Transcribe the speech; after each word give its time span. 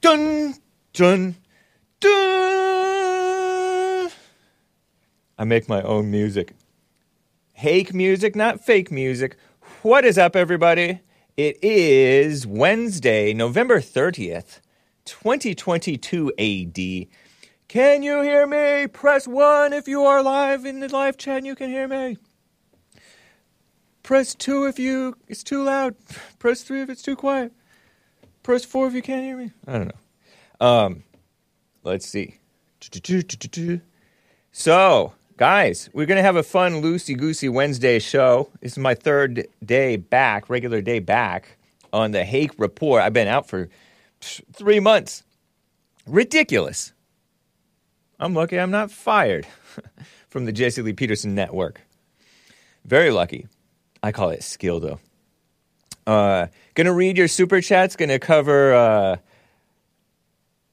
dun, 0.00 0.54
dun, 0.92 1.36
dun. 2.00 2.10
I 5.38 5.44
make 5.44 5.68
my 5.68 5.80
own 5.82 6.10
music. 6.10 6.54
Hake 7.52 7.94
music, 7.94 8.34
not 8.34 8.60
fake 8.60 8.90
music. 8.90 9.36
What 9.82 10.04
is 10.04 10.18
up, 10.18 10.34
everybody? 10.34 11.00
It 11.36 11.62
is 11.62 12.44
Wednesday, 12.44 13.32
November 13.32 13.80
30th, 13.80 14.60
2022 15.04 16.32
AD. 16.36 17.06
Can 17.68 18.02
you 18.02 18.22
hear 18.22 18.46
me? 18.46 18.88
Press 18.88 19.28
1 19.28 19.72
if 19.72 19.86
you 19.86 20.04
are 20.04 20.20
live 20.22 20.66
in 20.66 20.80
the 20.80 20.88
live 20.88 21.16
chat 21.16 21.38
and 21.38 21.46
you 21.46 21.54
can 21.54 21.70
hear 21.70 21.86
me. 21.86 22.18
Press 24.02 24.34
2 24.34 24.66
if 24.66 24.80
you 24.80 25.16
it's 25.28 25.44
too 25.44 25.62
loud. 25.62 25.94
Press 26.40 26.64
3 26.64 26.82
if 26.82 26.90
it's 26.90 27.02
too 27.02 27.14
quiet. 27.14 27.52
Press 28.42 28.64
4 28.64 28.88
if 28.88 28.94
you 28.94 29.02
can't 29.02 29.24
hear 29.24 29.36
me. 29.36 29.52
I 29.66 29.72
don't 29.72 29.88
know. 29.88 30.66
Um 30.66 31.04
let's 31.82 32.06
see. 32.06 32.36
So, 34.50 35.12
guys, 35.36 35.88
we're 35.92 36.06
to 36.06 36.22
have 36.22 36.36
a 36.36 36.42
fun 36.42 36.82
loosey 36.82 37.16
goosey 37.16 37.48
Wednesday 37.48 37.98
show. 37.98 38.50
This 38.60 38.72
is 38.72 38.78
my 38.78 38.94
third 38.94 39.46
day 39.64 39.96
back, 39.96 40.50
regular 40.50 40.80
day 40.80 40.98
back 40.98 41.56
on 41.92 42.10
the 42.10 42.24
Hake 42.24 42.52
report. 42.58 43.02
I've 43.02 43.12
been 43.12 43.28
out 43.28 43.48
for 43.48 43.68
3 44.20 44.80
months. 44.80 45.22
Ridiculous. 46.06 46.92
I'm 48.18 48.34
lucky 48.34 48.58
I'm 48.58 48.70
not 48.70 48.90
fired 48.90 49.46
from 50.28 50.44
the 50.44 50.52
Jesse 50.52 50.82
Lee 50.82 50.92
Peterson 50.92 51.34
network. 51.34 51.80
Very 52.84 53.10
lucky. 53.10 53.46
I 54.02 54.10
call 54.12 54.30
it 54.30 54.42
skill, 54.42 54.80
though. 54.80 54.98
Uh, 56.06 56.46
gonna 56.74 56.92
read 56.92 57.16
your 57.16 57.28
super 57.28 57.60
chats. 57.60 57.96
Gonna 57.96 58.18
cover 58.18 58.74
uh, 58.74 59.16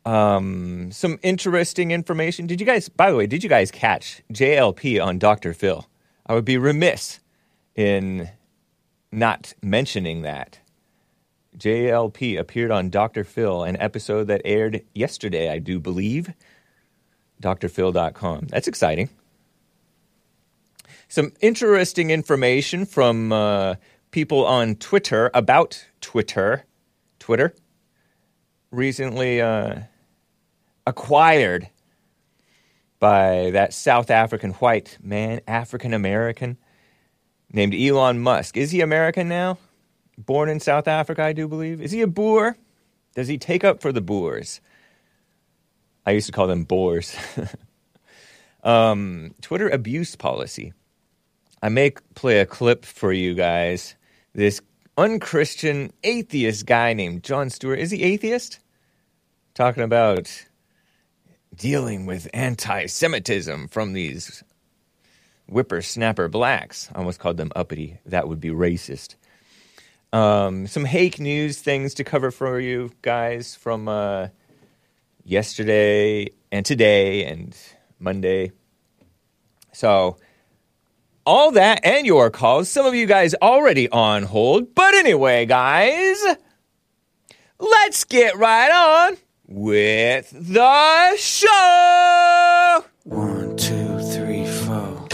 um, 0.10 0.92
some 0.92 1.20
interesting 1.22 1.92
information. 1.92 2.48
Did 2.48 2.60
you 2.60 2.66
guys, 2.66 2.90
by 2.90 3.12
the 3.12 3.18
way, 3.18 3.28
did 3.28 3.44
you 3.44 3.50
guys 3.50 3.72
catch 3.72 4.22
JLP 4.34 5.04
on 5.04 5.20
Dr. 5.20 5.54
Phil? 5.54 5.88
I 6.26 6.34
would 6.34 6.46
be 6.46 6.58
remiss 6.58 7.20
in 7.76 8.30
not 9.12 9.54
mentioning 9.62 10.22
that. 10.24 10.60
JLP 11.58 12.40
appeared 12.40 12.72
on 12.72 12.90
Dr. 12.90 13.24
Phil, 13.24 13.64
an 13.64 13.76
episode 13.78 14.28
that 14.28 14.42
aired 14.46 14.82
yesterday, 14.94 15.50
I 15.50 15.60
do 15.60 15.80
believe 15.80 16.34
drphil.com. 17.42 18.48
That's 18.50 18.68
exciting. 18.68 19.10
Some 21.08 21.32
interesting 21.42 22.12
information 22.12 22.86
from 22.86 23.32
uh, 23.32 23.76
people 24.12 24.46
on 24.46 24.76
Twitter 24.76 25.30
about 25.34 25.86
Twitter. 26.02 26.66
Twitter 27.20 27.54
recently 28.72 29.42
uh, 29.42 29.80
acquired 30.86 31.70
by 33.00 33.52
that 33.52 33.74
South 33.74 34.12
African 34.12 34.52
white 34.54 34.98
man, 35.02 35.42
African 35.48 35.94
American, 35.94 36.58
named 37.52 37.74
Elon 37.74 38.20
Musk. 38.20 38.58
Is 38.58 38.72
he 38.72 38.82
American 38.82 39.30
now? 39.30 39.58
Born 40.18 40.50
in 40.50 40.60
South 40.60 40.88
Africa, 40.88 41.24
I 41.24 41.34
do 41.34 41.48
believe. 41.48 41.82
Is 41.82 41.92
he 41.92 42.02
a 42.02 42.08
Boer? 42.08 42.58
Does 43.16 43.28
he 43.28 43.38
take 43.38 43.64
up 43.64 43.82
for 43.82 43.92
the 43.92 44.02
Boers? 44.02 44.60
I 46.06 46.12
used 46.12 46.26
to 46.28 46.32
call 46.32 46.48
them 46.48 46.64
boars. 46.64 47.16
um, 48.64 49.36
Twitter 49.42 49.70
abuse 49.70 50.16
policy. 50.16 50.74
I 51.62 51.70
may 51.70 51.92
play 52.16 52.40
a 52.40 52.46
clip 52.46 52.86
for 52.86 53.12
you 53.12 53.34
guys. 53.36 53.96
This 54.34 54.62
unchristian 54.98 55.92
atheist 56.04 56.66
guy 56.66 56.94
named 56.94 57.24
Jon 57.24 57.50
Stewart. 57.50 57.80
Is 57.80 57.92
he 57.92 58.04
atheist? 58.04 58.60
Talking 59.54 59.84
about 59.84 60.46
dealing 61.56 62.06
with 62.06 62.30
anti 62.34 62.86
Semitism 62.86 63.68
from 63.70 63.94
these 63.94 64.44
whippersnapper 65.50 66.28
blacks. 66.28 66.90
I 66.94 67.00
almost 67.00 67.20
called 67.20 67.38
them 67.38 67.52
uppity. 67.56 68.00
That 68.06 68.28
would 68.28 68.40
be 68.40 68.50
racist. 68.50 69.16
Um, 70.12 70.68
some 70.68 70.86
hake 70.86 71.20
news 71.20 71.62
things 71.62 71.94
to 71.96 72.04
cover 72.04 72.32
for 72.32 72.60
you 72.60 72.92
guys 73.02 73.56
from 73.56 73.88
uh, 73.88 74.30
yesterday 75.24 76.30
and 76.52 76.66
today 76.66 77.26
and 77.26 77.56
Monday. 78.00 78.52
So, 79.72 80.18
all 81.26 81.52
that 81.52 81.86
and 81.86 82.06
your 82.06 82.30
calls. 82.30 82.70
Some 82.70 82.86
of 82.86 82.96
you 82.96 83.06
guys 83.06 83.34
already 83.36 83.90
on 83.90 84.24
hold. 84.24 84.74
But 84.76 84.94
anyway, 84.94 85.46
guys, 85.46 86.18
let's 87.60 88.04
get 88.04 88.38
right 88.38 88.72
on 88.72 89.18
with 89.48 90.30
the 90.32 91.16
show. 91.18 92.86
One, 93.04 93.56
two, 93.58 94.00
three, 94.12 94.46
four. 94.46 95.08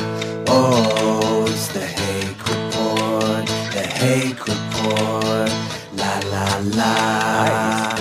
Oh, 0.47 1.45
it's 1.47 1.67
the 1.69 1.79
Hake 1.79 2.37
Report. 2.47 3.45
The 3.73 3.87
Hake 3.87 4.39
Report. 4.47 5.51
La, 5.93 6.19
la, 6.29 6.61
la. 6.75 7.94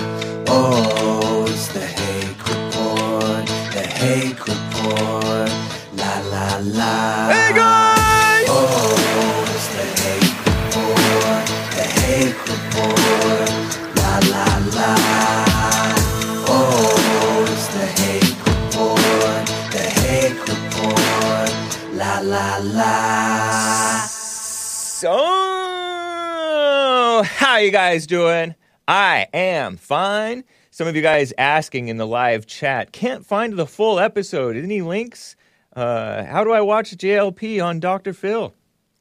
How 27.55 27.61
you 27.61 27.71
guys 27.71 28.05
doing? 28.05 28.53
I 28.85 29.27
am 29.33 29.77
fine. 29.77 30.43
Some 30.71 30.87
of 30.89 30.95
you 30.97 31.01
guys 31.01 31.31
asking 31.37 31.87
in 31.87 31.95
the 31.95 32.05
live 32.05 32.45
chat 32.45 32.91
can't 32.91 33.25
find 33.25 33.53
the 33.53 33.65
full 33.65 33.97
episode. 33.97 34.57
Any 34.57 34.81
links? 34.81 35.37
Uh, 35.73 36.25
how 36.25 36.43
do 36.43 36.51
I 36.51 36.59
watch 36.59 36.91
JLP 36.97 37.63
on 37.63 37.79
Dr. 37.79 38.11
Phil? 38.11 38.53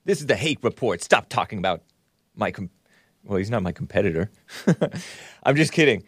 This 0.05 0.21
is 0.21 0.27
the 0.27 0.37
Hake 0.37 0.63
Report. 0.63 1.03
Stop 1.03 1.29
talking 1.29 1.59
about 1.59 1.83
my. 2.37 2.53
Com- 2.53 2.71
well, 3.25 3.39
he's 3.39 3.51
not 3.51 3.65
my 3.65 3.73
competitor. 3.73 4.31
I'm 5.43 5.57
just 5.57 5.73
kidding. 5.73 6.05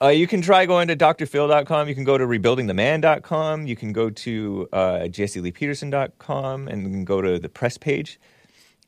Uh, 0.00 0.08
you 0.08 0.26
can 0.26 0.40
try 0.40 0.64
going 0.64 0.88
to 0.88 0.96
drphil.com. 0.96 1.86
You 1.86 1.94
can 1.94 2.04
go 2.04 2.16
to 2.16 2.24
rebuildingtheman.com. 2.24 3.66
You 3.66 3.76
can 3.76 3.92
go 3.92 4.08
to 4.08 4.68
uh, 4.72 4.78
jesseleepeterson.com 5.00 6.66
and 6.66 7.06
go 7.06 7.20
to 7.20 7.38
the 7.38 7.50
press 7.50 7.76
page. 7.76 8.18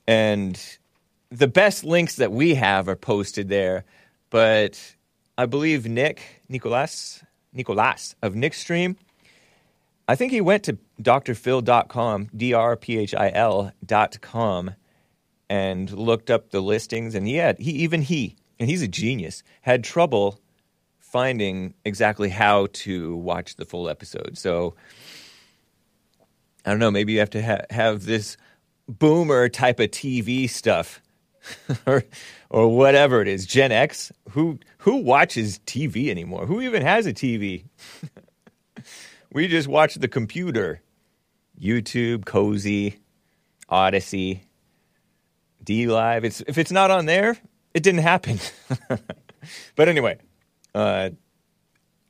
And 0.08 0.58
the 1.30 1.48
best 1.48 1.84
links 1.84 2.16
that 2.16 2.32
we 2.32 2.54
have 2.54 2.88
are 2.88 2.96
posted 2.96 3.48
there. 3.48 3.84
But 4.30 4.96
I 5.38 5.46
believe 5.46 5.86
Nick, 5.86 6.42
Nicolas, 6.48 7.24
Nicolas 7.52 8.14
of 8.22 8.34
Nick's 8.34 8.60
Stream, 8.60 8.96
I 10.08 10.14
think 10.14 10.32
he 10.32 10.40
went 10.40 10.62
to 10.64 10.78
drphil.com, 11.02 12.30
D-R-P-H-I-L 12.36 13.72
dot 13.84 14.20
com, 14.20 14.74
and 15.48 15.90
looked 15.90 16.30
up 16.30 16.50
the 16.50 16.60
listings. 16.60 17.14
And 17.14 17.28
yeah, 17.28 17.54
he, 17.58 17.72
even 17.72 18.02
he, 18.02 18.36
and 18.58 18.68
he's 18.68 18.82
a 18.82 18.88
genius, 18.88 19.42
had 19.62 19.82
trouble 19.82 20.40
finding 21.00 21.74
exactly 21.84 22.28
how 22.28 22.68
to 22.72 23.16
watch 23.16 23.56
the 23.56 23.64
full 23.64 23.88
episode. 23.88 24.38
So 24.38 24.74
I 26.64 26.70
don't 26.70 26.78
know. 26.78 26.90
Maybe 26.90 27.12
you 27.12 27.20
have 27.20 27.30
to 27.30 27.42
ha- 27.42 27.64
have 27.70 28.04
this 28.04 28.36
boomer 28.88 29.48
type 29.48 29.80
of 29.80 29.90
TV 29.90 30.50
stuff, 30.50 31.00
or 31.86 32.04
or 32.50 32.76
whatever 32.76 33.20
it 33.22 33.28
is. 33.28 33.46
Gen 33.46 33.72
X. 33.72 34.12
Who 34.30 34.58
who 34.78 34.96
watches 34.96 35.58
TV 35.60 36.08
anymore? 36.08 36.46
Who 36.46 36.60
even 36.60 36.82
has 36.82 37.06
a 37.06 37.12
TV? 37.12 37.64
we 39.32 39.48
just 39.48 39.68
watch 39.68 39.94
the 39.94 40.08
computer. 40.08 40.82
YouTube, 41.60 42.26
Cozy, 42.26 42.98
Odysee, 43.70 44.42
D 45.62 45.86
Live. 45.86 46.24
It's 46.24 46.42
if 46.46 46.58
it's 46.58 46.70
not 46.70 46.90
on 46.90 47.06
there, 47.06 47.38
it 47.74 47.82
didn't 47.82 48.02
happen. 48.02 48.38
but 49.76 49.88
anyway, 49.88 50.18
uh, 50.74 51.10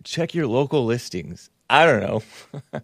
check 0.05 0.35
your 0.35 0.47
local 0.47 0.85
listings. 0.85 1.50
I 1.69 1.87
don't 1.87 2.00
know. 2.00 2.81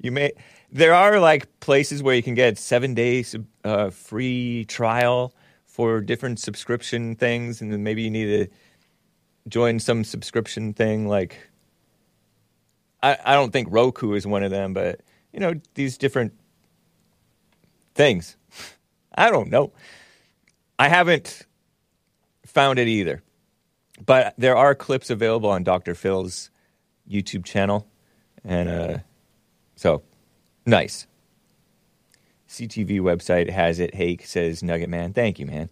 you 0.00 0.10
may 0.10 0.32
there 0.70 0.94
are 0.94 1.18
like 1.20 1.60
places 1.60 2.02
where 2.02 2.14
you 2.14 2.22
can 2.22 2.34
get 2.34 2.58
seven 2.58 2.94
days 2.94 3.34
uh, 3.64 3.90
free 3.90 4.64
trial 4.66 5.34
for 5.76 6.00
different 6.00 6.40
subscription 6.40 7.14
things, 7.16 7.60
and 7.60 7.70
then 7.70 7.82
maybe 7.82 8.02
you 8.02 8.10
need 8.10 8.26
to 8.26 8.46
join 9.46 9.78
some 9.78 10.04
subscription 10.04 10.72
thing. 10.72 11.06
Like 11.06 11.36
I, 13.02 13.18
I 13.24 13.34
don't 13.34 13.52
think 13.52 13.68
Roku 13.70 14.14
is 14.14 14.26
one 14.26 14.42
of 14.42 14.50
them, 14.50 14.72
but 14.72 15.02
you 15.34 15.40
know 15.40 15.54
these 15.74 15.98
different 15.98 16.32
things. 17.94 18.36
I 19.14 19.30
don't 19.30 19.50
know. 19.50 19.72
I 20.78 20.88
haven't 20.88 21.42
found 22.46 22.78
it 22.78 22.88
either. 22.88 23.22
but 24.04 24.34
there 24.38 24.56
are 24.56 24.74
clips 24.74 25.10
available 25.10 25.50
on 25.50 25.62
Dr. 25.62 25.94
Phil's 25.94 26.50
YouTube 27.10 27.44
channel, 27.44 27.86
and 28.44 28.68
uh, 28.68 28.98
so 29.76 30.02
nice. 30.66 31.06
CTV 32.56 33.00
website 33.00 33.50
has 33.50 33.78
it. 33.78 33.94
Hake 33.94 34.24
says 34.24 34.62
Nugget 34.62 34.88
Man. 34.88 35.12
Thank 35.12 35.38
you, 35.38 35.44
man. 35.44 35.68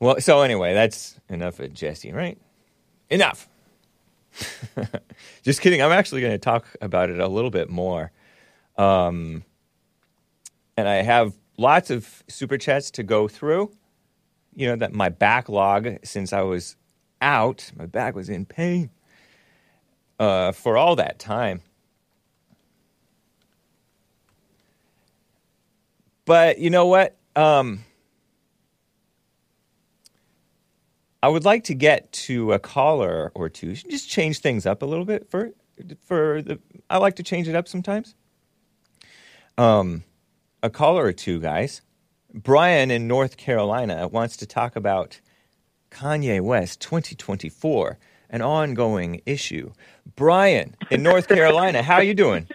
Well, 0.00 0.18
so 0.20 0.40
anyway, 0.40 0.72
that's 0.72 1.20
enough 1.28 1.60
of 1.60 1.74
Jesse, 1.74 2.12
right? 2.12 2.38
Enough. 3.10 3.48
Just 5.42 5.60
kidding. 5.60 5.82
I'm 5.82 5.92
actually 5.92 6.22
going 6.22 6.32
to 6.32 6.38
talk 6.38 6.66
about 6.80 7.10
it 7.10 7.20
a 7.20 7.28
little 7.28 7.50
bit 7.50 7.68
more. 7.68 8.12
Um, 8.78 9.44
and 10.76 10.88
I 10.88 11.02
have 11.02 11.34
lots 11.58 11.90
of 11.90 12.24
super 12.28 12.56
chats 12.56 12.90
to 12.92 13.02
go 13.02 13.28
through. 13.28 13.70
You 14.54 14.68
know, 14.68 14.76
that 14.76 14.94
my 14.94 15.10
backlog 15.10 15.98
since 16.02 16.32
I 16.32 16.42
was 16.42 16.76
out, 17.20 17.70
my 17.76 17.86
back 17.86 18.14
was 18.14 18.30
in 18.30 18.46
pain 18.46 18.90
uh, 20.18 20.52
for 20.52 20.78
all 20.78 20.96
that 20.96 21.18
time. 21.18 21.60
But 26.24 26.58
you 26.58 26.70
know 26.70 26.86
what? 26.86 27.16
Um, 27.36 27.84
I 31.22 31.28
would 31.28 31.44
like 31.44 31.64
to 31.64 31.74
get 31.74 32.12
to 32.12 32.52
a 32.52 32.58
caller 32.58 33.32
or 33.34 33.48
two. 33.48 33.74
Just 33.74 34.08
change 34.08 34.40
things 34.40 34.66
up 34.66 34.82
a 34.82 34.86
little 34.86 35.04
bit 35.04 35.30
for 35.30 35.50
for 36.04 36.42
the. 36.42 36.58
I 36.90 36.98
like 36.98 37.16
to 37.16 37.22
change 37.22 37.48
it 37.48 37.54
up 37.54 37.68
sometimes. 37.68 38.14
Um, 39.56 40.04
a 40.62 40.70
caller 40.70 41.04
or 41.04 41.12
two, 41.12 41.40
guys. 41.40 41.82
Brian 42.32 42.90
in 42.90 43.06
North 43.06 43.36
Carolina 43.36 44.08
wants 44.08 44.36
to 44.38 44.46
talk 44.46 44.74
about 44.74 45.20
Kanye 45.90 46.40
West 46.40 46.80
2024, 46.80 47.98
an 48.30 48.42
ongoing 48.42 49.22
issue. 49.24 49.72
Brian 50.16 50.74
in 50.90 51.02
North 51.02 51.28
Carolina, 51.28 51.82
how 51.82 51.94
are 51.94 52.02
you 52.02 52.14
doing? 52.14 52.48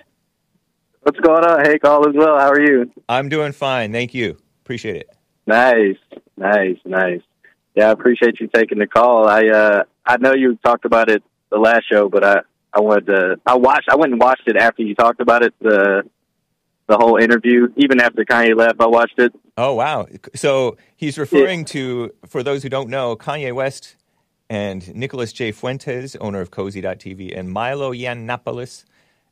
What's 1.10 1.22
going 1.22 1.44
on? 1.44 1.66
Hey, 1.66 1.80
Call 1.80 2.08
as 2.08 2.14
well. 2.14 2.38
How 2.38 2.52
are 2.52 2.62
you? 2.62 2.92
I'm 3.10 3.30
doing 3.30 3.52
fine, 3.52 3.92
thank 3.92 4.14
you. 4.14 4.38
Appreciate 4.62 4.96
it. 4.96 5.10
Nice, 5.48 5.98
nice, 6.38 6.78
nice. 6.86 7.22
Yeah, 7.74 7.88
I 7.88 7.92
appreciate 7.94 8.40
you 8.40 8.48
taking 8.54 8.78
the 8.78 8.86
call. 8.86 9.28
I 9.28 9.48
uh, 9.48 9.84
I 10.06 10.18
know 10.18 10.36
you 10.36 10.60
talked 10.64 10.86
about 10.86 11.10
it 11.10 11.24
the 11.50 11.58
last 11.58 11.86
show, 11.92 12.10
but 12.10 12.24
I 12.24 12.42
I 12.72 12.82
wanted 12.82 13.08
to. 13.08 13.40
I 13.44 13.56
watched. 13.56 13.90
I 13.90 13.96
went 13.96 14.12
and 14.12 14.22
watched 14.22 14.44
it 14.46 14.56
after 14.56 14.84
you 14.84 14.94
talked 14.94 15.20
about 15.20 15.42
it. 15.44 15.56
The 15.60 16.04
the 16.86 16.98
whole 16.98 17.18
interview, 17.18 17.70
even 17.76 18.00
after 18.00 18.24
Kanye 18.24 18.56
left, 18.56 18.80
I 18.80 18.86
watched 18.86 19.18
it. 19.18 19.34
Oh 19.58 19.74
wow! 19.74 20.06
So 20.36 20.78
he's 20.96 21.18
referring 21.18 21.66
to, 21.66 22.12
for 22.28 22.44
those 22.44 22.62
who 22.62 22.70
don't 22.70 22.92
know, 22.92 23.16
Kanye 23.16 23.52
West 23.52 23.96
and 24.48 24.94
Nicholas 24.94 25.34
J. 25.34 25.54
Fuentes, 25.54 26.16
owner 26.18 26.40
of 26.40 26.52
Cozy.tv, 26.52 27.36
and 27.36 27.50
Milo 27.50 27.94
Yiannopoulos, 27.94 28.84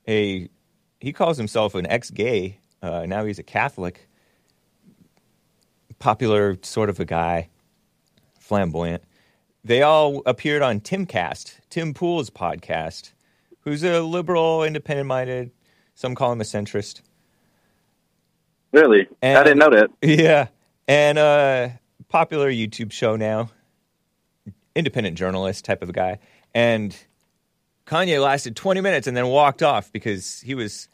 a 0.08 0.50
he 1.00 1.14
calls 1.14 1.38
himself 1.38 1.76
an 1.76 1.86
ex-gay. 1.88 2.60
Uh, 2.82 3.06
now 3.06 3.26
he's 3.26 3.40
a 3.40 3.44
Catholic, 3.44 4.08
popular 6.00 6.58
sort 6.62 6.90
of 6.90 7.00
a 7.00 7.06
guy, 7.06 7.50
flamboyant. 8.40 9.04
They 9.64 9.82
all 9.82 10.22
appeared 10.26 10.62
on 10.62 10.80
Timcast, 10.80 11.56
Tim 11.70 11.94
Pool's 11.94 12.30
podcast, 12.30 13.12
who's 13.62 13.84
a 13.84 14.02
liberal, 14.02 14.64
independent-minded. 14.64 15.52
Some 15.96 16.16
call 16.16 16.32
him 16.32 16.42
a 16.42 16.46
centrist. 16.46 17.02
Really, 18.72 19.08
And- 19.22 19.38
I 19.38 19.44
didn't 19.44 19.60
know 19.60 19.70
that. 19.72 19.90
Yeah, 20.02 20.48
and 20.88 21.18
uh, 21.18 21.70
popular 22.10 22.50
YouTube 22.52 22.92
show 22.92 23.16
now, 23.16 23.50
independent 24.76 25.18
journalist 25.18 25.66
type 25.66 25.82
of 25.82 25.92
guy. 25.92 26.20
And 26.54 26.96
Kanye 27.88 28.22
lasted 28.22 28.56
20 28.56 28.82
minutes 28.82 29.08
and 29.08 29.18
then 29.18 29.28
walked 29.28 29.64
off 29.64 29.92
because 29.92 30.42
he 30.42 30.54
was 30.54 30.90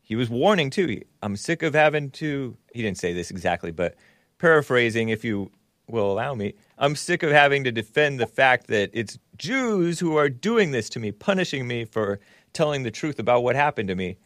he 0.00 0.14
was 0.14 0.30
warning 0.30 0.70
too. 0.70 1.02
I'm 1.22 1.36
sick 1.36 1.62
of 1.62 1.74
having 1.74 2.10
to. 2.12 2.56
He 2.72 2.82
didn't 2.82 2.98
say 2.98 3.12
this 3.12 3.30
exactly, 3.30 3.72
but 3.72 3.96
paraphrasing, 4.38 5.08
if 5.08 5.24
you 5.24 5.50
will 5.88 6.10
allow 6.10 6.34
me, 6.34 6.54
I'm 6.78 6.96
sick 6.96 7.22
of 7.22 7.32
having 7.32 7.64
to 7.64 7.72
defend 7.72 8.20
the 8.20 8.26
fact 8.26 8.68
that 8.68 8.90
it's 8.92 9.18
Jews 9.36 10.00
who 10.00 10.16
are 10.16 10.28
doing 10.28 10.70
this 10.70 10.88
to 10.90 11.00
me, 11.00 11.12
punishing 11.12 11.66
me 11.66 11.84
for 11.84 12.20
telling 12.52 12.84
the 12.84 12.90
truth 12.90 13.18
about 13.18 13.42
what 13.42 13.56
happened 13.56 13.88
to 13.88 13.94
me 13.94 14.16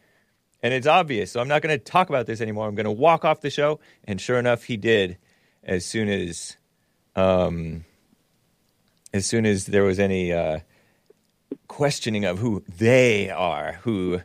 and 0.63 0.75
it's 0.75 0.87
obvious. 0.87 1.33
So 1.33 1.41
I'm 1.41 1.49
not 1.49 1.63
going 1.63 1.77
to 1.77 1.83
talk 1.83 2.09
about 2.09 2.27
this 2.27 2.41
anymore. 2.41 2.69
I'm 2.69 2.75
going 2.75 2.85
to 2.85 2.91
walk 2.91 3.25
off 3.25 3.41
the 3.41 3.51
show. 3.51 3.81
And 4.05 4.21
sure 4.21 4.39
enough, 4.39 4.65
he 4.65 4.77
did. 4.77 5.19
As 5.63 5.85
soon 5.85 6.09
as, 6.09 6.57
um, 7.17 7.85
as 9.13 9.27
soon 9.27 9.47
as 9.47 9.67
there 9.67 9.85
was 9.85 9.99
any 9.99 10.33
uh, 10.33 10.61
questioning 11.71 12.25
of 12.25 12.39
who 12.41 12.65
they 12.79 13.31
are, 13.31 13.79
who 13.85 14.21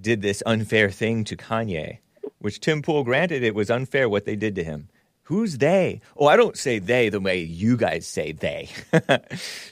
did 0.00 0.22
this 0.22 0.42
unfair 0.46 0.90
thing 0.90 1.24
to 1.24 1.36
Kanye, 1.36 1.98
which 2.38 2.60
Tim 2.60 2.82
Pool 2.82 3.02
granted 3.02 3.42
it 3.42 3.52
was 3.54 3.68
unfair 3.68 4.08
what 4.08 4.24
they 4.26 4.36
did 4.36 4.54
to 4.54 4.62
him. 4.64 4.88
Who's 5.24 5.58
they? 5.58 6.00
Oh, 6.16 6.26
I 6.28 6.36
don't 6.36 6.56
say 6.56 6.78
they 6.78 7.08
the 7.08 7.18
way 7.18 7.40
you 7.40 7.76
guys 7.76 8.06
say 8.06 8.30
they. 8.32 8.68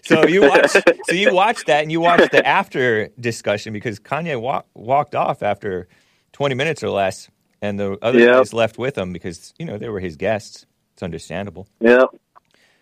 so 0.02 0.26
you 0.26 0.42
watch, 0.48 0.70
so 0.70 1.14
you 1.14 1.32
watched 1.32 1.66
that 1.66 1.82
and 1.82 1.92
you 1.92 2.00
watched 2.00 2.32
the 2.32 2.44
after 2.46 3.08
discussion 3.20 3.72
because 3.72 4.00
Kanye 4.00 4.40
wa- 4.40 4.62
walked 4.75 5.14
off 5.14 5.42
after 5.44 5.86
20 6.32 6.54
minutes 6.56 6.82
or 6.82 6.90
less, 6.90 7.28
and 7.60 7.78
the 7.78 7.98
other 8.02 8.18
Yep. 8.18 8.32
guys 8.32 8.52
left 8.52 8.78
with 8.78 8.98
him 8.98 9.12
because 9.12 9.54
you 9.58 9.64
know 9.66 9.78
they 9.78 9.88
were 9.90 10.00
his 10.00 10.16
guests. 10.16 10.66
It's 10.94 11.02
understandable. 11.04 11.68
Yeah. 11.80 12.04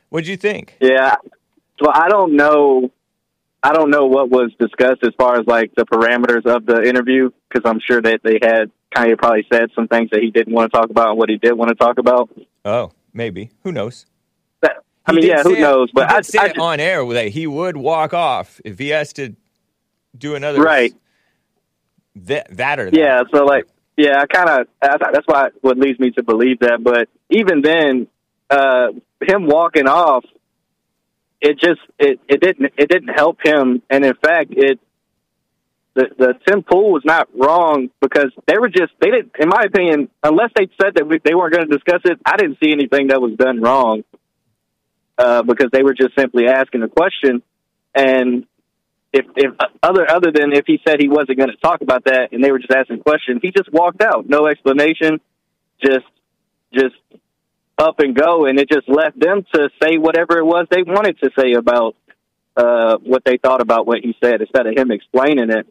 What'd 0.09 0.29
you 0.29 0.37
think? 0.39 0.77
Yeah. 0.81 1.17
Well, 1.81 1.93
I 1.95 2.09
don't 2.09 2.35
know. 2.37 2.91
I 3.63 3.73
don't 3.75 3.91
know 3.91 4.07
what 4.07 4.31
was 4.31 4.53
discussed 4.59 5.03
as 5.03 5.11
far 5.19 5.39
as 5.39 5.47
like 5.47 5.75
the 5.75 5.85
parameters 5.85 6.47
of 6.47 6.65
the 6.65 6.83
interview 6.83 7.31
because 7.49 7.69
I'm 7.69 7.81
sure 7.81 8.01
that 8.01 8.21
they 8.23 8.39
had 8.43 8.71
Kanye 8.95 9.19
probably 9.19 9.47
said 9.53 9.71
some 9.75 9.87
things 9.87 10.11
that 10.11 10.21
he 10.23 10.31
didn't 10.31 10.55
want 10.55 10.73
to 10.73 10.79
talk 10.79 10.91
about 10.91 11.11
and 11.11 11.19
what 11.19 11.29
he 11.29 11.37
did 11.37 11.53
want 11.53 11.69
to 11.69 11.75
talk 11.75 11.99
about. 11.99 12.31
Oh, 12.65 12.93
maybe. 13.13 13.51
Who 13.63 13.73
knows? 13.73 14.07
That, 14.63 14.79
I 15.07 15.13
mean, 15.13 15.27
yeah, 15.27 15.43
who 15.43 15.55
it- 15.55 15.61
knows? 15.61 15.91
But 15.93 16.09
he 16.09 16.15
did 16.15 16.17
I, 16.19 16.21
say 16.23 16.39
I 16.39 16.45
it 16.47 16.49
just, 16.55 16.59
on 16.61 16.81
air 16.81 17.05
that 17.13 17.29
he 17.29 17.47
would 17.47 17.77
walk 17.77 18.15
off 18.15 18.61
if 18.65 18.79
he 18.79 18.89
has 18.89 19.13
to 19.15 19.37
do 20.17 20.35
another 20.35 20.63
Right. 20.63 20.95
That, 22.17 22.57
that 22.57 22.81
or 22.81 22.91
that. 22.91 22.99
Yeah, 22.99 23.23
so 23.33 23.45
like, 23.45 23.67
yeah, 23.97 24.21
I 24.21 24.27
kind 24.27 24.49
of 24.49 24.67
that's 24.81 25.27
why 25.27 25.49
what 25.61 25.79
leads 25.79 25.99
me 26.01 26.11
to 26.13 26.23
believe 26.23 26.61
that. 26.61 26.83
But 26.83 27.09
even 27.29 27.61
then, 27.61 28.09
uh, 28.49 28.89
him 29.23 29.47
walking 29.47 29.87
off, 29.87 30.25
it 31.41 31.59
just 31.59 31.81
it, 31.99 32.21
it 32.29 32.41
didn't 32.41 32.73
it 32.77 32.89
didn't 32.89 33.09
help 33.15 33.39
him, 33.45 33.83
and 33.89 34.05
in 34.05 34.15
fact, 34.15 34.51
it 34.51 34.79
the 35.95 36.07
the 36.19 36.35
Tim 36.47 36.63
Pool 36.63 36.93
was 36.93 37.03
not 37.05 37.29
wrong 37.35 37.91
because 38.01 38.31
they 38.47 38.59
were 38.59 38.69
just 38.69 38.93
they 39.01 39.11
didn't, 39.11 39.33
in 39.39 39.49
my 39.49 39.63
opinion, 39.65 40.09
unless 40.23 40.51
they 40.55 40.69
said 40.81 40.95
that 40.97 41.07
we, 41.07 41.19
they 41.25 41.35
weren't 41.35 41.55
going 41.55 41.69
to 41.69 41.75
discuss 41.75 42.03
it. 42.05 42.19
I 42.25 42.37
didn't 42.37 42.59
see 42.63 42.73
anything 42.73 43.09
that 43.09 43.21
was 43.21 43.37
done 43.37 43.61
wrong 43.61 44.05
uh, 45.19 45.43
because 45.43 45.71
they 45.73 45.83
were 45.83 45.95
just 45.95 46.15
simply 46.17 46.47
asking 46.47 46.83
a 46.83 46.89
question, 46.89 47.43
and 47.95 48.47
if 49.13 49.27
if 49.37 49.55
other 49.83 50.09
other 50.11 50.31
than 50.33 50.53
if 50.53 50.65
he 50.67 50.81
said 50.87 51.01
he 51.01 51.09
wasn't 51.09 51.39
going 51.39 51.51
to 51.51 51.57
talk 51.57 51.81
about 51.81 52.05
that 52.05 52.33
and 52.33 52.45
they 52.45 52.53
were 52.53 52.59
just 52.59 52.73
asking 52.73 53.01
questions, 53.01 53.41
he 53.43 53.51
just 53.51 53.73
walked 53.73 54.03
out, 54.03 54.29
no 54.29 54.47
explanation, 54.47 55.21
just 55.83 56.07
just 56.73 56.95
up 57.81 57.99
and 57.99 58.15
go, 58.15 58.47
and 58.47 58.59
it 58.59 58.69
just 58.71 58.89
left 58.89 59.19
them 59.19 59.45
to 59.55 59.71
say 59.83 59.99
whatever 59.99 60.39
it 60.39 60.45
was 60.45 60.67
they 60.71 60.83
wanted 60.83 61.19
to 61.21 61.31
say 61.39 61.53
about 61.55 61.97
uh, 62.57 62.99
what 62.99 63.25
they 63.25 63.39
thought 63.39 63.61
about 63.61 63.87
what 63.87 64.01
he 64.01 64.15
said 64.23 64.41
instead 64.41 64.67
of 64.67 64.77
him 64.77 64.91
explaining 64.91 65.51
it. 65.51 65.67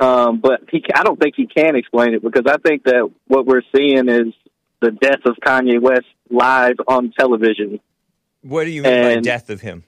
Um, 0.00 0.40
but 0.40 0.62
he, 0.70 0.82
I 0.94 1.02
don't 1.02 1.20
think 1.20 1.34
he 1.36 1.46
can 1.46 1.76
explain 1.76 2.14
it 2.14 2.22
because 2.22 2.44
I 2.46 2.56
think 2.56 2.84
that 2.84 3.10
what 3.26 3.44
we're 3.44 3.62
seeing 3.76 4.08
is 4.08 4.32
the 4.80 4.92
death 4.92 5.20
of 5.26 5.36
Kanye 5.44 5.80
West 5.80 6.06
live 6.30 6.76
on 6.88 7.12
television. 7.18 7.80
What 8.42 8.64
do 8.64 8.70
you 8.70 8.82
mean 8.82 9.16
by 9.16 9.20
death 9.20 9.50
of 9.50 9.60
him? 9.60 9.84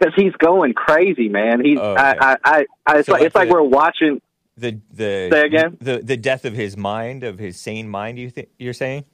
because 0.00 0.14
he's 0.16 0.32
going 0.34 0.72
crazy, 0.72 1.28
man. 1.28 1.64
He's 1.64 1.78
Oh, 1.78 1.92
okay. 1.92 2.02
I, 2.02 2.32
I, 2.32 2.36
I, 2.44 2.66
I 2.86 2.98
it's 2.98 3.06
So 3.06 3.12
like 3.12 3.20
like 3.20 3.26
it's 3.26 3.34
like 3.34 3.48
we're 3.50 3.62
watching. 3.62 4.20
The 4.60 4.78
the 4.92 5.28
Say 5.32 5.46
again? 5.46 5.76
the 5.80 5.98
the 5.98 6.16
death 6.16 6.44
of 6.44 6.52
his 6.52 6.76
mind, 6.76 7.24
of 7.24 7.38
his 7.38 7.58
sane 7.58 7.88
mind. 7.88 8.18
You 8.18 8.28
think 8.30 8.48
you're 8.58 8.74
saying? 8.74 9.04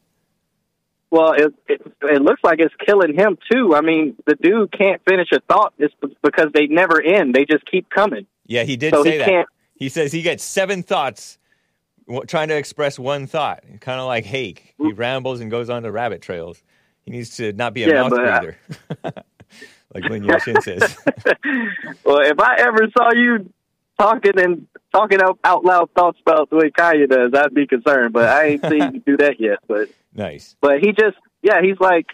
Well, 1.11 1.33
it, 1.33 1.55
it 1.69 1.81
it 2.03 2.21
looks 2.23 2.43
like 2.43 2.59
it's 2.59 2.75
killing 2.85 3.15
him 3.15 3.39
too. 3.51 3.75
I 3.77 3.81
mean, 3.81 4.17
the 4.27 4.35
dude 4.35 4.73
can't 4.73 5.01
finish 5.09 5.29
a 5.33 5.39
thought. 5.49 5.73
It's 5.79 5.95
because 6.23 6.47
they 6.53 6.67
never 6.67 7.01
end. 7.01 7.33
They 7.35 7.45
just 7.45 7.65
keep 7.71 7.89
coming. 7.91 8.27
Yeah, 8.47 8.65
he 8.65 8.77
did 8.77 8.93
So 8.93 9.05
say 9.05 9.13
he 9.13 9.19
that. 9.19 9.29
can't- 9.29 9.49
He 9.77 9.89
says 9.89 10.11
he 10.13 10.23
gets 10.23 10.43
seven 10.43 10.83
thoughts 10.83 11.39
trying 12.27 12.49
to 12.49 12.57
express 12.57 12.99
one 12.99 13.27
thought. 13.29 13.63
Kind 13.81 14.01
of 14.01 14.07
like 14.07 14.25
Hake. 14.25 14.75
He 14.79 14.93
mm. 14.93 14.99
rambles 14.99 15.41
and 15.41 15.51
goes 15.51 15.71
on 15.71 15.85
to 15.85 15.93
rabbit 15.93 16.23
trails. 16.23 16.63
He 17.05 17.13
needs 17.13 17.37
to 17.37 17.53
not 17.53 17.73
be 17.73 17.85
a 17.85 17.89
Yeah, 17.89 18.03
mouth 18.03 18.13
uh, 18.13 18.17
I- 18.17 18.39
breather. 18.41 18.57
like 19.95 20.05
Lin 20.11 20.25
Yashin 20.25 20.61
says. 20.63 20.97
well, 22.05 22.19
if 22.21 22.39
I 22.41 22.57
ever 22.59 22.89
saw 22.99 23.13
you 23.13 23.49
talking 23.99 24.39
and 24.39 24.67
talking 24.93 25.21
out, 25.21 25.39
out 25.45 25.65
loud 25.65 25.91
thoughts 25.93 26.19
about 26.21 26.51
the 26.51 26.57
way 26.57 26.71
Kanye 26.71 27.09
does, 27.09 27.33
I'd 27.35 27.55
be 27.55 27.67
concerned. 27.67 28.13
But 28.13 28.29
I 28.29 28.45
ain't 28.45 28.63
seen 28.67 28.95
you 28.95 29.01
do 29.01 29.17
that 29.19 29.41
yet. 29.41 29.59
But 29.67 29.89
nice. 30.15 30.57
but 30.61 30.81
he 30.81 30.93
just 30.93 31.17
yeah, 31.43 31.61
he's 31.63 31.79
like 31.81 32.07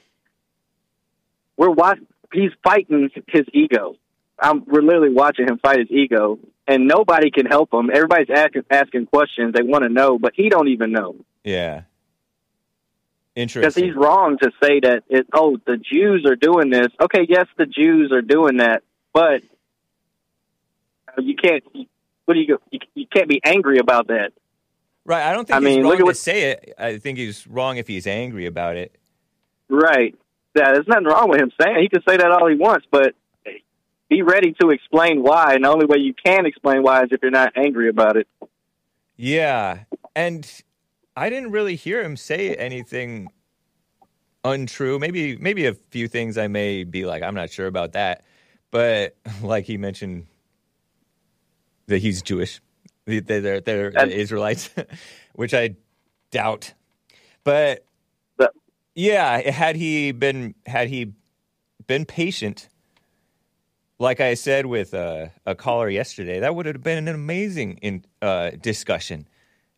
we're 1.56 1.70
watch 1.70 1.98
he's 2.32 2.50
fighting 2.62 3.10
his 3.28 3.46
ego. 3.52 3.96
I'm 4.38 4.64
we're 4.66 4.82
literally 4.82 5.14
watching 5.14 5.46
him 5.46 5.58
fight 5.58 5.78
his 5.78 5.90
ego, 5.90 6.38
and 6.66 6.86
nobody 6.86 7.30
can 7.30 7.46
help 7.46 7.72
him. 7.72 7.90
Everybody's 7.92 8.30
asking 8.30 8.64
asking 8.70 9.06
questions. 9.06 9.54
They 9.54 9.62
want 9.62 9.84
to 9.84 9.88
know, 9.88 10.18
but 10.18 10.32
he 10.34 10.48
don't 10.48 10.68
even 10.68 10.92
know 10.92 11.16
Yeah. 11.44 11.82
Interesting 13.34 13.62
because 13.62 13.74
he's 13.76 13.94
wrong 13.94 14.36
to 14.42 14.50
say 14.62 14.80
that. 14.80 15.04
It, 15.08 15.26
oh, 15.32 15.56
the 15.66 15.78
Jews 15.78 16.26
are 16.26 16.36
doing 16.36 16.68
this. 16.68 16.88
Okay, 17.00 17.26
yes, 17.26 17.46
the 17.56 17.64
Jews 17.64 18.12
are 18.12 18.20
doing 18.20 18.58
that, 18.58 18.82
but 19.14 19.42
Uh, 21.16 21.22
you 21.22 21.34
can't. 21.36 21.62
What 22.24 22.34
do 22.34 22.40
you 22.40 22.46
go? 22.46 22.58
You, 22.70 22.78
you 22.94 23.06
can't 23.12 23.28
be 23.28 23.40
angry 23.44 23.78
about 23.78 24.08
that. 24.08 24.32
right. 25.04 25.22
I 25.28 25.32
don't 25.32 25.46
think 25.46 25.56
I 25.56 25.60
he's 25.60 25.64
mean, 25.76 25.82
wrong 25.82 25.90
look 25.90 25.96
at 25.96 25.98
to 26.00 26.04
what- 26.04 26.16
say 26.16 26.50
it. 26.52 26.74
I 26.78 26.98
think 26.98 27.18
he's 27.18 27.46
wrong 27.46 27.76
if 27.76 27.86
he's 27.88 28.06
angry 28.06 28.46
about 28.46 28.76
it. 28.76 28.96
Right. 29.68 30.14
Yeah, 30.54 30.72
there's 30.74 30.86
nothing 30.86 31.04
wrong 31.06 31.28
with 31.30 31.40
him 31.40 31.50
saying. 31.60 31.78
He 31.80 31.88
can 31.88 32.02
say 32.06 32.16
that 32.18 32.30
all 32.30 32.46
he 32.48 32.56
wants, 32.56 32.86
but 32.90 33.14
be 34.10 34.20
ready 34.22 34.54
to 34.60 34.68
explain 34.70 35.22
why. 35.22 35.54
And 35.54 35.64
the 35.64 35.68
only 35.70 35.86
way 35.86 35.96
you 35.98 36.12
can 36.14 36.44
explain 36.44 36.82
why 36.82 37.02
is 37.04 37.08
if 37.10 37.20
you're 37.22 37.30
not 37.30 37.54
angry 37.56 37.88
about 37.88 38.16
it. 38.18 38.28
Yeah. 39.16 39.84
And 40.14 40.46
I 41.16 41.30
didn't 41.30 41.52
really 41.52 41.74
hear 41.76 42.02
him 42.02 42.16
say 42.18 42.54
anything 42.54 43.28
untrue. 44.44 44.98
Maybe 44.98 45.36
maybe 45.36 45.66
a 45.66 45.74
few 45.90 46.08
things 46.08 46.36
I 46.36 46.48
may 46.48 46.84
be 46.84 47.04
like, 47.06 47.22
I'm 47.22 47.34
not 47.34 47.50
sure 47.50 47.66
about 47.66 47.92
that. 47.92 48.24
But 48.70 49.16
like 49.42 49.64
he 49.64 49.76
mentioned 49.78 50.26
that 51.86 51.98
he's 51.98 52.22
Jewish. 52.22 52.60
They- 53.04 53.20
They're, 53.20 53.60
they're 53.60 53.92
And- 53.96 54.10
Israelites, 54.12 54.70
which 55.34 55.54
I 55.54 55.76
doubt. 56.30 56.74
But 57.44 57.84
But- 58.36 58.52
yeah, 58.94 59.50
had 59.50 59.76
he 59.76 60.12
been 60.12 60.54
had 60.66 60.88
he 60.88 61.12
been 61.86 62.04
patient, 62.04 62.68
like 63.98 64.20
I 64.20 64.34
said 64.34 64.66
with 64.66 64.94
uh, 64.94 65.28
a 65.46 65.54
caller 65.54 65.88
yesterday, 65.88 66.40
that 66.40 66.54
would 66.54 66.66
have 66.66 66.82
been 66.82 67.08
an 67.08 67.14
amazing 67.14 67.78
in, 67.82 68.04
uh, 68.20 68.50
discussion, 68.60 69.26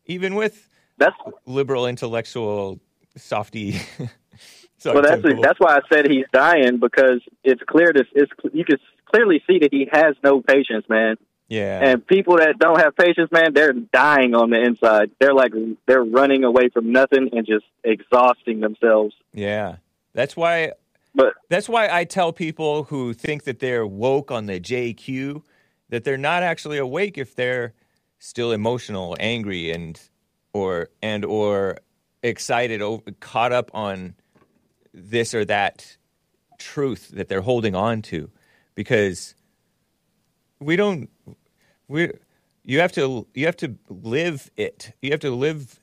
even 0.07 0.35
with 0.35 0.69
That's 0.99 1.17
liberal 1.47 1.87
intellectual 1.87 2.81
softy. 3.17 3.81
well. 4.85 5.03
That's 5.03 5.23
that's 5.43 5.59
why 5.61 5.77
I 5.77 5.81
said 5.91 6.11
he's 6.11 6.27
dying 6.33 6.79
because 6.79 7.21
it's 7.43 7.63
clear. 7.67 7.93
This 7.95 8.07
it's 8.15 8.31
you 8.53 8.65
can 8.67 8.77
clearly 9.07 9.43
see 9.47 9.59
that 9.61 9.73
he 9.73 9.89
has 9.91 10.15
no 10.23 10.43
patience, 10.43 10.85
man. 10.91 11.17
Yeah, 11.55 11.81
And 11.83 12.07
people 12.07 12.37
that 12.39 12.59
don't 12.59 12.81
have 12.81 12.97
patience, 12.97 13.31
man, 13.31 13.55
they're 13.55 13.73
dying 13.73 14.35
on 14.35 14.51
the 14.51 14.61
inside. 14.61 15.11
They're 15.21 15.35
like 15.35 15.53
they're 15.87 16.05
running 16.05 16.45
away 16.45 16.69
from 16.69 16.93
nothing 16.93 17.31
and 17.33 17.47
just 17.47 17.67
exhausting 17.83 18.61
themselves. 18.61 19.15
yeah. 19.33 19.77
That's 20.15 20.37
why 20.37 20.73
But 21.15 21.35
That's 21.49 21.69
why 21.69 21.89
I 21.91 22.05
tell 22.05 22.33
people 22.33 22.85
who 22.85 23.13
think 23.15 23.45
that 23.45 23.59
they're 23.59 23.87
woke 23.87 24.31
on 24.31 24.47
the 24.47 24.61
JQ 24.61 25.43
that 25.89 26.05
they're 26.05 26.17
not 26.17 26.43
actually 26.43 26.79
awake 26.79 27.19
if 27.19 27.35
they're 27.35 27.73
still 28.19 28.53
emotional, 28.53 29.17
angry, 29.21 29.71
and 29.71 30.01
or 30.53 30.89
and 31.03 31.25
or 31.25 31.79
excited, 32.23 32.81
caught 33.21 33.53
up 33.53 33.71
on 33.75 34.15
this 34.93 35.35
or 35.35 35.45
that 35.45 35.97
truth 36.59 37.11
that 37.15 37.29
they're 37.29 37.43
holding 37.43 37.75
on 37.75 38.01
to, 38.03 38.31
because 38.75 39.35
we 40.61 40.77
don't 40.77 41.11
we 41.89 42.11
you 42.65 42.81
have 42.81 42.93
to 42.93 43.27
you 43.35 43.47
have 43.47 43.57
to 43.59 43.77
live 43.89 44.51
it. 44.57 44.93
You 45.03 45.11
have 45.11 45.21
to 45.21 45.31
live 45.31 45.81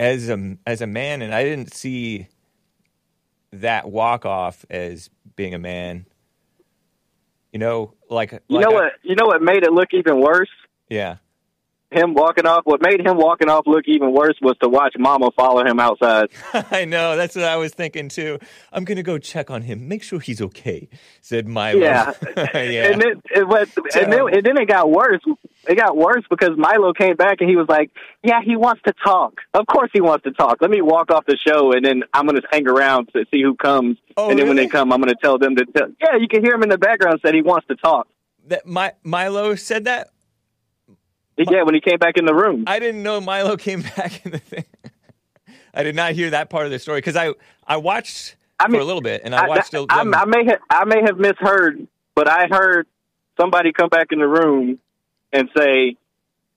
as 0.00 0.28
a 0.28 0.56
as 0.66 0.80
a 0.80 0.86
man, 0.86 1.22
and 1.22 1.34
I 1.34 1.44
didn't 1.44 1.74
see 1.74 2.28
that 3.52 3.90
walk 3.90 4.24
off 4.24 4.64
as 4.70 5.10
being 5.36 5.54
a 5.54 5.58
man. 5.58 6.06
You 7.52 7.58
know, 7.58 7.94
like 8.08 8.32
you 8.32 8.40
like 8.48 8.64
know 8.64 8.72
I- 8.72 8.74
what? 8.74 8.92
You 9.02 9.14
know 9.14 9.26
what 9.26 9.42
made 9.42 9.62
it 9.64 9.72
look 9.72 9.88
even 9.92 10.20
worse? 10.20 10.48
Yeah, 10.88 11.16
Him 11.92 12.14
walking 12.14 12.46
off. 12.46 12.64
What 12.64 12.80
made 12.82 13.00
him 13.00 13.16
walking 13.16 13.48
off 13.48 13.66
look 13.66 13.84
even 13.86 14.12
worse 14.12 14.36
was 14.40 14.56
to 14.62 14.68
watch 14.68 14.94
Mama 14.98 15.30
follow 15.32 15.64
him 15.64 15.78
outside. 15.78 16.30
I 16.70 16.84
know. 16.84 17.16
That's 17.16 17.36
what 17.36 17.44
I 17.44 17.56
was 17.56 17.72
thinking 17.72 18.08
too. 18.08 18.38
I'm 18.72 18.84
gonna 18.84 19.02
go 19.02 19.18
check 19.18 19.50
on 19.50 19.62
him, 19.62 19.88
make 19.88 20.02
sure 20.02 20.18
he's 20.20 20.40
okay," 20.40 20.88
said 21.20 21.46
Milo. 21.46 21.80
Yeah. 21.80 22.12
yeah. 22.54 22.90
And 22.90 23.00
then 23.00 23.22
it 23.34 23.46
was, 23.46 23.68
and 23.94 24.12
then, 24.12 24.34
and 24.34 24.44
then 24.44 24.56
it 24.56 24.68
got 24.68 24.90
worse. 24.90 25.20
It 25.68 25.76
got 25.76 25.96
worse 25.96 26.24
because 26.28 26.56
Milo 26.56 26.92
came 26.92 27.14
back 27.14 27.40
and 27.40 27.48
he 27.48 27.56
was 27.56 27.68
like, 27.68 27.90
"Yeah, 28.22 28.40
he 28.42 28.56
wants 28.56 28.82
to 28.86 28.92
talk. 29.04 29.40
Of 29.54 29.66
course 29.66 29.90
he 29.92 30.00
wants 30.00 30.24
to 30.24 30.32
talk. 30.32 30.58
Let 30.60 30.70
me 30.70 30.80
walk 30.80 31.10
off 31.10 31.26
the 31.26 31.36
show 31.36 31.72
and 31.72 31.84
then 31.84 32.02
I'm 32.12 32.26
going 32.26 32.40
to 32.40 32.46
hang 32.50 32.66
around 32.68 33.10
to 33.12 33.24
see 33.30 33.42
who 33.42 33.54
comes. 33.54 33.98
Oh, 34.16 34.30
and 34.30 34.38
then 34.38 34.48
when 34.48 34.56
they 34.56 34.66
come, 34.66 34.92
I'm 34.92 35.00
going 35.00 35.14
to 35.14 35.20
tell 35.20 35.38
them 35.38 35.56
to. 35.56 35.64
Tell, 35.66 35.88
yeah, 36.00 36.16
you 36.16 36.28
can 36.28 36.42
hear 36.44 36.54
him 36.54 36.62
in 36.62 36.68
the 36.68 36.78
background 36.78 37.20
said 37.24 37.34
he 37.34 37.42
wants 37.42 37.66
to 37.68 37.76
talk. 37.76 38.08
that 38.46 38.66
my 38.66 38.92
Milo 39.02 39.54
said 39.54 39.84
that. 39.84 40.08
Yeah, 41.36 41.62
when 41.62 41.74
he 41.74 41.80
came 41.80 41.98
back 41.98 42.16
in 42.16 42.26
the 42.26 42.34
room. 42.34 42.64
I 42.66 42.78
didn't 42.78 43.02
know 43.02 43.20
Milo 43.20 43.56
came 43.68 43.82
back 43.82 44.24
in 44.24 44.32
the 44.32 44.38
thing. 44.38 44.64
I 45.74 45.82
did 45.82 45.96
not 45.96 46.12
hear 46.12 46.30
that 46.30 46.50
part 46.50 46.66
of 46.66 46.70
the 46.72 46.78
story 46.78 46.98
because 46.98 47.16
I 47.16 47.32
I 47.66 47.78
watched 47.78 48.36
I 48.60 48.68
for 48.68 48.78
a 48.78 48.84
little 48.84 49.00
bit 49.00 49.22
and 49.24 49.34
I 49.34 49.44
I, 49.44 49.48
watched. 49.48 49.74
I, 49.74 49.84
I, 49.88 50.02
I 50.02 50.24
may 50.26 50.44
have 50.44 50.58
I 50.68 50.84
may 50.84 51.00
have 51.04 51.16
misheard, 51.16 51.86
but 52.14 52.28
I 52.28 52.46
heard 52.50 52.86
somebody 53.40 53.72
come 53.72 53.88
back 53.88 54.08
in 54.10 54.18
the 54.18 54.28
room 54.28 54.78
and 55.32 55.48
say 55.56 55.96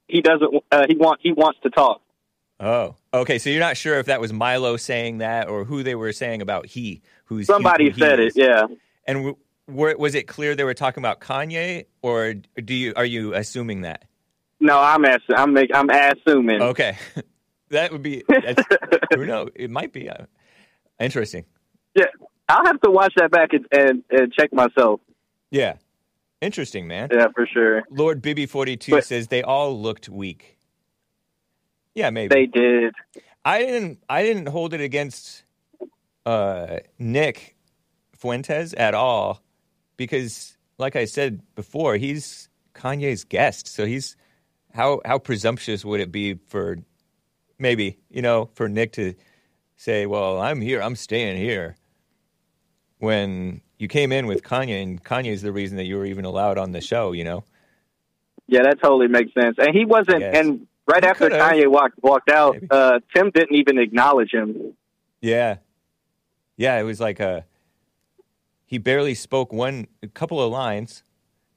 he 0.08 0.22
doesn't. 0.22 0.64
Uh, 0.72 0.86
he 0.88 0.96
want 0.98 1.22
he 1.24 1.32
wants 1.32 1.60
to 1.64 1.70
talk. 1.70 2.02
oh, 2.60 2.96
okay. 3.14 3.40
So 3.40 3.50
you're 3.50 3.62
not 3.62 3.78
sure 3.78 4.00
if 4.00 4.08
that 4.08 4.20
was 4.20 4.34
Milo 4.34 4.76
saying 4.78 5.20
that 5.20 5.48
or 5.48 5.64
who 5.64 5.82
they 5.84 5.96
were 5.96 6.12
saying 6.12 6.42
about 6.42 6.66
he, 6.66 7.02
who's 7.26 7.48
Somebody 7.48 7.92
who 7.92 8.00
said 8.00 8.20
is. 8.20 8.36
it. 8.36 8.44
Yeah. 8.44 8.68
And 9.08 9.18
w- 9.20 9.38
were, 9.68 9.96
was 9.98 10.14
it 10.16 10.28
clear 10.28 10.56
they 10.56 10.64
were 10.64 10.74
talking 10.74 11.02
about 11.02 11.22
Kanye, 11.22 11.86
or 12.02 12.34
do 12.34 12.74
you 12.74 12.94
are 12.98 13.06
you 13.06 13.34
assuming 13.34 13.82
that? 13.82 14.04
No, 14.60 14.80
I'm 14.80 15.04
ass- 15.06 15.20
I'm 15.36 15.54
make, 15.54 15.72
I'm 15.74 15.90
assuming. 15.90 16.62
Okay, 16.62 16.98
that 17.70 17.92
would 17.92 18.02
be. 18.04 18.24
That's, 18.28 18.64
who 19.14 19.26
knows? 19.26 19.50
It 19.56 19.70
might 19.70 19.92
be 19.94 20.10
uh, 20.10 20.26
interesting. 21.00 21.46
Yeah, 21.96 22.06
I'll 22.50 22.66
have 22.66 22.80
to 22.82 22.92
watch 22.92 23.14
that 23.18 23.32
back 23.32 23.50
and, 23.54 23.66
and, 23.72 24.04
and 24.12 24.34
check 24.34 24.54
myself. 24.54 25.02
Yeah, 25.52 25.76
interesting, 26.42 26.88
man. 26.88 27.10
Yeah, 27.12 27.28
for 27.34 27.48
sure. 27.48 27.84
Lord 27.90 28.22
Bibby 28.22 28.46
forty 28.46 28.78
two 28.78 29.02
says 29.02 29.28
they 29.28 29.44
all 29.44 29.80
looked 29.80 30.10
weak. 30.10 30.58
Yeah, 31.94 32.10
maybe 32.10 32.36
They 32.36 32.46
did. 32.46 32.94
I 33.44 33.60
didn't. 33.60 34.00
I 34.10 34.24
didn't 34.24 34.48
hold 34.48 34.74
it 34.74 34.82
against 34.82 35.44
uh, 36.26 36.78
Nick 37.00 37.56
Fuentes 38.18 38.74
at 38.74 38.94
all 38.94 39.42
because, 39.98 40.58
like 40.78 40.96
I 40.96 41.06
said 41.06 41.42
before, 41.56 41.96
he's 41.96 42.50
Kanye's 42.74 43.24
guest. 43.24 43.68
So 43.68 43.86
he's 43.86 44.18
how 44.76 45.02
how 45.06 45.18
presumptuous 45.18 45.84
would 45.86 46.02
it 46.02 46.12
be 46.12 46.36
for 46.48 46.78
maybe 47.58 47.98
you 48.10 48.22
know 48.22 48.50
for 48.54 48.68
Nick 48.70 48.92
to 48.94 49.14
say, 49.78 50.06
"Well, 50.06 50.40
I'm 50.40 50.62
here. 50.62 50.82
I'm 50.82 50.96
staying 50.96 51.38
here." 51.38 51.78
When 53.00 53.62
you 53.78 53.88
came 53.88 54.12
in 54.12 54.26
with 54.28 54.44
Kanye, 54.44 54.82
and 54.82 55.04
Kanye 55.04 55.32
is 55.32 55.42
the 55.42 55.52
reason 55.52 55.78
that 55.78 55.86
you 55.86 55.98
were 55.98 56.06
even 56.06 56.26
allowed 56.26 56.58
on 56.58 56.72
the 56.72 56.82
show. 56.82 57.12
You 57.14 57.24
know. 57.24 57.44
Yeah, 58.48 58.62
that 58.64 58.80
totally 58.80 59.08
makes 59.08 59.34
sense. 59.34 59.56
And 59.58 59.76
he 59.76 59.86
wasn't. 59.86 60.22
Yes. 60.22 60.36
And 60.38 60.68
right 60.88 61.04
He 61.04 61.10
after 61.10 61.30
could've. 61.30 61.40
Kanye 61.42 61.70
walked 61.72 62.02
walked 62.04 62.30
out, 62.30 62.58
uh, 62.70 63.00
Tim 63.16 63.32
didn't 63.32 63.56
even 63.56 63.80
acknowledge 63.80 64.32
him. 64.32 64.74
Yeah. 65.22 65.58
Yeah, 66.58 66.80
it 66.80 66.84
was 66.84 67.00
like 67.00 67.20
a 67.20 67.46
he 68.66 68.78
barely 68.78 69.14
spoke 69.16 69.52
one 69.52 69.88
a 70.04 70.08
couple 70.08 70.42
of 70.42 70.52
lines 70.52 71.04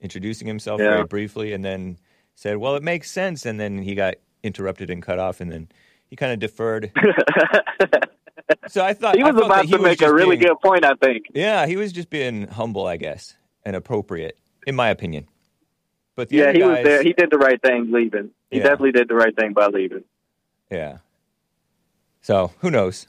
introducing 0.01 0.47
himself 0.47 0.79
Yeah. 0.79 0.89
very 0.95 1.05
briefly 1.05 1.53
and 1.53 1.63
then 1.63 1.97
said, 2.39 2.57
"Well, 2.57 2.75
it 2.75 2.83
makes 2.83 3.11
sense." 3.11 3.45
And 3.45 3.59
then 3.59 3.79
he 3.79 3.95
got 3.95 4.15
interrupted 4.43 4.89
and 4.89 5.03
cut 5.03 5.19
off 5.19 5.41
and 5.41 5.51
then 5.51 5.67
he 6.09 6.15
kind 6.15 6.31
of 6.31 6.39
deferred. 6.39 6.91
so 8.67 8.83
I 8.83 8.93
thought 8.93 9.17
he 9.17 9.23
was 9.23 9.35
about 9.35 9.65
he 9.65 9.71
to 9.71 9.77
was 9.77 9.83
make 9.83 10.01
a 10.01 10.13
really 10.13 10.37
being- 10.37 10.47
good 10.49 10.59
point. 10.61 10.85
I 10.85 10.93
think. 10.95 11.25
Yeah, 11.33 11.65
he 11.67 11.75
was 11.75 11.91
just 11.91 12.09
being 12.09 12.47
humble, 12.47 12.87
I 12.87 12.97
guess, 12.97 13.35
and 13.65 13.75
appropriate 13.75 14.37
in 14.65 14.75
my 14.75 14.89
opinion. 14.89 15.27
But 16.15 16.29
the 16.29 16.37
Yeah, 16.37 16.43
other 16.45 16.53
he 16.53 16.63
was 16.63 16.83
there. 16.83 17.03
He 17.03 17.13
did 17.13 17.29
the 17.31 17.37
right 17.37 17.61
thing 17.61 17.91
leaving. 17.91 18.31
He 18.51 18.57
Yeah. 18.57 18.63
definitely 18.63 18.91
did 18.93 19.07
the 19.07 19.15
right 19.15 19.35
thing 19.35 19.53
by 19.53 19.67
leaving. 19.67 20.03
Yeah. 20.71 20.97
So 22.21 22.51
who 22.59 22.69
knows? 22.71 23.07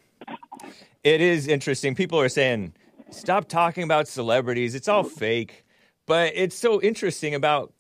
It 1.03 1.21
is 1.21 1.49
interesting. 1.49 1.95
People 1.95 2.21
are 2.21 2.29
saying, 2.29 2.73
stop 3.11 3.49
talking 3.49 3.83
about 3.85 4.07
celebrities. 4.07 4.75
It's 4.75 4.87
all 4.89 5.03
fake. 5.03 5.65
But 6.07 6.33
it's 6.37 6.57
so 6.57 6.81
interesting 6.81 7.35
about 7.35 7.73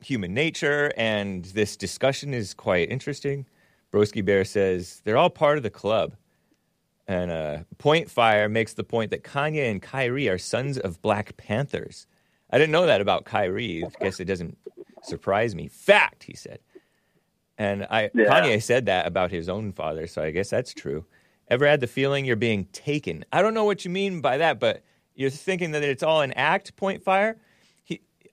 human 0.00 0.34
nature, 0.34 0.92
and 0.96 1.44
this 1.46 1.76
discussion 1.76 2.34
is 2.34 2.54
quite 2.54 2.90
interesting. 2.90 3.46
Broski 3.92 4.24
Bear 4.24 4.44
says 4.44 5.02
they're 5.04 5.16
all 5.16 5.30
part 5.30 5.56
of 5.56 5.62
the 5.62 5.70
club. 5.70 6.14
And 7.08 7.30
uh, 7.30 7.58
Point 7.78 8.08
Fire 8.08 8.48
makes 8.48 8.74
the 8.74 8.84
point 8.84 9.10
that 9.10 9.24
Kanye 9.24 9.68
and 9.68 9.82
Kyrie 9.82 10.28
are 10.28 10.38
sons 10.38 10.78
of 10.78 11.02
Black 11.02 11.36
Panthers. 11.36 12.06
I 12.50 12.58
didn't 12.58 12.70
know 12.70 12.86
that 12.86 13.00
about 13.00 13.24
Kyrie. 13.24 13.84
I 13.84 14.04
guess 14.04 14.20
it 14.20 14.26
doesn't 14.26 14.56
surprise 15.02 15.54
me. 15.54 15.66
Fact, 15.68 16.22
he 16.24 16.34
said. 16.34 16.60
And 17.58 17.84
I 17.90 18.10
Yeah. 18.14 18.26
Kanye 18.26 18.62
said 18.62 18.86
that 18.86 19.06
about 19.06 19.30
his 19.32 19.48
own 19.48 19.72
father, 19.72 20.06
so 20.06 20.22
I 20.22 20.30
guess 20.30 20.50
that's 20.50 20.72
true. 20.72 21.04
Ever 21.48 21.66
had 21.66 21.80
the 21.80 21.88
feeling 21.88 22.24
you're 22.24 22.36
being 22.36 22.66
taken? 22.66 23.24
I 23.32 23.42
don't 23.42 23.54
know 23.54 23.64
what 23.64 23.84
you 23.84 23.90
mean 23.90 24.20
by 24.20 24.36
that, 24.38 24.60
but 24.60 24.84
you're 25.16 25.30
thinking 25.30 25.72
that 25.72 25.82
it's 25.82 26.04
all 26.04 26.22
an 26.22 26.32
act, 26.34 26.76
Point 26.76 27.02
Fire. 27.02 27.36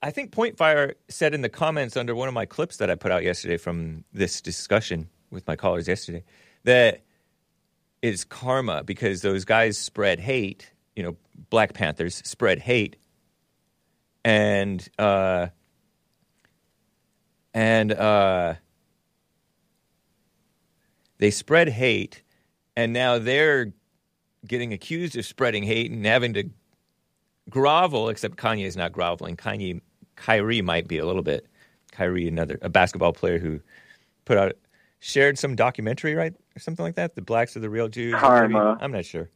I 0.02 0.10
think 0.10 0.30
Point 0.32 0.56
Fire 0.56 0.94
said 1.08 1.34
in 1.34 1.42
the 1.42 1.48
comments 1.48 1.96
under 1.96 2.14
one 2.14 2.28
of 2.28 2.34
my 2.34 2.46
clips 2.46 2.76
that 2.76 2.90
I 2.90 2.94
put 2.94 3.10
out 3.10 3.24
yesterday 3.24 3.56
from 3.56 4.04
this 4.12 4.40
discussion 4.40 5.08
with 5.30 5.46
my 5.46 5.56
callers 5.56 5.88
yesterday 5.88 6.24
that 6.64 7.02
it's 8.02 8.24
karma 8.24 8.84
because 8.84 9.22
those 9.22 9.44
guys 9.44 9.76
spread 9.78 10.20
hate. 10.20 10.70
You 10.94 11.02
know, 11.02 11.16
Black 11.50 11.74
Panthers 11.74 12.22
spread 12.24 12.58
hate, 12.58 12.96
and 14.24 14.86
uh, 14.98 15.48
and 17.54 17.92
uh, 17.92 18.54
they 21.18 21.30
spread 21.30 21.68
hate, 21.68 22.22
and 22.76 22.92
now 22.92 23.18
they're 23.18 23.72
getting 24.46 24.72
accused 24.72 25.16
of 25.16 25.24
spreading 25.24 25.62
hate 25.62 25.90
and 25.90 26.04
having 26.04 26.34
to 26.34 26.50
grovel. 27.50 28.08
Except 28.08 28.36
Kanye 28.36 28.64
is 28.64 28.76
not 28.76 28.92
groveling. 28.92 29.36
Kanye, 29.36 29.80
Kyrie 30.18 30.62
might 30.62 30.88
be 30.88 30.98
a 30.98 31.06
little 31.06 31.22
bit. 31.22 31.46
Kyrie, 31.92 32.28
another 32.28 32.58
a 32.62 32.68
basketball 32.68 33.12
player 33.12 33.38
who 33.38 33.60
put 34.24 34.36
out 34.38 34.52
shared 35.00 35.38
some 35.38 35.54
documentary, 35.54 36.14
right, 36.14 36.34
or 36.56 36.58
something 36.60 36.84
like 36.84 36.96
that. 36.96 37.14
The 37.14 37.22
blacks 37.22 37.56
are 37.56 37.60
the 37.60 37.70
real 37.70 37.88
Jews. 37.88 38.14
Karma. 38.14 38.48
maybe? 38.74 38.82
I'm 38.84 38.92
not 38.92 39.04
sure. 39.04 39.30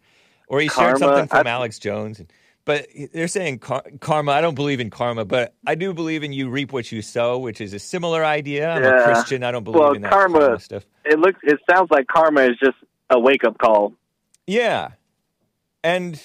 Or 0.48 0.60
he 0.60 0.68
shared 0.68 0.98
something 0.98 1.28
from 1.28 1.46
I- 1.46 1.50
Alex 1.50 1.78
Jones. 1.78 2.18
And, 2.18 2.32
but 2.64 2.86
they're 3.12 3.28
saying 3.28 3.58
car- 3.60 3.84
karma. 4.00 4.32
I 4.32 4.40
don't 4.40 4.54
believe 4.54 4.80
in 4.80 4.90
karma, 4.90 5.24
but 5.24 5.54
I 5.66 5.74
do 5.74 5.92
believe 5.94 6.22
in 6.22 6.32
you 6.32 6.48
reap 6.50 6.72
what 6.72 6.92
you 6.92 7.00
sow, 7.02 7.38
which 7.38 7.60
is 7.60 7.72
a 7.72 7.78
similar 7.78 8.24
idea. 8.24 8.68
I'm 8.70 8.84
a 8.84 9.04
Christian. 9.04 9.42
I 9.44 9.50
don't 9.50 9.64
believe 9.64 9.80
Well, 9.80 9.92
in 9.94 10.02
that 10.02 10.12
karma- 10.12 10.38
karma 10.40 10.60
stuff. 10.60 10.84
It 11.04 11.18
looks. 11.18 11.40
It 11.42 11.58
sounds 11.70 11.90
like 11.90 12.06
karma 12.06 12.42
is 12.42 12.58
just 12.62 12.76
a 13.10 13.18
wake 13.18 13.44
up 13.44 13.58
call. 13.58 13.94
Yeah. 14.46 14.90
And 15.84 16.20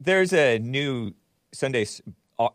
there's 0.00 0.32
a 0.32 0.58
new 0.58 1.12
Sunday 1.52 1.86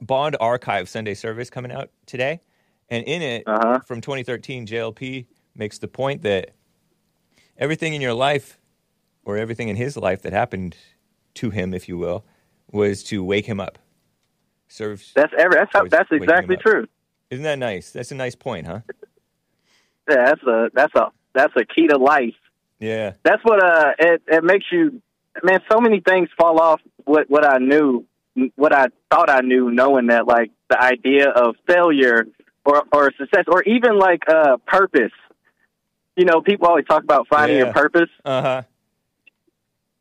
Bond 0.02 0.36
Archive 0.40 0.90
Sunday 0.90 1.14
service 1.14 1.50
coming 1.50 1.72
out 1.72 1.90
today. 2.06 2.42
And 2.90 3.04
in 3.06 3.22
it, 3.22 3.44
Uh-huh. 3.48 3.80
from 3.86 4.02
2013, 4.02 4.66
JLP 4.66 5.28
makes 5.56 5.78
the 5.78 5.88
point 5.88 6.24
that 6.24 6.52
everything 7.58 7.94
in 7.94 8.02
your 8.02 8.14
life, 8.14 8.58
or 9.26 9.38
everything 9.38 9.70
in 9.70 9.76
his 9.76 9.96
life 9.96 10.22
that 10.24 10.34
happened 10.34 10.76
to 11.36 11.50
him, 11.52 11.74
if 11.74 11.88
you 11.88 11.98
will, 11.98 12.26
was 12.72 13.04
to 13.04 13.24
wake 13.24 13.46
him 13.46 13.60
up. 13.60 13.78
Serves. 14.68 15.14
That's 15.14 15.34
every. 15.38 15.56
That's 15.60 15.72
how, 15.74 15.86
that's 15.86 16.10
exactly 16.12 16.56
true. 16.58 16.88
Isn't 17.30 17.44
that 17.44 17.60
nice? 17.60 17.92
That's 17.92 18.12
a 18.12 18.16
nice 18.16 18.36
point, 18.36 18.66
huh? 18.68 18.82
Yeah, 20.10 20.26
that's 20.26 20.44
a 20.44 20.70
that's 20.74 20.96
a 20.96 21.12
that's 21.34 21.54
a 21.56 21.66
key 21.66 21.88
to 21.88 21.98
life. 21.98 22.36
Yeah. 22.80 23.14
That's 23.24 23.44
what 23.44 23.64
uh 23.64 23.92
it 24.00 24.22
it 24.28 24.44
makes 24.44 24.66
you 24.72 25.02
man. 25.44 25.60
So 25.72 25.80
many 25.80 26.00
things 26.02 26.30
fall 26.40 26.60
off 26.60 26.82
what 27.06 27.30
what 27.30 27.46
I 27.46 27.58
knew, 27.60 28.06
what 28.56 28.74
I 28.74 28.88
thought 29.12 29.30
I 29.30 29.42
knew, 29.42 29.72
knowing 29.72 30.08
that 30.08 30.28
like 30.28 30.52
the 30.70 30.82
idea 30.82 31.30
of 31.30 31.56
failure 31.68 32.26
or 32.66 32.84
or 32.92 33.12
success 33.18 33.46
or 33.48 33.64
even 33.64 33.98
like 33.98 34.24
uh 34.28 34.58
purpose. 34.68 35.12
You 36.16 36.26
know, 36.26 36.42
people 36.42 36.68
always 36.68 36.86
talk 36.86 37.04
about 37.04 37.28
finding 37.30 37.58
Yeah. 37.58 37.66
your 37.66 37.74
purpose. 37.74 38.10
Uh 38.26 38.42
huh. 38.42 38.62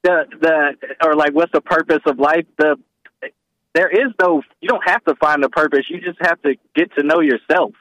the 0.02 0.25
the 0.40 0.76
or 1.04 1.14
like 1.14 1.33
what's 1.33 1.52
the 1.52 1.61
purpose 1.61 2.02
of 2.07 2.18
life 2.18 2.47
the 2.59 2.76
there 3.75 3.88
is 3.88 4.12
no 4.21 4.42
you 4.61 4.68
don't 4.68 4.87
have 4.88 5.04
to 5.04 5.14
find 5.16 5.45
a 5.45 5.49
purpose 5.49 5.85
you 5.88 6.00
just 6.00 6.18
have 6.21 6.40
to 6.42 6.54
get 6.75 6.92
to 6.97 7.02
know 7.02 7.21
yourself 7.21 7.73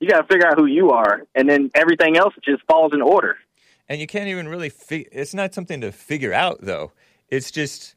you 0.00 0.08
got 0.08 0.20
to 0.22 0.26
figure 0.32 0.46
out 0.46 0.58
who 0.58 0.66
you 0.66 0.90
are 0.90 1.22
and 1.34 1.48
then 1.48 1.70
everything 1.74 2.16
else 2.16 2.34
just 2.44 2.62
falls 2.70 2.92
in 2.92 3.00
order 3.02 3.36
And 3.88 4.00
you 4.00 4.06
can't 4.06 4.28
even 4.28 4.48
really 4.48 4.68
fig- 4.70 5.08
it's 5.12 5.34
not 5.34 5.54
something 5.54 5.80
to 5.80 5.92
figure 5.92 6.32
out 6.32 6.58
though. 6.62 6.92
It's 7.28 7.50
just 7.50 7.94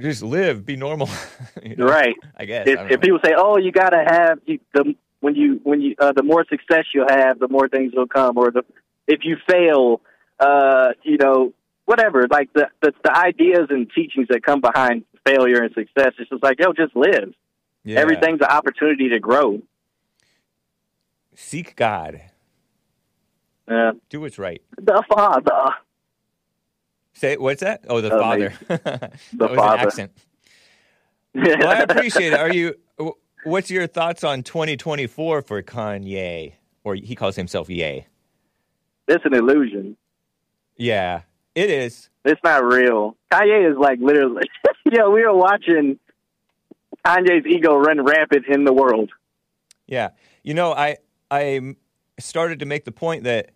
just 0.00 0.22
live, 0.22 0.64
be 0.64 0.76
normal. 0.76 1.08
you 1.62 1.76
know? 1.76 1.86
right 1.86 2.14
I 2.36 2.44
guess. 2.46 2.66
if, 2.66 2.78
I 2.78 2.86
if 2.90 3.00
people 3.00 3.18
say 3.24 3.34
oh 3.36 3.58
you 3.58 3.72
got 3.72 3.90
to 3.90 4.02
have 4.06 4.38
you, 4.46 4.58
the 4.74 4.94
when 5.20 5.34
you 5.34 5.60
when 5.62 5.80
you 5.80 5.94
uh, 5.98 6.12
the 6.12 6.22
more 6.22 6.44
success 6.48 6.84
you 6.94 7.04
have 7.08 7.38
the 7.38 7.48
more 7.48 7.68
things 7.68 7.92
will 7.94 8.06
come 8.08 8.36
or 8.38 8.50
the 8.50 8.64
if 9.06 9.20
you 9.24 9.36
fail 9.48 10.00
uh 10.40 10.90
you 11.02 11.18
know 11.18 11.52
whatever 11.84 12.26
like 12.30 12.52
the 12.54 12.68
the, 12.80 12.92
the 13.04 13.16
ideas 13.16 13.66
and 13.70 13.90
teachings 13.94 14.28
that 14.30 14.42
come 14.42 14.60
behind 14.60 15.04
failure 15.26 15.62
and 15.62 15.72
success 15.74 16.12
it's 16.18 16.30
just 16.30 16.42
like 16.42 16.58
yo 16.58 16.72
just 16.72 16.96
live 16.96 17.32
Yeah. 17.84 18.00
everything's 18.00 18.40
an 18.40 18.48
opportunity 18.50 19.10
to 19.10 19.20
grow 19.20 19.60
seek 21.34 21.76
God. 21.76 22.20
uh, 23.68 23.92
Do 24.10 24.20
what's 24.20 24.38
right. 24.38 24.60
the 24.76 25.02
father 25.08 25.74
Say 27.14 27.36
what's 27.36 27.60
that? 27.60 27.84
Oh, 27.88 28.00
the 28.00 28.10
oh, 28.12 28.20
Amazing. 28.20 28.50
father. 28.50 28.80
that 28.84 29.12
The 29.32 29.46
was 29.48 29.56
father. 29.56 29.78
an 29.82 29.86
accent. 29.86 30.12
Well, 31.34 31.68
I 31.68 31.78
appreciate 31.80 32.32
it. 32.32 32.38
Are 32.38 32.52
you 32.52 32.74
what's 33.44 33.70
your 33.70 33.86
thoughts 33.86 34.22
on 34.24 34.42
2024 34.42 35.42
for 35.42 35.62
Kanye? 35.62 36.52
Or 36.84 36.94
he 36.94 37.14
calls 37.14 37.36
himself 37.36 37.70
Ye. 37.70 38.06
it's 39.08 39.24
an 39.24 39.34
illusion 39.34 39.96
Yeah. 40.76 41.22
It 41.54 41.70
is. 41.70 42.08
it's 42.24 42.40
not 42.42 42.64
real 42.64 43.16
kanye 43.30 43.70
is 43.70 43.76
like 43.78 43.98
literally 44.00 44.42
yeah 44.90 45.06
we 45.08 45.22
were 45.24 45.34
watching 45.34 45.98
kanye's 47.06 47.44
ego 47.46 47.76
run 47.76 48.02
rampant 48.04 48.46
in 48.48 48.64
the 48.64 48.72
world 48.72 49.10
Yeah. 49.86 50.10
You 50.42 50.54
know, 50.54 50.72
I 50.72 50.96
I 51.30 51.76
started 52.18 52.58
to 52.60 52.66
make 52.66 52.84
the 52.84 52.92
point 52.92 53.24
that 53.24 53.50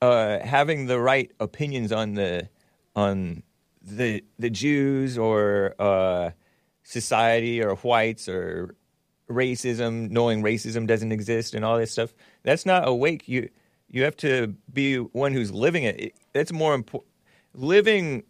uh, 0.00 0.38
having 0.40 0.86
the 0.86 1.00
right 1.00 1.30
opinions 1.40 1.92
on 1.92 2.14
the 2.14 2.48
on 2.94 3.42
the 3.82 4.24
the 4.38 4.50
Jews 4.50 5.18
or 5.18 5.74
uh, 5.78 6.30
society 6.82 7.62
or 7.62 7.74
whites 7.76 8.28
or 8.28 8.74
racism, 9.28 10.10
knowing 10.10 10.42
racism 10.42 10.86
doesn't 10.86 11.12
exist 11.12 11.54
and 11.54 11.64
all 11.64 11.78
this 11.78 11.92
stuff, 11.92 12.14
that's 12.42 12.64
not 12.64 12.86
awake. 12.86 13.28
You 13.28 13.48
you 13.88 14.04
have 14.04 14.16
to 14.18 14.54
be 14.72 14.96
one 14.96 15.32
who's 15.32 15.52
living 15.52 15.84
it. 15.84 16.00
it 16.00 16.16
that's 16.32 16.52
more 16.52 16.74
important. 16.74 17.12
Living 17.54 18.24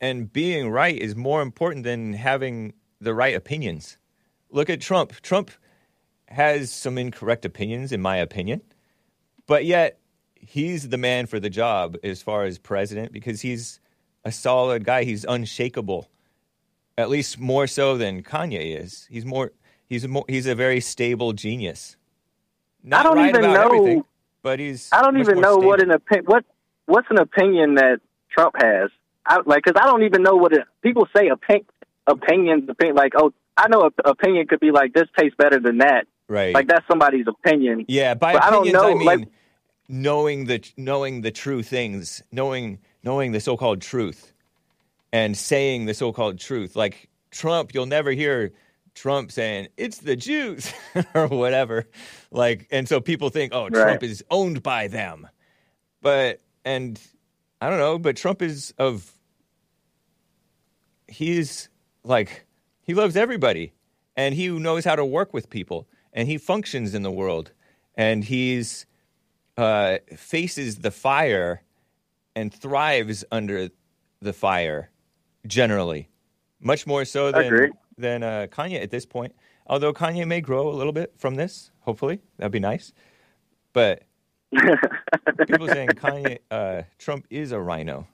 and 0.00 0.32
being 0.32 0.70
right 0.70 0.96
is 0.96 1.16
more 1.16 1.42
important 1.42 1.84
than 1.84 2.12
having 2.12 2.74
the 3.00 3.14
right 3.14 3.34
opinions. 3.34 3.96
Look 4.50 4.70
at 4.70 4.80
Trump. 4.80 5.12
Trump 5.22 5.50
has 6.28 6.70
some 6.70 6.98
incorrect 6.98 7.44
opinions, 7.44 7.92
in 7.92 8.00
my 8.00 8.16
opinion, 8.16 8.62
but 9.46 9.64
yet 9.64 10.00
he's 10.48 10.88
the 10.88 10.98
man 10.98 11.26
for 11.26 11.40
the 11.40 11.50
job 11.50 11.96
as 12.04 12.22
far 12.22 12.44
as 12.44 12.58
president 12.58 13.12
because 13.12 13.40
he's 13.42 13.80
a 14.24 14.32
solid 14.32 14.84
guy. 14.84 15.04
He's 15.04 15.24
unshakable, 15.24 16.08
at 16.96 17.10
least 17.10 17.38
more 17.38 17.66
so 17.66 17.96
than 17.96 18.22
Kanye 18.22 18.80
is. 18.80 19.06
He's 19.10 19.24
more. 19.24 19.52
He's 19.86 20.04
a 20.04 20.08
more. 20.08 20.24
He's 20.28 20.46
a 20.46 20.54
very 20.54 20.80
stable 20.80 21.32
genius. 21.32 21.96
Not 22.82 23.04
don't 23.04 23.16
right 23.16 23.28
even 23.30 23.42
know- 23.52 24.06
but 24.42 24.58
he's. 24.60 24.90
i 24.92 25.00
don't 25.02 25.18
even 25.18 25.40
know 25.40 25.56
what 25.56 25.80
an 25.82 25.88
opi- 25.88 26.26
what 26.26 26.44
what's 26.84 27.06
an 27.10 27.18
opinion 27.18 27.76
that 27.76 28.00
trump 28.30 28.54
has 28.60 28.90
I, 29.24 29.36
like 29.46 29.64
because 29.64 29.80
i 29.82 29.86
don't 29.86 30.02
even 30.02 30.22
know 30.22 30.34
what 30.36 30.52
it, 30.52 30.64
people 30.82 31.08
say 31.16 31.30
opin- 31.30 31.64
opinions 32.06 32.68
opinion 32.68 32.94
like 32.94 33.12
oh 33.16 33.32
i 33.56 33.68
know 33.68 33.88
a 33.88 34.08
opinion 34.10 34.46
could 34.46 34.60
be 34.60 34.70
like 34.70 34.92
this 34.92 35.08
tastes 35.18 35.34
better 35.38 35.58
than 35.60 35.78
that 35.78 36.06
right. 36.28 36.52
like 36.52 36.68
that's 36.68 36.86
somebody's 36.86 37.26
opinion 37.26 37.86
Yeah, 37.88 38.12
by 38.12 38.34
But 38.34 38.44
I 38.44 38.50
don't 38.50 38.68
opinions 38.68 38.84
I, 38.84 38.88
know, 38.90 38.96
mean 38.98 39.06
like- 39.06 39.28
knowing 39.88 40.46
the 40.46 40.62
knowing 40.76 41.20
the 41.20 41.30
true 41.30 41.62
things, 41.62 42.22
knowing 42.32 42.78
knowing 43.02 43.32
the 43.32 43.40
so-called 43.40 43.80
truth, 43.80 44.32
and 45.12 45.36
saying 45.36 45.86
the 45.86 45.94
so-called 45.94 46.38
truth. 46.38 46.76
Like 46.76 47.08
Trump, 47.30 47.74
you'll 47.74 47.86
never 47.86 48.12
hear 48.12 48.52
Trump 48.94 49.30
saying 49.32 49.68
it's 49.76 49.98
the 49.98 50.16
Jews 50.16 50.72
or 51.14 51.28
whatever. 51.28 51.86
Like, 52.30 52.66
and 52.70 52.88
so 52.88 53.00
people 53.00 53.28
think, 53.28 53.52
oh, 53.54 53.68
Trump 53.68 54.02
is 54.02 54.24
owned 54.30 54.62
by 54.62 54.88
them, 54.88 55.28
but 56.00 56.40
and 56.64 57.00
I 57.60 57.70
don't 57.70 57.78
know, 57.78 57.98
but 57.98 58.16
Trump 58.16 58.42
is 58.42 58.74
of 58.78 59.10
he's 61.06 61.68
like 62.02 62.46
he 62.82 62.94
loves 62.94 63.16
everybody 63.16 63.72
and 64.16 64.34
he 64.34 64.48
knows 64.48 64.84
how 64.84 64.96
to 64.96 65.04
work 65.04 65.32
with 65.32 65.50
people 65.50 65.86
and 66.12 66.28
he 66.28 66.38
functions 66.38 66.94
in 66.94 67.02
the 67.02 67.10
world 67.10 67.52
and 67.94 68.24
he's 68.24 68.86
uh, 69.56 69.98
faces 70.16 70.76
the 70.76 70.90
fire 70.90 71.62
and 72.34 72.52
thrives 72.52 73.24
under 73.30 73.68
the 74.20 74.32
fire 74.32 74.90
generally. 75.46 76.08
Much 76.60 76.86
more 76.86 77.04
so 77.04 77.30
than 77.30 77.72
than 77.96 78.22
uh, 78.22 78.46
Kanye 78.50 78.82
at 78.82 78.90
this 78.90 79.06
point. 79.06 79.34
Although 79.66 79.92
Kanye 79.92 80.26
may 80.26 80.40
grow 80.40 80.68
a 80.68 80.74
little 80.74 80.92
bit 80.92 81.14
from 81.18 81.34
this 81.36 81.70
hopefully. 81.80 82.20
That'd 82.38 82.52
be 82.52 82.60
nice. 82.60 82.92
But 83.72 84.02
people 85.46 85.68
saying 85.68 85.88
Kanye 85.90 86.38
uh, 86.50 86.82
Trump 86.98 87.26
is 87.30 87.52
a 87.52 87.60
RINO. 87.60 88.06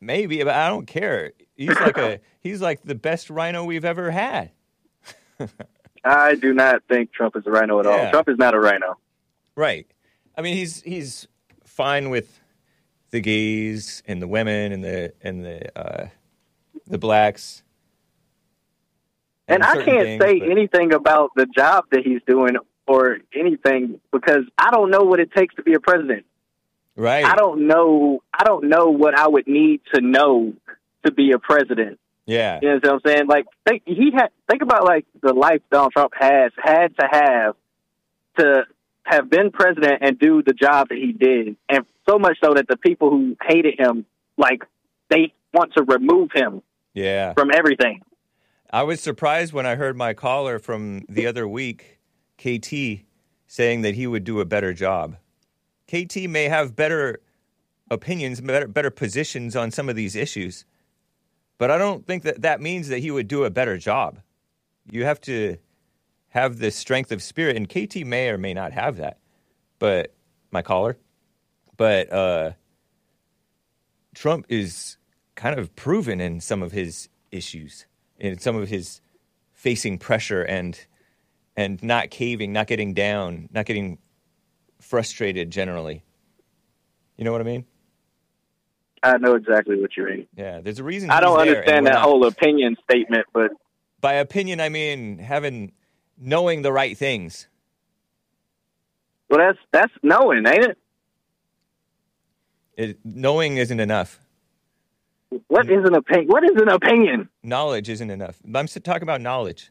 Maybe 0.00 0.42
but 0.42 0.54
I 0.54 0.68
don't 0.68 0.86
care. 0.86 1.32
He's 1.56 1.78
like 1.80 1.98
a 1.98 2.20
he's 2.40 2.60
like 2.60 2.82
the 2.82 2.94
best 2.94 3.30
RINO 3.30 3.64
we've 3.64 3.84
ever 3.84 4.10
had. 4.10 4.50
I 6.04 6.34
do 6.34 6.52
not 6.52 6.82
think 6.88 7.12
trump 7.12 7.36
is 7.36 7.46
a 7.46 7.50
RINO 7.50 7.80
at 7.80 7.86
Yeah. 7.86 7.90
all 8.06 8.10
trump 8.10 8.28
is 8.28 8.38
not 8.38 8.54
a 8.54 8.60
RINO. 8.60 8.96
Right. 9.56 9.86
I 10.36 10.42
mean, 10.42 10.56
he's 10.56 10.82
he's 10.82 11.28
fine 11.64 12.10
with 12.10 12.40
the 13.10 13.20
gays 13.20 14.02
and 14.06 14.20
the 14.20 14.26
women 14.26 14.72
and 14.72 14.84
the 14.84 15.12
and 15.22 15.44
the 15.44 15.78
uh, 15.78 16.08
the 16.86 16.98
blacks. 16.98 17.62
And 19.46 19.62
I 19.62 19.74
can't 19.74 19.86
things, 19.86 20.22
say 20.22 20.38
but- 20.38 20.50
anything 20.50 20.92
about 20.92 21.30
the 21.36 21.46
job 21.46 21.84
that 21.92 22.00
he's 22.04 22.20
doing 22.26 22.56
or 22.86 23.18
anything 23.34 24.00
because 24.12 24.44
I 24.58 24.70
don't 24.70 24.90
know 24.90 25.02
what 25.02 25.20
it 25.20 25.32
takes 25.32 25.54
to 25.56 25.62
be 25.62 25.74
a 25.74 25.80
president. 25.80 26.26
Right. 26.96 27.24
I 27.24 27.34
don't 27.34 27.66
know. 27.66 28.22
I 28.32 28.44
don't 28.44 28.68
know 28.68 28.86
what 28.90 29.18
I 29.18 29.26
would 29.26 29.46
need 29.46 29.80
to 29.94 30.00
know 30.00 30.54
to 31.04 31.12
be 31.12 31.32
a 31.32 31.38
president. 31.38 31.98
Yeah. 32.26 32.60
You 32.62 32.68
know 32.68 32.78
what 32.80 32.92
I'm 32.92 33.00
saying? 33.04 33.26
Like, 33.26 33.46
think 33.66 33.82
he 33.84 34.10
had. 34.14 34.28
Think 34.48 34.62
about 34.62 34.84
like 34.84 35.04
the 35.22 35.34
life 35.34 35.60
Donald 35.70 35.92
Trump 35.92 36.12
has 36.18 36.52
had 36.56 36.96
to 36.98 37.08
have 37.10 37.56
to 38.38 38.64
have 39.04 39.30
been 39.30 39.50
president 39.50 39.98
and 40.02 40.18
do 40.18 40.42
the 40.42 40.52
job 40.52 40.88
that 40.88 40.98
he 40.98 41.12
did, 41.12 41.56
and 41.68 41.84
so 42.08 42.18
much 42.18 42.38
so 42.42 42.54
that 42.54 42.66
the 42.68 42.76
people 42.76 43.10
who 43.10 43.36
hated 43.46 43.78
him, 43.78 44.04
like, 44.36 44.62
they 45.10 45.32
want 45.52 45.72
to 45.74 45.84
remove 45.84 46.30
him 46.34 46.62
Yeah. 46.94 47.32
from 47.34 47.50
everything. 47.52 48.00
I 48.70 48.82
was 48.82 49.00
surprised 49.00 49.52
when 49.52 49.66
I 49.66 49.76
heard 49.76 49.96
my 49.96 50.14
caller 50.14 50.58
from 50.58 51.04
the 51.08 51.26
other 51.26 51.46
week, 51.46 52.00
KT, 52.38 53.04
saying 53.46 53.82
that 53.82 53.94
he 53.94 54.06
would 54.06 54.24
do 54.24 54.40
a 54.40 54.44
better 54.44 54.72
job. 54.72 55.16
KT 55.86 56.26
may 56.26 56.44
have 56.48 56.74
better 56.74 57.20
opinions, 57.90 58.40
better, 58.40 58.66
better 58.66 58.90
positions 58.90 59.54
on 59.54 59.70
some 59.70 59.88
of 59.88 59.94
these 59.94 60.16
issues, 60.16 60.64
but 61.58 61.70
I 61.70 61.78
don't 61.78 62.06
think 62.06 62.22
that 62.24 62.42
that 62.42 62.60
means 62.60 62.88
that 62.88 62.98
he 62.98 63.10
would 63.10 63.28
do 63.28 63.44
a 63.44 63.50
better 63.50 63.76
job. 63.76 64.18
You 64.90 65.04
have 65.04 65.20
to 65.22 65.58
have 66.34 66.58
this 66.58 66.74
strength 66.74 67.12
of 67.12 67.22
spirit, 67.22 67.56
and 67.56 67.68
KT 67.68 68.04
may 68.04 68.28
or 68.28 68.36
may 68.36 68.52
not 68.52 68.72
have 68.72 68.96
that. 68.96 69.18
But 69.78 70.12
my 70.50 70.62
caller, 70.62 70.98
but 71.76 72.12
uh, 72.12 72.52
Trump 74.14 74.46
is 74.48 74.96
kind 75.36 75.58
of 75.58 75.74
proven 75.76 76.20
in 76.20 76.40
some 76.40 76.60
of 76.62 76.72
his 76.72 77.08
issues, 77.30 77.86
in 78.18 78.38
some 78.38 78.56
of 78.56 78.68
his 78.68 79.00
facing 79.52 79.96
pressure 79.96 80.42
and 80.42 80.86
and 81.56 81.80
not 81.84 82.10
caving, 82.10 82.52
not 82.52 82.66
getting 82.66 82.94
down, 82.94 83.48
not 83.52 83.64
getting 83.64 83.98
frustrated 84.80 85.50
generally. 85.50 86.02
You 87.16 87.24
know 87.24 87.30
what 87.30 87.42
I 87.42 87.44
mean? 87.44 87.64
I 89.04 89.18
know 89.18 89.36
exactly 89.36 89.80
what 89.80 89.96
you 89.96 90.04
mean. 90.04 90.26
Yeah, 90.36 90.60
there's 90.60 90.80
a 90.80 90.84
reason. 90.84 91.10
I 91.10 91.20
don't 91.20 91.38
understand 91.38 91.86
that 91.86 91.92
not. 91.92 92.02
whole 92.02 92.26
opinion 92.26 92.76
statement, 92.82 93.26
but 93.32 93.52
By 94.00 94.14
opinion, 94.14 94.60
I 94.60 94.68
mean 94.68 95.18
having 95.18 95.70
knowing 96.18 96.62
the 96.62 96.72
right 96.72 96.96
things. 96.96 97.48
well, 99.30 99.38
that's 99.40 99.58
that's 99.72 99.92
knowing, 100.02 100.46
ain't 100.46 100.64
it? 100.64 100.78
It, 102.76 102.98
knowing 103.04 103.56
isn't 103.56 103.78
enough. 103.80 104.20
What 105.48 105.66
is 105.70 105.84
an 105.84 105.94
opinion? 105.94 106.28
What 106.28 106.44
is 106.44 106.60
an 106.60 106.68
opinion? 106.68 107.28
Knowledge 107.42 107.88
isn't 107.88 108.10
enough. 108.10 108.38
I'm 108.44 108.66
talking 108.66 109.02
about 109.02 109.20
knowledge. 109.20 109.70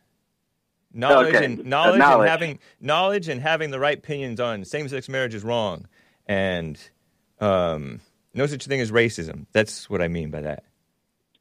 Knowledge 0.93 1.35
Okay, 1.35 1.45
and 1.45 1.59
uh, 1.59 1.63
knowledge, 1.65 1.99
knowledge. 1.99 2.19
and 2.21 2.29
having 2.29 2.59
knowledge 2.79 3.27
and 3.27 3.41
having 3.41 3.71
the 3.71 3.79
right 3.79 3.97
opinions 3.97 4.39
on 4.39 4.63
same-sex 4.63 5.09
marriage 5.09 5.33
is 5.33 5.43
wrong, 5.43 5.87
and 6.27 6.79
um, 7.39 7.99
no 8.33 8.45
such 8.45 8.65
thing 8.65 8.79
as 8.79 8.91
racism. 8.91 9.47
That's 9.53 9.89
what 9.89 10.01
I 10.01 10.07
mean 10.07 10.29
by 10.29 10.41
that. 10.41 10.65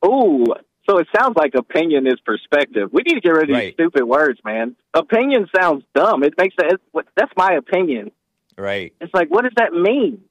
Ooh, 0.06 0.46
so 0.88 0.98
it 0.98 1.06
sounds 1.16 1.36
like 1.36 1.54
opinion 1.54 2.06
is 2.06 2.18
perspective. 2.24 2.90
We 2.92 3.02
need 3.02 3.14
to 3.14 3.20
get 3.20 3.30
rid 3.30 3.50
of 3.50 3.56
these 3.56 3.74
stupid 3.74 4.04
words, 4.04 4.40
man. 4.44 4.76
Opinion 4.94 5.48
sounds 5.58 5.84
dumb. 5.94 6.22
It 6.24 6.34
makes 6.38 6.54
that. 6.58 6.78
That's 7.16 7.32
my 7.36 7.52
opinion. 7.54 8.10
Right? 8.58 8.92
It's 9.00 9.14
like, 9.14 9.28
what 9.28 9.44
does 9.44 9.52
that 9.56 9.72
mean? 9.72 10.22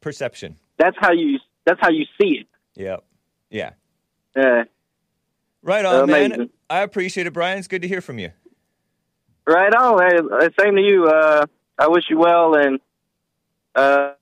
Perception. 0.00 0.56
That's 0.78 0.96
how 0.98 1.12
you. 1.12 1.38
That's 1.66 1.78
how 1.80 1.90
you 1.90 2.04
see 2.20 2.38
it. 2.40 2.46
Yep. 2.76 3.04
Yeah. 3.50 3.70
it. 4.36 4.44
Uh, 4.44 4.64
Right 5.62 5.84
on, 5.84 6.06
man. 6.10 6.32
Amazing. 6.32 6.50
I 6.70 6.80
appreciate 6.80 7.26
it, 7.26 7.32
Brian. 7.34 7.58
It's 7.58 7.68
good 7.68 7.82
to 7.82 7.88
hear 7.88 8.00
from 8.00 8.18
you. 8.18 8.30
right 9.46 9.74
on. 9.74 10.00
Hey, 10.40 10.48
same 10.58 10.74
to 10.76 10.80
you. 10.82 11.06
Uh, 11.06 11.44
I 11.78 11.88
wish 11.88 12.04
you 12.08 12.16
well, 12.18 12.54
and 12.54 12.80
uh, 13.74 14.12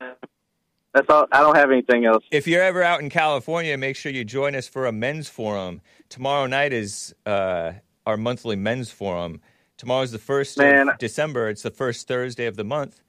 that's 0.98 1.10
all. 1.10 1.26
I 1.30 1.40
don't 1.40 1.56
have 1.56 1.70
anything 1.70 2.04
else. 2.04 2.24
If 2.30 2.48
you're 2.48 2.62
ever 2.62 2.82
out 2.82 3.00
in 3.00 3.08
California, 3.08 3.76
make 3.78 3.94
sure 3.94 4.10
you 4.10 4.24
join 4.24 4.56
us 4.56 4.66
for 4.66 4.86
a 4.86 4.92
men's 4.92 5.28
forum. 5.28 5.80
Tomorrow 6.08 6.46
night 6.46 6.72
is 6.72 7.14
uh, 7.24 7.74
our 8.04 8.16
monthly 8.16 8.56
men's 8.56 8.90
forum. 8.90 9.40
Tomorrow's 9.76 10.10
the 10.10 10.18
first 10.18 10.58
Man. 10.58 10.88
of 10.88 10.98
December. 10.98 11.48
It's 11.48 11.62
the 11.62 11.70
first 11.70 12.08
Thursday 12.08 12.46
of 12.46 12.56
the 12.56 12.64
month, 12.64 13.00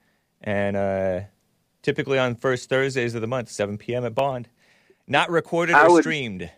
and 0.42 0.78
uh, 0.78 1.22
typically 1.82 2.20
on 2.20 2.36
first 2.36 2.70
Thursdays 2.70 3.16
of 3.16 3.22
the 3.22 3.28
month, 3.28 3.50
7 3.50 3.78
p.m. 3.80 4.06
at 4.06 4.14
Bond. 4.14 4.48
Not 5.08 5.32
recorded 5.32 5.76
I 5.76 5.86
or 5.88 5.94
would- 5.94 6.04
streamed. 6.04 6.52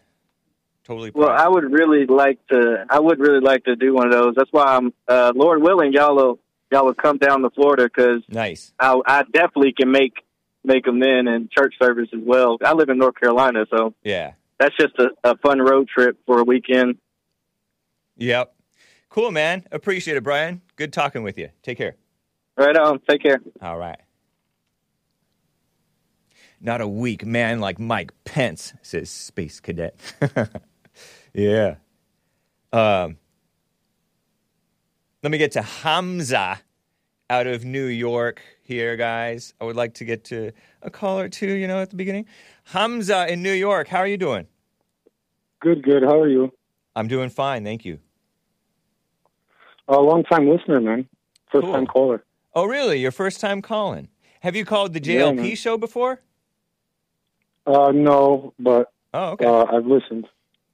Totally. 0.84 1.12
Well. 1.14 1.30
I 1.30 1.48
would 1.48 1.72
really 1.72 2.08
like 2.08 2.46
to. 2.48 2.86
I 2.90 3.00
would 3.00 3.20
really 3.20 3.40
like 3.40 3.64
to 3.66 3.76
do 3.76 3.94
one 3.94 4.08
of 4.08 4.12
those. 4.12 4.34
That's 4.36 4.52
why 4.52 4.64
I'm, 4.64 4.92
uh, 5.08 5.32
Lord 5.34 5.62
willing, 5.62 5.94
y'all 5.94 6.16
will 6.16 6.40
y'all 6.72 6.86
will 6.86 6.96
come 6.96 7.18
down 7.18 7.44
to 7.44 7.50
Florida 7.52 7.84
because 7.84 8.24
nice. 8.28 8.74
I, 8.80 9.00
I 9.06 9.24
definitely 9.32 9.74
can 9.74 9.92
make 9.92 10.24
make 10.64 10.86
them 10.86 11.00
then 11.00 11.28
and 11.28 11.50
church 11.52 11.74
service 11.82 12.10
as 12.14 12.20
well. 12.24 12.58
I 12.64 12.74
live 12.74 12.90
in 12.90 12.98
North 12.98 13.16
Carolina, 13.20 13.66
so 13.70 13.94
Yeah. 14.04 14.34
that's 14.60 14.76
just 14.78 14.94
a, 15.00 15.10
a 15.24 15.38
fun 15.38 15.60
road 15.60 15.88
trip 15.90 16.18
for 16.26 16.40
a 16.40 16.44
weekend. 16.44 16.98
Yep. 18.18 18.54
Cool, 19.10 19.32
man. 19.32 19.66
Appreciate 19.72 20.18
it, 20.18 20.24
Brian. 20.24 20.62
Good 20.76 20.94
talking 20.94 21.24
with 21.24 21.38
you. 21.38 21.50
Take 21.64 21.78
care. 21.78 21.96
Right 22.58 22.78
on. 22.78 23.00
Take 23.10 23.24
care. 23.24 23.42
All 23.62 23.78
right. 23.78 24.00
Not 26.60 26.80
a 26.82 26.88
weak 26.88 27.26
man 27.26 27.60
like 27.60 27.80
Mike 27.80 28.12
Pence, 28.24 28.74
says 28.84 29.10
Space 29.10 29.60
Cadet. 29.60 29.96
yeah. 31.34 31.76
Um, 32.72 33.18
let 35.24 35.32
me 35.32 35.38
get 35.40 35.54
to 35.54 35.62
Hamza 35.64 36.60
out 37.32 37.48
of 37.48 37.64
New 37.64 37.86
York 37.86 38.42
here, 38.62 38.98
guys. 38.98 39.54
I 39.62 39.64
would 39.64 39.78
like 39.78 39.94
to 39.96 40.06
get 40.06 40.26
to 40.26 40.52
a 40.82 40.90
call 40.92 41.18
or 41.18 41.30
two, 41.30 41.54
you 41.54 41.66
know, 41.66 41.80
at 41.82 41.90
the 41.90 41.96
beginning. 41.96 42.26
Hamza 42.66 43.32
in 43.32 43.42
New 43.42 43.54
York, 43.54 43.88
how 43.88 44.00
are 44.00 44.08
you 44.08 44.18
doing? 44.18 44.48
Good, 45.62 45.82
good. 45.82 46.04
How 46.04 46.20
are 46.20 46.28
you? 46.28 46.52
I'm 46.94 47.08
doing 47.08 47.30
fine, 47.30 47.64
thank 47.64 47.86
you. 47.86 48.00
A 49.88 49.98
long 49.98 50.24
time 50.26 50.50
listener, 50.50 50.82
man. 50.82 51.08
First 51.52 51.68
time 51.68 51.86
caller. 51.88 52.24
Oh, 52.54 52.66
really? 52.66 53.00
Your 53.00 53.12
first 53.12 53.40
time 53.40 53.62
calling? 53.62 54.10
Have 54.42 54.56
you 54.58 54.66
called 54.66 54.92
the 54.94 55.00
JLP 55.00 55.36
man. 55.38 55.56
show 55.56 55.78
before? 55.78 56.22
Uh, 57.66 57.92
no, 57.94 58.54
but 58.60 58.92
Oh, 59.14 59.32
okay. 59.32 59.46
uh, 59.46 59.66
I've 59.72 59.86
listened. 59.86 60.28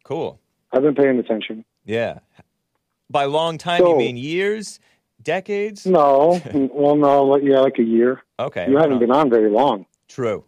cool. 0.04 0.39
I've 0.74 0.82
been 0.82 0.96
paying 0.96 1.20
attention. 1.20 1.63
Yeah. 1.86 2.20
By 3.10 3.26
long 3.26 3.58
time, 3.58 3.86
you 3.86 3.96
mean 3.98 4.17
years, 4.17 4.80
decades? 5.21 5.86
No, 5.86 6.41
well, 6.73 6.95
no, 6.95 7.23
like, 7.25 7.43
yeah, 7.43 7.60
like 7.60 7.80
a 7.80 7.84
year. 7.84 8.23
Okay. 8.39 8.67
You 8.69 8.77
haven't 8.77 8.99
been 8.99 9.12
on 9.12 9.30
very 9.30 9.49
long. 9.49 9.86
True. 10.08 10.43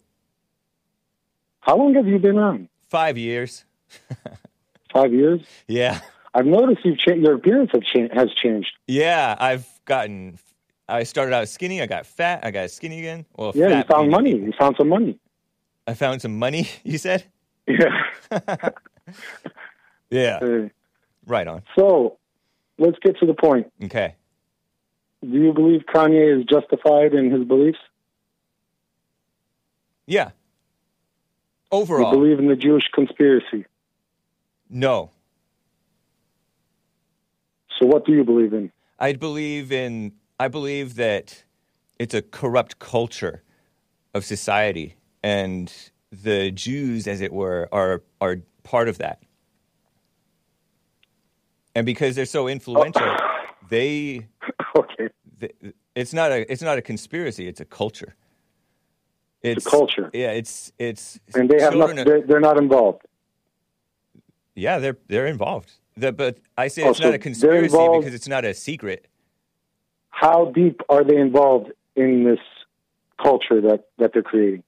How 1.62 1.76
long 1.78 1.94
have 1.96 2.08
you 2.08 2.20
been 2.20 2.38
on? 2.38 2.70
Five 2.90 3.18
years. 3.18 3.66
Five 4.94 5.14
years. 5.14 5.42
Yeah. 5.68 6.00
I've 6.34 6.46
noticed 6.46 6.84
you've 6.86 6.98
cha- 7.00 7.14
your 7.14 7.36
appearance 7.36 7.72
have 7.74 7.84
cha- 7.84 8.14
has 8.14 8.32
changed. 8.34 8.72
Yeah. 8.88 9.36
I've 9.40 9.68
gotten. 9.86 10.40
I 10.88 11.04
started 11.04 11.34
out 11.36 11.48
skinny. 11.50 11.82
I 11.82 11.86
got 11.86 12.06
fat. 12.08 12.40
I 12.44 12.52
got 12.52 12.72
skinny 12.72 13.00
again. 13.00 13.26
Well, 13.36 13.52
Yeah, 13.54 13.78
you 13.80 13.84
found 13.84 14.10
money. 14.10 14.32
You 14.32 14.52
found 14.58 14.76
some 14.78 14.90
money. 14.90 15.20
I 15.86 15.94
found 15.94 16.22
some 16.22 16.38
money. 16.40 16.68
You 16.84 16.98
said. 16.98 17.26
Yeah. 17.68 18.06
Yeah. 20.10 20.40
Uh, 20.42 20.70
Right 21.28 21.48
on. 21.48 21.62
so, 21.76 22.18
let's 22.80 22.98
get 23.04 23.20
to 23.20 23.28
the 23.28 23.36
point. 23.36 23.72
Okay. 23.84 24.16
Do 25.22 25.38
you 25.38 25.54
believe 25.54 25.82
Kanye 25.94 26.40
is 26.40 26.46
justified 26.46 27.14
in 27.14 27.32
his 27.32 27.44
beliefs? 27.46 27.80
Yeah. 30.08 30.32
Overall. 31.72 32.12
Do 32.12 32.18
you 32.18 32.24
believe 32.24 32.40
in 32.40 32.48
the 32.48 32.56
Jewish 32.56 32.90
conspiracy. 32.94 33.66
no. 34.70 35.12
So, 37.78 37.86
what 37.86 38.06
do 38.06 38.12
you 38.12 38.26
believe 38.26 38.54
in? 38.54 38.72
I 38.98 39.14
believe 39.14 39.72
in. 39.72 40.14
I 40.38 40.50
believe 40.50 40.96
that 40.96 41.44
it's 41.98 42.14
a 42.14 42.22
corrupt 42.22 42.80
culture 42.80 43.44
of 44.14 44.26
society, 44.26 44.96
and 45.24 45.72
the 46.12 46.52
Jews, 46.52 47.08
as 47.08 47.22
it 47.22 47.32
were, 47.32 47.70
are 47.72 48.02
are 48.20 48.38
part 48.64 48.90
of 48.90 48.98
that. 48.98 49.22
And 51.76 51.86
because 51.86 52.16
they're 52.16 52.26
so 52.26 52.48
influential, 52.48 53.16
they, 53.70 54.28
okay. 54.80 55.10
it's 55.96 56.14
not 56.14 56.32
a 56.32 56.52
it's 56.52 56.62
not 56.62 56.78
a 56.78 56.82
conspiracy. 56.82 57.48
It's 57.48 57.62
a 57.62 57.66
culture. 57.66 58.16
It's, 59.42 59.66
a 59.66 59.70
culture. 59.70 60.10
Yeah, 60.14 60.32
it's 60.32 60.72
it's 60.78 61.20
And 61.34 61.50
they 61.50 61.62
have 61.62 61.76
not, 61.76 61.96
they're, 61.96 62.22
they're 62.22 62.42
not 62.42 62.58
involved. 62.58 63.04
yeah, 64.56 64.80
they're 64.80 64.98
they're 65.08 65.28
involved. 65.28 65.72
The, 65.96 66.12
but 66.12 66.40
I 66.58 66.68
say 66.68 66.84
Oh, 66.84 66.90
it's 66.90 67.00
so 67.00 67.06
not 67.06 67.14
a 67.14 67.20
conspiracy 67.20 67.68
because 67.68 68.14
it's 68.14 68.28
not 68.28 68.46
a 68.46 68.54
secret. 68.54 69.08
How 70.10 70.52
deep 70.52 70.82
are 70.90 71.04
they 71.04 71.18
involved 71.18 71.72
in 71.96 72.24
this 72.26 72.40
culture 73.22 73.62
that, 73.62 73.86
that 73.98 74.12
they're 74.14 74.24
creating? 74.24 74.64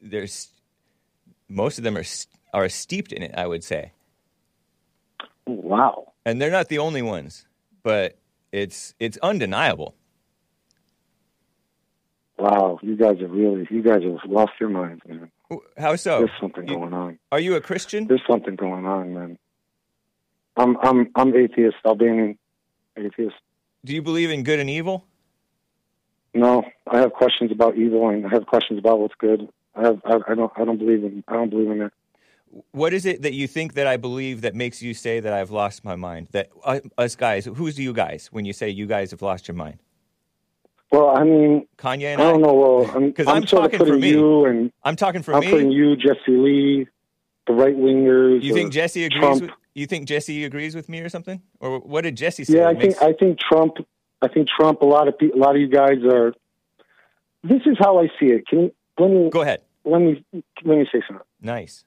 there's 0.00 0.48
most 1.48 1.76
of 1.78 1.84
them 1.84 1.96
are 1.96 2.04
are 2.54 2.68
steeped 2.68 3.12
in 3.12 3.22
it. 3.22 3.34
I 3.36 3.46
would 3.46 3.62
say, 3.62 3.92
Wow. 5.46 6.12
and 6.24 6.40
they're 6.40 6.50
not 6.50 6.68
the 6.68 6.78
only 6.78 7.02
ones, 7.02 7.46
but 7.82 8.16
it's 8.52 8.94
it's 8.98 9.18
undeniable. 9.18 9.94
Wow. 12.38 12.78
You 12.82 12.96
guys 12.96 13.20
are 13.20 13.26
really, 13.28 13.66
you 13.70 13.82
guys 13.82 14.02
have 14.04 14.30
lost 14.30 14.52
your 14.60 14.68
minds, 14.68 15.02
man. 15.06 15.30
How 15.76 15.96
so? 15.96 16.18
There's 16.20 16.30
something 16.40 16.68
You- 16.68 16.76
going 16.76 16.92
on. 16.94 17.18
Are 17.32 17.40
you 17.40 17.56
a 17.56 17.60
Christian? 17.60 18.06
There's 18.06 18.22
something 18.28 18.54
going 18.54 18.86
on, 18.86 19.14
man. 19.14 19.38
I'm, 20.56 20.76
I'm, 20.82 21.08
I'm 21.14 21.34
atheist, 21.36 21.76
Albanian 21.84 22.38
atheist. 22.96 23.36
Do 23.84 23.94
you 23.94 24.02
believe 24.02 24.30
in 24.30 24.42
good 24.42 24.58
and 24.60 24.68
evil? 24.70 25.04
No, 26.34 26.64
I 26.86 26.98
have 26.98 27.12
questions 27.12 27.50
about 27.52 27.76
evil 27.76 28.08
and 28.08 28.26
I 28.26 28.28
have 28.30 28.46
questions 28.46 28.78
about 28.78 28.98
what's 29.00 29.14
good. 29.18 29.48
I 29.74 29.82
have, 29.82 30.00
I, 30.04 30.18
I 30.28 30.34
don't, 30.34 30.52
I 30.56 30.64
don't 30.64 30.78
believe 30.78 31.04
in, 31.04 31.24
I 31.28 31.34
don't 31.34 31.50
believe 31.50 31.70
in 31.70 31.78
that. 31.78 31.92
What 32.72 32.92
is 32.94 33.04
it 33.06 33.22
that 33.22 33.34
you 33.34 33.46
think 33.46 33.74
that 33.74 33.86
I 33.86 33.96
believe 33.96 34.40
that 34.42 34.54
makes 34.54 34.82
you 34.82 34.94
say 34.94 35.20
that 35.20 35.32
I've 35.32 35.50
lost 35.50 35.84
my 35.84 35.96
mind? 35.96 36.28
That 36.32 36.48
uh, 36.64 36.80
us 36.96 37.16
guys, 37.16 37.44
who's 37.44 37.78
you 37.78 37.92
guys 37.92 38.28
when 38.32 38.44
you 38.44 38.52
say 38.52 38.68
you 38.70 38.86
guys 38.86 39.10
have 39.10 39.22
lost 39.22 39.48
your 39.48 39.54
mind? 39.54 39.78
Well, 40.90 41.10
I 41.16 41.22
mean, 41.24 41.66
Kanye 41.76 42.08
I 42.08 42.10
and 42.12 42.22
I. 42.22 42.30
don't 42.32 42.40
know. 42.40 42.54
Well, 42.54 42.90
I'm, 42.96 43.12
I'm, 43.18 43.28
I'm 43.28 43.42
talking 43.44 43.78
for 43.78 43.98
me. 43.98 44.10
you 44.10 44.46
and 44.46 44.72
I'm 44.84 44.96
talking 44.96 45.22
for 45.22 45.34
I'm 45.34 45.40
me. 45.40 45.50
putting 45.50 45.70
you, 45.70 45.96
Jesse 45.96 46.18
Lee, 46.28 46.86
the 47.46 47.52
right 47.52 47.76
wingers. 47.76 48.42
You 48.42 48.54
think 48.54 48.72
Jesse 48.72 49.04
agrees 49.04 49.20
Trump. 49.20 49.40
with 49.42 49.50
you 49.74 49.86
think 49.86 50.08
Jesse 50.08 50.44
agrees 50.44 50.74
with 50.74 50.88
me 50.88 51.00
or 51.00 51.08
something? 51.10 51.42
Or 51.60 51.78
what 51.80 52.02
did 52.02 52.16
Jesse 52.16 52.44
say? 52.44 52.56
Yeah, 52.58 52.68
I 52.68 52.74
think 52.74 52.82
makes- 52.92 53.02
I 53.02 53.12
think 53.12 53.38
Trump. 53.38 53.76
I 54.22 54.28
think 54.28 54.48
Trump. 54.48 54.80
A 54.80 54.86
lot 54.86 55.06
of 55.08 55.18
pe- 55.18 55.30
a 55.30 55.36
lot 55.36 55.54
of 55.54 55.60
you 55.60 55.68
guys 55.68 55.98
are. 56.10 56.32
This 57.44 57.60
is 57.66 57.76
how 57.78 58.00
I 58.00 58.06
see 58.18 58.26
it. 58.26 58.46
Can 58.48 58.60
you, 58.60 58.72
let 58.98 59.10
me 59.10 59.30
Go 59.30 59.42
ahead. 59.42 59.60
let 59.84 60.00
me 60.00 60.24
let 60.64 60.78
me 60.78 60.86
say 60.90 61.02
something. 61.06 61.24
Nice. 61.40 61.84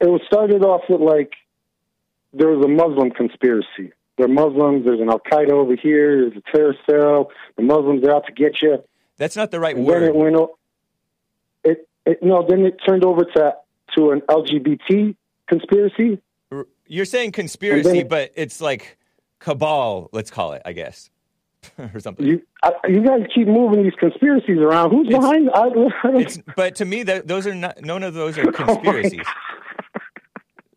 It 0.00 0.06
was 0.06 0.20
started 0.26 0.62
off 0.62 0.82
with 0.88 1.00
like 1.00 1.32
there 2.32 2.48
was 2.48 2.64
a 2.64 2.68
Muslim 2.68 3.10
conspiracy. 3.10 3.92
There 4.16 4.26
are 4.26 4.28
Muslims. 4.28 4.84
There's 4.84 5.00
an 5.00 5.08
Al 5.10 5.20
Qaeda 5.20 5.50
over 5.50 5.76
here. 5.76 6.28
There's 6.30 6.42
a 6.44 6.56
terror 6.56 6.74
cell. 6.88 7.30
The 7.56 7.62
Muslims 7.62 8.04
are 8.06 8.14
out 8.14 8.26
to 8.26 8.32
get 8.32 8.60
you. 8.62 8.82
That's 9.16 9.36
not 9.36 9.50
the 9.50 9.60
right 9.60 9.76
And 9.76 9.88
then 9.88 10.02
it 10.04 10.14
word. 10.14 10.32
went. 10.36 10.50
It, 11.64 11.88
it 12.06 12.22
no. 12.22 12.46
Then 12.48 12.64
it 12.66 12.78
turned 12.86 13.04
over 13.04 13.24
to 13.24 13.54
to 13.96 14.10
an 14.10 14.20
LGBT 14.22 15.16
conspiracy. 15.48 16.20
You're 16.86 17.04
saying 17.04 17.32
conspiracy, 17.32 17.98
then- 18.02 18.08
but 18.08 18.32
it's 18.34 18.60
like 18.60 18.96
cabal, 19.40 20.08
let's 20.12 20.30
call 20.30 20.52
it, 20.54 20.62
I 20.64 20.72
guess. 20.72 21.10
or 21.94 21.98
something. 22.00 22.24
You 22.24 22.42
I, 22.62 22.72
you 22.88 23.02
guys 23.04 23.22
keep 23.34 23.48
moving 23.48 23.82
these 23.82 23.92
conspiracies 23.98 24.58
around. 24.58 24.90
Who's 24.90 25.08
It's- 25.08 25.20
behind? 25.20 25.50
I, 25.52 25.68
I 26.08 26.26
but 26.56 26.76
to 26.76 26.84
me, 26.84 27.02
that, 27.04 27.26
those 27.26 27.46
are 27.46 27.54
not. 27.54 27.82
None 27.82 28.02
of 28.04 28.14
those 28.14 28.38
are 28.38 28.48
oh 28.48 28.52
conspiracies. 28.52 29.26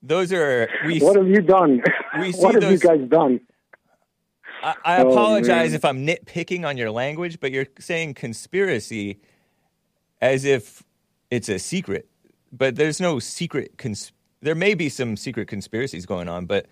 Those 0.02 0.32
are 0.34 0.68
we. 0.86 1.00
What 1.00 1.16
have 1.18 1.28
you 1.28 1.42
done? 1.42 1.82
What 2.16 2.54
have 2.56 2.62
those- 2.62 2.84
you 2.84 2.90
guys 2.90 3.08
done? 3.10 3.40
I, 4.64 4.76
I 4.86 4.98
Oh, 5.02 5.10
apologize 5.12 5.74
if 5.74 5.84
I'm 5.84 6.06
nitpicking 6.06 6.68
on 6.68 6.78
your 6.78 6.92
language, 6.92 7.40
but 7.40 7.52
you're 7.52 7.66
saying 7.80 8.14
conspiracy 8.14 9.20
as 10.22 10.46
if 10.46 10.84
it's 11.32 11.50
a 11.50 11.58
secret. 11.58 12.08
But 12.52 12.76
there's 12.76 13.00
no 13.02 13.18
secret. 13.20 13.78
Cons- 13.78 14.12
there 14.42 14.54
may 14.56 14.74
be 14.76 14.90
some 14.90 15.16
secret 15.18 15.48
conspiracies 15.48 16.06
going 16.06 16.28
on, 16.30 16.46
but 16.46 16.68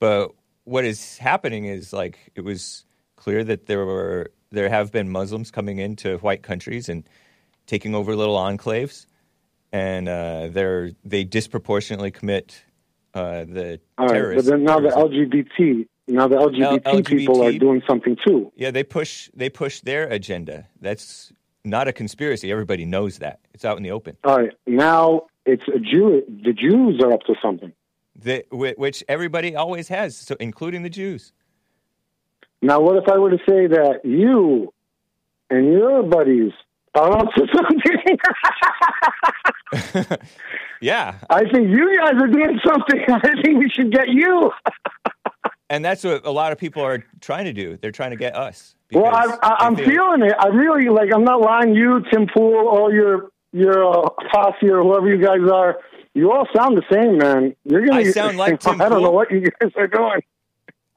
but 0.00 0.32
what 0.64 0.84
is 0.84 1.16
happening 1.18 1.64
is 1.66 1.92
like 1.92 2.18
it 2.34 2.42
was 2.42 2.84
clear 3.16 3.44
that 3.44 3.66
there 3.66 3.86
were 3.86 4.30
there 4.50 4.68
have 4.68 4.92
been 4.92 5.08
Muslims 5.08 5.50
coming 5.50 5.78
into 5.78 6.18
white 6.18 6.42
countries 6.42 6.88
and 6.88 7.08
taking 7.66 7.94
over 7.94 8.14
little 8.16 8.36
enclaves, 8.36 9.06
and 9.72 10.08
uh, 10.08 10.48
they're 10.48 10.92
they 11.04 11.24
disproportionately 11.24 12.10
commit 12.10 12.62
uh, 13.14 13.44
the 13.44 13.80
All 13.98 14.06
right, 14.06 14.14
terrorists. 14.14 14.48
but 14.48 14.56
then 14.56 14.64
now 14.64 14.80
the. 14.80 14.88
LGBT, 14.88 15.86
now 16.08 16.28
the 16.28 16.36
LGBT, 16.36 17.06
people 17.06 17.42
are 17.42 17.52
doing 17.52 17.82
something 17.86 18.16
too. 18.26 18.52
Yeah, 18.56 18.70
they 18.70 18.84
push 18.84 19.30
they 19.34 19.48
push 19.48 19.80
their 19.80 20.04
agenda. 20.04 20.68
That's 20.80 21.32
not 21.64 21.88
a 21.88 21.92
conspiracy. 21.92 22.50
Everybody 22.50 22.84
knows 22.84 23.18
that. 23.18 23.40
It's 23.54 23.64
out 23.64 23.76
in 23.76 23.82
the 23.82 23.90
open. 23.90 24.16
All 24.24 24.38
right, 24.38 24.52
now 24.66 25.26
it's 25.46 25.66
a 25.68 25.78
Jew. 25.78 26.22
The 26.44 26.52
Jews 26.52 27.00
are 27.02 27.12
up 27.12 27.22
to 27.22 27.34
something. 27.42 27.72
The, 28.14 28.44
which 28.50 29.02
everybody 29.08 29.56
always 29.56 29.88
has, 29.88 30.16
so 30.16 30.36
including 30.38 30.82
the 30.82 30.90
Jews. 30.90 31.32
Now, 32.60 32.80
what 32.80 32.96
if 32.96 33.08
I 33.08 33.18
were 33.18 33.30
to 33.30 33.38
say 33.38 33.66
that 33.66 34.02
you 34.04 34.72
and 35.50 35.72
your 35.72 36.02
buddies 36.04 36.52
are 36.94 37.10
up 37.10 37.32
to 37.34 37.46
something? 37.52 38.18
Yeah, 40.80 41.14
I 41.30 41.44
think 41.48 41.68
you 41.70 41.96
guys 41.96 42.14
are 42.20 42.26
doing 42.26 42.58
something. 42.66 43.04
I 43.08 43.20
think 43.40 43.60
we 43.60 43.70
should 43.70 43.92
get 43.92 44.08
you. 44.08 44.50
and 45.70 45.84
that's 45.84 46.02
what 46.02 46.26
a 46.26 46.30
lot 46.32 46.50
of 46.50 46.58
people 46.58 46.82
are 46.82 47.04
trying 47.20 47.44
to 47.44 47.52
do. 47.52 47.76
They're 47.80 47.92
trying 47.92 48.10
to 48.10 48.16
get 48.16 48.34
us. 48.34 48.74
Well, 48.90 49.06
I, 49.06 49.26
I, 49.44 49.56
I'm 49.60 49.76
feel- 49.76 49.86
feeling 49.90 50.22
it. 50.22 50.34
I 50.36 50.48
really 50.48 50.88
like. 50.88 51.10
I'm 51.14 51.22
not 51.22 51.40
lying. 51.40 51.76
You, 51.76 52.02
Tim 52.10 52.26
Pool, 52.26 52.66
all 52.66 52.92
your 52.92 53.30
your 53.52 53.88
uh, 53.88 54.08
posse 54.32 54.68
or 54.68 54.82
whoever 54.82 55.06
you 55.08 55.24
guys 55.24 55.48
are, 55.52 55.78
you 56.14 56.32
all 56.32 56.48
sound 56.52 56.76
the 56.76 56.82
same, 56.92 57.16
man. 57.18 57.54
You're 57.64 57.86
gonna. 57.86 58.00
I 58.00 58.10
sound 58.10 58.36
like 58.36 58.58
Tim 58.58 58.80
I 58.82 58.88
don't 58.88 59.02
know 59.04 59.12
what 59.12 59.30
you 59.30 59.40
guys 59.60 59.70
are 59.76 59.86
doing. 59.86 60.20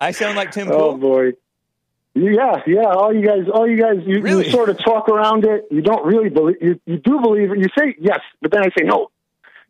I 0.02 0.10
sound 0.12 0.36
like 0.36 0.52
Tim 0.52 0.68
Oh 0.72 0.94
Pool. 0.94 0.98
boy. 0.98 1.32
Yeah, 2.16 2.64
yeah. 2.66 2.86
All 2.86 3.14
you 3.14 3.22
guys, 3.26 3.44
all 3.54 3.70
you 3.70 3.80
guys, 3.80 3.98
you, 4.06 4.22
Really? 4.22 4.46
you 4.46 4.52
sort 4.52 4.70
of 4.70 4.78
talk 4.84 5.10
around 5.10 5.46
it. 5.46 5.66
You 5.70 5.82
don't 5.82 6.06
really 6.06 6.30
believe. 6.30 6.56
You, 6.62 6.80
you 6.86 6.98
do 6.98 7.20
believe 7.22 7.52
it. 7.52 7.60
You 7.60 7.68
say 7.78 7.94
yes, 8.00 8.22
but 8.42 8.52
then 8.52 8.62
I 8.64 8.68
say 8.78 8.86
no. 8.86 9.12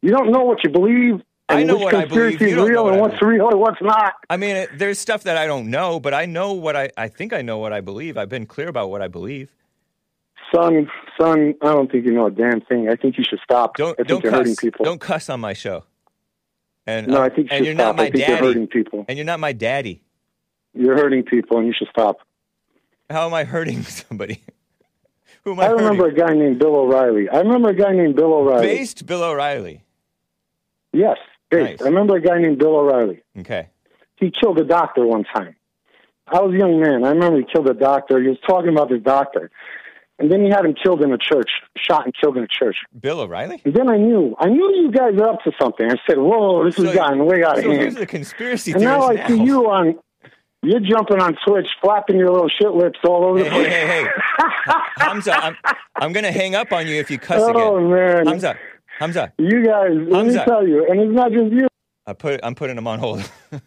You 0.01 0.11
don't 0.11 0.31
know 0.31 0.43
what 0.43 0.63
you 0.63 0.69
believe. 0.69 1.21
And 1.49 1.59
I 1.59 1.63
know 1.63 1.77
what 1.77 1.95
I 1.95 2.05
believe. 2.05 2.37
conspiracy 2.37 2.45
You 2.45 2.49
is 2.51 2.55
don't 2.55 2.65
know 2.65 2.69
real 2.71 2.83
what 2.85 2.93
and 2.93 3.01
what's 3.01 3.21
real 3.21 3.49
and 3.49 3.59
what's 3.59 3.81
not. 3.81 4.13
I 4.29 4.37
mean, 4.37 4.55
it, 4.55 4.69
there's 4.77 4.99
stuff 4.99 5.23
that 5.23 5.37
I 5.37 5.47
don't 5.47 5.69
know, 5.71 5.99
but 5.99 6.13
I 6.13 6.25
know 6.27 6.53
what 6.53 6.75
I. 6.75 6.91
I 6.95 7.07
think 7.07 7.33
I 7.33 7.41
know 7.41 7.57
what 7.57 7.73
I 7.73 7.81
believe. 7.81 8.15
I've 8.17 8.29
been 8.29 8.45
clear 8.45 8.67
about 8.67 8.91
what 8.91 9.01
I 9.01 9.07
believe. 9.07 9.51
Son, 10.53 10.87
son, 11.19 11.55
I 11.63 11.65
don't 11.65 11.91
think 11.91 12.05
you 12.05 12.11
know 12.13 12.27
a 12.27 12.31
damn 12.31 12.61
thing. 12.61 12.87
I 12.89 12.95
think 12.95 13.17
you 13.17 13.23
should 13.27 13.39
stop. 13.43 13.75
Don't 13.77 13.93
I 13.93 13.95
think 13.97 14.07
don't 14.07 14.23
you're 14.23 14.31
hurting 14.33 14.55
people. 14.55 14.85
Don't 14.85 15.01
cuss 15.01 15.29
on 15.29 15.39
my 15.39 15.53
show. 15.53 15.83
And 16.85 17.07
no, 17.07 17.17
uh, 17.21 17.25
I 17.25 17.29
think 17.29 17.49
you 17.49 17.57
and 17.57 17.57
should 17.57 17.65
you're 17.65 17.75
stop. 17.75 17.95
not 17.95 17.95
my 17.97 18.03
I 18.03 18.11
think 18.11 18.19
daddy. 18.25 18.31
you're 18.31 18.41
hurting 18.53 18.67
people. 18.67 19.05
And 19.07 19.17
you're 19.17 19.25
not 19.25 19.39
my 19.39 19.51
daddy. 19.53 20.03
You're 20.75 20.95
hurting 20.95 21.23
people, 21.23 21.57
and 21.57 21.65
you 21.65 21.73
should 21.75 21.87
stop. 21.89 22.17
How 23.09 23.25
am 23.27 23.33
I 23.33 23.43
hurting 23.43 23.83
somebody? 23.83 24.41
Who 25.43 25.51
am 25.53 25.59
I, 25.59 25.65
I 25.65 25.69
remember 25.71 26.05
hurting? 26.05 26.23
a 26.23 26.27
guy 26.27 26.33
named 26.33 26.59
Bill 26.59 26.75
O'Reilly. 26.75 27.29
I 27.29 27.37
remember 27.39 27.69
a 27.69 27.75
guy 27.75 27.91
named 27.93 28.15
Bill 28.15 28.33
O'Reilly. 28.33 28.65
Based 28.65 29.05
Bill 29.05 29.23
O'Reilly. 29.23 29.83
Yes, 30.93 31.17
based. 31.49 31.79
Nice. 31.79 31.81
I 31.81 31.85
remember 31.89 32.15
a 32.15 32.21
guy 32.21 32.39
named 32.39 32.57
Bill 32.59 32.75
O'Reilly. 32.75 33.21
Okay. 33.39 33.69
he 34.15 34.31
killed 34.31 34.57
a 34.59 34.63
doctor 34.63 35.05
one 35.05 35.23
time. 35.25 35.55
I 36.27 36.41
was 36.41 36.55
a 36.55 36.57
young 36.57 36.79
man. 36.79 37.03
I 37.05 37.09
remember 37.09 37.37
he 37.37 37.45
killed 37.45 37.69
a 37.69 37.73
doctor. 37.75 38.19
He 38.19 38.29
was 38.29 38.39
talking 38.47 38.69
about 38.69 38.89
this 38.89 39.01
doctor. 39.03 39.51
And 40.17 40.31
then 40.31 40.43
he 40.43 40.49
had 40.49 40.65
him 40.65 40.73
killed 40.81 41.01
in 41.03 41.11
a 41.11 41.17
church, 41.17 41.49
shot 41.77 42.05
and 42.05 42.13
killed 42.19 42.37
in 42.37 42.43
a 42.43 42.47
church. 42.47 42.77
Bill 42.99 43.19
O'Reilly? 43.19 43.61
And 43.65 43.73
then 43.75 43.89
I 43.89 43.97
knew, 43.97 44.33
I 44.39 44.47
knew 44.47 44.73
you 44.73 44.89
guys 44.89 45.13
are 45.19 45.29
up 45.29 45.43
to 45.43 45.51
something. 45.61 45.85
I 45.85 45.95
said, 46.07 46.17
whoa, 46.17 46.63
this 46.63 46.77
So- 46.77 46.85
has 46.85 46.95
gotten 46.95 47.25
way 47.25 47.43
out 47.43 47.57
So 47.57 47.69
of 47.69 47.77
hand. 47.77 47.97
the 47.97 48.05
conspiracy 48.07 48.71
And 48.71 48.81
now 48.81 49.01
I 49.03 49.27
see 49.27 49.43
you 49.43 49.69
on, 49.69 49.99
you're 50.65 50.79
jumping 50.81 51.21
on 51.21 51.35
Twitch, 51.47 51.67
flapping 51.81 52.17
your 52.17 52.31
little 52.31 52.49
shit 52.49 52.71
lips 52.71 52.99
all 53.07 53.25
over 53.25 53.37
Hey, 53.39 53.43
the 53.45 53.49
place. 53.49 53.67
hey, 53.67 53.87
hey. 53.87 54.07
Hamza, 54.97 55.33
I'm, 55.35 55.55
I'm 55.95 56.11
going 56.13 56.25
to 56.25 56.31
hang 56.31 56.55
up 56.55 56.71
on 56.73 56.87
you 56.87 56.95
if 56.95 57.09
you 57.11 57.17
cuss 57.19 57.41
Oh, 57.41 57.49
again. 57.51 57.61
Oh, 57.63 57.79
man. 57.89 58.27
Hamza, 58.27 58.57
Hamza, 58.99 59.33
You 59.37 59.63
guys, 59.65 59.91
let 60.09 60.25
me 60.25 60.33
tell 60.33 60.67
you, 60.67 60.85
and 60.89 60.99
it's 60.99 61.13
not 61.13 61.31
just 61.31 61.51
you. 61.51 61.67
I 62.07 62.13
put, 62.13 62.39
I'm 62.43 62.55
putting 62.55 62.77
him 62.77 62.87
on 62.87 62.99
hold. 62.99 63.29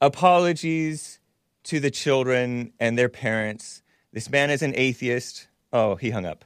Apologies 0.00 1.20
to 1.64 1.78
the 1.80 1.90
children 1.90 2.72
and 2.80 2.98
their 2.98 3.08
parents. 3.08 3.82
This 4.12 4.28
man 4.28 4.50
is 4.50 4.62
an 4.62 4.74
atheist. 4.76 5.48
Oh, 5.72 5.94
he 5.94 6.10
hung 6.10 6.26
up. 6.26 6.44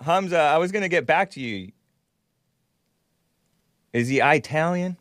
Hamza, 0.00 0.38
I 0.38 0.58
was 0.58 0.72
going 0.72 0.82
to 0.82 0.88
get 0.88 1.06
back 1.06 1.30
to 1.32 1.40
you. 1.40 1.72
Is 3.92 4.08
he 4.08 4.20
Italian? 4.20 4.96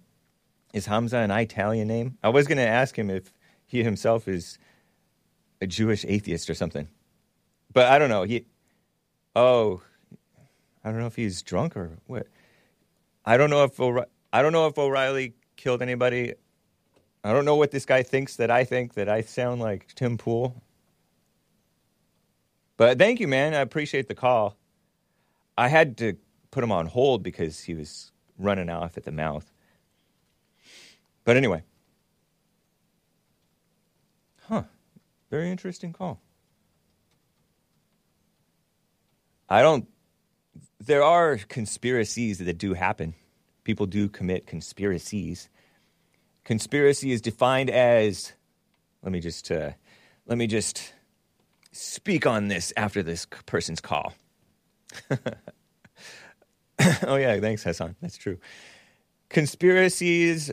Is 0.76 0.88
Hamza 0.88 1.20
an 1.20 1.32
Italian 1.32 1.88
name? 1.88 2.18
I 2.22 2.28
was 2.28 2.48
going 2.48 2.58
to 2.58 2.68
ask 2.68 3.00
him 3.00 3.10
if 3.10 3.32
he 3.66 3.82
himself 3.82 4.28
is 4.28 4.60
a 5.62 5.68
Jewish 5.68 6.04
atheist 6.06 6.50
or 6.50 6.54
something. 6.54 6.90
But 7.72 7.86
I 7.86 7.98
don't 7.98 8.10
know. 8.10 8.24
He 8.24 8.46
Oh, 9.38 9.82
I 10.84 10.92
don't 10.92 11.00
know 11.00 11.08
if 11.08 11.16
he's 11.16 11.42
drunk 11.42 11.78
or 11.78 11.98
what. 12.08 12.28
I 13.24 13.38
don't 13.38 13.50
know 13.50 13.64
if 13.64 13.80
O'Re- 13.80 14.10
I 14.34 14.42
don't 14.42 14.52
know 14.52 14.68
if 14.68 14.78
O'Reilly 14.78 15.36
killed 15.56 15.82
anybody. 15.82 16.34
I 17.24 17.32
don't 17.32 17.46
know 17.46 17.56
what 17.56 17.72
this 17.72 17.86
guy 17.86 18.04
thinks 18.04 18.36
that 18.36 18.52
I 18.52 18.66
think 18.66 18.96
that 18.96 19.08
I 19.08 19.22
sound 19.22 19.62
like 19.62 19.96
Tim 19.96 20.18
Pool. 20.18 20.62
But 22.76 23.00
thank 23.00 23.22
you, 23.22 23.30
man. 23.30 23.54
I 23.54 23.62
appreciate 23.62 24.10
the 24.10 24.16
call. 24.16 24.58
I 25.58 25.70
had 25.70 25.96
to 26.00 26.18
put 26.52 26.66
him 26.66 26.72
on 26.74 26.88
hold 26.88 27.24
because 27.24 27.62
he 27.62 27.74
was 27.74 28.12
running 28.38 28.70
off 28.70 28.98
at 28.98 29.06
the 29.06 29.14
mouth. 29.14 29.55
But 31.26 31.38
anyway. 31.38 31.64
Huh. 34.48 34.64
Very 35.30 35.50
interesting 35.50 35.92
call. 35.92 36.22
I 39.50 39.62
don't. 39.62 39.88
There 40.80 41.04
are 41.04 41.38
conspiracies 41.38 42.38
that 42.38 42.58
do 42.58 42.74
happen. 42.74 43.16
People 43.64 43.88
do 43.88 44.08
commit 44.08 44.46
conspiracies. 44.46 45.50
Conspiracy 46.44 47.12
is 47.12 47.22
defined 47.22 47.70
as. 47.70 48.34
Let 49.04 49.12
me 49.12 49.20
just. 49.20 49.52
Uh, 49.52 49.72
let 50.28 50.38
me 50.38 50.48
just 50.48 50.94
speak 51.72 52.26
on 52.26 52.48
this 52.48 52.74
after 52.78 53.04
this 53.04 53.28
person's 53.46 53.82
call. 53.82 54.14
oh 55.10 57.16
yeah, 57.16 57.40
thanks, 57.40 57.64
Hassan. 57.64 57.96
That's 58.02 58.18
true. 58.18 58.38
Conspiracies. 59.30 60.52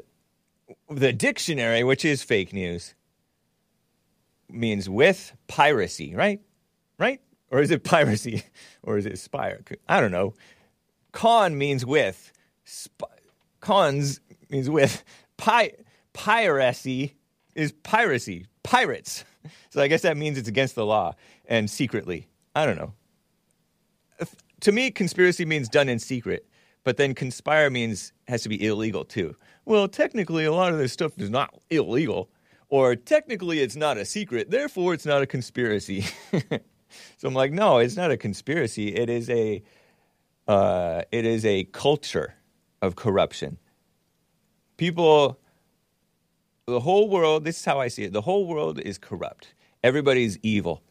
The 0.91 1.13
dictionary, 1.13 1.85
which 1.85 2.05
is 2.05 2.23
fake 2.23 2.53
news, 2.53 2.95
means 4.49 4.89
with 4.89 5.33
piracy, 5.49 6.15
right? 6.15 6.41
Right? 6.99 7.21
Or 7.51 7.61
is 7.61 7.71
it 7.71 7.85
piracy? 7.85 8.45
Or 8.85 8.99
is 8.99 9.07
it 9.07 9.17
spire? 9.21 9.63
I 9.89 10.01
don't 10.01 10.11
know. 10.11 10.35
Con 11.13 11.57
means 11.57 11.87
with. 11.87 12.33
Sp- 12.67 13.15
cons 13.61 14.21
means 14.51 14.69
with. 14.69 15.05
Pi- 15.37 15.75
piracy 16.13 17.15
is 17.55 17.71
piracy. 17.71 18.47
Pirates. 18.65 19.25
So 19.71 19.81
I 19.81 19.87
guess 19.87 20.03
that 20.03 20.17
means 20.17 20.37
it's 20.37 20.49
against 20.49 20.75
the 20.75 20.85
law 20.85 21.15
and 21.47 21.71
secretly. 21.71 22.27
I 22.57 22.67
don't 22.67 22.77
know. 22.77 22.95
To 24.63 24.73
me, 24.73 24.91
conspiracy 24.91 25.45
means 25.45 25.69
done 25.69 25.89
in 25.89 25.99
secret, 25.99 26.47
but 26.85 26.97
then 26.97 27.15
conspire 27.15 27.71
means 27.71 28.13
has 28.29 28.43
to 28.43 28.49
be 28.49 28.67
illegal 28.67 29.05
too. 29.05 29.35
Well, 29.65 29.89
technically, 29.89 30.45
a 30.45 30.53
lot 30.53 30.73
of 30.73 30.79
this 30.79 30.93
stuff 30.93 31.13
is 31.19 31.31
not 31.31 31.55
illegal, 31.71 32.31
or 32.69 32.97
technically, 32.97 33.61
it's 33.61 33.77
not 33.77 33.99
a 33.99 34.05
secret, 34.05 34.51
therefore, 34.51 34.95
it's 34.95 35.07
not 35.07 35.23
a 35.23 35.27
conspiracy. 35.27 36.05
so 37.17 37.29
I'm 37.29 37.35
like, 37.35 37.53
no, 37.53 37.79
it's 37.79 37.97
not 37.97 38.11
a 38.11 38.17
conspiracy. 38.17 38.95
It 38.95 39.09
is 39.09 39.31
a, 39.31 39.63
uh, 40.49 41.03
it 41.13 41.25
is 41.25 41.45
a 41.45 41.65
culture 41.65 42.35
of 42.81 42.97
corruption. 42.97 43.59
People 44.77 45.39
the 46.67 46.81
whole 46.81 47.09
world, 47.09 47.45
this 47.45 47.59
is 47.59 47.65
how 47.65 47.81
I 47.81 47.89
see 47.89 48.05
it, 48.05 48.13
the 48.13 48.21
whole 48.21 48.47
world 48.47 48.79
is 48.81 48.99
corrupt. 48.99 49.55
Everybody's 49.83 50.39
evil. 50.43 50.83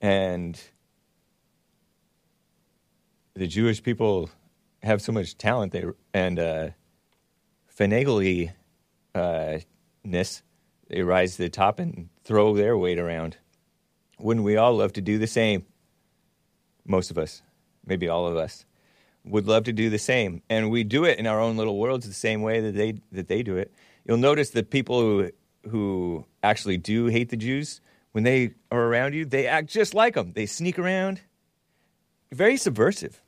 And 0.00 0.60
the 3.34 3.46
Jewish 3.46 3.82
people 3.82 4.30
have 4.82 5.02
so 5.02 5.12
much 5.12 5.36
talent 5.36 5.72
they, 5.72 5.84
and 6.14 6.38
uh, 6.38 6.70
uh, 9.14 9.58
they 10.88 11.02
rise 11.02 11.36
to 11.36 11.42
the 11.42 11.48
top 11.48 11.78
and 11.78 12.08
throw 12.24 12.54
their 12.54 12.76
weight 12.76 12.98
around. 12.98 13.36
Wouldn't 14.18 14.44
we 14.44 14.56
all 14.56 14.76
love 14.76 14.92
to 14.94 15.00
do 15.00 15.18
the 15.18 15.26
same? 15.26 15.64
Most 16.84 17.10
of 17.10 17.18
us, 17.18 17.42
maybe 17.84 18.08
all 18.08 18.26
of 18.26 18.36
us, 18.36 18.64
would 19.24 19.46
love 19.46 19.64
to 19.64 19.72
do 19.72 19.90
the 19.90 19.98
same, 19.98 20.42
and 20.48 20.70
we 20.70 20.84
do 20.84 21.04
it 21.04 21.18
in 21.18 21.26
our 21.26 21.40
own 21.40 21.56
little 21.56 21.78
worlds 21.78 22.06
the 22.06 22.14
same 22.14 22.42
way 22.42 22.60
that 22.60 22.74
they 22.74 23.00
that 23.12 23.28
they 23.28 23.42
do 23.42 23.56
it. 23.56 23.72
You'll 24.04 24.16
notice 24.16 24.50
that 24.50 24.70
people 24.70 25.00
who 25.00 25.30
who 25.68 26.24
actually 26.42 26.78
do 26.78 27.06
hate 27.06 27.28
the 27.28 27.36
Jews, 27.36 27.80
when 28.12 28.24
they 28.24 28.54
are 28.70 28.80
around 28.80 29.14
you, 29.14 29.24
they 29.24 29.46
act 29.46 29.68
just 29.68 29.92
like 29.94 30.14
them. 30.14 30.32
They 30.32 30.46
sneak 30.46 30.78
around, 30.78 31.20
very 32.32 32.56
subversive. 32.56 33.20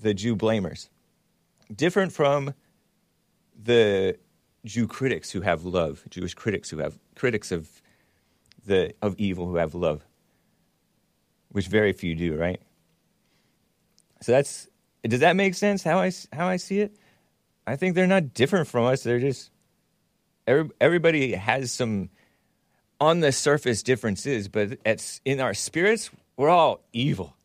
The 0.00 0.14
Jew 0.14 0.36
blamers, 0.36 0.88
different 1.74 2.12
from 2.12 2.54
the 3.60 4.16
Jew 4.64 4.86
critics 4.86 5.30
who 5.30 5.40
have 5.40 5.64
love, 5.64 6.04
Jewish 6.08 6.34
critics 6.34 6.70
who 6.70 6.78
have 6.78 6.98
critics 7.16 7.50
of 7.50 7.82
the 8.64 8.94
of 9.02 9.14
evil 9.18 9.46
who 9.46 9.56
have 9.56 9.74
love, 9.74 10.04
which 11.50 11.66
very 11.66 11.92
few 11.92 12.14
do, 12.14 12.36
right? 12.36 12.60
So 14.20 14.32
that's 14.32 14.68
does 15.02 15.20
that 15.20 15.36
make 15.36 15.54
sense? 15.54 15.82
How 15.82 15.98
I 15.98 16.12
how 16.32 16.46
I 16.46 16.56
see 16.56 16.80
it? 16.80 16.96
I 17.66 17.76
think 17.76 17.94
they're 17.94 18.06
not 18.06 18.34
different 18.34 18.68
from 18.68 18.84
us. 18.84 19.02
They're 19.02 19.20
just 19.20 19.50
every, 20.46 20.70
everybody 20.80 21.34
has 21.34 21.72
some 21.72 22.10
on 23.00 23.20
the 23.20 23.32
surface 23.32 23.82
differences, 23.82 24.48
but 24.48 24.78
it's 24.84 25.20
in 25.24 25.40
our 25.40 25.54
spirits 25.54 26.10
we're 26.36 26.48
all 26.48 26.80
evil, 26.92 27.36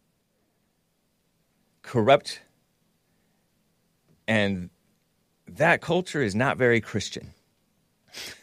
corrupt, 1.84 2.42
and 4.28 4.70
that 5.48 5.82
culture 5.82 6.24
is 6.24 6.34
not 6.34 6.58
very 6.58 6.82
Christian. 6.82 7.34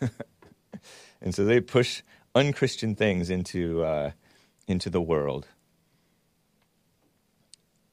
and 1.20 1.34
so 1.34 1.44
they 1.44 1.60
push 1.60 2.02
unchristian 2.34 2.94
things 2.94 3.30
into 3.30 3.82
uh, 3.82 4.12
into 4.68 4.88
the 4.90 5.00
world. 5.00 5.48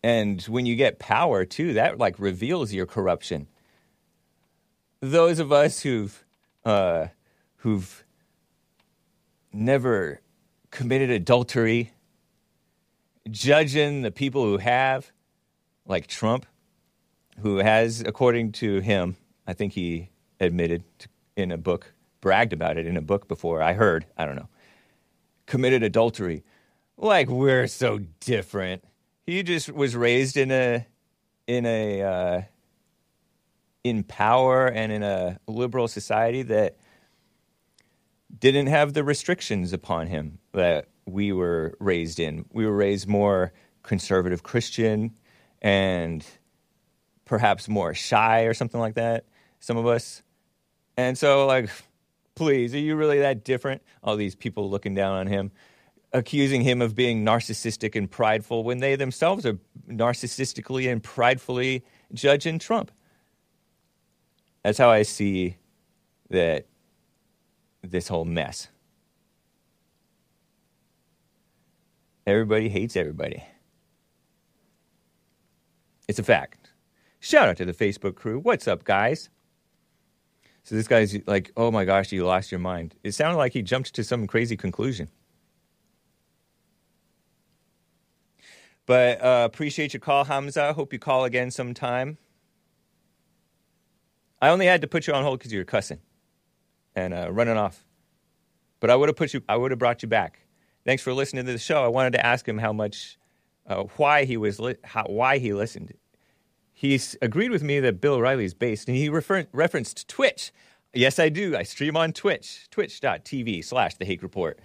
And 0.04 0.42
when 0.44 0.66
you 0.66 0.76
get 0.76 1.00
power 1.00 1.44
too, 1.44 1.74
that 1.74 1.98
like 1.98 2.20
reveals 2.20 2.72
your 2.74 2.86
corruption. 2.86 3.48
Those 5.02 5.40
of 5.40 5.52
us 5.52 5.82
who've 5.82 6.24
uh, 6.64 7.08
who've 7.58 8.04
never 9.52 10.22
committed 10.72 11.10
adultery, 11.10 11.92
judging 13.30 14.02
the 14.02 14.12
people 14.12 14.44
who 14.44 14.58
have, 14.58 15.12
like 15.88 16.08
Trump, 16.08 16.45
who 17.39 17.58
has, 17.58 18.02
according 18.02 18.52
to 18.54 18.80
him, 18.80 19.15
I 19.47 19.54
think 19.54 19.73
he 19.73 20.10
admitted 20.39 20.84
to, 21.00 21.10
in 21.36 21.52
a 21.52 21.58
book, 21.58 21.93
bragged 22.21 22.54
about 22.54 22.78
it 22.78 22.86
in 22.86 22.97
a 22.97 23.02
book 23.02 23.28
before. 23.28 23.62
I 23.62 23.73
heard, 23.73 24.06
I 24.17 24.26
don't 24.26 24.36
know, 24.36 24.50
committed 25.45 25.84
adultery. 25.84 26.43
Like 26.97 27.30
we're 27.30 27.67
so 27.67 28.00
different. 28.19 28.84
He 29.26 29.43
just 29.43 29.71
was 29.71 29.95
raised 29.95 30.38
in 30.38 30.52
a 30.52 30.86
in 31.45 31.65
a 31.65 32.02
uh, 32.02 32.41
in 33.84 34.04
power 34.04 34.67
and 34.67 34.91
in 34.91 35.04
a 35.04 35.39
liberal 35.47 35.88
society 35.88 36.41
that 36.43 36.78
didn't 38.38 38.67
have 38.67 38.93
the 38.93 39.04
restrictions 39.04 39.73
upon 39.73 40.08
him 40.08 40.39
that 40.54 40.88
we 41.06 41.32
were 41.32 41.76
raised 41.80 42.19
in. 42.19 42.45
We 42.52 42.65
were 42.65 42.76
raised 42.76 43.08
more 43.08 43.54
conservative 43.84 44.43
Christian 44.43 45.13
and 45.67 46.25
perhaps 47.25 47.67
more 47.67 47.93
shy 47.93 48.43
or 48.43 48.53
something 48.53 48.80
like 48.80 48.95
that, 48.95 49.25
some 49.60 49.75
of 49.75 49.86
us. 49.86 50.23
And 50.95 51.17
so, 51.17 51.45
like, 51.45 51.69
please, 52.36 52.73
are 52.73 52.80
you 52.80 52.95
really 52.95 53.19
that 53.19 53.43
different? 53.43 53.82
All 54.01 54.15
these 54.15 54.34
people 54.34 54.69
looking 54.69 54.95
down 54.95 55.17
on 55.17 55.27
him, 55.27 55.51
accusing 56.13 56.62
him 56.62 56.82
of 56.82 56.95
being 56.95 57.25
narcissistic 57.25 57.97
and 57.97 58.10
prideful 58.10 58.63
when 58.63 58.77
they 58.77 58.95
themselves 58.95 59.45
are 59.45 59.60
narcissistically 59.89 60.89
and 60.89 61.03
pridefully 61.03 61.84
judging 62.13 62.60
Trump. 62.60 62.89
That's 64.63 64.77
how 64.77 64.89
I 64.89 65.01
see 65.01 65.58
that 66.30 66.65
this 67.82 68.08
whole 68.08 68.23
mess. 68.23 68.69
Everybody 72.25 72.69
hates 72.69 72.95
everybody. 72.95 73.43
It's 76.08 76.20
a 76.20 76.24
fact. 76.24 76.72
Shout 77.20 77.50
out 77.50 77.58
to 77.58 77.65
the 77.65 77.74
Facebook 77.74 78.15
crew. 78.15 78.39
What's 78.39 78.67
up, 78.67 78.84
guys? 78.84 79.30
So 80.63 80.76
this 80.76 80.88
guy's 80.88 81.17
like, 81.28 81.52
oh 81.56 81.72
my 81.72 81.86
gosh, 81.86 82.12
you 82.12 82.26
lost 82.26 82.52
your 82.52 82.60
mind. 82.60 82.96
It 83.04 83.13
sounded 83.13 83.38
like 83.38 83.54
he 83.54 83.62
jumped 83.62 83.93
to 83.96 84.04
some 84.04 84.28
crazy 84.28 84.58
conclusion. 84.58 85.10
But 88.86 89.22
uh, 89.22 89.43
appreciate 89.46 89.93
your 89.93 90.00
call, 90.00 90.26
Hamza. 90.26 90.74
Hope 90.74 90.93
you 90.93 91.00
call 91.00 91.26
again 91.26 91.52
sometime. 91.52 92.17
I 94.41 94.50
only 94.50 94.65
had 94.65 94.82
to 94.82 94.88
put 94.88 95.08
you 95.08 95.13
on 95.13 95.24
hold 95.24 95.39
because 95.39 95.52
you 95.52 95.60
were 95.60 95.65
cussing 95.65 96.00
and 96.96 97.13
uh, 97.13 97.32
running 97.32 97.58
off. 97.58 97.84
But 98.80 98.89
I 98.89 98.95
would 98.95 99.10
have 99.10 99.16
put 99.16 99.34
you. 99.34 99.41
I 99.49 99.58
would 99.58 99.72
have 99.72 99.80
brought 99.80 100.03
you 100.03 100.08
back. 100.08 100.39
Thanks 100.86 101.03
for 101.03 101.14
listening 101.14 101.45
to 101.45 101.51
the 101.51 101.58
show. 101.58 101.84
I 101.84 101.88
wanted 101.88 102.14
to 102.14 102.26
ask 102.26 102.47
him 102.47 102.60
how 102.60 102.72
much, 102.72 103.18
uh, 103.68 103.84
why 103.97 104.26
he 104.26 104.38
was, 104.38 104.59
li- 104.59 104.76
how, 104.84 105.03
why 105.03 105.38
he 105.38 105.53
listened. 105.53 105.93
He 106.74 106.99
agreed 107.22 107.51
with 107.51 107.63
me 107.63 107.80
that 107.80 107.99
Bill 108.01 108.15
O'Reilly's 108.15 108.53
based, 108.53 108.88
and 108.88 108.95
he 108.95 109.09
refer- 109.09 109.47
referenced 109.51 110.07
Twitch. 110.07 110.51
Yes, 110.93 111.20
I 111.20 111.30
do. 111.30 111.55
I 111.55 111.63
stream 111.63 111.97
on 111.97 112.13
Twitch, 112.13 112.68
twitch.tv 112.70 113.63
slash 113.65 113.95
The 113.95 114.05
Hake 114.05 114.22
Report. 114.24 114.59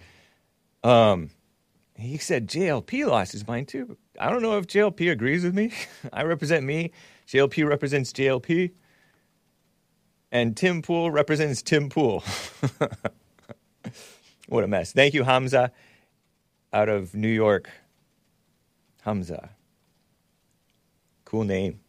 Um, 0.83 1.31
he 1.95 2.17
said 2.17 2.47
JLP 2.47 3.07
lost 3.07 3.31
his 3.31 3.47
mind 3.47 3.67
too. 3.67 3.97
I 4.19 4.29
don't 4.29 4.41
know 4.41 4.57
if 4.57 4.67
JLP 4.67 5.11
agrees 5.11 5.43
with 5.43 5.53
me. 5.53 5.71
I 6.13 6.23
represent 6.23 6.65
me. 6.65 6.91
JLP 7.27 7.67
represents 7.67 8.11
JLP. 8.11 8.71
And 10.31 10.57
Tim 10.57 10.81
Pool 10.81 11.11
represents 11.11 11.61
Tim 11.61 11.89
Pool. 11.89 12.23
what 14.47 14.63
a 14.63 14.67
mess. 14.67 14.91
Thank 14.91 15.13
you, 15.13 15.23
Hamza, 15.23 15.71
out 16.71 16.89
of 16.89 17.13
New 17.13 17.27
York. 17.27 17.69
Hamza. 19.03 19.49
Cool 21.25 21.43
name. 21.43 21.79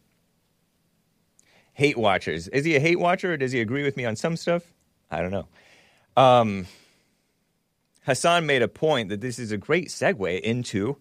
Hate 1.73 1.97
watchers. 1.97 2.47
Is 2.49 2.65
he 2.65 2.75
a 2.75 2.79
hate 2.79 2.99
watcher 2.99 3.33
or 3.33 3.37
does 3.37 3.51
he 3.51 3.61
agree 3.61 3.83
with 3.83 3.97
me 3.97 4.05
on 4.05 4.15
some 4.15 4.35
stuff? 4.37 4.63
I 5.11 5.21
don't 5.21 5.31
know. 5.31 5.47
Um, 6.17 6.67
Hassan 8.05 8.45
made 8.45 8.61
a 8.61 8.67
point 8.67 9.09
that 9.09 9.21
this 9.21 9.39
is 9.39 9.51
a 9.51 9.57
great 9.57 9.89
segue 9.89 10.39
into 10.41 10.97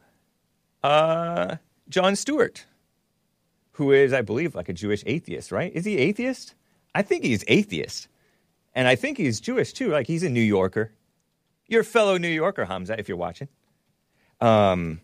uh, 0.82 1.56
Jon 1.88 2.16
Stewart, 2.16 2.66
who 3.72 3.92
is, 3.92 4.12
I 4.12 4.22
believe, 4.22 4.54
like 4.54 4.68
a 4.68 4.72
Jewish 4.72 5.02
atheist, 5.06 5.52
right? 5.52 5.72
Is 5.74 5.84
he 5.84 5.98
atheist? 5.98 6.54
I 6.94 7.02
think 7.02 7.24
he's 7.24 7.44
atheist. 7.48 8.08
And 8.74 8.88
I 8.88 8.96
think 8.96 9.18
he's 9.18 9.40
Jewish 9.40 9.72
too. 9.72 9.90
Like 9.90 10.06
he's 10.06 10.22
a 10.22 10.28
New 10.28 10.40
Yorker. 10.40 10.92
You're 11.66 11.82
a 11.82 11.84
fellow 11.84 12.18
New 12.18 12.28
Yorker, 12.28 12.66
Hamza, 12.66 12.98
if 12.98 13.08
you're 13.08 13.16
watching. 13.16 13.48
Um, 14.40 15.00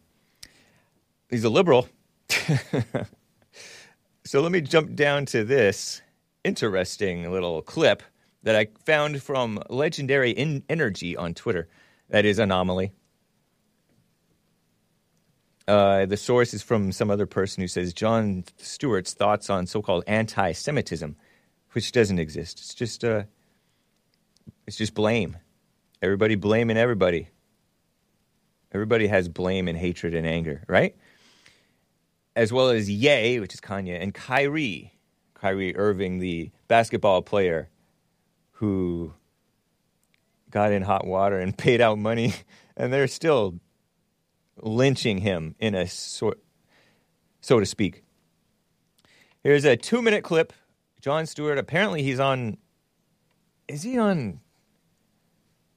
he's 1.31 1.45
a 1.45 1.51
liberal. 1.51 1.89
so 4.25 4.41
let 4.41 4.53
me 4.53 4.61
jump 4.61 4.95
down 4.95 5.27
to 5.27 5.45
this 5.45 6.03
interesting 6.45 7.31
little 7.33 7.63
clip 7.63 8.03
that 8.43 8.57
I 8.57 8.69
found 8.85 9.23
from 9.23 9.63
Legendary 9.69 10.31
In- 10.31 10.65
Energy 10.69 11.17
on 11.17 11.35
Twitter. 11.35 11.69
That 12.09 12.25
is 12.25 12.39
Anomaly. 12.39 12.93
Uh, 15.69 16.07
the 16.07 16.17
source 16.17 16.53
is 16.53 16.63
from 16.63 16.91
some 16.91 17.11
other 17.11 17.27
person 17.27 17.61
who 17.61 17.69
says 17.69 17.93
Jon 17.93 18.45
Stewart's 18.57 19.15
thoughts 19.15 19.49
on 19.49 19.67
so-called 19.67 20.03
anti-Semitism, 20.09 21.15
which 21.73 21.93
doesn't 21.93 22.19
exist. 22.19 22.59
It's 22.59 22.75
just 22.75 23.05
uh, 23.05 23.23
it's 24.67 24.77
just 24.77 24.95
blame. 24.95 25.37
Everybody 26.03 26.35
blaming 26.35 26.77
everybody. 26.77 27.29
Everybody 28.73 29.07
has 29.09 29.29
blame 29.29 29.69
and 29.69 29.79
hatred 29.79 30.15
and 30.15 30.27
anger, 30.27 30.65
right? 30.67 30.97
As 32.37 32.53
well 32.53 32.69
as 32.69 32.89
Ye, 32.89 33.41
which 33.41 33.55
is 33.55 33.61
Kanye, 33.61 34.01
and 34.01 34.15
Kyrie, 34.15 34.95
Kyrie 35.35 35.77
Irving, 35.77 36.19
the 36.19 36.51
basketball 36.69 37.23
player 37.23 37.69
who 38.53 39.13
got 40.51 40.73
in 40.73 40.83
hot 40.83 41.07
water 41.07 41.39
and 41.39 41.57
paid 41.59 41.81
out 41.81 41.99
money, 41.99 42.35
and 42.77 42.93
they're 42.93 43.09
still 43.09 43.59
lynching 44.63 45.19
him 45.19 45.55
in 45.59 45.75
a 45.75 45.87
sort, 45.87 46.39
so 47.41 47.59
to 47.59 47.67
speak. 47.67 48.05
Here's 49.43 49.65
a 49.65 49.77
two-minute 49.77 50.23
clip. 50.23 50.53
Jon 51.01 51.25
Stewart. 51.25 51.57
Apparently, 51.57 52.03
he's 52.03 52.21
on. 52.21 52.59
Is 53.69 53.83
he 53.83 53.97
on 53.99 54.41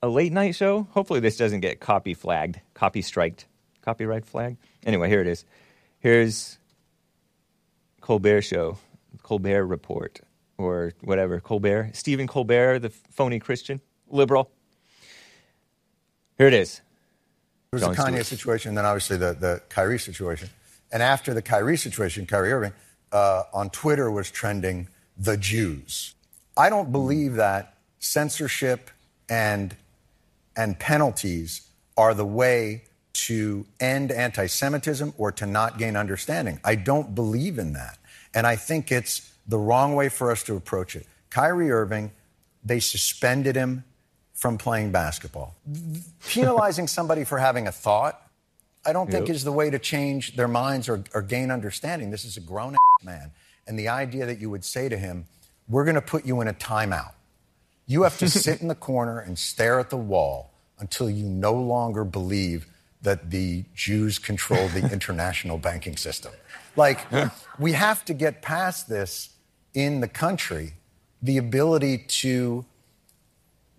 a 0.01 0.09
late 0.09 0.33
night 0.33 0.55
show? 0.55 0.87
Hopefully, 0.91 1.21
this 1.21 1.37
doesn't 1.37 1.61
get 1.61 1.79
copy 1.79 2.13
flagged, 2.13 2.59
copy 2.73 3.01
striked, 3.01 3.47
copyright 3.81 4.25
flag. 4.25 4.57
Anyway, 4.85 5.07
here 5.07 5.21
it 5.21 5.27
is. 5.27 5.45
Here's 6.03 6.57
Colbert 8.01 8.41
Show, 8.41 8.77
Colbert 9.21 9.65
Report, 9.65 10.19
or 10.57 10.91
whatever. 10.99 11.39
Colbert, 11.39 11.91
Stephen 11.93 12.27
Colbert, 12.27 12.79
the 12.79 12.89
phony 12.89 13.39
Christian 13.39 13.79
liberal. 14.09 14.51
Here 16.37 16.47
it 16.47 16.53
is. 16.53 16.81
There 17.71 17.79
was 17.79 17.83
Jon 17.83 17.93
a 17.93 17.95
Kanye 17.95 18.15
Stewart. 18.15 18.25
situation, 18.25 18.69
and 18.69 18.77
then 18.77 18.85
obviously 18.85 19.15
the, 19.15 19.31
the 19.31 19.61
Kyrie 19.69 19.97
situation. 19.97 20.49
And 20.91 21.01
after 21.01 21.33
the 21.33 21.41
Kyrie 21.41 21.77
situation, 21.77 22.25
Kyrie 22.25 22.51
Irving, 22.51 22.73
uh, 23.13 23.43
on 23.53 23.69
Twitter 23.69 24.11
was 24.11 24.29
trending 24.29 24.89
the 25.17 25.37
Jews. 25.37 26.15
I 26.57 26.69
don't 26.69 26.91
believe 26.91 27.35
that 27.35 27.77
censorship 27.99 28.91
and, 29.29 29.73
and 30.57 30.77
penalties 30.77 31.61
are 31.95 32.13
the 32.13 32.25
way 32.25 32.83
to 33.13 33.65
end 33.79 34.11
anti 34.11 34.47
Semitism 34.47 35.13
or 35.17 35.31
to 35.33 35.45
not 35.45 35.77
gain 35.77 35.95
understanding. 35.95 36.59
I 36.63 36.75
don't 36.75 37.15
believe 37.15 37.57
in 37.59 37.73
that. 37.73 37.97
And 38.33 38.47
I 38.47 38.55
think 38.55 38.91
it's 38.91 39.31
the 39.47 39.57
wrong 39.57 39.95
way 39.95 40.09
for 40.09 40.31
us 40.31 40.43
to 40.43 40.55
approach 40.55 40.95
it. 40.95 41.05
Kyrie 41.29 41.71
Irving, 41.71 42.11
they 42.63 42.79
suspended 42.79 43.55
him 43.55 43.83
from 44.33 44.57
playing 44.57 44.91
basketball. 44.91 45.55
Penalizing 46.27 46.87
somebody 46.97 47.23
for 47.23 47.37
having 47.37 47.67
a 47.67 47.71
thought, 47.71 48.19
I 48.85 48.91
don't 48.93 49.09
think 49.09 49.27
Yep. 49.27 49.35
is 49.35 49.43
the 49.43 49.51
way 49.51 49.69
to 49.69 49.79
change 49.79 50.35
their 50.35 50.47
minds 50.47 50.89
or, 50.89 51.03
or 51.13 51.21
gain 51.21 51.51
understanding. 51.51 52.09
This 52.11 52.25
is 52.25 52.35
a 52.35 52.41
grown 52.41 52.75
man. 53.03 53.31
And 53.67 53.79
the 53.79 53.87
idea 53.87 54.25
that 54.25 54.39
you 54.39 54.49
would 54.49 54.65
say 54.65 54.89
to 54.89 54.97
him, 54.97 55.25
we're 55.69 55.85
going 55.85 55.95
to 55.95 56.01
put 56.01 56.25
you 56.25 56.41
in 56.41 56.47
a 56.47 56.53
timeout. 56.53 57.13
You 57.85 58.03
have 58.03 58.17
to 58.17 58.29
sit 58.45 58.61
in 58.61 58.67
the 58.67 58.75
corner 58.75 59.19
and 59.19 59.37
stare 59.37 59.79
at 59.79 59.89
the 59.89 59.97
wall 59.97 60.51
until 60.79 61.09
you 61.09 61.25
no 61.25 61.53
longer 61.53 62.03
believe 62.03 62.67
that 63.03 63.29
the 63.29 63.65
Jews 63.75 64.19
control 64.19 64.67
the 64.69 64.89
international 64.91 65.57
banking 65.57 65.97
system. 65.97 66.33
Like, 66.75 66.99
we 67.59 67.73
have 67.73 68.03
to 68.05 68.13
get 68.13 68.41
past 68.41 68.89
this 68.89 69.35
in 69.73 69.99
the 69.99 70.07
country 70.07 70.73
the 71.21 71.37
ability 71.37 71.99
to 71.99 72.65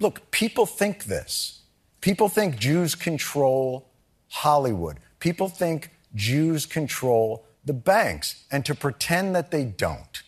look, 0.01 0.31
people 0.31 0.67
think 0.67 1.05
this. 1.05 1.63
People 2.01 2.29
think 2.29 2.59
Jews 2.59 2.95
control 2.95 3.89
Hollywood. 4.29 4.99
People 5.21 5.49
think 5.49 5.91
Jews 6.15 6.67
control 6.67 7.45
the 7.65 7.73
banks. 7.73 8.45
And 8.51 8.65
to 8.67 8.75
pretend 8.75 9.35
that 9.37 9.51
they 9.51 9.65
don't 9.65 10.23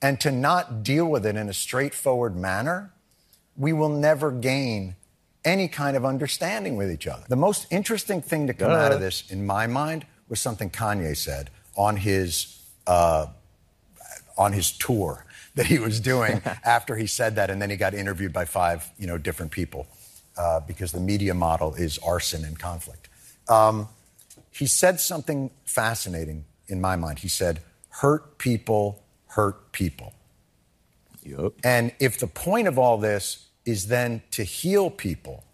and 0.00 0.20
to 0.20 0.30
not 0.30 0.82
deal 0.82 1.06
with 1.06 1.26
it 1.26 1.36
in 1.36 1.48
a 1.48 1.52
straightforward 1.52 2.36
manner, 2.36 2.92
we 3.56 3.72
will 3.72 3.88
never 3.88 4.30
gain 4.30 4.96
any 5.44 5.68
kind 5.68 5.96
of 5.96 6.04
understanding 6.04 6.76
with 6.76 6.90
each 6.90 7.06
other. 7.06 7.24
The 7.28 7.36
most 7.36 7.66
interesting 7.70 8.20
thing 8.20 8.46
to 8.46 8.54
come 8.54 8.70
out 8.70 8.92
of 8.92 9.00
this, 9.00 9.30
in 9.30 9.46
my 9.46 9.66
mind, 9.66 10.06
was 10.28 10.40
something 10.40 10.70
Kanye 10.70 11.16
said 11.16 11.50
on 11.76 11.96
his 11.96 12.62
uh, 12.86 13.26
on 14.36 14.52
his 14.52 14.72
tour 14.72 15.26
that 15.54 15.66
he 15.66 15.78
was 15.78 16.00
doing 16.00 16.40
after 16.64 16.96
he 16.96 17.06
said 17.06 17.36
that, 17.36 17.50
and 17.50 17.60
then 17.60 17.70
he 17.70 17.76
got 17.76 17.94
interviewed 17.94 18.32
by 18.32 18.44
five, 18.44 18.90
you 18.98 19.06
know, 19.06 19.18
different 19.18 19.52
people 19.52 19.86
uh, 20.36 20.60
because 20.60 20.92
the 20.92 21.00
media 21.00 21.34
model 21.34 21.74
is 21.74 21.98
arson 21.98 22.44
and 22.44 22.58
conflict. 22.58 23.08
Um, 23.48 23.88
he 24.50 24.66
said 24.66 25.00
something 25.00 25.50
fascinating 25.64 26.44
in 26.68 26.80
my 26.80 26.96
mind. 26.96 27.20
He 27.20 27.28
said, 27.28 27.60
"Hurt 27.88 28.38
people 28.38 29.02
hurt 29.28 29.72
people." 29.72 30.14
Yup. 31.22 31.52
And 31.62 31.92
if 32.00 32.18
the 32.18 32.26
point 32.26 32.66
of 32.66 32.78
all 32.78 32.98
this 32.98 33.46
is 33.64 33.88
then 33.88 34.22
to 34.30 34.44
heal 34.44 34.90
people, 34.90 35.44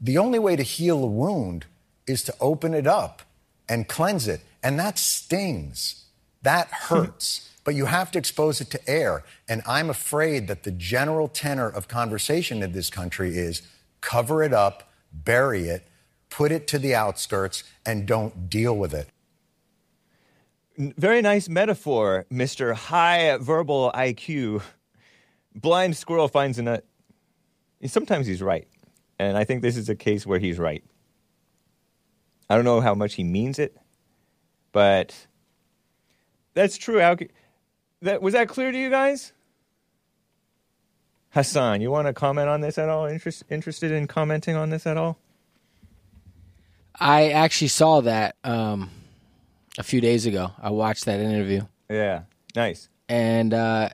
the 0.00 0.18
only 0.18 0.38
way 0.38 0.56
to 0.56 0.62
heal 0.62 1.02
a 1.02 1.06
wound 1.06 1.66
is 2.06 2.22
to 2.24 2.34
open 2.40 2.74
it 2.74 2.86
up 2.86 3.22
and 3.68 3.88
cleanse 3.88 4.28
it. 4.28 4.40
And 4.62 4.78
that 4.78 4.98
stings. 4.98 6.04
That 6.42 6.68
hmm. 6.70 6.94
hurts. 6.94 7.48
but 7.64 7.74
you 7.74 7.86
have 7.86 8.10
to 8.10 8.18
expose 8.18 8.60
it 8.60 8.70
to 8.70 8.88
air. 8.88 9.22
And 9.48 9.62
I'm 9.66 9.88
afraid 9.88 10.48
that 10.48 10.64
the 10.64 10.72
general 10.72 11.28
tenor 11.28 11.68
of 11.68 11.88
conversation 11.88 12.62
in 12.62 12.72
this 12.72 12.90
country 12.90 13.36
is 13.36 13.62
cover 14.00 14.42
it 14.42 14.52
up, 14.52 14.90
bury 15.12 15.68
it, 15.68 15.86
put 16.28 16.50
it 16.50 16.66
to 16.68 16.78
the 16.78 16.94
outskirts, 16.94 17.62
and 17.86 18.06
don't 18.06 18.50
deal 18.50 18.76
with 18.76 18.92
it. 18.92 19.08
Very 20.76 21.22
nice 21.22 21.48
metaphor, 21.48 22.26
Mr. 22.32 22.74
High 22.74 23.36
Verbal 23.36 23.92
IQ. 23.94 24.62
Blind 25.54 25.96
squirrel 25.96 26.28
finds 26.28 26.58
a 26.58 26.62
nut. 26.62 26.84
Sometimes 27.86 28.26
he's 28.26 28.42
right. 28.42 28.66
And 29.18 29.36
I 29.36 29.44
think 29.44 29.62
this 29.62 29.76
is 29.76 29.88
a 29.88 29.94
case 29.94 30.26
where 30.26 30.38
he's 30.38 30.58
right. 30.58 30.84
I 32.50 32.56
don't 32.56 32.64
know 32.64 32.80
how 32.80 32.94
much 32.94 33.14
he 33.14 33.24
means 33.24 33.58
it, 33.58 33.76
but 34.72 35.26
that's 36.54 36.76
true. 36.76 36.98
How, 37.00 37.16
that, 38.02 38.20
was 38.22 38.34
that 38.34 38.48
clear 38.48 38.70
to 38.72 38.78
you 38.78 38.90
guys? 38.90 39.32
Hassan, 41.30 41.80
you 41.80 41.90
want 41.90 42.08
to 42.08 42.12
comment 42.12 42.48
on 42.48 42.60
this 42.60 42.76
at 42.78 42.88
all? 42.88 43.06
Interest, 43.06 43.42
interested 43.48 43.90
in 43.90 44.06
commenting 44.06 44.54
on 44.54 44.70
this 44.70 44.86
at 44.86 44.96
all? 44.98 45.18
I 47.00 47.30
actually 47.30 47.68
saw 47.68 48.02
that 48.02 48.36
um, 48.44 48.90
a 49.78 49.82
few 49.82 50.00
days 50.02 50.26
ago. 50.26 50.52
I 50.60 50.70
watched 50.70 51.06
that 51.06 51.20
interview, 51.20 51.62
Yeah, 51.88 52.22
nice. 52.54 52.90
and 53.08 53.54
uh, 53.54 53.88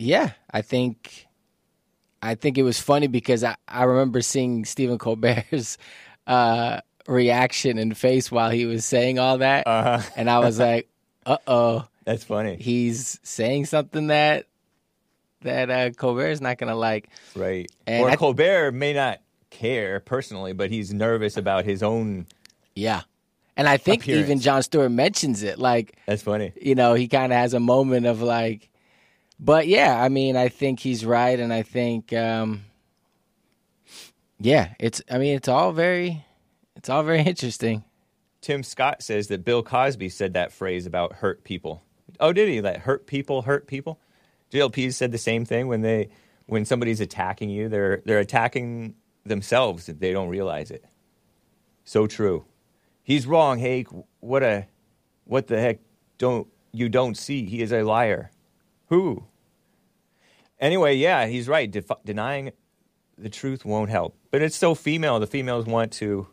yeah, 0.00 0.32
I 0.50 0.62
think 0.62 1.28
I 2.22 2.34
think 2.34 2.58
it 2.58 2.62
was 2.62 2.78
funny 2.80 3.06
because 3.06 3.42
I, 3.44 3.56
I 3.66 3.84
remember 3.84 4.20
seeing 4.20 4.64
Stephen 4.64 4.98
Colbert's 4.98 5.78
uh, 6.26 6.80
reaction 7.06 7.78
and 7.78 7.96
face 7.96 8.30
while 8.30 8.50
he 8.50 8.66
was 8.66 8.84
saying 8.84 9.18
all 9.18 9.38
that, 9.38 9.66
Uh-huh. 9.66 10.02
and 10.16 10.28
I 10.28 10.38
was 10.40 10.58
like, 10.68 10.88
"Uh 11.26 11.38
oh, 11.46 11.86
That's 12.04 12.24
funny. 12.24 12.56
he's 12.56 13.18
saying 13.22 13.66
something 13.66 14.08
that 14.08 14.46
that 15.42 15.70
uh, 15.70 15.90
Colbert's 15.90 16.40
not 16.40 16.58
gonna 16.58 16.74
like." 16.76 17.08
Right. 17.34 17.70
And 17.86 18.02
or 18.04 18.10
I- 18.10 18.16
Colbert 18.16 18.72
may 18.72 18.92
not 18.92 19.20
care 19.50 20.00
personally, 20.00 20.52
but 20.52 20.70
he's 20.70 20.92
nervous 20.92 21.36
about 21.36 21.64
his 21.64 21.82
own. 21.82 22.26
Yeah, 22.74 23.02
and 23.56 23.68
I 23.68 23.78
think 23.78 24.06
even 24.08 24.38
Jon 24.40 24.62
Stewart 24.62 24.92
mentions 24.92 25.42
it, 25.42 25.58
like. 25.58 25.96
That's 26.06 26.22
funny. 26.22 26.52
you 26.60 26.74
know, 26.74 26.94
he 26.94 27.08
kind 27.08 27.32
of 27.32 27.38
has 27.38 27.52
a 27.54 27.60
moment 27.60 28.06
of 28.06 28.22
like, 28.22 28.68
but 29.40 29.66
yeah, 29.66 30.00
I 30.00 30.10
mean, 30.10 30.36
I 30.36 30.48
think 30.48 30.80
he's 30.80 31.04
right, 31.04 31.40
and 31.40 31.52
I 31.52 31.62
think, 31.62 32.12
um, 32.12 32.64
yeah, 34.38 34.74
it's, 34.78 35.00
I 35.10 35.18
mean, 35.18 35.34
it's 35.34 35.48
all 35.48 35.72
very, 35.72 36.24
it's 36.76 36.90
all 36.90 37.02
very 37.02 37.20
interesting. 37.26 37.84
Tim 38.42 38.62
Scott 38.62 39.02
says 39.02 39.28
that 39.28 39.44
Bill 39.44 39.62
Cosby 39.62 40.10
said 40.10 40.34
that 40.34 40.52
phrase 40.52 40.86
about 40.86 41.14
hurt 41.14 41.42
people. 41.44 41.82
Oh, 42.18 42.32
did 42.32 42.48
he? 42.48 42.60
That 42.60 42.78
hurt 42.78 43.06
people 43.06 43.42
hurt 43.42 43.66
people. 43.66 43.98
JLP 44.52 44.92
said 44.92 45.12
the 45.12 45.18
same 45.18 45.44
thing 45.44 45.68
when 45.68 45.82
they 45.82 46.10
when 46.46 46.64
somebody's 46.64 47.00
attacking 47.00 47.50
you, 47.50 47.68
they're 47.68 48.02
they're 48.04 48.18
attacking 48.18 48.94
themselves. 49.24 49.88
If 49.88 50.00
they 50.00 50.12
don't 50.12 50.28
realize 50.28 50.70
it. 50.70 50.84
So 51.84 52.06
true. 52.06 52.44
He's 53.02 53.26
wrong, 53.26 53.58
Hake. 53.58 53.88
What 54.20 54.42
a 54.42 54.66
what 55.24 55.46
the 55.46 55.60
heck 55.60 55.78
don't 56.18 56.48
you 56.72 56.88
don't 56.88 57.16
see? 57.16 57.44
He 57.44 57.62
is 57.62 57.72
a 57.72 57.82
liar. 57.82 58.30
Who? 58.88 59.24
Anyway, 60.60 60.96
yeah, 60.96 61.26
he's 61.26 61.48
right. 61.48 61.74
Denying 62.04 62.52
the 63.16 63.30
truth 63.30 63.64
won't 63.64 63.90
help. 63.90 64.16
But 64.30 64.42
it's 64.42 64.56
so 64.56 64.74
female. 64.74 65.18
The 65.18 65.26
females 65.26 65.66
want 65.66 65.92
to 65.94 66.26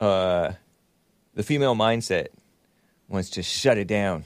uh 0.00 0.52
the 1.34 1.42
female 1.42 1.74
mindset 1.74 2.28
wants 3.08 3.30
to 3.30 3.42
shut 3.42 3.78
it 3.78 3.88
down. 3.88 4.24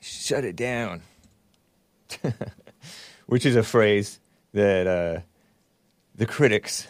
Shut 0.00 0.44
it 0.44 0.56
down. 0.56 1.02
Which 3.26 3.46
is 3.46 3.56
a 3.56 3.62
phrase 3.62 4.20
that 4.52 4.86
uh, 4.86 5.20
the 6.14 6.26
critics 6.26 6.86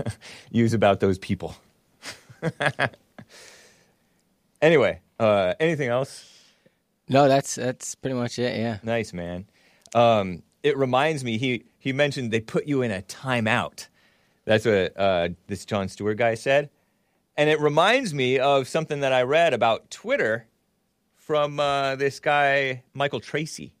use 0.50 0.74
about 0.74 1.00
those 1.00 1.18
people. 1.18 1.56
anyway, 4.62 5.00
uh, 5.18 5.54
anything 5.58 5.88
else? 5.88 6.37
No, 7.08 7.28
that's 7.28 7.54
that's 7.54 7.94
pretty 7.94 8.14
much 8.14 8.38
it. 8.38 8.58
Yeah. 8.58 8.78
Nice, 8.82 9.12
man. 9.12 9.46
Um, 9.94 10.42
it 10.62 10.76
reminds 10.76 11.24
me, 11.24 11.38
he, 11.38 11.64
he 11.78 11.92
mentioned 11.92 12.30
they 12.30 12.40
put 12.40 12.66
you 12.66 12.82
in 12.82 12.90
a 12.90 13.02
timeout. 13.02 13.88
That's 14.44 14.64
what 14.64 14.98
uh, 14.98 15.30
this 15.46 15.64
Jon 15.64 15.88
Stewart 15.88 16.16
guy 16.16 16.34
said. 16.34 16.70
And 17.36 17.48
it 17.48 17.60
reminds 17.60 18.12
me 18.12 18.38
of 18.38 18.66
something 18.66 19.00
that 19.00 19.12
I 19.12 19.22
read 19.22 19.54
about 19.54 19.90
Twitter 19.90 20.46
from 21.14 21.60
uh, 21.60 21.96
this 21.96 22.18
guy, 22.18 22.82
Michael 22.94 23.20
Tracey. 23.20 23.72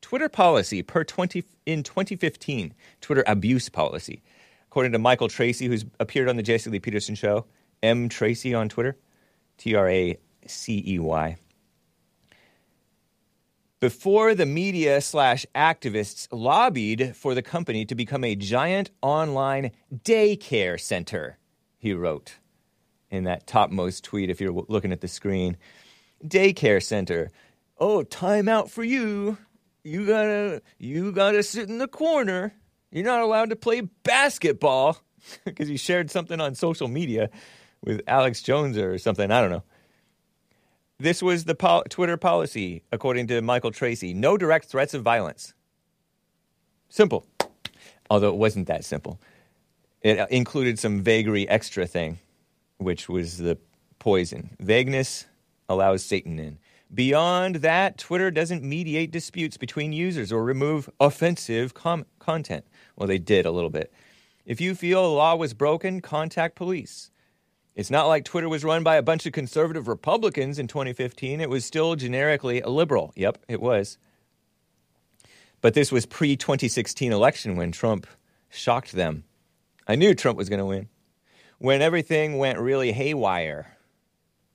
Twitter 0.00 0.28
policy 0.28 0.82
per 0.82 1.04
20, 1.04 1.44
in 1.66 1.82
2015, 1.82 2.72
Twitter 3.00 3.24
abuse 3.26 3.68
policy. 3.68 4.22
According 4.68 4.92
to 4.92 4.98
Michael 4.98 5.28
Tracey, 5.28 5.66
who's 5.66 5.84
appeared 6.00 6.28
on 6.28 6.36
the 6.36 6.42
Jesse 6.42 6.70
Lee 6.70 6.78
Peterson 6.78 7.14
show, 7.14 7.46
M. 7.82 8.08
Tracey 8.08 8.54
on 8.54 8.68
Twitter, 8.68 8.96
T 9.58 9.74
R 9.74 9.88
A 9.88 10.18
C 10.46 10.82
E 10.86 10.98
Y. 10.98 11.36
Before 13.78 14.34
the 14.34 14.46
media 14.46 15.02
slash 15.02 15.44
activists 15.54 16.28
lobbied 16.32 17.14
for 17.14 17.34
the 17.34 17.42
company 17.42 17.84
to 17.84 17.94
become 17.94 18.24
a 18.24 18.34
giant 18.34 18.90
online 19.02 19.70
daycare 19.94 20.80
center, 20.80 21.36
he 21.76 21.92
wrote 21.92 22.36
in 23.10 23.24
that 23.24 23.46
topmost 23.46 24.02
tweet 24.02 24.30
if 24.30 24.40
you're 24.40 24.64
looking 24.68 24.92
at 24.92 25.02
the 25.02 25.08
screen. 25.08 25.58
Daycare 26.24 26.82
center. 26.82 27.30
Oh, 27.78 28.02
time 28.02 28.48
out 28.48 28.70
for 28.70 28.82
you. 28.82 29.36
You 29.84 30.06
gotta 30.06 30.62
you 30.78 31.12
gotta 31.12 31.42
sit 31.42 31.68
in 31.68 31.76
the 31.76 31.86
corner. 31.86 32.54
You're 32.90 33.04
not 33.04 33.20
allowed 33.20 33.50
to 33.50 33.56
play 33.56 33.82
basketball 33.82 34.96
because 35.44 35.68
you 35.68 35.76
shared 35.76 36.10
something 36.10 36.40
on 36.40 36.54
social 36.54 36.88
media 36.88 37.28
with 37.84 38.00
Alex 38.06 38.40
Jones 38.40 38.78
or 38.78 38.96
something. 38.96 39.30
I 39.30 39.42
don't 39.42 39.50
know. 39.50 39.64
This 40.98 41.22
was 41.22 41.44
the 41.44 41.54
pol- 41.54 41.84
Twitter 41.90 42.16
policy, 42.16 42.82
according 42.90 43.26
to 43.26 43.42
Michael 43.42 43.70
Tracey. 43.70 44.14
No 44.14 44.38
direct 44.38 44.66
threats 44.66 44.94
of 44.94 45.02
violence. 45.02 45.52
Simple. 46.88 47.26
Although 48.08 48.30
it 48.30 48.36
wasn't 48.36 48.66
that 48.68 48.84
simple. 48.84 49.20
It 50.00 50.18
uh, 50.18 50.26
included 50.30 50.78
some 50.78 51.02
vagary 51.02 51.46
extra 51.48 51.86
thing, 51.86 52.18
which 52.78 53.08
was 53.08 53.38
the 53.38 53.58
poison. 53.98 54.50
Vagueness 54.58 55.26
allows 55.68 56.02
Satan 56.02 56.38
in. 56.38 56.58
Beyond 56.94 57.56
that, 57.56 57.98
Twitter 57.98 58.30
doesn't 58.30 58.62
mediate 58.62 59.10
disputes 59.10 59.56
between 59.56 59.92
users 59.92 60.32
or 60.32 60.44
remove 60.44 60.88
offensive 61.00 61.74
com- 61.74 62.06
content. 62.20 62.64
Well, 62.94 63.08
they 63.08 63.18
did 63.18 63.44
a 63.44 63.50
little 63.50 63.70
bit. 63.70 63.92
If 64.46 64.60
you 64.60 64.74
feel 64.76 65.04
a 65.04 65.08
law 65.08 65.34
was 65.34 65.52
broken, 65.52 66.00
contact 66.00 66.54
police. 66.54 67.10
It's 67.76 67.90
not 67.90 68.06
like 68.06 68.24
Twitter 68.24 68.48
was 68.48 68.64
run 68.64 68.82
by 68.82 68.96
a 68.96 69.02
bunch 69.02 69.26
of 69.26 69.34
conservative 69.34 69.86
Republicans 69.86 70.58
in 70.58 70.66
2015. 70.66 71.42
It 71.42 71.50
was 71.50 71.64
still 71.64 71.94
generically 71.94 72.62
a 72.62 72.70
liberal. 72.70 73.12
Yep, 73.14 73.44
it 73.48 73.60
was. 73.60 73.98
But 75.60 75.74
this 75.74 75.92
was 75.92 76.06
pre 76.06 76.36
2016 76.36 77.12
election 77.12 77.54
when 77.54 77.72
Trump 77.72 78.06
shocked 78.48 78.92
them. 78.92 79.24
I 79.86 79.94
knew 79.94 80.14
Trump 80.14 80.38
was 80.38 80.48
going 80.48 80.58
to 80.58 80.64
win. 80.64 80.88
When 81.58 81.82
everything 81.82 82.38
went 82.38 82.58
really 82.58 82.92
haywire, 82.92 83.76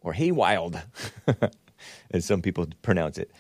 or 0.01 0.13
haywild, 0.13 0.81
as 2.11 2.25
some 2.25 2.41
people 2.41 2.67
pronounce 2.81 3.17
it. 3.19 3.31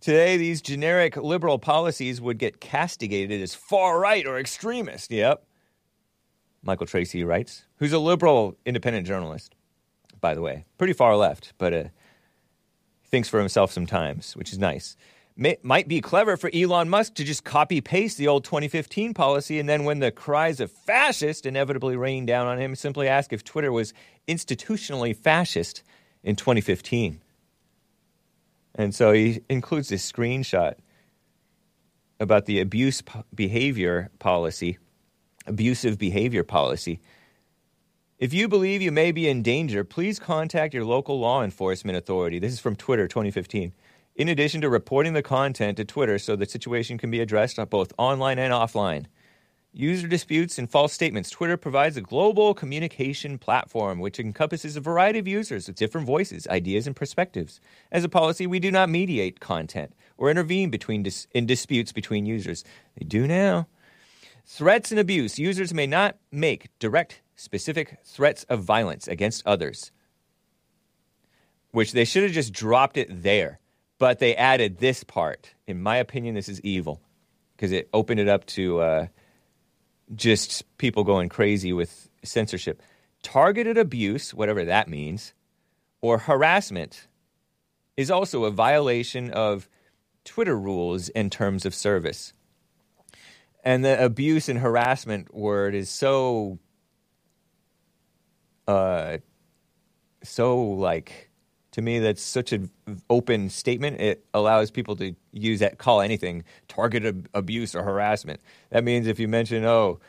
Today, 0.00 0.36
these 0.36 0.62
generic 0.62 1.16
liberal 1.16 1.58
policies 1.58 2.20
would 2.20 2.38
get 2.38 2.60
castigated 2.60 3.40
as 3.40 3.54
far 3.54 4.00
right 4.00 4.26
or 4.26 4.38
extremist. 4.38 5.10
Yep. 5.10 5.44
Michael 6.62 6.86
Tracey 6.86 7.24
writes, 7.24 7.64
who's 7.82 7.92
a 7.92 7.98
liberal 7.98 8.56
independent 8.64 9.04
journalist, 9.04 9.56
by 10.20 10.34
the 10.34 10.40
way. 10.40 10.64
Pretty 10.78 10.92
far 10.92 11.16
left, 11.16 11.52
but 11.58 11.74
uh, 11.74 11.84
thinks 13.06 13.28
for 13.28 13.40
himself 13.40 13.72
sometimes, 13.72 14.36
which 14.36 14.52
is 14.52 14.58
nice. 14.60 14.96
May, 15.34 15.56
might 15.64 15.88
be 15.88 16.00
clever 16.00 16.36
for 16.36 16.48
Elon 16.54 16.88
Musk 16.88 17.14
to 17.14 17.24
just 17.24 17.42
copy 17.42 17.80
paste 17.80 18.18
the 18.18 18.28
old 18.28 18.44
2015 18.44 19.14
policy, 19.14 19.58
and 19.58 19.68
then 19.68 19.82
when 19.82 19.98
the 19.98 20.12
cries 20.12 20.60
of 20.60 20.70
fascist 20.70 21.44
inevitably 21.44 21.96
rain 21.96 22.24
down 22.24 22.46
on 22.46 22.56
him, 22.56 22.76
simply 22.76 23.08
ask 23.08 23.32
if 23.32 23.42
Twitter 23.42 23.72
was 23.72 23.92
institutionally 24.28 25.16
fascist 25.16 25.82
in 26.22 26.36
2015. 26.36 27.20
And 28.76 28.94
so 28.94 29.10
he 29.10 29.40
includes 29.48 29.88
this 29.88 30.08
screenshot 30.08 30.74
about 32.20 32.46
the 32.46 32.60
abuse 32.60 33.02
behavior 33.34 34.08
policy, 34.20 34.78
abusive 35.48 35.98
behavior 35.98 36.44
policy. 36.44 37.00
If 38.22 38.32
you 38.32 38.46
believe 38.46 38.80
you 38.80 38.92
may 38.92 39.10
be 39.10 39.28
in 39.28 39.42
danger, 39.42 39.82
please 39.82 40.20
contact 40.20 40.74
your 40.74 40.84
local 40.84 41.18
law 41.18 41.42
enforcement 41.42 41.98
authority. 41.98 42.38
This 42.38 42.52
is 42.52 42.60
from 42.60 42.76
Twitter 42.76 43.08
2015. 43.08 43.72
In 44.14 44.28
addition 44.28 44.60
to 44.60 44.68
reporting 44.68 45.12
the 45.12 45.24
content 45.24 45.76
to 45.78 45.84
Twitter 45.84 46.20
so 46.20 46.36
the 46.36 46.46
situation 46.46 46.98
can 46.98 47.10
be 47.10 47.18
addressed 47.18 47.58
both 47.68 47.92
online 47.98 48.38
and 48.38 48.52
offline. 48.52 49.06
User 49.72 50.06
disputes 50.06 50.56
and 50.56 50.70
false 50.70 50.92
statements. 50.92 51.30
Twitter 51.30 51.56
provides 51.56 51.96
a 51.96 52.00
global 52.00 52.54
communication 52.54 53.38
platform 53.38 53.98
which 53.98 54.20
encompasses 54.20 54.76
a 54.76 54.80
variety 54.80 55.18
of 55.18 55.26
users 55.26 55.66
with 55.66 55.74
different 55.74 56.06
voices, 56.06 56.46
ideas, 56.46 56.86
and 56.86 56.94
perspectives. 56.94 57.60
As 57.90 58.04
a 58.04 58.08
policy, 58.08 58.46
we 58.46 58.60
do 58.60 58.70
not 58.70 58.88
mediate 58.88 59.40
content 59.40 59.96
or 60.16 60.30
intervene 60.30 60.70
between 60.70 61.02
dis- 61.02 61.26
in 61.34 61.44
disputes 61.44 61.90
between 61.90 62.24
users. 62.24 62.62
They 62.96 63.04
do 63.04 63.26
now. 63.26 63.66
Threats 64.46 64.92
and 64.92 65.00
abuse. 65.00 65.40
Users 65.40 65.74
may 65.74 65.88
not 65.88 66.18
make 66.30 66.68
direct, 66.78 67.20
specific 67.42 67.98
threats 68.04 68.44
of 68.44 68.62
violence 68.62 69.08
against 69.08 69.46
others, 69.46 69.90
which 71.72 71.92
they 71.92 72.04
should 72.04 72.22
have 72.22 72.32
just 72.32 72.52
dropped 72.52 72.96
it 72.96 73.22
there. 73.22 73.58
But 73.98 74.18
they 74.18 74.34
added 74.34 74.78
this 74.78 75.04
part. 75.04 75.54
In 75.66 75.82
my 75.82 75.96
opinion, 75.96 76.34
this 76.34 76.48
is 76.48 76.60
evil 76.62 77.00
because 77.56 77.72
it 77.72 77.88
opened 77.92 78.20
it 78.20 78.28
up 78.28 78.46
to. 78.46 78.80
Uh, 78.80 79.06
just 80.14 80.64
people 80.78 81.04
going 81.04 81.28
crazy 81.28 81.72
with 81.72 82.08
censorship. 82.24 82.82
Targeted 83.22 83.78
abuse, 83.78 84.34
whatever 84.34 84.64
that 84.64 84.88
means, 84.88 85.32
or 86.00 86.18
harassment 86.18 87.08
is 87.96 88.10
also 88.10 88.44
a 88.44 88.50
violation 88.50 89.30
of 89.30 89.68
Twitter 90.24 90.58
rules 90.58 91.08
and 91.10 91.30
terms 91.30 91.64
of 91.64 91.74
service. 91.74 92.32
And 93.64 93.84
the 93.84 94.02
abuse 94.02 94.48
and 94.48 94.58
harassment 94.58 95.32
word 95.32 95.74
is 95.74 95.88
so, 95.88 96.58
uh, 98.66 99.18
so 100.22 100.60
like, 100.62 101.30
to 101.72 101.82
me, 101.82 101.98
that's 101.98 102.22
such 102.22 102.52
an 102.52 102.70
open 103.08 103.48
statement. 103.48 104.00
It 104.00 104.24
allows 104.34 104.70
people 104.70 104.96
to 104.96 105.14
use 105.32 105.60
that, 105.60 105.78
call 105.78 106.00
anything 106.00 106.44
targeted 106.68 107.28
abuse 107.34 107.74
or 107.74 107.82
harassment. 107.82 108.40
That 108.70 108.84
means 108.84 109.06
if 109.06 109.18
you 109.18 109.28
mention, 109.28 109.64
oh, 109.64 110.00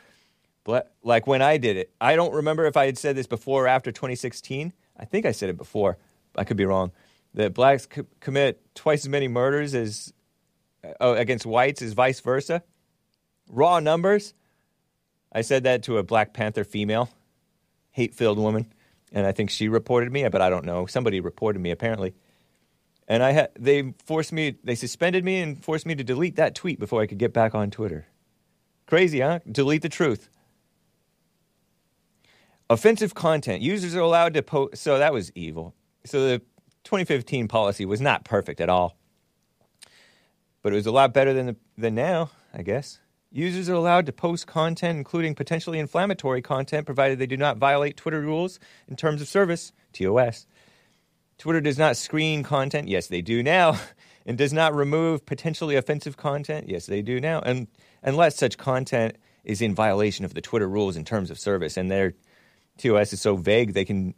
bla- 0.64 0.84
like 1.02 1.26
when 1.26 1.42
I 1.42 1.56
did 1.56 1.76
it, 1.76 1.92
I 2.00 2.16
don't 2.16 2.34
remember 2.34 2.66
if 2.66 2.76
I 2.76 2.86
had 2.86 2.98
said 2.98 3.16
this 3.16 3.26
before 3.26 3.64
or 3.64 3.68
after 3.68 3.90
2016. 3.90 4.72
I 4.98 5.04
think 5.04 5.26
I 5.26 5.32
said 5.32 5.48
it 5.48 5.56
before. 5.56 5.98
I 6.36 6.44
could 6.44 6.56
be 6.56 6.64
wrong. 6.64 6.92
That 7.34 7.54
blacks 7.54 7.88
commit 8.20 8.60
twice 8.74 9.04
as 9.04 9.08
many 9.08 9.26
murders 9.26 9.74
as 9.74 10.12
uh, 11.00 11.14
against 11.16 11.46
whites 11.46 11.82
as 11.82 11.92
vice 11.92 12.20
versa. 12.20 12.62
Raw 13.48 13.80
numbers. 13.80 14.34
I 15.32 15.40
said 15.40 15.64
that 15.64 15.82
to 15.84 15.98
a 15.98 16.02
Black 16.02 16.32
Panther 16.32 16.62
female, 16.62 17.10
hate-filled 17.94 18.38
woman, 18.38 18.72
and 19.12 19.24
I 19.24 19.32
think 19.32 19.50
she 19.50 19.68
reported 19.68 20.12
me, 20.12 20.28
but 20.28 20.42
I 20.42 20.50
don't 20.50 20.66
know. 20.66 20.86
Somebody 20.86 21.20
reported 21.20 21.60
me 21.60 21.70
apparently, 21.70 22.14
and 23.06 23.22
I 23.22 23.30
had 23.30 23.50
they 23.58 23.94
forced 24.04 24.32
me, 24.32 24.56
they 24.64 24.74
suspended 24.74 25.24
me 25.24 25.40
and 25.40 25.62
forced 25.62 25.86
me 25.86 25.94
to 25.94 26.04
delete 26.04 26.36
that 26.36 26.54
tweet 26.54 26.80
before 26.80 27.00
I 27.00 27.06
could 27.06 27.18
get 27.18 27.32
back 27.32 27.54
on 27.54 27.70
Twitter. 27.70 28.06
Crazy, 28.86 29.20
huh? 29.20 29.38
Delete 29.50 29.82
the 29.82 29.88
truth. 29.88 30.28
Offensive 32.68 33.14
content. 33.14 33.62
Users 33.62 33.94
are 33.94 34.00
allowed 34.00 34.34
to 34.34 34.42
post. 34.42 34.78
So 34.78 34.98
that 34.98 35.12
was 35.12 35.30
evil. 35.36 35.74
So 36.04 36.20
the 36.26 36.38
2015 36.82 37.46
policy 37.46 37.84
was 37.84 38.00
not 38.00 38.24
perfect 38.24 38.60
at 38.60 38.68
all, 38.68 38.96
but 40.62 40.72
it 40.72 40.76
was 40.76 40.86
a 40.86 40.92
lot 40.92 41.14
better 41.14 41.32
than 41.32 41.46
the, 41.46 41.56
than 41.78 41.94
now, 41.94 42.30
I 42.52 42.62
guess. 42.62 42.98
Users 43.36 43.68
are 43.68 43.74
allowed 43.74 44.06
to 44.06 44.12
post 44.12 44.46
content, 44.46 44.96
including 44.96 45.34
potentially 45.34 45.80
inflammatory 45.80 46.40
content, 46.40 46.86
provided 46.86 47.18
they 47.18 47.26
do 47.26 47.36
not 47.36 47.56
violate 47.56 47.96
Twitter 47.96 48.20
rules 48.20 48.60
in 48.86 48.94
terms 48.94 49.20
of 49.20 49.26
service, 49.26 49.72
TOS. 49.92 50.46
Twitter 51.36 51.60
does 51.60 51.76
not 51.76 51.96
screen 51.96 52.44
content. 52.44 52.86
Yes, 52.86 53.08
they 53.08 53.20
do 53.20 53.42
now. 53.42 53.78
And 54.26 54.38
does 54.38 54.54
not 54.54 54.74
remove 54.74 55.26
potentially 55.26 55.76
offensive 55.76 56.16
content. 56.16 56.66
Yes, 56.66 56.86
they 56.86 57.02
do 57.02 57.20
now. 57.20 57.40
And 57.40 57.66
unless 58.02 58.38
such 58.38 58.56
content 58.56 59.16
is 59.44 59.60
in 59.60 59.74
violation 59.74 60.24
of 60.24 60.32
the 60.32 60.40
Twitter 60.40 60.66
rules 60.66 60.96
in 60.96 61.04
terms 61.04 61.30
of 61.30 61.38
service, 61.38 61.76
and 61.76 61.90
their 61.90 62.14
TOS 62.78 63.12
is 63.12 63.20
so 63.20 63.36
vague, 63.36 63.74
they 63.74 63.84
can 63.84 64.14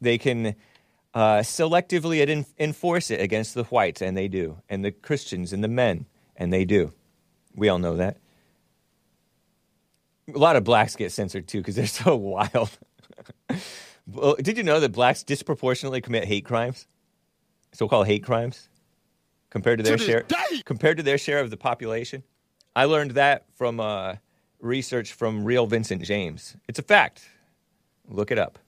they 0.00 0.16
can 0.16 0.54
uh, 1.12 1.40
selectively 1.40 2.26
en- 2.26 2.46
enforce 2.58 3.10
it 3.10 3.20
against 3.20 3.52
the 3.52 3.64
whites, 3.64 4.00
and 4.00 4.16
they 4.16 4.28
do, 4.28 4.62
and 4.70 4.82
the 4.82 4.92
Christians 4.92 5.52
and 5.52 5.62
the 5.62 5.68
men, 5.68 6.06
and 6.34 6.50
they 6.50 6.64
do. 6.64 6.94
We 7.54 7.68
all 7.68 7.78
know 7.78 7.96
that. 7.96 8.16
A 10.34 10.38
lot 10.38 10.56
of 10.56 10.64
blacks 10.64 10.96
get 10.96 11.12
censored 11.12 11.48
too 11.48 11.58
because 11.58 11.76
they're 11.76 11.86
so 12.04 12.16
wild. 12.16 12.70
well, 14.06 14.36
did 14.40 14.56
you 14.56 14.62
know 14.62 14.80
that 14.80 14.92
blacks 14.92 15.22
disproportionately 15.22 16.00
commit 16.00 16.24
hate 16.24 16.44
crimes, 16.44 16.86
so-called 17.72 18.06
hate 18.06 18.24
crimes, 18.24 18.68
compared 19.50 19.78
to 19.78 19.84
their 19.84 19.98
share 19.98 20.24
compared 20.64 20.98
to 20.98 21.02
their 21.02 21.18
share 21.18 21.40
of 21.40 21.50
the 21.50 21.56
population? 21.56 22.22
I 22.76 22.84
learned 22.84 23.12
that 23.12 23.46
from 23.56 23.80
uh, 23.80 24.16
research 24.60 25.12
from 25.12 25.44
Real 25.44 25.66
Vincent 25.66 26.02
James. 26.02 26.56
It's 26.68 26.78
a 26.78 26.82
fact. 26.82 27.28
Look 28.08 28.30
it 28.30 28.38
up. 28.38 28.58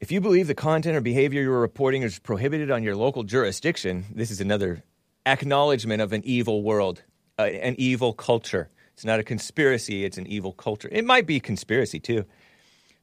If 0.00 0.10
you 0.10 0.20
believe 0.20 0.48
the 0.48 0.54
content 0.54 0.96
or 0.96 1.00
behavior 1.00 1.42
you're 1.42 1.60
reporting 1.60 2.02
is 2.02 2.18
prohibited 2.18 2.72
on 2.72 2.82
your 2.82 2.96
local 2.96 3.22
jurisdiction, 3.22 4.04
this 4.12 4.32
is 4.32 4.40
another 4.40 4.82
acknowledgement 5.26 6.02
of 6.02 6.12
an 6.12 6.22
evil 6.24 6.62
world, 6.62 7.02
uh, 7.38 7.42
an 7.42 7.74
evil 7.78 8.12
culture. 8.12 8.68
It's 8.94 9.04
not 9.04 9.20
a 9.20 9.24
conspiracy, 9.24 10.04
it's 10.04 10.18
an 10.18 10.26
evil 10.26 10.52
culture. 10.52 10.88
It 10.92 11.04
might 11.04 11.26
be 11.26 11.40
conspiracy 11.40 12.00
too. 12.00 12.24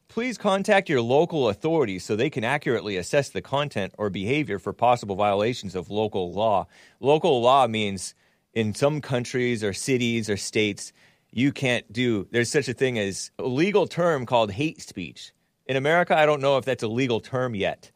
Please 0.07 0.37
contact 0.39 0.89
your 0.89 1.01
local 1.01 1.49
authorities 1.49 2.03
so 2.03 2.15
they 2.15 2.31
can 2.31 2.43
accurately 2.43 2.97
assess 2.97 3.29
the 3.29 3.43
content 3.43 3.93
or 3.97 4.09
behavior 4.09 4.57
for 4.57 4.73
possible 4.73 5.15
violations 5.15 5.75
of 5.75 5.91
local 5.91 6.31
law. 6.31 6.65
Local 6.99 7.41
law 7.41 7.67
means 7.67 8.15
in 8.53 8.73
some 8.73 9.01
countries 9.01 9.63
or 9.63 9.71
cities 9.71 10.29
or 10.29 10.35
states, 10.35 10.93
you 11.31 11.51
can't 11.51 11.91
do, 11.93 12.27
there's 12.31 12.49
such 12.49 12.67
a 12.67 12.73
thing 12.73 12.97
as 12.97 13.29
a 13.37 13.43
legal 13.43 13.85
term 13.85 14.25
called 14.25 14.51
hate 14.51 14.81
speech. 14.81 15.31
In 15.67 15.75
America, 15.75 16.17
I 16.17 16.25
don't 16.25 16.41
know 16.41 16.57
if 16.57 16.65
that's 16.65 16.81
a 16.81 16.87
legal 16.87 17.19
term 17.19 17.53
yet, 17.53 17.91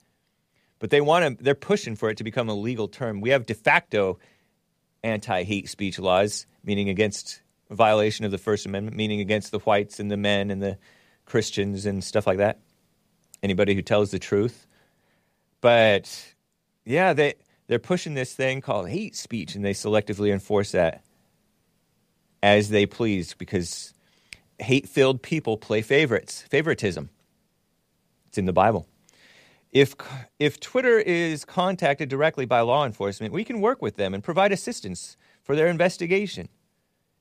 but 0.84 0.90
they 0.90 1.00
want 1.00 1.38
to, 1.38 1.42
they're 1.42 1.56
pushing 1.56 1.96
for 1.96 2.10
it 2.10 2.18
to 2.18 2.26
become 2.26 2.50
a 2.50 2.54
legal 2.54 2.90
term. 2.90 3.22
We 3.22 3.30
have 3.30 3.46
de 3.46 3.54
facto 3.54 4.20
anti 5.02 5.44
hate 5.44 5.70
speech 5.70 5.98
laws, 5.98 6.46
meaning 6.62 6.90
against 6.90 7.42
violation 7.70 8.26
of 8.26 8.32
the 8.32 8.38
First 8.38 8.66
Amendment, 8.66 8.98
meaning 8.98 9.22
against 9.22 9.52
the 9.52 9.60
whites 9.60 10.02
and 10.02 10.12
the 10.12 10.18
men 10.18 10.52
and 10.52 10.62
the 10.62 10.78
Christians 11.24 11.86
and 11.86 12.04
stuff 12.04 12.28
like 12.28 12.40
that. 12.40 12.60
Anybody 13.42 13.76
who 13.76 13.82
tells 13.82 14.12
the 14.12 14.20
truth. 14.20 14.68
But 15.62 16.34
yeah, 16.84 17.14
they, 17.14 17.36
they're 17.68 17.80
pushing 17.80 18.14
this 18.14 18.36
thing 18.36 18.60
called 18.60 18.90
hate 18.90 19.16
speech 19.16 19.56
and 19.56 19.64
they 19.64 19.72
selectively 19.72 20.34
enforce 20.34 20.74
that 20.74 21.02
as 22.42 22.68
they 22.68 22.86
please 22.86 23.36
because 23.36 23.94
hate 24.60 24.90
filled 24.90 25.22
people 25.22 25.56
play 25.56 25.82
favorites, 25.82 26.42
favoritism. 26.50 27.10
It's 28.28 28.38
in 28.38 28.48
the 28.48 28.52
Bible. 28.52 28.86
If, 29.74 29.96
if 30.38 30.60
Twitter 30.60 31.00
is 31.00 31.46
contacted 31.46 32.08
directly 32.08 32.46
by 32.46 32.62
law 32.62 32.86
enforcement, 32.86 33.34
we 33.34 33.44
can 33.44 33.60
work 33.60 33.82
with 33.82 33.96
them 33.96 34.14
and 34.14 34.24
provide 34.24 34.52
assistance 34.52 35.18
for 35.42 35.56
their 35.56 35.68
investigation, 35.68 36.48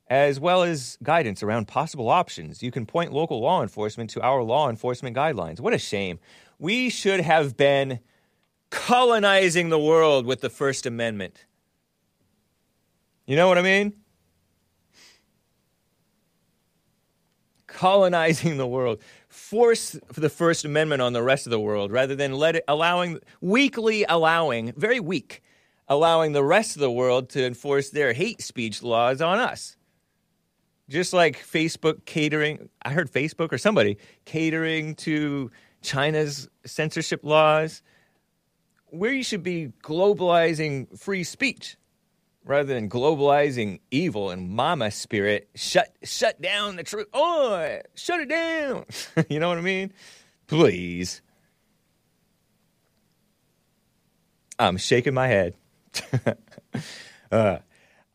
as 0.08 0.38
well 0.38 0.62
as 0.62 0.98
guidance 1.02 1.42
around 1.42 1.66
possible 1.66 2.10
options. 2.10 2.62
You 2.62 2.70
can 2.70 2.84
point 2.84 3.10
local 3.10 3.40
law 3.40 3.62
enforcement 3.62 4.10
to 4.10 4.20
our 4.20 4.42
law 4.42 4.68
enforcement 4.68 5.16
guidelines. 5.16 5.60
What 5.60 5.72
a 5.72 5.78
shame. 5.78 6.20
We 6.58 6.90
should 6.90 7.20
have 7.20 7.56
been 7.56 8.00
colonizing 8.68 9.70
the 9.70 9.78
world 9.78 10.26
with 10.26 10.42
the 10.42 10.50
First 10.50 10.84
Amendment. 10.84 11.46
You 13.26 13.36
know 13.36 13.48
what 13.48 13.56
I 13.56 13.62
mean? 13.62 13.94
colonizing 17.72 18.58
the 18.58 18.66
world, 18.66 19.00
force 19.32 19.98
the 20.14 20.28
First 20.28 20.64
Amendment 20.66 21.00
on 21.00 21.14
the 21.14 21.22
rest 21.22 21.46
of 21.46 21.50
the 21.50 21.58
world 21.58 21.90
rather 21.90 22.14
than 22.14 22.34
let 22.34 22.56
it 22.56 22.64
allowing 22.68 23.18
weakly 23.40 24.04
allowing, 24.06 24.72
very 24.74 25.00
weak, 25.00 25.42
allowing 25.88 26.32
the 26.32 26.44
rest 26.44 26.76
of 26.76 26.80
the 26.80 26.90
world 26.90 27.30
to 27.30 27.44
enforce 27.44 27.90
their 27.90 28.12
hate 28.12 28.42
speech 28.42 28.82
laws 28.82 29.22
on 29.22 29.38
us. 29.38 29.76
Just 30.90 31.14
like 31.14 31.38
Facebook 31.38 32.04
catering, 32.04 32.68
I 32.82 32.90
heard 32.90 33.10
Facebook 33.10 33.52
or 33.52 33.58
somebody 33.58 33.96
catering 34.26 34.96
to 34.96 35.50
China's 35.80 36.48
censorship 36.66 37.24
laws, 37.24 37.82
where 38.88 39.12
you 39.12 39.24
should 39.24 39.42
be 39.42 39.72
globalizing 39.82 40.98
free 40.98 41.24
speech 41.24 41.78
rather 42.44 42.74
than 42.74 42.88
globalizing 42.88 43.80
evil 43.90 44.30
and 44.30 44.50
mama 44.50 44.90
spirit, 44.90 45.48
shut 45.54 45.94
shut 46.02 46.40
down 46.40 46.76
the 46.76 46.82
truth. 46.82 47.06
Oh, 47.12 47.78
shut 47.94 48.20
it 48.20 48.28
down. 48.28 48.84
you 49.28 49.38
know 49.38 49.48
what 49.48 49.58
I 49.58 49.62
mean? 49.62 49.92
Please. 50.46 51.22
I'm 54.58 54.76
shaking 54.76 55.14
my 55.14 55.26
head. 55.26 55.56
uh, 57.32 57.58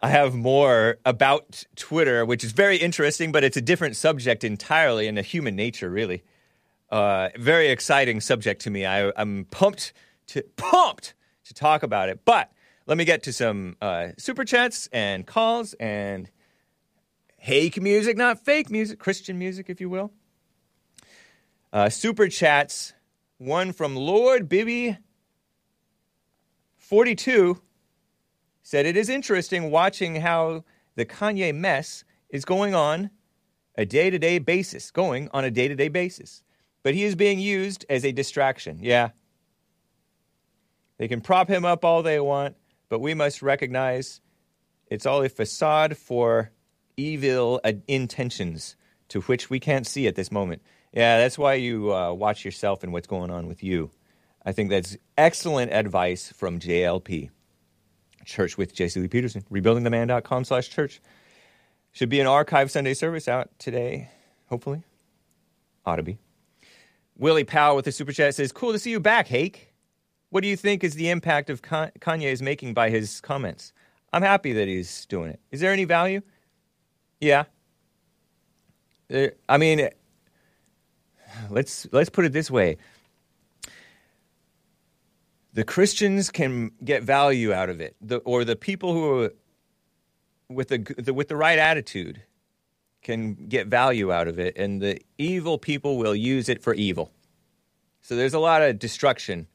I 0.02 0.10
have 0.10 0.36
more 0.36 0.98
about 1.06 1.66
Twitter, 1.76 2.26
which 2.26 2.44
is 2.44 2.52
very 2.52 2.78
interesting, 2.78 3.32
but 3.32 3.44
it's 3.44 3.58
a 3.58 3.62
different 3.62 3.96
subject 3.96 4.44
entirely 4.44 5.08
and 5.08 5.18
a 5.18 5.24
human 5.24 5.56
nature, 5.56 5.90
really. 5.90 6.24
Uh, 6.90 7.30
very 7.38 7.70
exciting 7.70 8.22
subject 8.22 8.62
to 8.62 8.70
me. 8.70 8.86
I, 8.86 9.12
I'm 9.18 9.46
pumped 9.46 9.94
to 10.28 10.44
pumped 10.56 11.16
to 11.46 11.54
talk 11.54 11.84
about 11.84 12.10
it, 12.10 12.20
but 12.24 12.52
let 12.88 12.98
me 12.98 13.04
get 13.04 13.24
to 13.24 13.34
some 13.34 13.76
uh, 13.82 14.10
super 14.18 14.46
chats 14.46 14.88
and 14.94 15.28
calls 15.28 15.74
and 15.74 16.32
hake 17.38 17.82
music, 17.82 18.16
not 18.16 18.44
fake 18.44 18.70
music, 18.70 18.98
Christian 18.98 19.38
music, 19.38 19.70
if 19.70 19.82
you 19.82 19.90
will. 19.90 20.12
Uh, 21.74 21.90
super 21.90 22.30
chats. 22.30 22.94
One 23.40 23.74
from 23.74 23.96
Lord 23.96 24.48
Bibby 24.48 24.98
42 26.78 27.62
said 28.64 28.86
it 28.86 28.96
is 28.96 29.10
interesting 29.10 29.70
watching 29.70 30.16
how 30.16 30.64
the 30.96 31.06
Kanye 31.06 31.54
mess 31.54 32.06
is 32.30 32.46
going 32.46 32.74
on 32.74 33.10
a 33.76 33.86
day 33.86 34.10
to 34.10 34.18
day 34.18 34.40
basis, 34.40 34.92
going 34.92 35.30
on 35.34 35.44
a 35.44 35.52
day 35.52 35.68
to 35.68 35.76
day 35.76 35.90
basis. 35.90 36.42
But 36.84 36.96
he 36.96 37.04
is 37.04 37.16
being 37.16 37.40
used 37.40 37.86
as 37.90 38.06
a 38.06 38.14
distraction. 38.14 38.80
Yeah. 38.82 39.10
They 40.98 41.10
can 41.10 41.20
prop 41.20 41.50
him 41.50 41.66
up 41.66 41.84
all 41.84 42.02
they 42.02 42.20
want 42.20 42.56
but 42.90 43.00
we 43.00 43.14
must 43.14 43.42
recognize 43.42 44.22
it's 44.90 45.06
all 45.06 45.22
a 45.24 45.30
facade 45.30 45.98
for 45.98 46.52
evil 46.96 47.62
uh, 47.64 47.74
intentions 47.88 48.76
to 49.10 49.22
which 49.22 49.50
we 49.50 49.60
can't 49.60 49.88
see 49.88 50.08
at 50.08 50.16
this 50.16 50.32
moment. 50.32 50.62
Yeah, 50.94 51.20
that's 51.20 51.38
why 51.38 51.56
you 51.56 51.94
uh, 51.94 52.14
watch 52.14 52.44
yourself 52.44 52.84
and 52.84 52.92
what's 52.92 53.08
going 53.08 53.30
on 53.30 53.48
with 53.48 53.64
you. 53.64 53.92
I 54.46 54.52
think 54.52 54.70
that's 54.70 54.98
excellent 55.18 55.74
advice 55.74 56.32
from 56.32 56.60
JLP. 56.60 57.30
Church 58.26 58.58
with 58.58 58.74
Jesse 58.74 59.00
Lee 59.00 59.08
Peterson. 59.08 59.44
Rebuildingtheman.com 59.52 60.46
slash 60.46 60.70
church. 60.70 61.02
Should 61.92 62.10
be 62.10 62.20
an 62.20 62.28
archive 62.28 62.70
Sunday 62.72 62.94
service 62.94 63.28
out 63.28 63.50
today, 63.60 64.10
hopefully. 64.48 64.84
Ought 65.86 65.96
to 65.98 66.04
be. 66.04 66.18
Willie 67.18 67.44
Powell 67.44 67.76
with 67.76 67.86
the 67.86 67.92
super 67.92 68.12
chat 68.12 68.36
says, 68.36 68.52
Cool 68.52 68.74
to 68.74 68.80
see 68.80 68.92
you 68.92 69.00
back, 69.00 69.28
Hake. 69.28 69.67
What 70.30 70.42
do 70.42 70.50
you 70.50 70.58
think 70.58 70.84
is 70.84 70.96
the 70.96 71.10
impact 71.10 71.50
of 71.50 71.62
Kanye 71.62 72.32
is 72.32 72.42
making 72.42 72.74
by 72.74 72.90
his 72.90 73.22
comments? 73.22 73.72
I'm 74.12 74.22
happy 74.22 74.54
that 74.54 74.68
he's 74.68 75.06
doing 75.06 75.32
it. 75.32 75.40
Is 75.52 75.62
there 75.62 75.72
any 75.72 75.86
value? 75.86 76.22
Yeah. 77.20 77.46
I 79.48 79.58
mean, 79.58 79.90
let's 81.50 81.88
let's 81.92 82.10
put 82.10 82.26
it 82.26 82.34
this 82.34 82.52
way. 82.52 82.78
The 85.54 85.64
Christians 85.64 86.30
can 86.30 86.72
get 86.84 87.04
value 87.04 87.54
out 87.54 87.70
of 87.70 87.82
it, 87.82 87.96
the, 88.00 88.18
or 88.18 88.44
the 88.44 88.56
people 88.56 88.94
who 88.94 89.24
are 89.24 89.34
with 90.50 90.68
the, 90.68 90.78
the 90.98 91.14
with 91.14 91.30
the 91.30 91.36
right 91.36 91.58
attitude 91.58 92.22
can 93.02 93.34
get 93.34 93.68
value 93.68 94.12
out 94.12 94.28
of 94.28 94.40
it, 94.40 94.58
and 94.58 94.82
the 94.82 95.02
evil 95.18 95.58
people 95.58 95.98
will 95.98 96.16
use 96.16 96.50
it 96.50 96.62
for 96.62 96.74
evil. 96.74 97.12
So 98.02 98.16
there's 98.16 98.34
a 98.34 98.40
lot 98.40 98.62
of 98.62 98.78
destruction 98.78 99.48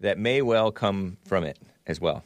that 0.00 0.18
may 0.18 0.42
well 0.42 0.70
come 0.70 1.16
from 1.24 1.44
it 1.44 1.58
as 1.86 2.00
well. 2.00 2.24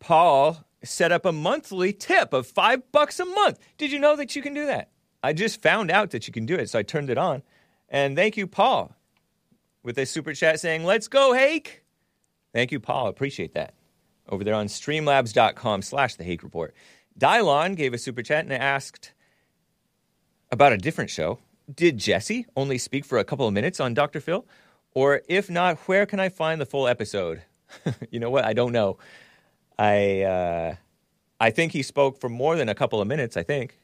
Paul 0.00 0.64
set 0.82 1.12
up 1.12 1.24
a 1.24 1.32
monthly 1.32 1.92
tip 1.92 2.32
of 2.32 2.46
five 2.46 2.90
bucks 2.90 3.20
a 3.20 3.24
month. 3.24 3.58
Did 3.78 3.92
you 3.92 4.00
know 4.00 4.16
that 4.16 4.34
you 4.34 4.42
can 4.42 4.52
do 4.52 4.66
that? 4.66 4.90
I 5.22 5.32
just 5.32 5.62
found 5.62 5.90
out 5.90 6.10
that 6.10 6.26
you 6.26 6.32
can 6.32 6.46
do 6.46 6.56
it, 6.56 6.68
so 6.68 6.78
I 6.78 6.82
turned 6.82 7.08
it 7.08 7.18
on. 7.18 7.42
And 7.88 8.16
thank 8.16 8.36
you, 8.36 8.46
Paul, 8.46 8.96
with 9.82 9.96
a 9.98 10.06
super 10.06 10.34
chat 10.34 10.58
saying, 10.58 10.84
Let's 10.84 11.06
go, 11.06 11.34
Hake. 11.34 11.82
Thank 12.52 12.72
you, 12.72 12.80
Paul. 12.80 13.06
Appreciate 13.06 13.54
that. 13.54 13.74
Over 14.28 14.44
there 14.44 14.54
on 14.54 14.66
streamlabs.com 14.66 15.82
slash 15.82 16.16
the 16.16 16.24
Hake 16.24 16.42
Report. 16.42 16.74
Dylon 17.18 17.76
gave 17.76 17.94
a 17.94 17.98
super 17.98 18.22
chat 18.22 18.44
and 18.44 18.52
asked 18.52 19.12
about 20.50 20.72
a 20.72 20.78
different 20.78 21.10
show. 21.10 21.38
Did 21.72 21.98
Jesse 21.98 22.46
only 22.56 22.78
speak 22.78 23.04
for 23.04 23.18
a 23.18 23.24
couple 23.24 23.46
of 23.46 23.54
minutes 23.54 23.80
on 23.80 23.94
Dr. 23.94 24.20
Phil? 24.20 24.46
Or 24.94 25.22
if 25.28 25.48
not, 25.48 25.78
where 25.80 26.06
can 26.06 26.20
I 26.20 26.28
find 26.28 26.60
the 26.60 26.66
full 26.66 26.86
episode? 26.86 27.42
you 28.10 28.20
know 28.20 28.30
what? 28.30 28.44
I 28.44 28.52
don't 28.52 28.72
know. 28.72 28.98
I 29.78 30.22
uh, 30.22 30.74
I 31.40 31.50
think 31.50 31.72
he 31.72 31.82
spoke 31.82 32.20
for 32.20 32.28
more 32.28 32.56
than 32.56 32.68
a 32.68 32.74
couple 32.74 33.00
of 33.00 33.08
minutes. 33.08 33.36
I 33.36 33.42
think, 33.42 33.78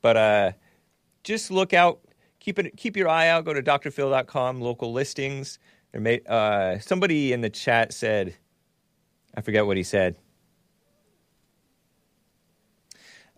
but 0.00 0.16
uh, 0.16 0.52
just 1.22 1.50
look 1.50 1.72
out. 1.72 2.00
Keep 2.40 2.58
it. 2.58 2.76
Keep 2.76 2.96
your 2.96 3.08
eye 3.08 3.28
out. 3.28 3.44
Go 3.44 3.54
to 3.54 3.62
drphil.com. 3.62 4.60
Local 4.60 4.92
listings. 4.92 5.58
There 5.92 6.00
may, 6.00 6.20
uh, 6.26 6.78
somebody 6.78 7.32
in 7.32 7.42
the 7.42 7.50
chat 7.50 7.92
said, 7.92 8.34
I 9.36 9.42
forget 9.42 9.66
what 9.66 9.76
he 9.76 9.82
said. 9.82 10.16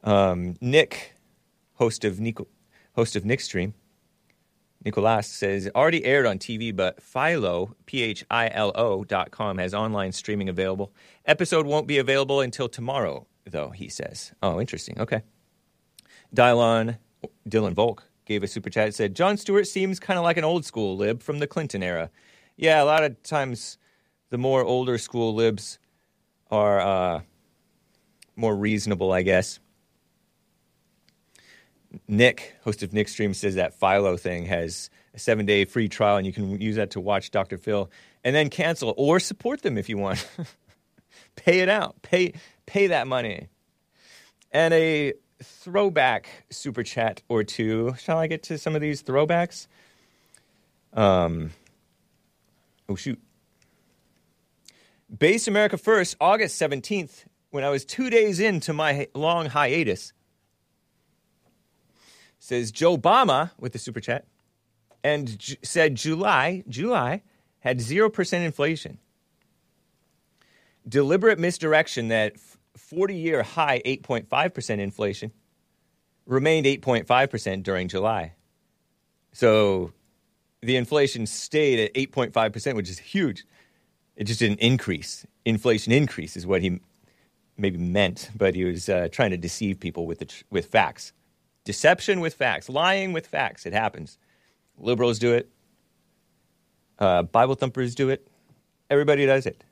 Um, 0.05 0.57
Nick, 0.61 1.15
host 1.75 2.05
of 2.05 2.21
Nico, 2.21 2.47
host 2.95 3.17
of 3.17 3.25
Nick 3.25 3.41
Stream, 3.41 3.75
Nicolas 4.85 5.27
says 5.27 5.71
already 5.75 6.05
aired 6.05 6.27
on 6.27 6.39
TV, 6.39 6.75
but 6.75 7.03
Philo, 7.03 7.75
P 7.87 8.03
H 8.03 8.25
I 8.31 8.51
L 8.53 8.73
O 8.75 9.05
dot 9.05 9.31
com 9.31 9.59
has 9.59 9.73
online 9.73 10.13
streaming 10.13 10.49
available. 10.49 10.93
Episode 11.25 11.67
won't 11.67 11.87
be 11.87 11.99
available 11.99 12.41
until 12.41 12.69
tomorrow, 12.69 13.27
though. 13.47 13.71
He 13.71 13.89
says. 13.89 14.33
Oh, 14.43 14.61
interesting. 14.61 15.01
Okay. 15.01 15.23
Dylon 16.35 16.99
Dylan 17.49 17.73
Volk 17.73 18.05
gave 18.27 18.43
a 18.43 18.47
super 18.47 18.69
chat. 18.69 18.95
Said 18.95 19.15
Jon 19.15 19.37
Stewart 19.39 19.67
seems 19.67 19.99
kind 19.99 20.19
of 20.19 20.25
like 20.25 20.37
an 20.37 20.45
old 20.45 20.67
school 20.67 20.97
lib 20.97 21.23
from 21.23 21.39
the 21.39 21.47
Clinton 21.47 21.83
era. 21.83 22.11
Yeah, 22.57 22.83
a 22.83 22.85
lot 22.85 23.03
of 23.05 23.23
times 23.23 23.79
the 24.31 24.39
more 24.39 24.63
older 24.63 24.99
school 24.99 25.35
libs 25.35 25.79
are 26.51 26.81
uh, 26.81 27.21
more 28.37 28.55
reasonable, 28.55 29.13
I 29.13 29.23
guess. 29.23 29.61
Nick, 32.09 32.55
host 32.63 32.83
of 32.83 32.93
Nick 32.93 33.09
Stream, 33.09 33.35
says 33.35 33.57
that 33.57 33.75
Philo 33.75 34.17
thing 34.17 34.47
has 34.47 34.91
a 35.15 35.19
seven 35.19 35.47
day 35.47 35.65
free 35.65 35.89
trial 35.89 36.17
and 36.17 36.27
you 36.27 36.33
can 36.33 36.61
use 36.61 36.77
that 36.77 36.91
to 36.93 37.01
watch 37.01 37.31
Dr. 37.31 37.59
Phil 37.59 37.91
and 38.23 38.35
then 38.35 38.51
cancel 38.51 38.95
or 38.97 39.21
support 39.21 39.63
them 39.63 39.79
if 39.79 39.89
you 39.89 39.99
want. 39.99 40.27
pay 41.37 41.61
it 41.61 41.69
out. 41.69 42.01
Pay 42.03 42.35
pay 42.67 42.89
that 42.89 43.07
money. 43.07 43.49
And 44.51 44.73
a 44.75 45.15
throwback 45.43 46.29
super 46.51 46.83
chat 46.83 47.23
or 47.29 47.45
two. 47.45 47.95
Shall 47.99 48.19
I 48.19 48.27
get 48.27 48.45
to 48.45 48.59
some 48.59 48.75
of 48.75 48.81
these 48.81 49.03
throwbacks? 49.03 49.67
Um 50.93 51.51
oh 52.89 52.97
shoot. 52.97 53.21
Base 55.17 55.47
America 55.47 55.77
First, 55.77 56.17
August 56.21 56.61
17th, 56.61 57.25
when 57.51 57.63
I 57.63 57.69
was 57.69 57.85
two 57.85 58.11
days 58.11 58.41
into 58.41 58.73
my 58.73 59.07
long 59.15 59.47
hiatus 59.47 60.13
says 62.45 62.71
Joe 62.71 62.99
Obama 62.99 63.53
with 63.59 63.73
the 63.73 63.79
super 63.79 64.01
chat 64.01 64.27
and 65.03 65.57
said 65.63 65.95
July, 65.95 66.63
July 66.69 67.23
had 67.61 67.79
0% 67.79 68.45
inflation. 68.45 68.99
Deliberate 70.87 71.39
misdirection 71.39 72.09
that 72.09 72.35
40 72.77 73.15
year 73.15 73.43
high 73.43 73.81
8.5% 73.87 74.79
inflation 74.79 75.33
remained 76.27 76.67
8.5% 76.67 77.63
during 77.63 77.89
July. 77.89 78.35
So 79.33 79.93
the 80.61 80.77
inflation 80.77 81.25
stayed 81.25 81.81
at 81.81 81.95
8.5%, 81.95 82.77
which 82.77 82.91
is 82.91 82.99
huge. 82.99 83.47
It 84.17 84.25
just 84.25 84.41
didn't 84.41 84.61
increase. 84.61 85.25
Inflation 85.47 85.95
increase 85.95 86.37
is 86.37 86.47
what 86.47 86.61
he 86.61 86.79
maybe 87.57 87.79
meant, 87.79 88.29
but 88.37 88.55
he 88.55 88.65
was 88.65 88.91
uh, 88.91 89.09
trying 89.11 89.31
to 89.31 89.39
deceive 89.39 89.81
people 89.81 90.07
with, 90.07 90.19
the 90.19 90.27
tr- 90.27 90.45
with 90.51 90.67
facts. 90.67 91.15
Deception 91.65 92.21
with 92.21 92.35
facts, 92.35 92.69
lying 92.69 93.13
with 93.13 93.27
facts. 93.27 93.67
It 93.67 93.73
happens. 93.73 94.19
Liberals 94.79 95.19
do 95.19 95.33
it. 95.33 95.51
Uh, 96.99 97.23
Bible 97.23 97.55
thumpers 97.55 97.95
do 97.95 98.11
it. 98.11 98.27
Everybody 98.91 99.27
does 99.27 99.47
it. 99.47 99.65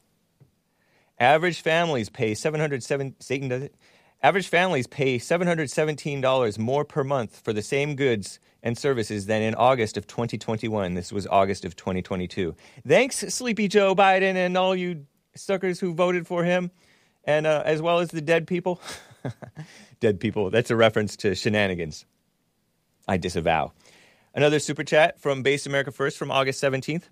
Average 1.18 1.60
families 1.60 2.08
pay 2.08 2.34
707 2.34 3.14
Satan 3.20 3.48
does 3.48 3.62
it. 3.62 3.74
Average 4.22 4.48
families 4.48 4.86
pay 4.86 5.18
$717 5.18 6.58
more 6.58 6.84
per 6.84 7.04
month 7.04 7.40
for 7.44 7.52
the 7.52 7.62
same 7.62 7.96
goods 7.96 8.38
and 8.62 8.78
services 8.78 9.26
than 9.26 9.42
in 9.42 9.54
August 9.56 9.96
of 9.96 10.06
2021. 10.06 10.94
This 10.94 11.12
was 11.12 11.26
August 11.26 11.64
of 11.64 11.74
2022. 11.74 12.54
Thanks, 12.86 13.16
Sleepy 13.16 13.68
Joe 13.68 13.94
Biden, 13.94 14.34
and 14.34 14.56
all 14.56 14.76
you 14.76 15.06
suckers 15.34 15.80
who 15.80 15.92
voted 15.94 16.26
for 16.26 16.44
him, 16.44 16.70
and 17.24 17.46
uh, 17.46 17.62
as 17.64 17.82
well 17.82 17.98
as 17.98 18.10
the 18.10 18.20
dead 18.20 18.46
people. 18.46 18.80
dead 20.00 20.20
people. 20.20 20.50
That's 20.50 20.70
a 20.70 20.76
reference 20.76 21.16
to 21.18 21.34
shenanigans. 21.34 22.04
I 23.08 23.16
disavow. 23.16 23.72
Another 24.34 24.58
super 24.58 24.84
chat 24.84 25.20
from 25.20 25.42
Base 25.42 25.66
America 25.66 25.92
First 25.92 26.16
from 26.16 26.30
August 26.30 26.62
17th. 26.62 27.04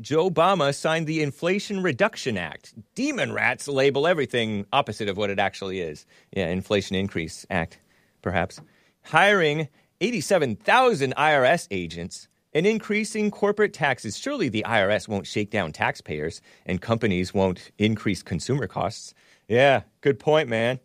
Joe 0.00 0.30
Obama 0.30 0.74
signed 0.74 1.06
the 1.06 1.22
Inflation 1.22 1.82
Reduction 1.82 2.38
Act. 2.38 2.74
Demon 2.94 3.32
rats 3.32 3.68
label 3.68 4.06
everything 4.06 4.66
opposite 4.72 5.08
of 5.08 5.16
what 5.16 5.30
it 5.30 5.38
actually 5.38 5.80
is. 5.80 6.06
Yeah, 6.32 6.48
Inflation 6.48 6.96
Increase 6.96 7.44
Act, 7.50 7.78
perhaps. 8.22 8.60
Hiring 9.04 9.68
87,000 10.00 11.14
IRS 11.16 11.68
agents 11.70 12.28
and 12.54 12.66
increasing 12.66 13.30
corporate 13.30 13.74
taxes. 13.74 14.18
Surely 14.18 14.48
the 14.48 14.64
IRS 14.66 15.06
won't 15.06 15.26
shake 15.26 15.50
down 15.50 15.72
taxpayers 15.72 16.40
and 16.66 16.80
companies 16.80 17.34
won't 17.34 17.70
increase 17.78 18.22
consumer 18.22 18.66
costs. 18.66 19.14
Yeah, 19.48 19.82
good 20.00 20.18
point, 20.18 20.48
man. 20.48 20.80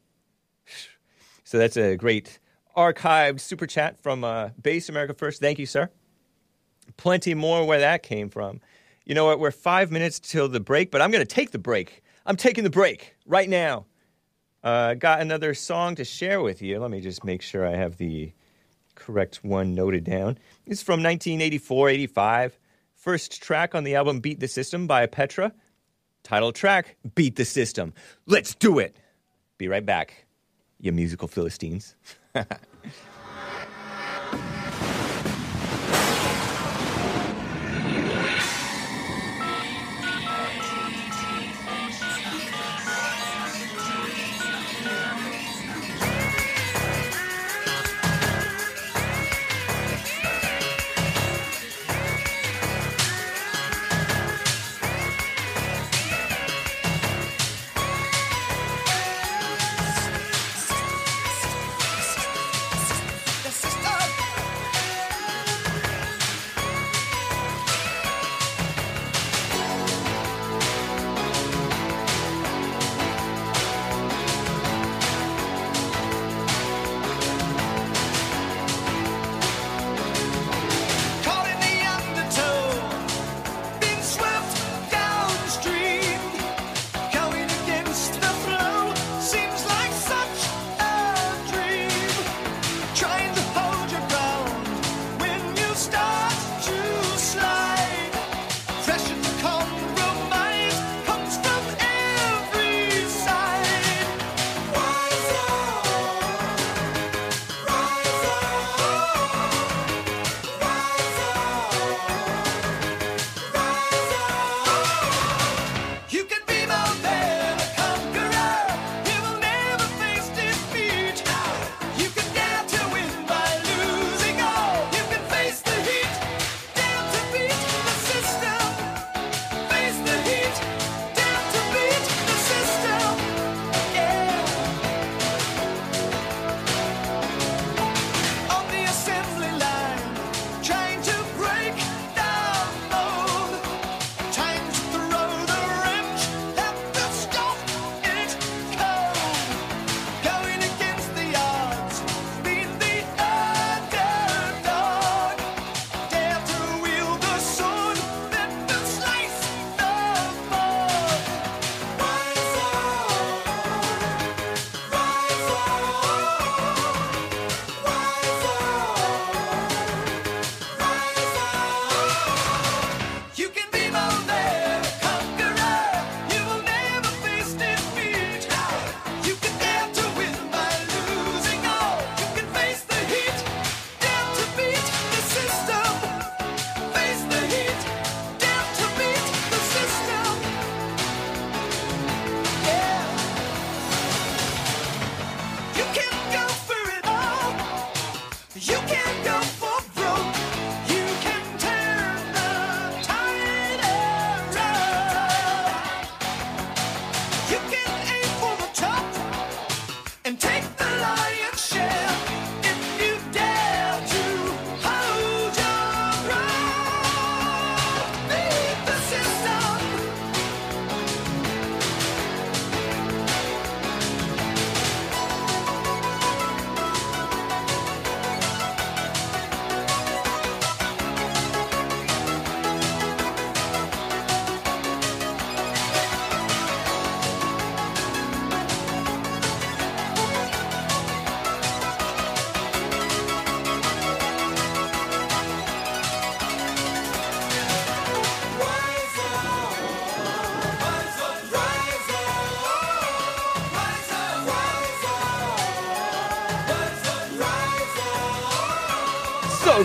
So 1.46 1.60
that's 1.60 1.78
a 1.78 1.96
great 1.96 2.40
archived 2.76 3.40
super 3.40 3.68
chat 3.68 4.02
from 4.02 4.24
uh, 4.24 4.50
Base 4.62 4.90
America 4.90 5.14
First. 5.14 5.40
Thank 5.40 5.60
you, 5.60 5.66
sir. 5.66 5.90
Plenty 6.98 7.34
more 7.36 7.66
where 7.66 7.80
that 7.80 8.04
came 8.04 8.30
from. 8.30 8.60
You 9.06 9.14
know 9.14 9.26
what? 9.26 9.40
We're 9.40 9.52
five 9.52 9.92
minutes 9.92 10.20
till 10.20 10.50
the 10.50 10.60
break, 10.60 10.90
but 10.92 11.02
I'm 11.02 11.12
going 11.12 11.26
to 11.26 11.36
take 11.36 11.52
the 11.52 11.60
break. 11.60 12.04
I'm 12.26 12.36
taking 12.36 12.64
the 12.64 12.70
break 12.72 13.16
right 13.28 13.48
now. 13.48 13.86
Uh, 14.64 14.96
got 14.96 15.22
another 15.22 15.54
song 15.54 15.94
to 15.96 16.04
share 16.04 16.42
with 16.42 16.64
you. 16.64 16.80
Let 16.80 16.90
me 16.90 17.00
just 17.00 17.24
make 17.24 17.44
sure 17.44 17.66
I 17.66 17.76
have 17.76 17.98
the 17.98 18.34
correct 18.96 19.44
one 19.44 19.76
noted 19.76 20.04
down. 20.04 20.40
It's 20.66 20.82
from 20.82 21.04
1984 21.04 21.90
85. 21.90 22.60
First 22.96 23.44
track 23.44 23.76
on 23.76 23.84
the 23.84 23.94
album 23.94 24.20
Beat 24.20 24.40
the 24.40 24.48
System 24.48 24.88
by 24.88 25.06
Petra. 25.06 25.54
Title 26.24 26.52
track 26.52 26.96
Beat 27.14 27.36
the 27.36 27.46
System. 27.46 27.94
Let's 28.26 28.56
do 28.56 28.80
it. 28.80 28.98
Be 29.60 29.68
right 29.68 29.86
back, 29.86 30.25
you 30.86 30.92
musical 30.92 31.28
Philistines. 31.28 31.96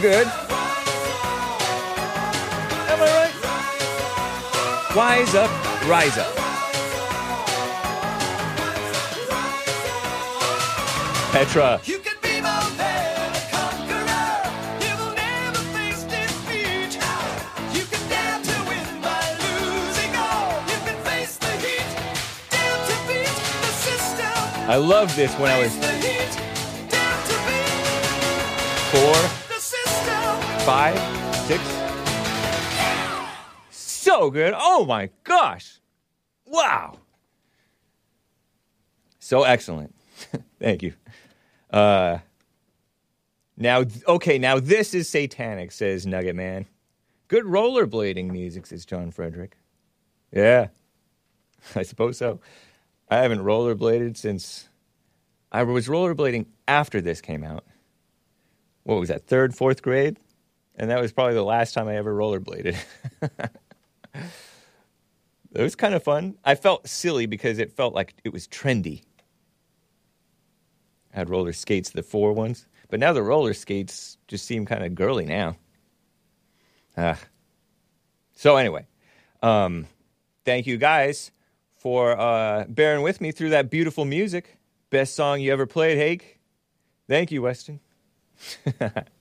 good. 0.00 0.26
Am 2.88 3.02
I 3.02 3.08
right? 3.18 3.34
Wise 4.96 5.34
up, 5.34 5.50
rise 5.86 6.16
up. 6.16 6.34
Petra. 11.32 11.80
You 11.84 11.98
can 11.98 12.16
be 12.22 12.40
more 12.40 12.70
than 12.78 13.34
a 25.84 25.89
five, 30.64 30.98
six. 31.46 31.62
So 33.70 34.30
good. 34.30 34.54
Oh 34.56 34.84
my 34.84 35.10
gosh. 35.24 35.80
Wow. 36.46 36.98
So 39.18 39.44
excellent. 39.44 39.94
Thank 40.60 40.82
you. 40.82 40.94
Uh, 41.70 42.18
now, 43.56 43.84
okay, 44.08 44.38
now 44.38 44.58
this 44.58 44.94
is 44.94 45.08
satanic, 45.08 45.70
says 45.72 46.06
Nugget 46.06 46.34
Man. 46.34 46.66
Good 47.28 47.44
rollerblading 47.44 48.30
music, 48.30 48.66
says 48.66 48.84
John 48.84 49.10
Frederick. 49.10 49.56
Yeah, 50.32 50.68
I 51.74 51.82
suppose 51.82 52.18
so. 52.18 52.40
I 53.08 53.18
haven't 53.18 53.40
rollerbladed 53.40 54.16
since 54.16 54.68
I 55.52 55.62
was 55.62 55.88
rollerblading 55.88 56.46
after 56.66 57.00
this 57.00 57.20
came 57.20 57.44
out. 57.44 57.64
What 58.84 58.98
was 58.98 59.08
that, 59.08 59.26
third, 59.26 59.54
fourth 59.54 59.82
grade? 59.82 60.18
And 60.76 60.90
that 60.90 61.00
was 61.00 61.12
probably 61.12 61.34
the 61.34 61.42
last 61.44 61.74
time 61.74 61.88
I 61.88 61.96
ever 61.96 62.14
rollerbladed. 62.14 62.76
it 65.54 65.62
was 65.62 65.74
kind 65.76 65.94
of 65.94 66.02
fun. 66.02 66.36
I 66.44 66.54
felt 66.54 66.88
silly 66.88 67.26
because 67.26 67.58
it 67.58 67.72
felt 67.72 67.94
like 67.94 68.14
it 68.24 68.32
was 68.32 68.48
trendy. 68.48 69.02
I 71.12 71.18
had 71.18 71.28
roller 71.28 71.52
skates, 71.52 71.90
the 71.90 72.02
four 72.02 72.32
ones. 72.32 72.66
But 72.88 73.00
now 73.00 73.12
the 73.12 73.22
roller 73.22 73.54
skates 73.54 74.16
just 74.28 74.46
seem 74.46 74.66
kind 74.66 74.84
of 74.84 74.94
girly 74.94 75.26
now. 75.26 75.56
Ah. 76.96 77.18
So, 78.34 78.56
anyway, 78.56 78.86
um, 79.42 79.86
thank 80.44 80.66
you 80.66 80.76
guys 80.76 81.30
for 81.76 82.18
uh, 82.18 82.64
bearing 82.68 83.02
with 83.02 83.20
me 83.20 83.32
through 83.32 83.50
that 83.50 83.70
beautiful 83.70 84.04
music. 84.04 84.56
Best 84.90 85.14
song 85.14 85.40
you 85.40 85.52
ever 85.52 85.66
played, 85.66 85.98
Hake. 85.98 86.40
Thank 87.08 87.30
you, 87.30 87.42
Weston. 87.42 87.80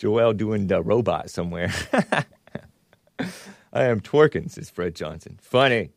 Joel 0.00 0.32
doing 0.32 0.66
the 0.66 0.82
robot 0.82 1.28
somewhere. 1.28 1.70
I 3.70 3.84
am 3.84 4.00
twerking, 4.00 4.50
says 4.50 4.70
Fred 4.70 4.94
Johnson. 4.94 5.38
Funny. 5.42 5.90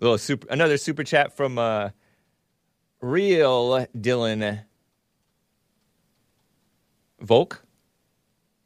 A 0.00 0.02
little 0.02 0.18
super, 0.18 0.48
another 0.50 0.76
super 0.76 1.04
chat 1.04 1.36
from 1.36 1.56
uh, 1.56 1.90
real 3.00 3.86
Dylan 3.96 4.64
Volk 7.20 7.62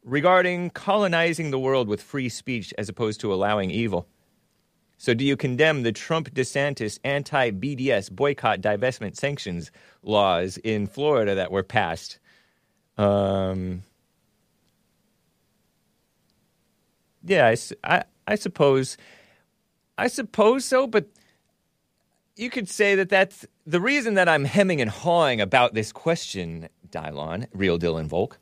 regarding 0.02 0.70
colonizing 0.70 1.50
the 1.50 1.58
world 1.58 1.86
with 1.86 2.02
free 2.02 2.30
speech 2.30 2.72
as 2.78 2.88
opposed 2.88 3.20
to 3.20 3.32
allowing 3.32 3.70
evil. 3.70 4.08
So, 4.96 5.12
do 5.12 5.22
you 5.22 5.36
condemn 5.36 5.82
the 5.82 5.92
Trump 5.92 6.32
DeSantis 6.32 6.98
anti 7.04 7.50
BDS 7.50 8.10
boycott 8.10 8.62
divestment 8.62 9.16
sanctions 9.16 9.70
laws 10.02 10.56
in 10.56 10.86
Florida 10.86 11.34
that 11.34 11.52
were 11.52 11.62
passed? 11.62 12.18
Um, 12.96 13.82
yeah, 17.24 17.54
I 17.84 18.04
I 18.26 18.34
suppose, 18.34 18.96
I 19.98 20.08
suppose 20.08 20.64
so. 20.64 20.86
But 20.86 21.06
you 22.36 22.50
could 22.50 22.68
say 22.68 22.94
that 22.96 23.08
that's 23.08 23.46
the 23.66 23.80
reason 23.80 24.14
that 24.14 24.28
I'm 24.28 24.44
hemming 24.44 24.80
and 24.80 24.90
hawing 24.90 25.40
about 25.40 25.74
this 25.74 25.92
question, 25.92 26.68
Dylon, 26.88 27.46
real 27.52 27.78
Dylan 27.78 28.06
Volk, 28.06 28.38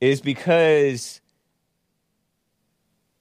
is 0.00 0.20
because 0.20 1.20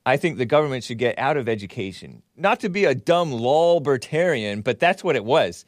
I 0.06 0.18
think 0.18 0.38
the 0.38 0.46
government 0.46 0.84
should 0.84 0.98
get 0.98 1.18
out 1.18 1.38
of 1.38 1.50
education. 1.50 2.22
Not 2.36 2.60
to 2.62 2.70
be 2.70 2.86
a 2.86 2.94
dumb 2.94 3.32
lolbertarian, 3.32 4.64
but 4.64 4.80
that's 4.80 5.04
what 5.04 5.16
it 5.16 5.26
was. 5.26 5.66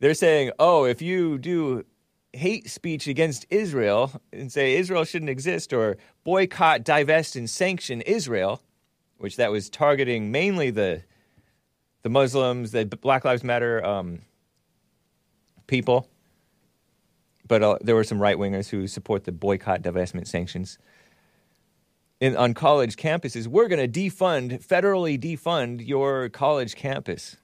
They're 0.00 0.14
saying, 0.14 0.52
oh, 0.58 0.84
if 0.84 1.00
you 1.02 1.38
do 1.38 1.84
hate 2.38 2.70
speech 2.70 3.06
against 3.06 3.46
Israel 3.50 4.12
and 4.32 4.50
say 4.50 4.76
Israel 4.76 5.04
shouldn't 5.04 5.30
exist 5.30 5.72
or 5.72 5.96
boycott, 6.24 6.84
divest, 6.84 7.36
and 7.36 7.50
sanction 7.50 8.00
Israel, 8.02 8.62
which 9.18 9.36
that 9.36 9.50
was 9.50 9.68
targeting 9.68 10.30
mainly 10.30 10.70
the 10.70 11.02
the 12.02 12.08
Muslims, 12.08 12.70
the 12.70 12.86
Black 12.86 13.24
Lives 13.24 13.44
Matter 13.44 13.84
um, 13.84 14.20
people, 15.66 16.08
but 17.46 17.62
uh, 17.62 17.78
there 17.80 17.94
were 17.94 18.04
some 18.04 18.20
right 18.20 18.36
wingers 18.36 18.68
who 18.68 18.86
support 18.86 19.24
the 19.24 19.32
boycott, 19.32 19.82
divestment, 19.82 20.26
sanctions. 20.26 20.78
In, 22.20 22.36
on 22.36 22.52
college 22.52 22.96
campuses, 22.96 23.46
we're 23.46 23.68
going 23.68 23.90
to 23.90 24.00
defund, 24.00 24.64
federally 24.64 25.18
defund 25.18 25.86
your 25.86 26.28
college 26.28 26.74
campus. 26.76 27.36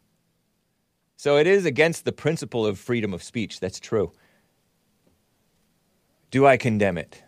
So 1.17 1.37
it 1.37 1.47
is 1.47 1.65
against 1.65 2.05
the 2.05 2.13
principle 2.13 2.67
of 2.67 2.79
freedom 2.79 3.15
of 3.15 3.23
speech. 3.23 3.61
That's 3.61 3.81
true. 3.81 4.13
Do 6.35 6.47
I 6.47 6.57
condemn 6.57 6.99
it? 6.99 7.23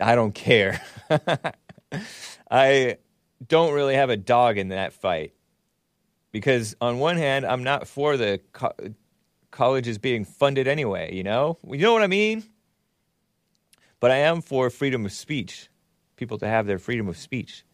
I 0.00 0.14
don't 0.14 0.34
care. 0.34 0.80
I 2.50 2.96
don't 3.46 3.74
really 3.74 3.96
have 3.96 4.08
a 4.08 4.16
dog 4.16 4.56
in 4.56 4.68
that 4.68 4.94
fight 4.94 5.34
because 6.32 6.74
on 6.80 6.98
one 7.00 7.18
hand, 7.18 7.44
I'm 7.44 7.64
not 7.64 7.86
for 7.86 8.16
the 8.16 8.40
co- 8.54 8.72
colleges 9.50 9.98
being 9.98 10.24
funded 10.24 10.66
anyway. 10.66 11.14
You 11.14 11.22
know, 11.22 11.58
you 11.68 11.76
know 11.76 11.92
what 11.92 12.02
I 12.02 12.06
mean. 12.06 12.42
But 14.00 14.10
I 14.10 14.16
am 14.16 14.40
for 14.40 14.70
freedom 14.70 15.04
of 15.04 15.12
speech, 15.12 15.68
people 16.16 16.38
to 16.38 16.48
have 16.48 16.64
their 16.64 16.78
freedom 16.78 17.08
of 17.08 17.18
speech, 17.18 17.66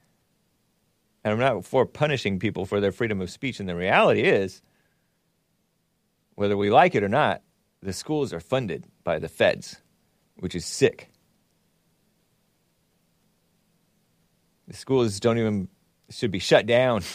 and 1.22 1.32
I'm 1.32 1.38
not 1.38 1.64
for 1.64 1.86
punishing 1.86 2.40
people 2.40 2.66
for 2.66 2.80
their 2.80 2.90
freedom 2.90 3.20
of 3.20 3.30
speech. 3.30 3.60
And 3.60 3.68
the 3.68 3.76
reality 3.76 4.22
is, 4.22 4.62
whether 6.34 6.56
we 6.56 6.70
like 6.70 6.96
it 6.96 7.04
or 7.04 7.08
not, 7.08 7.42
the 7.82 7.92
schools 7.92 8.32
are 8.32 8.40
funded 8.40 8.86
by 9.04 9.18
the 9.18 9.28
feds, 9.28 9.80
which 10.36 10.54
is 10.54 10.64
sick. 10.64 11.10
The 14.68 14.76
schools 14.76 15.18
don't 15.18 15.38
even 15.38 15.68
should 16.10 16.30
be 16.30 16.38
shut 16.38 16.66
down. 16.66 17.02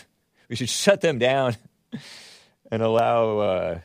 We 0.47 0.55
should 0.55 0.69
shut 0.69 1.01
them 1.01 1.17
down 1.17 1.55
and 2.71 2.83
allow 2.83 3.39
uh, 3.39 3.79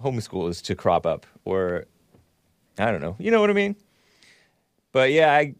homeschoolers 0.00 0.62
to 0.66 0.76
crop 0.76 1.04
up, 1.04 1.26
or 1.44 1.86
I 2.78 2.92
don't 2.92 3.00
know. 3.00 3.16
You 3.18 3.32
know 3.32 3.40
what 3.40 3.50
I 3.50 3.52
mean? 3.52 3.74
But 4.92 5.10
yeah, 5.10 5.32
I 5.32 5.56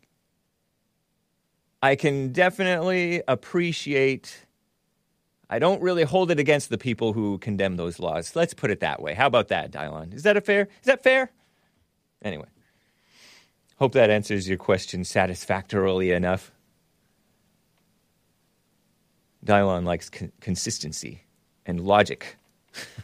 I 1.82 1.96
can 1.96 2.32
definitely 2.32 3.22
appreciate. 3.26 4.46
I 5.53 5.59
don't 5.59 5.82
really 5.82 6.03
hold 6.03 6.30
it 6.30 6.38
against 6.38 6.70
the 6.70 6.78
people 6.78 7.12
who 7.12 7.36
condemn 7.36 7.76
those 7.76 7.98
laws. 7.98 8.34
Let's 8.34 8.55
put 8.55 8.70
it 8.70 8.80
that 8.80 9.03
way. 9.03 9.12
How 9.12 9.26
about 9.26 9.48
that, 9.48 9.70
Dielawn? 9.70 10.14
Is 10.14 10.22
that 10.22 10.34
a 10.38 10.40
fair? 10.40 10.62
Is 10.80 10.86
that 10.86 11.03
fair? 11.03 11.30
Anyway, 12.22 12.46
hope 13.76 13.92
that 13.92 14.09
answers 14.09 14.48
your 14.48 14.57
question 14.57 15.05
satisfactorily 15.05 16.11
enough. 16.11 16.53
Dielawn 19.44 19.84
likes 19.84 20.09
con- 20.09 20.32
consistency 20.40 21.24
and 21.66 21.80
logic. 21.80 22.38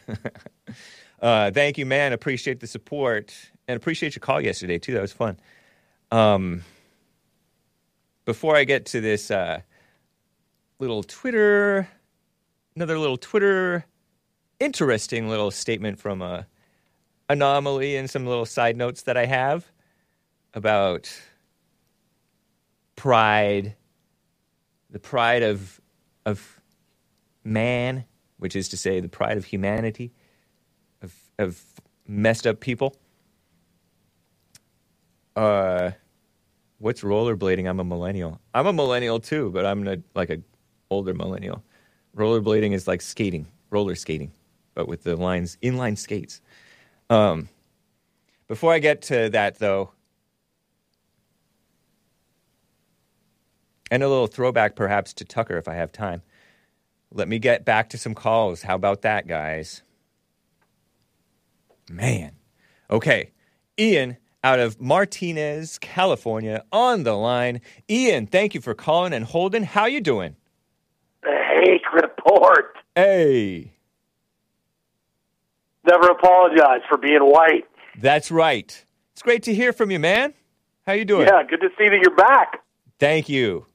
uh, 1.21 1.51
thank 1.51 1.77
you, 1.77 1.85
man. 1.85 2.13
Appreciate 2.13 2.61
the 2.61 2.67
support 2.67 3.31
and 3.67 3.77
appreciate 3.77 4.15
your 4.15 4.21
call 4.21 4.41
yesterday 4.41 4.79
too. 4.79 4.93
That 4.95 5.03
was 5.03 5.13
fun. 5.13 5.37
Um, 6.09 6.63
before 8.25 8.55
I 8.55 8.63
get 8.63 8.87
to 8.87 9.01
this 9.01 9.29
uh, 9.29 9.61
little 10.79 11.03
Twitter, 11.03 11.87
another 12.75 12.97
little 12.97 13.17
Twitter, 13.17 13.85
interesting 14.59 15.29
little 15.29 15.51
statement 15.51 15.99
from 15.99 16.21
uh, 16.21 16.43
Anomaly 17.29 17.95
and 17.95 18.09
some 18.09 18.25
little 18.25 18.45
side 18.45 18.77
notes 18.77 19.03
that 19.03 19.17
I 19.17 19.25
have 19.25 19.71
about 20.53 21.11
pride, 22.95 23.75
the 24.89 24.99
pride 24.99 25.43
of 25.43 25.79
of 26.25 26.61
man, 27.43 28.05
which 28.37 28.55
is 28.55 28.69
to 28.69 28.77
say 28.77 28.99
the 28.99 29.09
pride 29.09 29.37
of 29.37 29.45
humanity, 29.45 30.11
of 31.01 31.13
of 31.37 31.63
messed 32.07 32.47
up 32.47 32.59
people. 32.59 32.95
Uh, 35.35 35.91
what's 36.79 37.01
rollerblading? 37.01 37.69
I'm 37.69 37.79
a 37.79 37.83
millennial. 37.83 38.41
I'm 38.53 38.67
a 38.67 38.73
millennial 38.73 39.19
too, 39.19 39.51
but 39.51 39.65
I'm 39.65 39.87
a, 39.87 39.97
like 40.15 40.29
a 40.29 40.41
older 40.89 41.13
millennial 41.13 41.63
rollerblading 42.19 42.73
is 42.73 42.87
like 42.87 43.01
skating, 43.01 43.47
roller 43.69 43.95
skating, 43.95 44.31
but 44.75 44.87
with 44.87 45.03
the 45.03 45.15
lines 45.15 45.57
inline 45.63 45.97
skates. 45.97 46.41
Um, 47.09 47.49
before 48.47 48.73
I 48.73 48.79
get 48.79 49.01
to 49.03 49.29
that, 49.29 49.59
though, 49.59 49.91
and 53.89 54.03
a 54.03 54.09
little 54.09 54.27
throwback 54.27 54.75
perhaps 54.75 55.13
to 55.13 55.25
Tucker 55.25 55.57
if 55.57 55.67
I 55.67 55.73
have 55.73 55.91
time. 55.91 56.21
Let 57.11 57.27
me 57.27 57.39
get 57.39 57.65
back 57.65 57.89
to 57.89 57.97
some 57.97 58.13
calls. 58.13 58.61
How 58.61 58.75
about 58.75 59.01
that, 59.01 59.25
guys? 59.27 59.81
Man. 61.89 62.33
Okay. 62.91 63.31
Ian 63.79 64.17
out 64.43 64.59
of 64.59 64.79
Martinez, 64.79 65.79
California 65.79 66.63
on 66.71 67.03
the 67.03 67.13
line. 67.13 67.61
Ian, 67.89 68.27
thank 68.27 68.53
you 68.53 68.61
for 68.61 68.73
calling 68.73 69.13
and 69.13 69.25
holding. 69.25 69.63
How 69.63 69.85
you 69.85 70.01
doing? 70.01 70.35
Hey, 71.25 71.78
report. 72.29 72.75
Hey. 72.95 73.73
Never 75.85 76.07
apologize 76.09 76.81
for 76.87 76.97
being 76.97 77.21
white. 77.21 77.65
That's 77.97 78.31
right. 78.31 78.85
It's 79.13 79.21
great 79.21 79.43
to 79.43 79.53
hear 79.53 79.73
from 79.73 79.91
you, 79.91 79.99
man. 79.99 80.33
How 80.85 80.93
you 80.93 81.05
doing? 81.05 81.27
Yeah, 81.27 81.43
good 81.43 81.61
to 81.61 81.69
see 81.77 81.89
that 81.89 81.99
you're 82.01 82.15
back. 82.15 82.61
Thank 82.99 83.29
you. 83.29 83.65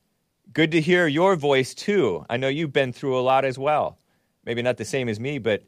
Good 0.53 0.71
to 0.73 0.81
hear 0.81 1.07
your 1.07 1.37
voice 1.37 1.75
too. 1.75 2.25
I 2.29 2.37
know 2.37 2.49
you've 2.49 2.73
been 2.73 2.93
through 2.93 3.19
a 3.19 3.23
lot 3.23 3.45
as 3.45 3.59
well. 3.59 3.99
Maybe 4.45 4.63
not 4.63 4.77
the 4.77 4.85
same 4.85 5.09
as 5.09 5.19
me, 5.19 5.39
but 5.39 5.65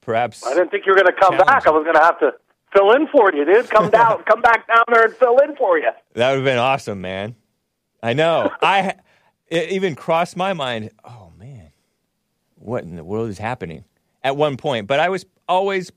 perhaps 0.00 0.44
I 0.44 0.54
didn't 0.54 0.70
think 0.70 0.86
you 0.86 0.92
were 0.92 0.96
going 0.96 1.06
to 1.14 1.20
come 1.20 1.32
Challenge. 1.32 1.46
back. 1.46 1.66
I 1.66 1.70
was 1.70 1.84
going 1.84 1.94
to 1.94 2.02
have 2.02 2.18
to 2.20 2.32
fill 2.72 2.92
in 2.92 3.06
for 3.08 3.32
you, 3.34 3.44
dude. 3.44 3.68
Come 3.70 3.90
down, 3.90 4.22
come 4.28 4.40
back 4.40 4.66
down 4.66 4.84
there 4.90 5.04
and 5.04 5.14
fill 5.14 5.36
in 5.38 5.54
for 5.56 5.78
you. 5.78 5.90
that 6.14 6.30
would 6.30 6.36
have 6.36 6.44
been 6.44 6.58
awesome, 6.58 7.00
man. 7.00 7.36
I 8.02 8.14
know. 8.14 8.50
I 8.62 8.94
it 9.46 9.70
even 9.72 9.94
crossed 9.94 10.36
my 10.36 10.52
mind. 10.52 10.90
Oh 11.04 11.27
what 12.58 12.84
in 12.84 12.96
the 12.96 13.04
world 13.04 13.28
is 13.30 13.38
happening? 13.38 13.84
At 14.22 14.36
one 14.36 14.56
point, 14.56 14.86
but 14.86 14.98
I 15.00 15.08
was 15.08 15.24
always, 15.48 15.92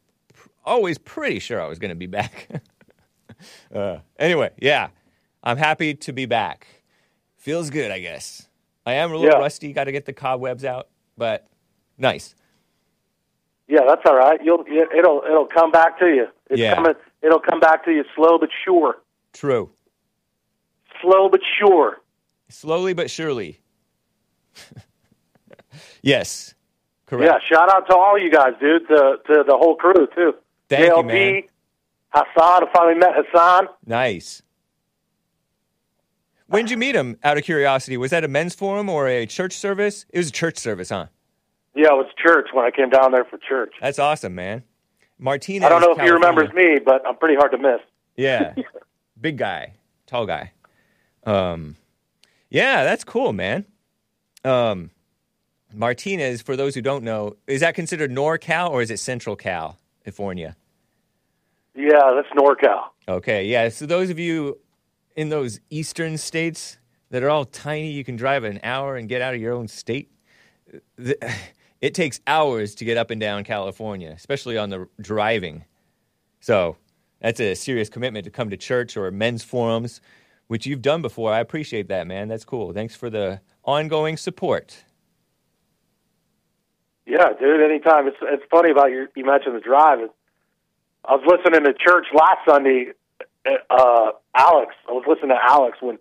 always 0.64 0.97
pretty 0.97 1.39
sure 1.39 1.62
I 1.62 1.68
was 1.68 1.80
going 1.80 1.89
to 1.89 1.95
be 1.95 2.05
back. 2.07 2.47
uh, 3.76 3.97
anyway, 4.20 4.51
yeah, 4.59 4.89
I'm 5.43 5.57
happy 5.57 5.95
to 5.95 6.14
be 6.14 6.26
back. 6.28 6.68
Feels 7.38 7.70
good, 7.72 7.89
I 7.91 7.99
guess. 7.99 8.47
I 8.86 8.93
am 8.93 9.12
a 9.12 9.16
little 9.18 9.32
Yeah. 9.36 9.39
rusty. 9.41 9.74
Got 9.74 9.86
to 9.86 9.91
get 9.91 10.05
the 10.05 10.14
cobwebs 10.14 10.64
out, 10.64 10.88
but 11.18 11.47
nice. 11.97 12.36
Yeah, 13.68 13.82
that's 13.88 14.01
all 14.05 14.16
right. 14.16 14.39
You'll 14.43 14.64
it- 14.68 14.89
it'll 14.95 15.24
it'll 15.26 15.45
come 15.47 15.72
back 15.72 15.97
to 15.99 16.05
you. 16.07 16.28
It's 16.49 16.59
Yeah. 16.59 16.76
coming. 16.76 16.93
It'll 17.24 17.39
come 17.39 17.59
back 17.59 17.84
to 17.86 17.91
you 17.91 18.03
slow 18.16 18.38
but 18.38 18.49
sure. 18.66 18.97
True. 19.34 19.72
Slow 21.01 21.30
but 21.30 21.41
sure. 21.59 22.01
Slowly 22.49 22.93
but 22.93 23.09
surely. 23.09 23.62
yes. 26.01 26.53
Correct. 27.05 27.25
Yeah, 27.25 27.39
shout 27.55 27.69
out 27.69 27.87
to 27.87 27.95
all 27.95 28.17
you 28.17 28.31
guys, 28.31 28.53
dude. 28.59 28.87
To 28.87 29.17
to 29.27 29.43
the 29.45 29.57
whole 29.57 29.75
crew 29.75 30.07
too. 30.15 30.33
Thank 30.69 30.95
you, 30.95 31.03
man. 31.03 31.43
Hassan. 32.09 32.63
I 32.63 32.71
finally 32.73 32.95
met 32.95 33.11
Hassan. 33.15 33.67
Nice. 33.85 34.41
When 36.47 36.65
did 36.65 36.71
you 36.71 36.77
meet 36.77 36.95
him? 36.95 37.17
Out 37.23 37.37
of 37.37 37.43
curiosity, 37.43 37.95
was 37.95 38.11
that 38.11 38.25
a 38.25 38.27
men's 38.27 38.55
forum 38.55 38.89
or 38.89 39.07
a 39.07 39.25
church 39.25 39.53
service? 39.53 40.05
It 40.09 40.17
was 40.17 40.29
a 40.29 40.31
church 40.33 40.57
service, 40.57 40.89
huh? 40.89 41.07
Yeah, 41.75 41.87
it 41.87 41.95
was 41.95 42.07
church 42.17 42.49
when 42.51 42.65
I 42.65 42.71
came 42.71 42.89
down 42.89 43.13
there 43.13 43.23
for 43.23 43.37
church. 43.37 43.73
That's 43.79 43.99
awesome, 43.99 44.35
man. 44.35 44.63
Martinez. 45.17 45.65
I 45.65 45.69
don't 45.69 45.81
know 45.81 45.93
if 45.93 46.01
he 46.01 46.09
remembers 46.09 46.51
me, 46.53 46.79
but 46.83 47.07
I'm 47.07 47.15
pretty 47.15 47.35
hard 47.35 47.51
to 47.51 47.57
miss. 47.57 47.79
Yeah, 48.17 48.55
big 49.21 49.37
guy, 49.37 49.73
tall 50.07 50.25
guy. 50.25 50.51
Um, 51.25 51.77
yeah, 52.49 52.83
that's 52.83 53.05
cool, 53.05 53.31
man. 53.31 53.65
Um, 54.43 54.91
Martinez, 55.74 56.41
for 56.41 56.55
those 56.55 56.76
who 56.76 56.82
don't 56.82 57.03
know, 57.03 57.36
is 57.47 57.61
that 57.61 57.76
considered 57.76 58.11
NorCal 58.11 58.69
or 58.69 58.82
is 58.82 58.91
it 58.91 58.99
Central 58.99 59.36
Cal, 59.36 59.78
California? 60.03 60.55
Yeah, 61.76 62.13
that's 62.15 62.28
NorCal. 62.38 62.84
Okay, 63.07 63.45
yeah. 63.45 63.69
So 63.69 63.86
those 63.86 64.09
of 64.09 64.19
you 64.19 64.59
in 65.15 65.30
those 65.30 65.59
eastern 65.69 66.17
states 66.17 66.78
that 67.09 67.24
are 67.24 67.30
all 67.30 67.45
tiny, 67.45 67.91
you 67.91 68.03
can 68.03 68.15
drive 68.15 68.43
an 68.43 68.59
hour 68.63 68.95
and 68.95 69.07
get 69.07 69.22
out 69.22 69.34
of 69.34 69.41
your 69.41 69.53
own 69.53 69.67
state. 69.67 70.11
It 71.82 71.95
takes 71.95 72.19
hours 72.28 72.76
to 72.76 72.86
get 72.86 72.95
up 72.97 73.09
and 73.09 73.19
down 73.19 73.43
California, 73.43 74.11
especially 74.15 74.55
on 74.55 74.69
the 74.69 74.88
driving. 75.01 75.65
So 76.39 76.78
that's 77.22 77.39
a 77.39 77.55
serious 77.55 77.89
commitment 77.89 78.26
to 78.26 78.30
come 78.30 78.51
to 78.51 78.57
church 78.57 78.95
or 78.95 79.09
men's 79.09 79.43
forums, 79.43 79.99
which 80.45 80.67
you've 80.67 80.84
done 80.84 81.01
before. 81.01 81.34
I 81.34 81.39
appreciate 81.39 81.88
that, 81.88 82.05
man. 82.05 82.28
That's 82.28 82.45
cool. 82.45 82.72
Thanks 82.72 82.95
for 82.95 83.09
the 83.09 83.41
ongoing 83.63 84.15
support. 84.15 84.78
Yeah, 87.05 87.29
dude. 87.39 87.61
Anytime. 87.61 88.07
It's 88.07 88.17
it's 88.21 88.43
funny 88.49 88.71
about 88.71 88.91
your 88.91 89.07
you 89.15 89.25
mentioned 89.25 89.55
the 89.55 89.59
drive. 89.59 89.99
I 91.05 91.15
was 91.15 91.23
listening 91.25 91.65
to 91.65 91.73
church 91.73 92.07
last 92.13 92.39
Sunday. 92.47 92.93
Uh, 93.69 94.11
Alex, 94.35 94.75
I 94.87 94.91
was 94.91 95.03
listening 95.07 95.29
to 95.29 95.39
Alex 95.41 95.77
when 95.81 95.97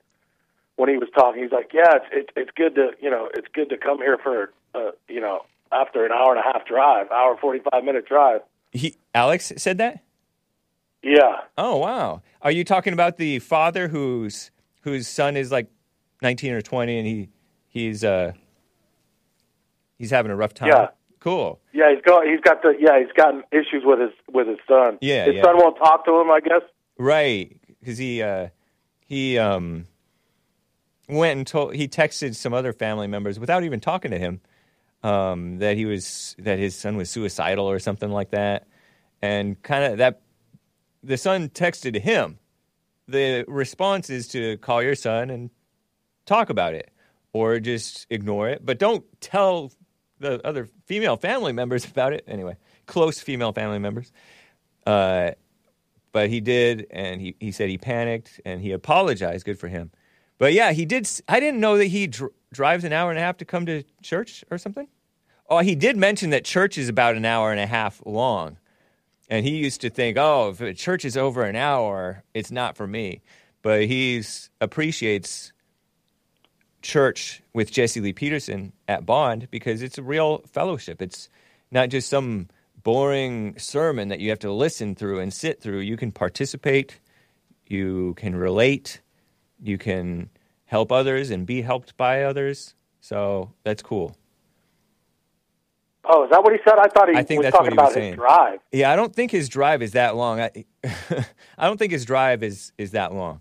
when 0.76 0.88
he 0.88 0.96
was 0.96 1.08
talking. 1.14 1.42
He's 1.42 1.52
like, 1.52 1.70
"Yeah, 1.72 1.96
it's 1.96 2.06
it, 2.12 2.30
it's 2.36 2.50
good 2.54 2.74
to 2.74 2.90
you 3.00 3.10
know 3.10 3.28
it's 3.34 3.48
good 3.52 3.70
to 3.70 3.78
come 3.78 3.98
here 3.98 4.18
for 4.22 4.52
uh, 4.74 4.90
you 5.08 5.20
know 5.20 5.44
after 5.72 6.04
an 6.04 6.12
hour 6.12 6.34
and 6.34 6.40
a 6.40 6.42
half 6.42 6.66
drive, 6.66 7.10
hour 7.10 7.36
forty 7.40 7.60
five 7.70 7.84
minute 7.84 8.06
drive." 8.06 8.42
He, 8.72 8.96
Alex 9.14 9.52
said 9.56 9.78
that. 9.78 10.02
Yeah, 11.02 11.38
Oh 11.56 11.78
wow! 11.78 12.22
Are 12.42 12.50
you 12.50 12.62
talking 12.62 12.92
about 12.92 13.16
the 13.16 13.38
father 13.38 13.88
whose 13.88 14.50
whose 14.82 15.08
son 15.08 15.36
is 15.36 15.50
like 15.50 15.68
nineteen 16.20 16.52
or 16.52 16.60
twenty, 16.60 16.98
and 16.98 17.06
he 17.06 17.30
he's 17.68 18.04
uh 18.04 18.32
he's 20.00 20.10
having 20.10 20.32
a 20.32 20.36
rough 20.36 20.54
time? 20.54 20.68
Yeah. 20.68 20.88
Cool. 21.20 21.60
yeah. 21.72 21.92
He's 21.94 22.02
got 22.02 22.26
he's 22.26 22.40
got 22.40 22.62
the 22.62 22.74
yeah 22.80 22.98
he's 22.98 23.12
gotten 23.12 23.44
issues 23.52 23.82
with 23.84 24.00
his 24.00 24.10
with 24.32 24.48
his 24.48 24.58
son. 24.66 24.98
Yeah, 25.02 25.26
his 25.26 25.36
yeah. 25.36 25.42
son 25.42 25.58
won't 25.58 25.76
talk 25.76 26.04
to 26.06 26.18
him. 26.18 26.30
I 26.30 26.40
guess. 26.40 26.62
Right, 26.98 27.60
because 27.78 27.98
he 27.98 28.22
uh 28.22 28.48
he 29.06 29.38
um 29.38 29.86
went 31.08 31.36
and 31.36 31.46
told 31.46 31.74
he 31.74 31.86
texted 31.86 32.34
some 32.34 32.54
other 32.54 32.72
family 32.72 33.06
members 33.06 33.38
without 33.38 33.64
even 33.64 33.80
talking 33.80 34.12
to 34.12 34.18
him 34.18 34.40
um 35.02 35.58
that 35.58 35.76
he 35.76 35.84
was 35.84 36.34
that 36.38 36.58
his 36.58 36.74
son 36.74 36.96
was 36.96 37.10
suicidal 37.10 37.70
or 37.70 37.78
something 37.78 38.10
like 38.10 38.30
that, 38.30 38.66
and 39.20 39.62
kind 39.62 39.84
of 39.84 39.98
that 39.98 40.22
the 41.02 41.18
son 41.18 41.50
texted 41.50 42.00
him. 42.00 42.38
The 43.08 43.44
response 43.48 44.08
is 44.08 44.28
to 44.28 44.56
call 44.58 44.82
your 44.82 44.94
son 44.94 45.30
and 45.30 45.50
talk 46.24 46.48
about 46.48 46.74
it 46.74 46.90
or 47.32 47.58
just 47.58 48.06
ignore 48.08 48.48
it, 48.48 48.64
but 48.64 48.78
don't 48.78 49.04
tell 49.20 49.72
the 50.20 50.46
other 50.46 50.68
female 50.86 51.16
family 51.16 51.52
members 51.52 51.84
about 51.84 52.12
it. 52.12 52.24
Anyway, 52.28 52.56
close 52.86 53.20
female 53.20 53.52
family 53.52 53.78
members. 53.78 54.12
Uh, 54.86 55.32
but 56.12 56.28
he 56.28 56.40
did, 56.40 56.86
and 56.90 57.20
he, 57.20 57.36
he 57.40 57.52
said 57.52 57.68
he 57.68 57.78
panicked 57.78 58.40
and 58.44 58.60
he 58.60 58.72
apologized. 58.72 59.44
Good 59.44 59.58
for 59.58 59.68
him. 59.68 59.90
But 60.38 60.52
yeah, 60.52 60.72
he 60.72 60.84
did. 60.84 61.08
I 61.28 61.40
didn't 61.40 61.60
know 61.60 61.76
that 61.78 61.86
he 61.86 62.06
dr- 62.06 62.32
drives 62.52 62.84
an 62.84 62.92
hour 62.92 63.10
and 63.10 63.18
a 63.18 63.22
half 63.22 63.36
to 63.38 63.44
come 63.44 63.66
to 63.66 63.82
church 64.02 64.44
or 64.50 64.58
something. 64.58 64.88
Oh, 65.48 65.58
he 65.58 65.74
did 65.74 65.96
mention 65.96 66.30
that 66.30 66.44
church 66.44 66.78
is 66.78 66.88
about 66.88 67.16
an 67.16 67.24
hour 67.24 67.50
and 67.50 67.60
a 67.60 67.66
half 67.66 68.00
long. 68.06 68.56
And 69.28 69.44
he 69.44 69.56
used 69.56 69.80
to 69.82 69.90
think, 69.90 70.16
oh, 70.18 70.50
if 70.50 70.60
a 70.60 70.74
church 70.74 71.04
is 71.04 71.16
over 71.16 71.42
an 71.42 71.56
hour, 71.56 72.24
it's 72.34 72.50
not 72.50 72.76
for 72.76 72.86
me. 72.86 73.22
But 73.62 73.82
he 73.82 74.22
appreciates 74.60 75.52
church 76.82 77.42
with 77.52 77.70
Jesse 77.70 78.00
Lee 78.00 78.12
Peterson 78.12 78.72
at 78.88 79.06
Bond 79.06 79.48
because 79.50 79.82
it's 79.82 79.98
a 79.98 80.02
real 80.02 80.38
fellowship. 80.52 81.02
It's 81.02 81.28
not 81.70 81.88
just 81.88 82.08
some 82.08 82.48
boring 82.82 83.58
sermon 83.58 84.08
that 84.08 84.20
you 84.20 84.30
have 84.30 84.38
to 84.40 84.52
listen 84.52 84.94
through 84.94 85.20
and 85.20 85.32
sit 85.32 85.60
through. 85.60 85.80
You 85.80 85.96
can 85.96 86.12
participate, 86.12 86.98
you 87.66 88.14
can 88.14 88.34
relate, 88.34 89.00
you 89.62 89.78
can 89.78 90.30
help 90.64 90.90
others 90.92 91.30
and 91.30 91.46
be 91.46 91.62
helped 91.62 91.96
by 91.96 92.22
others. 92.22 92.74
So 93.00 93.52
that's 93.64 93.82
cool. 93.82 94.16
Oh, 96.04 96.24
is 96.24 96.30
that 96.30 96.42
what 96.42 96.52
he 96.52 96.58
said? 96.64 96.78
I 96.78 96.88
thought 96.88 97.08
he 97.10 97.16
I 97.16 97.22
think 97.22 97.40
was 97.40 97.46
that's 97.46 97.56
talking 97.56 97.76
what 97.76 97.82
he 97.82 97.84
was 97.84 97.90
about 97.90 97.94
saying. 97.94 98.12
his 98.12 98.16
drive. 98.16 98.58
Yeah, 98.72 98.90
I 98.90 98.96
don't 98.96 99.14
think 99.14 99.30
his 99.30 99.48
drive 99.48 99.82
is 99.82 99.92
that 99.92 100.16
long. 100.16 100.40
I, 100.40 100.64
I 101.58 101.66
don't 101.66 101.76
think 101.76 101.92
his 101.92 102.04
drive 102.04 102.42
is, 102.42 102.72
is 102.78 102.92
that 102.92 103.12
long. 103.12 103.40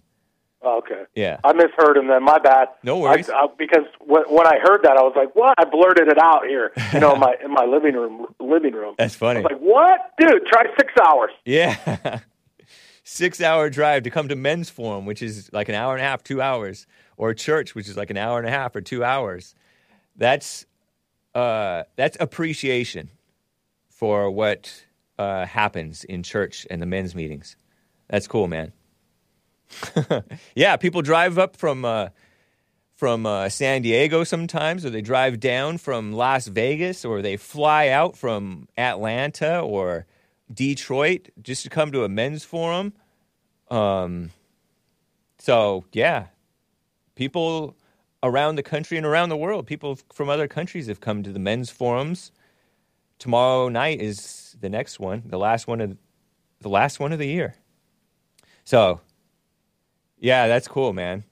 Oh, 0.61 0.79
okay. 0.79 1.03
Yeah. 1.15 1.39
I 1.43 1.53
misheard 1.53 1.95
him 1.95 2.07
then. 2.07 2.23
My 2.23 2.37
bad. 2.37 2.67
No 2.83 2.97
worries. 2.97 3.29
I, 3.29 3.43
I, 3.43 3.47
because 3.57 3.85
when, 4.01 4.23
when 4.23 4.45
I 4.45 4.57
heard 4.61 4.83
that, 4.83 4.97
I 4.97 5.01
was 5.01 5.13
like, 5.15 5.33
"What?" 5.35 5.55
I 5.57 5.63
blurted 5.65 6.09
it 6.09 6.17
out 6.21 6.45
here, 6.45 6.71
you 6.93 6.99
know, 6.99 7.13
in 7.13 7.19
my 7.19 7.35
in 7.43 7.51
my 7.53 7.63
living 7.65 7.93
room. 7.95 8.25
Living 8.39 8.73
room. 8.73 8.95
That's 8.97 9.15
funny. 9.15 9.39
I 9.39 9.43
was 9.43 9.51
like, 9.51 9.61
"What, 9.61 10.11
dude? 10.19 10.45
Try 10.47 10.63
six 10.77 10.93
hours." 11.01 11.31
Yeah. 11.45 12.19
Six 13.05 13.41
hour 13.41 13.71
drive 13.71 14.03
to 14.03 14.11
come 14.11 14.27
to 14.27 14.35
men's 14.35 14.69
forum, 14.69 15.07
which 15.07 15.23
is 15.23 15.49
like 15.51 15.67
an 15.67 15.73
hour 15.73 15.93
and 15.95 16.01
a 16.01 16.07
half, 16.07 16.23
two 16.23 16.43
hours, 16.43 16.85
or 17.17 17.33
church, 17.33 17.73
which 17.73 17.89
is 17.89 17.97
like 17.97 18.11
an 18.11 18.17
hour 18.17 18.37
and 18.37 18.47
a 18.47 18.51
half 18.51 18.75
or 18.75 18.81
two 18.81 19.03
hours. 19.03 19.55
That's 20.15 20.67
uh, 21.33 21.85
that's 21.95 22.17
appreciation 22.19 23.09
for 23.89 24.29
what 24.29 24.85
uh, 25.17 25.47
happens 25.47 26.03
in 26.03 26.21
church 26.21 26.67
and 26.69 26.83
the 26.83 26.85
men's 26.85 27.15
meetings. 27.15 27.55
That's 28.09 28.27
cool, 28.27 28.47
man. 28.47 28.73
yeah, 30.55 30.75
people 30.77 31.01
drive 31.01 31.37
up 31.37 31.55
from 31.55 31.85
uh, 31.85 32.09
from 32.95 33.25
uh, 33.25 33.49
San 33.49 33.81
Diego 33.81 34.23
sometimes, 34.23 34.85
or 34.85 34.89
they 34.89 35.01
drive 35.01 35.39
down 35.39 35.77
from 35.77 36.11
Las 36.11 36.47
Vegas, 36.47 37.05
or 37.05 37.21
they 37.21 37.37
fly 37.37 37.87
out 37.87 38.17
from 38.17 38.67
Atlanta 38.77 39.59
or 39.59 40.05
Detroit 40.53 41.29
just 41.41 41.63
to 41.63 41.69
come 41.69 41.91
to 41.91 42.03
a 42.03 42.09
men's 42.09 42.43
forum. 42.43 42.93
Um, 43.69 44.31
so 45.37 45.85
yeah, 45.93 46.27
people 47.15 47.75
around 48.21 48.55
the 48.55 48.63
country 48.63 48.97
and 48.97 49.05
around 49.05 49.29
the 49.29 49.37
world. 49.37 49.67
People 49.67 49.97
from 50.13 50.29
other 50.29 50.47
countries 50.47 50.87
have 50.87 50.99
come 50.99 51.23
to 51.23 51.31
the 51.31 51.39
men's 51.39 51.69
forums. 51.69 52.31
Tomorrow 53.17 53.69
night 53.69 54.01
is 54.01 54.55
the 54.59 54.69
next 54.69 54.99
one, 54.99 55.23
the 55.25 55.37
last 55.37 55.67
one 55.67 55.81
of 55.81 55.97
the 56.61 56.69
last 56.69 56.99
one 56.99 57.13
of 57.13 57.19
the 57.19 57.27
year. 57.27 57.55
So, 58.63 59.01
yeah, 60.19 60.47
that's 60.47 60.67
cool, 60.67 60.93
man. 60.93 61.23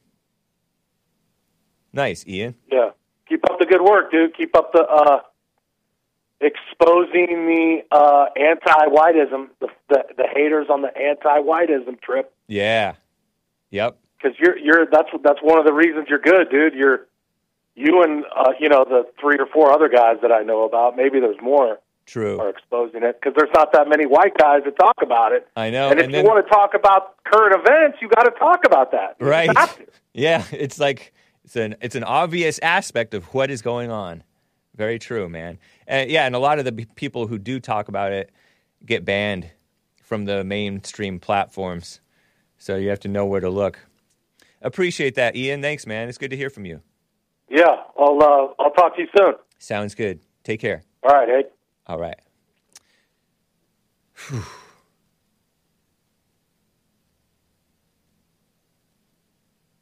Nice, 1.94 2.26
Ian. 2.28 2.56
Yeah. 2.72 2.92
Keep 3.28 3.50
up 3.50 3.60
the 3.60 3.66
good 3.66 3.82
work, 3.82 4.12
dude. 4.12 4.36
Keep 4.36 4.56
up 4.56 4.72
the 4.72 4.84
uh, 4.84 5.20
exposing 6.40 7.46
the 7.48 7.82
uh, 7.92 8.26
anti-whiteism, 8.36 9.48
the, 9.60 9.68
the 9.90 10.04
the 10.18 10.28
haters 10.34 10.68
on 10.70 10.82
the 10.82 10.96
anti-whiteism 10.98 12.00
trip. 12.02 12.34
Yeah. 12.48 12.94
Yep. 13.72 13.98
Because 14.18 14.38
you're 14.40 14.58
you're 14.58 14.86
that's 14.92 15.10
that's 15.24 15.40
one 15.42 15.60
of 15.60 15.66
the 15.66 15.74
reasons 15.74 16.08
you're 16.10 16.20
good, 16.20 16.50
dude. 16.50 16.74
You're 16.74 17.08
you 17.76 18.02
and 18.02 18.24
uh, 18.36 18.54
you 18.60 18.70
know 18.70 18.86
the 18.86 19.06
three 19.20 19.38
or 19.38 19.48
four 19.48 19.72
other 19.72 19.90
guys 19.90 20.18
that 20.22 20.32
I 20.32 20.44
know 20.44 20.64
about. 20.64 20.96
Maybe 20.96 21.20
there's 21.20 21.42
more 21.42 21.80
True. 22.08 22.40
are 22.40 22.50
exposing 22.50 23.04
it 23.04 23.20
because 23.22 23.36
there's 23.38 23.54
not 23.54 23.74
that 23.74 23.88
many 23.88 24.06
white 24.06 24.36
guys 24.38 24.62
that 24.66 24.80
talk 24.80 24.96
about 25.02 25.34
it. 25.34 25.46
I 25.58 25.70
know. 25.70 25.90
And 25.90 26.00
if 26.00 26.06
and 26.06 26.14
you 26.14 26.20
then- 26.24 26.26
want 26.26 26.44
to 26.44 26.50
talk 26.50 26.74
about 26.74 27.22
current 27.26 27.54
events, 27.54 27.98
you 28.02 28.08
got 28.08 28.24
to 28.24 28.32
talk 28.32 28.66
about 28.66 28.92
that. 28.94 29.18
You 29.20 29.28
Right. 29.28 29.50
Yeah, 30.14 30.44
it's 30.52 30.80
like 30.80 31.14
it's 31.44 31.56
an 31.56 31.76
it's 31.80 31.94
an 31.94 32.04
obvious 32.04 32.58
aspect 32.64 33.14
of 33.14 33.26
what 33.36 33.52
is 33.52 33.62
going 33.62 33.92
on. 33.92 34.24
Very 34.76 34.98
true, 34.98 35.30
man. 35.30 35.60
And 35.86 36.10
yeah, 36.10 36.26
and 36.26 36.34
a 36.34 36.40
lot 36.40 36.58
of 36.58 36.66
the 36.66 36.72
people 36.96 37.28
who 37.28 37.38
do 37.38 37.60
talk 37.60 37.88
about 37.88 38.12
it 38.12 38.32
get 38.84 39.06
banned 39.06 39.52
from 40.02 40.26
the 40.26 40.44
mainstream 40.44 41.20
platforms. 41.20 42.00
So 42.58 42.78
you 42.78 42.90
have 42.90 43.02
to 43.02 43.08
know 43.08 43.28
where 43.28 43.42
to 43.42 43.50
look. 43.52 43.78
Appreciate 44.64 45.14
that, 45.16 45.36
Ian. 45.36 45.62
Thanks, 45.62 45.86
man. 45.86 46.10
It's 46.10 46.18
good 46.18 46.32
to 46.32 46.38
hear 46.38 46.50
from 46.50 46.66
you. 46.66 46.82
Yeah, 47.50 47.76
I'll 48.00 48.18
uh, 48.22 48.54
I'll 48.64 48.72
talk 48.72 48.96
to 48.96 49.02
you 49.04 49.08
soon. 49.16 49.34
Sounds 49.60 49.94
good. 49.94 50.20
Take 50.44 50.60
care. 50.60 50.82
All 51.04 51.12
right, 51.14 51.28
hey. 51.28 51.44
All 51.88 52.00
right. 52.00 52.20
Whew. 54.28 54.44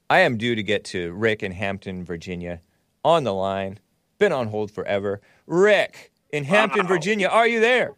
I 0.10 0.20
am 0.20 0.38
due 0.38 0.56
to 0.56 0.64
get 0.64 0.86
to 0.86 1.14
Rick 1.14 1.44
in 1.44 1.52
Hampton, 1.52 2.06
Virginia, 2.06 2.62
on 3.04 3.24
the 3.24 3.34
line. 3.34 3.80
Been 4.20 4.32
on 4.32 4.48
hold 4.48 4.72
forever. 4.72 5.22
Rick 5.48 6.12
in 6.32 6.44
Hampton, 6.44 6.88
Virginia, 6.88 7.28
are 7.28 7.48
you 7.48 7.60
there? 7.60 7.96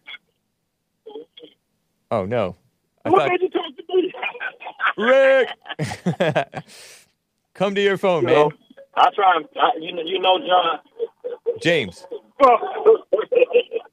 Oh 2.10 2.24
no. 2.24 2.56
I 3.04 3.10
What 3.10 3.18
thought 3.18 3.30
made 3.30 3.42
you 3.42 3.50
talk 3.50 3.76
to 3.76 3.82
me? 3.94 4.12
Rick. 4.96 6.64
Come 7.54 7.74
to 7.74 7.80
your 7.82 7.98
phone, 7.98 8.24
man. 8.24 8.50
I 8.96 9.10
try. 9.14 9.42
I, 9.60 9.70
you 9.80 9.92
know, 9.92 10.02
you 10.02 10.18
know, 10.20 10.38
John. 10.38 10.80
James, 11.60 12.06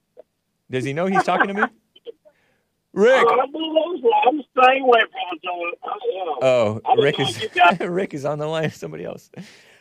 does 0.76 0.86
he 0.86 0.94
know 0.94 1.08
he's 1.08 1.24
talking 1.24 1.48
to 1.48 1.54
me? 1.54 1.62
Rick. 2.94 3.26
Oh, 3.28 3.40
I'm 3.42 4.38
the 4.38 4.44
same 4.64 4.88
way 4.88 5.00
from 5.02 5.40
John. 5.44 5.72
I, 5.84 5.88
uh, 5.88 5.92
oh, 5.92 6.00
you 6.06 6.26
know, 6.26 6.82
Oh, 6.86 7.02
Rick 7.02 7.20
is 7.20 7.48
Rick 7.82 8.14
is 8.14 8.24
on 8.24 8.40
the 8.40 8.48
line. 8.48 8.72
Somebody 8.72 9.04
else. 9.04 9.30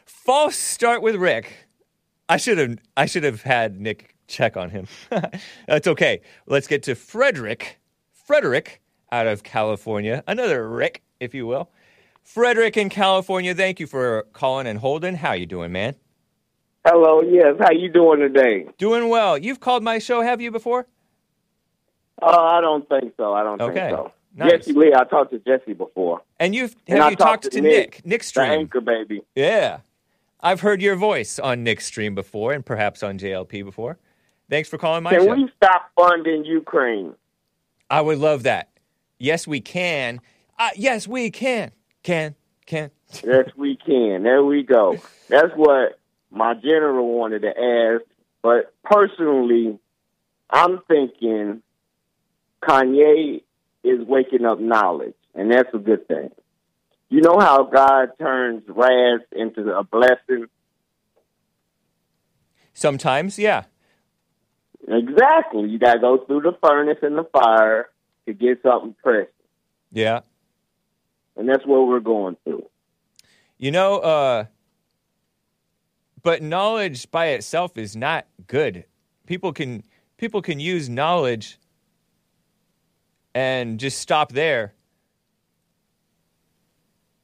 False 0.05 0.57
start 0.57 1.01
with 1.01 1.15
Rick. 1.15 1.53
I 2.29 2.39
should 2.39 2.59
have 2.59 2.79
I 2.97 3.07
should 3.07 3.23
have 3.23 3.43
had 3.43 3.81
Nick 3.81 4.17
check 4.27 4.57
on 4.57 4.71
him. 4.71 4.87
That's 5.69 5.87
okay. 5.87 6.23
Let's 6.47 6.67
get 6.67 6.83
to 6.85 6.95
Frederick. 6.95 7.79
Frederick 8.13 8.81
out 9.13 9.27
of 9.27 9.43
California. 9.43 10.25
Another 10.27 10.69
Rick, 10.69 11.03
if 11.21 11.35
you 11.35 11.47
will. 11.47 11.71
Frederick 12.25 12.77
in 12.77 12.89
California. 12.89 13.55
Thank 13.55 13.79
you 13.79 13.87
for 13.87 14.27
calling 14.33 14.67
and 14.67 14.79
holding. 14.79 15.15
How 15.15 15.33
you 15.35 15.47
doing, 15.47 15.71
man? 15.71 15.95
Hello, 16.87 17.23
yes. 17.23 17.57
How 17.59 17.71
you 17.73 17.89
doing 17.91 18.21
today? 18.21 18.67
Doing 18.79 19.09
well. 19.09 19.39
You've 19.39 19.61
called 19.61 19.83
my 19.83 19.99
show, 19.99 20.21
have 20.21 20.41
you 20.41 20.51
before? 20.51 20.87
Uh, 22.21 22.27
I 22.27 22.61
don't 22.61 22.87
think 22.89 23.15
so. 23.17 23.33
I 23.33 23.43
don't 23.43 23.61
Okay. 23.61 23.75
think 23.89 23.91
so. 23.97 24.13
Nice. 24.37 24.51
Jesse 24.51 24.73
Lee, 24.73 24.93
I 24.95 25.05
talked 25.05 25.31
to 25.33 25.39
Jesse 25.39 25.73
before. 25.73 26.21
And 26.41 26.55
you've 26.55 26.75
have 26.89 27.01
I 27.01 27.11
you 27.11 27.17
talked 27.17 27.45
talked 27.45 27.55
to 27.55 27.61
Nick? 27.61 27.73
Nick, 28.03 28.07
Nick 28.07 28.21
The 28.23 28.27
Stream. 28.27 28.51
anchor 28.51 28.81
baby. 28.81 29.23
Yeah. 29.35 29.79
I've 30.41 30.61
heard 30.61 30.83
your 30.83 30.97
voice 30.97 31.39
on 31.39 31.63
Nick's 31.65 31.87
stream 31.87 32.15
before 32.15 32.53
and 32.53 32.67
perhaps 32.67 33.03
on 33.03 33.19
JLP 33.19 33.65
before. 33.65 33.97
Thanks 34.51 34.69
for 34.69 34.77
calling 34.77 35.03
my 35.05 35.11
Can 35.11 35.25
show. 35.25 35.35
we 35.35 35.51
stop 35.57 35.91
funding 35.97 36.45
Ukraine? 36.45 37.15
I 37.89 38.03
would 38.03 38.19
love 38.19 38.43
that. 38.43 38.69
Yes, 39.19 39.47
we 39.47 39.61
can. 39.61 40.21
Uh, 40.59 40.71
yes, 40.77 41.09
we 41.09 41.31
can. 41.31 41.71
Can, 42.03 42.35
can. 42.67 42.91
Yes, 43.25 43.49
we 43.57 43.77
can. 43.77 44.23
There 44.25 44.45
we 44.45 44.63
go. 44.65 44.99
That's 45.29 45.53
what 45.57 45.99
my 46.35 46.55
general 46.55 47.17
wanted 47.17 47.43
to 47.43 47.49
ask. 47.49 48.05
But 48.43 48.75
personally, 48.85 49.79
I'm 50.51 50.81
thinking 50.89 51.63
Kanye 52.63 53.43
is 53.83 54.07
waking 54.07 54.45
up 54.45 54.61
knowledge, 54.61 55.15
and 55.35 55.51
that's 55.51 55.73
a 55.73 55.79
good 55.79 56.07
thing. 56.09 56.31
You 57.09 57.21
know 57.21 57.39
how 57.39 57.65
God 57.65 58.11
turns 58.19 58.63
wrath 58.69 59.21
into 59.33 59.71
a 59.77 59.85
blessing? 59.85 60.47
Sometimes, 62.73 63.39
yeah. 63.39 63.65
Exactly. 64.87 65.69
You 65.69 65.79
got 65.79 65.95
to 65.95 66.01
go 66.01 66.19
through 66.27 66.41
the 66.43 66.57
furnace 66.63 66.99
and 67.03 67.17
the 67.17 67.25
fire 67.25 67.89
to 68.27 68.33
get 68.33 68.63
something 68.63 68.95
precious. 69.03 69.31
Yeah. 69.93 70.21
And 71.37 71.49
that's 71.49 71.65
what 71.65 71.87
we're 71.87 72.01
going 72.01 72.37
through. 72.45 72.67
You 73.59 73.71
know, 73.71 73.99
uh, 73.99 74.45
but 76.25 76.43
knowledge 76.43 77.09
by 77.13 77.27
itself 77.29 77.79
is 77.79 77.95
not 77.95 78.27
good. 78.49 78.85
People 79.27 79.53
can 79.53 79.85
people 80.17 80.43
can 80.43 80.59
use 80.59 80.89
knowledge 80.89 81.59
and 83.35 83.79
just 83.79 83.99
stop 83.99 84.33
there. 84.33 84.75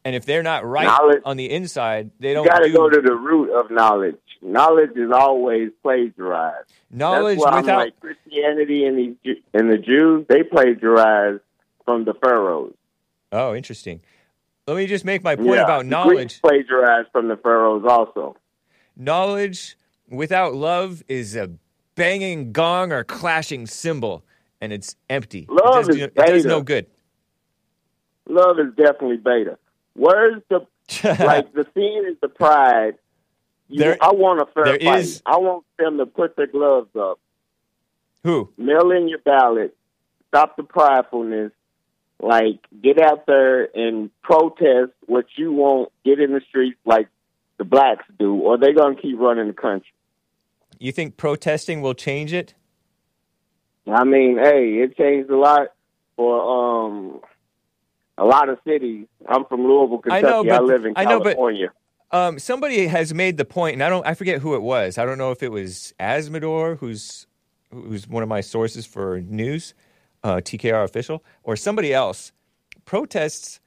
And 0.05 0.15
if 0.15 0.25
they're 0.25 0.43
not 0.43 0.65
right 0.65 0.87
Knowledge- 0.87 1.23
on 1.25 1.37
the 1.37 1.51
inside, 1.51 2.11
they 2.21 2.33
don't 2.33 2.47
got 2.47 2.61
to 2.61 2.69
do 2.69 2.75
go 2.75 2.89
to 2.89 3.01
the 3.03 3.15
root 3.15 3.51
of 3.51 3.71
knowledge. 3.71 4.17
Knowledge 4.41 4.97
is 4.97 5.11
always 5.13 5.71
plagiarized. 5.83 6.73
knowledge 6.91 7.39
That's 7.39 7.53
why 7.53 7.61
without 7.61 7.75
I'm 7.81 7.85
like 7.87 8.01
Christianity 8.01 8.87
and 8.87 8.97
the 9.23 9.35
and 9.55 9.71
the 9.71 9.77
Jews 9.79 10.27
they 10.29 10.43
plagiarized 10.43 11.41
from 11.85 12.05
the 12.05 12.15
pharaohs. 12.15 12.75
Oh, 13.33 13.55
interesting. 13.55 14.01
Let 14.67 14.77
me 14.77 14.87
just 14.87 15.05
make 15.05 15.23
my 15.23 15.37
point 15.37 15.49
Yeah, 15.51 15.65
about 15.65 15.85
knowledge. 15.87 16.17
Greeks 16.17 16.41
plagiarized 16.41 17.09
from 17.13 17.29
the 17.29 17.37
pharaohs 17.37 17.85
also. 17.87 18.37
Knowledge 19.01 19.79
without 20.11 20.55
love 20.55 21.03
is 21.09 21.35
a 21.35 21.51
banging 21.95 22.53
gong 22.53 22.93
or 22.93 23.03
clashing 23.03 23.67
cymbal, 23.67 24.23
and 24.61 24.75
it's 24.75 24.95
empty. 25.09 25.47
Love 25.49 25.85
it, 25.85 25.87
does, 25.87 25.97
is 25.97 26.03
it 26.03 26.15
does 26.15 26.45
no 26.45 26.61
good. 26.61 26.87
Love 28.29 28.59
is 28.59 28.75
definitely 28.77 29.17
beta. 29.17 29.57
Where's 29.95 30.43
the 30.51 30.67
like 31.05 31.51
the 31.55 31.67
scene 31.75 32.05
is 32.11 32.17
the 32.21 32.29
pride. 32.29 32.97
You, 33.69 33.79
There- 33.79 33.97
I 34.03 34.11
want 34.13 34.43
a 34.43 34.47
fair 34.53 34.79
fight. 34.79 35.01
is- 35.01 35.23
I 35.25 35.39
want 35.39 35.65
them 35.79 35.97
to 35.97 36.05
put 36.05 36.37
their 36.37 36.47
gloves 36.47 36.95
up. 36.95 37.19
Who? 38.23 38.51
mail 38.59 38.91
in 38.91 39.09
your 39.09 39.21
ballot, 39.21 39.75
stop 40.29 40.57
the 40.59 40.63
pridefulness, 40.63 41.53
like 42.21 42.59
get 42.83 43.01
out 43.01 43.25
there 43.25 43.75
and 43.75 44.11
protest 44.21 44.93
what 45.07 45.25
you 45.37 45.53
want, 45.55 45.91
get 46.05 46.21
in 46.21 46.35
the 46.35 46.43
streets 46.47 46.79
like 46.85 47.09
the 47.61 47.65
blacks 47.67 48.07
do, 48.19 48.35
or 48.37 48.57
they're 48.57 48.73
gonna 48.73 48.97
keep 48.97 49.19
running 49.21 49.47
the 49.47 49.53
country. 49.53 49.93
You 50.79 50.93
think 50.93 51.19
protesting 51.19 51.83
will 51.83 51.93
change 51.93 52.33
it? 52.33 52.55
I 53.87 54.03
mean, 54.05 54.39
hey, 54.39 54.79
it 54.83 54.97
changed 54.97 55.29
a 55.31 55.37
lot 55.37 55.69
for 56.17 56.41
um 56.41 57.21
a 58.17 58.25
lot 58.25 58.49
of 58.49 58.59
cities. 58.67 59.07
I'm 59.29 59.45
from 59.45 59.63
Louisville, 59.67 60.01
I 60.11 60.21
Kentucky. 60.23 60.49
know, 60.49 60.57
but- 60.57 60.65
live 60.65 60.85
in 60.87 60.95
I 60.97 61.05
know, 61.05 61.19
but- 61.19 61.25
California. 61.37 61.71
Um, 62.13 62.41
somebody 62.41 62.89
has 62.89 63.15
made 63.15 63.37
the 63.37 63.45
point, 63.45 63.75
and 63.75 63.85
I 63.85 63.89
don't, 63.89 64.05
I 64.05 64.15
forget 64.15 64.41
who 64.41 64.57
it 64.57 64.63
was. 64.63 64.99
I 64.99 65.05
don't 65.05 65.17
know 65.17 65.31
if 65.31 65.45
it 65.45 65.53
was 65.53 65.95
Asmodor, 66.01 66.79
who's 66.79 67.27
who's 67.73 68.09
one 68.09 68.25
of 68.25 68.29
my 68.29 68.41
sources 68.41 68.85
for 68.85 69.21
news, 69.21 69.75
uh, 70.25 70.37
TKR 70.43 70.83
official, 70.83 71.23
or 71.45 71.55
somebody 71.55 71.93
else. 71.95 72.33
Protests 72.85 73.61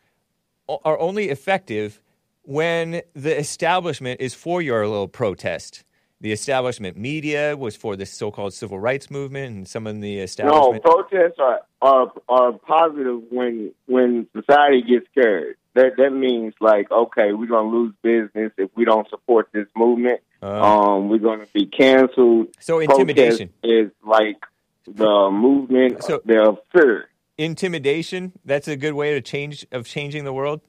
are 0.68 1.00
only 1.00 1.30
effective 1.30 2.02
when 2.44 3.02
the 3.14 3.38
establishment 3.38 4.22
is 4.22 4.34
for 4.34 4.62
your 4.62 4.88
little 4.88 5.08
protest. 5.08 5.84
The 6.22 6.32
establishment 6.32 6.96
media 6.96 7.58
was 7.58 7.76
for 7.76 7.98
the 7.98 8.06
so-called 8.06 8.54
civil 8.54 8.80
rights 8.80 9.12
movement, 9.12 9.56
and 9.56 9.68
some 9.68 9.86
of 9.88 10.00
the 10.00 10.20
establishment. 10.20 10.82
No, 10.86 10.92
protests 11.04 11.38
are, 11.38 11.60
are 11.82 12.14
are 12.30 12.54
positive 12.54 13.24
when 13.30 13.74
when 13.88 14.28
society 14.34 14.84
gets 14.84 15.06
scared. 15.12 15.58
That 15.74 15.98
that 15.98 16.12
means 16.12 16.54
like, 16.62 16.90
okay, 16.90 17.34
we're 17.34 17.48
gonna 17.48 17.68
lose 17.68 17.94
business 18.02 18.54
if 18.58 18.70
we 18.74 18.86
don't 18.86 19.10
support 19.10 19.50
this 19.52 19.68
movement. 19.76 20.22
Uh, 20.42 20.62
um, 20.62 21.10
we're 21.10 21.18
gonna 21.18 21.48
be 21.54 21.66
canceled. 21.66 22.48
so 22.60 22.78
Protest 22.78 23.00
intimidation, 23.02 23.50
is 23.62 23.92
like 24.06 24.38
the 24.88 25.30
movement 25.30 26.04
So- 26.06 26.22
of 26.26 26.60
fear. 26.72 27.10
intimidation. 27.38 28.32
That's 28.46 28.70
a 28.70 28.78
good 28.78 28.94
way 28.94 29.14
to 29.14 29.20
change 29.22 29.66
of 29.74 29.86
changing 29.88 30.24
the 30.24 30.34
world. 30.34 30.62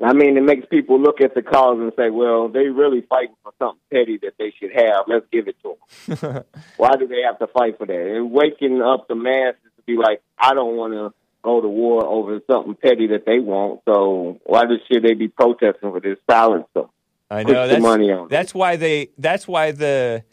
I 0.00 0.12
mean, 0.12 0.36
it 0.36 0.42
makes 0.42 0.64
people 0.66 1.00
look 1.00 1.20
at 1.20 1.34
the 1.34 1.42
cause 1.42 1.78
and 1.80 1.92
say, 1.96 2.10
"Well, 2.10 2.48
they 2.48 2.68
really 2.68 3.00
fighting 3.00 3.34
for 3.42 3.52
something 3.58 3.80
petty 3.92 4.18
that 4.22 4.34
they 4.38 4.52
should 4.58 4.70
have. 4.72 5.04
Let's 5.08 5.26
give 5.32 5.48
it 5.48 5.56
to 5.62 5.76
them." 6.06 6.44
Why 6.76 6.94
do 6.96 7.08
they 7.08 7.22
have 7.22 7.38
to 7.40 7.48
fight 7.48 7.78
for 7.78 7.86
that? 7.86 8.16
And 8.16 8.30
waking 8.30 8.80
up 8.80 9.08
the 9.08 9.16
masses 9.16 9.60
to 9.76 9.82
be 9.86 9.96
like, 9.96 10.22
"I 10.38 10.54
don't 10.54 10.76
want 10.76 10.92
to 10.92 11.12
go 11.42 11.60
to 11.60 11.68
war 11.68 12.04
over 12.04 12.40
something 12.50 12.74
petty 12.74 13.06
that 13.08 13.24
they 13.26 13.38
want. 13.38 13.80
So 13.86 14.40
why 14.44 14.64
should 14.90 15.02
they 15.02 15.14
be 15.14 15.28
protesting 15.28 15.90
for 15.90 16.00
this? 16.00 16.18
Silence 16.30 16.66
them. 16.74 16.88
I 17.30 17.42
know 17.42 17.68
that's 17.68 17.82
money 17.82 18.10
on 18.10 18.28
that's 18.28 18.54
why 18.54 18.76
they 18.76 19.10
that's 19.18 19.46
why 19.46 19.72
the 19.72 20.24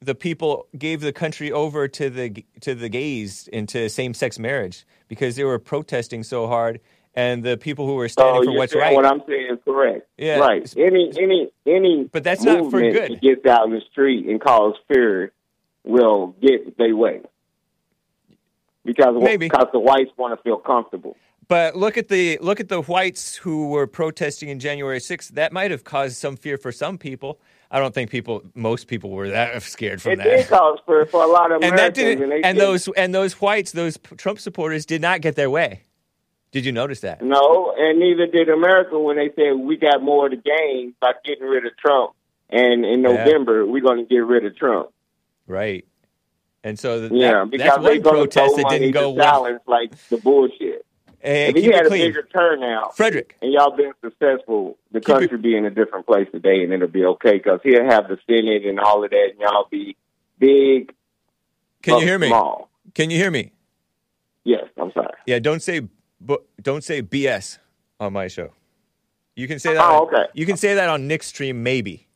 the 0.00 0.14
people 0.14 0.66
gave 0.78 1.02
the 1.02 1.12
country 1.12 1.52
over 1.52 1.88
to 1.88 2.08
the 2.08 2.44
to 2.60 2.74
the 2.74 2.88
gays 2.88 3.48
into 3.48 3.88
same 3.90 4.14
sex 4.14 4.38
marriage 4.38 4.86
because 5.08 5.36
they 5.36 5.44
were 5.44 5.58
protesting 5.58 6.22
so 6.22 6.46
hard, 6.46 6.80
and 7.14 7.42
the 7.42 7.56
people 7.56 7.86
who 7.86 7.94
were 7.94 8.08
standing 8.08 8.42
so 8.44 8.50
for 8.52 8.56
what's 8.58 8.74
right. 8.74 8.94
What 8.94 9.04
I'm 9.06 9.22
saying 9.26 9.48
is 9.52 9.58
correct. 9.64 10.06
Yeah. 10.16 10.38
Right. 10.38 10.72
Any 10.76 11.12
any 11.18 11.50
any 11.66 12.04
But 12.12 12.24
that's 12.24 12.42
not 12.42 12.70
for 12.70 12.80
good. 12.80 13.12
that 13.12 13.20
gets 13.22 13.44
out 13.46 13.66
in 13.66 13.72
the 13.72 13.80
street 13.90 14.26
and 14.26 14.40
cause 14.40 14.74
fear 14.88 15.32
will 15.84 16.28
get 16.40 16.76
their 16.78 16.94
way. 16.96 17.20
Because 18.84 19.16
Maybe. 19.20 19.48
because 19.48 19.68
the 19.72 19.80
whites 19.80 20.10
want 20.16 20.38
to 20.38 20.42
feel 20.42 20.56
comfortable. 20.58 21.16
But 21.46 21.76
look 21.76 21.96
at 21.98 22.08
the 22.08 22.38
look 22.40 22.60
at 22.60 22.68
the 22.68 22.82
whites 22.82 23.36
who 23.36 23.68
were 23.68 23.86
protesting 23.86 24.48
in 24.50 24.58
January 24.60 24.98
6th. 24.98 25.28
That 25.30 25.52
might 25.52 25.70
have 25.70 25.84
caused 25.84 26.16
some 26.16 26.36
fear 26.36 26.56
for 26.58 26.72
some 26.72 26.98
people. 26.98 27.38
I 27.70 27.80
don't 27.80 27.92
think 27.94 28.10
people, 28.10 28.42
most 28.54 28.86
people, 28.86 29.10
were 29.10 29.28
that 29.30 29.62
scared 29.62 30.00
from 30.00 30.12
It 30.12 30.16
that. 30.18 30.24
did 30.24 30.48
cause 30.48 30.78
fear 30.86 31.04
for 31.06 31.22
a 31.22 31.26
lot 31.26 31.50
of 31.50 31.56
and 31.62 31.72
Americans. 31.72 31.80
that 31.80 31.94
didn't. 31.94 32.28
they 32.30 32.42
And 32.42 32.58
those 32.58 32.88
and 32.88 33.14
those 33.14 33.34
whites, 33.40 33.72
those 33.72 33.98
Trump 34.16 34.40
supporters, 34.40 34.86
did 34.86 35.00
not 35.02 35.20
get 35.22 35.36
their 35.36 35.50
way. 35.50 35.82
Did 36.50 36.64
you 36.64 36.72
notice 36.72 37.00
that? 37.00 37.20
No, 37.22 37.74
and 37.78 37.98
neither 37.98 38.26
did 38.26 38.48
America 38.48 38.98
when 38.98 39.16
they 39.16 39.30
said 39.36 39.52
we 39.58 39.76
got 39.76 40.02
more 40.02 40.28
to 40.28 40.36
gain 40.36 40.94
by 41.00 41.12
getting 41.24 41.46
rid 41.46 41.66
of 41.66 41.76
Trump. 41.76 42.12
And 42.50 42.84
in 42.86 43.02
Yeah. 43.02 43.12
November, 43.12 43.66
we're 43.66 43.82
going 43.82 43.98
to 43.98 44.08
get 44.08 44.24
rid 44.24 44.46
of 44.46 44.56
Trump. 44.56 44.88
Right. 45.46 45.84
And 46.64 46.78
so 46.78 47.08
Yeah, 47.12 47.44
because 47.44 47.66
that's 47.66 47.78
one 47.78 48.02
protest 48.02 48.56
that 48.56 48.68
didn't 48.70 48.92
go 48.92 49.10
well. 49.10 49.24
silence 49.44 49.62
like 49.66 49.92
the 50.08 50.16
bullshit. 50.16 50.84
And 51.20 51.56
if 51.56 51.64
keep 51.64 51.74
had 51.74 51.86
it 51.86 51.88
a 51.88 51.90
bigger 51.90 52.22
turnout, 52.32 52.96
Frederick. 52.96 53.36
and 53.42 53.52
y'all 53.52 53.76
been 53.76 53.92
successful, 54.02 54.78
the 54.92 55.00
Keep 55.00 55.08
it- 55.08 55.18
country 55.20 55.38
be 55.38 55.56
in 55.56 55.64
a 55.66 55.70
different 55.70 56.06
place 56.06 56.28
today, 56.32 56.62
and 56.62 56.72
it'll 56.72 56.86
be 56.88 57.04
okay 57.04 57.32
because 57.38 57.60
he'll 57.64 57.84
have 57.84 58.08
the 58.08 58.18
Senate 58.26 58.64
and 58.64 58.78
all 58.80 59.04
of 59.04 59.10
that, 59.10 59.28
and 59.32 59.40
y'all 59.40 59.66
be 59.70 59.96
big. 60.38 60.92
Can 61.82 61.94
you 61.94 61.98
uh, 61.98 62.00
hear 62.00 62.18
me? 62.18 62.28
Small. 62.28 62.70
Can 62.94 63.10
you 63.10 63.18
hear 63.18 63.30
me? 63.30 63.52
Yes, 64.44 64.64
I'm 64.80 64.92
sorry. 64.92 65.12
Yeah, 65.26 65.40
don't 65.40 65.60
say 65.60 65.82
bu- 66.20 66.42
don't 66.62 66.84
say 66.84 67.02
BS 67.02 67.58
on 68.00 68.12
my 68.12 68.28
show. 68.28 68.50
You 69.36 69.46
can 69.46 69.58
say 69.58 69.74
that. 69.74 69.80
Oh, 69.82 70.06
on, 70.06 70.08
okay. 70.08 70.24
You 70.34 70.46
can 70.46 70.56
say 70.56 70.74
that 70.74 70.88
on 70.88 71.06
Nick's 71.06 71.26
stream, 71.26 71.62
maybe, 71.62 72.08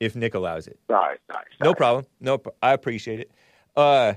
if 0.00 0.14
Nick 0.14 0.34
allows 0.34 0.66
it. 0.66 0.78
Sorry, 0.88 1.18
sorry. 1.30 1.44
No 1.62 1.74
problem. 1.74 2.06
No, 2.20 2.40
I 2.62 2.72
appreciate 2.72 3.20
it. 3.20 3.30
Uh, 3.76 4.14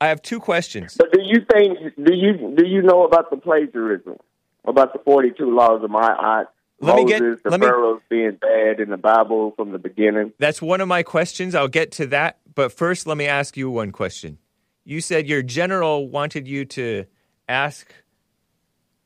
I 0.00 0.08
have 0.08 0.22
two 0.22 0.40
questions. 0.40 0.94
But 0.96 1.12
do 1.12 1.20
you 1.22 1.44
think? 1.52 1.78
Do 2.02 2.14
you 2.14 2.54
do 2.56 2.66
you 2.66 2.82
know 2.82 3.04
about 3.04 3.30
the 3.30 3.36
plagiarism? 3.36 4.16
About 4.64 4.92
the 4.92 4.98
forty-two 5.04 5.54
laws 5.54 5.82
of 5.82 5.90
Ma'at? 5.90 6.46
Let 6.80 6.96
me 6.96 7.04
get- 7.06 7.20
Moses, 7.20 7.42
the 7.42 7.50
let 7.50 7.60
me- 7.60 7.66
pharaohs 7.66 8.00
being 8.08 8.32
bad 8.40 8.78
in 8.80 8.90
the 8.90 8.96
Bible 8.96 9.52
from 9.56 9.72
the 9.72 9.78
beginning. 9.78 10.32
That's 10.38 10.62
one 10.62 10.80
of 10.80 10.86
my 10.88 11.02
questions. 11.02 11.54
I'll 11.54 11.66
get 11.68 11.90
to 11.92 12.06
that. 12.08 12.38
But 12.54 12.72
first, 12.72 13.06
let 13.06 13.16
me 13.16 13.26
ask 13.26 13.56
you 13.56 13.68
one 13.70 13.90
question. 13.92 14.38
You 14.84 15.00
said 15.00 15.26
your 15.26 15.42
general 15.42 16.08
wanted 16.08 16.46
you 16.46 16.64
to 16.66 17.04
ask 17.48 17.92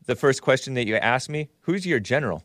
the 0.06 0.16
first 0.16 0.42
question 0.42 0.74
that 0.74 0.86
you 0.86 0.96
asked 0.96 1.28
me. 1.30 1.48
Who's 1.62 1.86
your 1.86 2.00
general? 2.00 2.44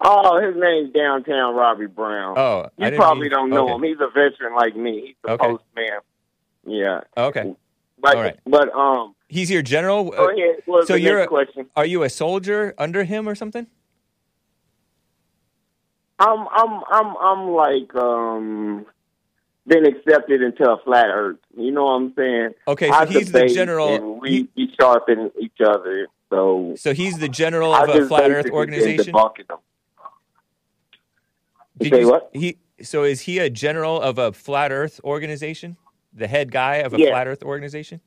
Oh, 0.00 0.40
his 0.40 0.54
name's 0.56 0.92
Downtown 0.94 1.56
Robbie 1.56 1.86
Brown. 1.86 2.38
Oh, 2.38 2.68
I 2.78 2.90
you 2.90 2.96
probably 2.96 3.22
mean- 3.22 3.30
don't 3.32 3.50
know 3.50 3.64
okay. 3.64 3.74
him. 3.74 3.82
He's 3.82 3.96
a 4.00 4.08
veteran 4.08 4.54
like 4.54 4.76
me. 4.76 5.06
He's 5.08 5.16
the 5.24 5.32
Okay. 5.32 5.46
postman. 5.46 6.00
Yeah, 6.64 7.00
Okay. 7.16 7.54
but 7.98 8.16
All 8.16 8.22
right. 8.22 8.38
but 8.46 8.72
um, 8.74 9.14
He's 9.28 9.50
your 9.50 9.62
general? 9.62 10.10
go 10.10 10.28
ahead. 10.30 10.62
What 10.66 10.80
was 10.80 10.86
so 10.86 10.94
you're 10.94 11.20
a, 11.22 11.26
question? 11.26 11.66
are 11.76 11.84
you 11.86 12.02
a 12.04 12.08
soldier 12.10 12.74
under 12.78 13.04
him 13.04 13.28
or 13.28 13.34
something? 13.34 13.66
I'm 16.20 16.46
I'm 16.50 16.82
I'm 16.90 17.16
I'm 17.16 17.48
like 17.50 17.94
um 17.94 18.86
been 19.68 19.84
accepted 19.86 20.42
into 20.42 20.68
a 20.68 20.78
flat 20.82 21.06
earth. 21.08 21.36
You 21.56 21.70
know 21.70 21.84
what 21.84 21.90
I'm 21.92 22.14
saying? 22.16 22.50
Okay, 22.66 22.88
so 22.88 22.94
I 22.94 23.06
he's 23.06 23.30
the 23.30 23.46
general- 23.46 24.18
we 24.18 24.30
he- 24.30 24.48
we 24.56 24.74
sharpen 24.80 25.30
each 25.38 25.60
other. 25.64 26.08
So 26.30 26.74
So 26.76 26.92
he's 26.92 27.18
the 27.18 27.28
general 27.28 27.72
of 27.74 27.88
a 27.88 27.92
just 27.94 28.08
flat 28.08 28.30
Earth 28.30 28.50
organization. 28.50 29.14
You 31.80 31.90
Did 31.90 31.92
say 31.92 32.04
what? 32.04 32.30
He 32.32 32.58
so 32.82 33.04
is 33.04 33.22
he 33.22 33.38
a 33.38 33.50
general 33.50 34.00
of 34.00 34.18
a 34.18 34.32
flat 34.32 34.72
Earth 34.72 35.00
organization? 35.04 35.76
The 36.12 36.26
head 36.26 36.50
guy 36.50 36.76
of 36.76 36.94
a 36.94 36.98
Yeah. 36.98 37.10
flat 37.10 37.26
Earth 37.28 37.42
organization? 37.42 38.00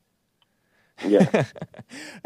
Yeah. 1.06 1.46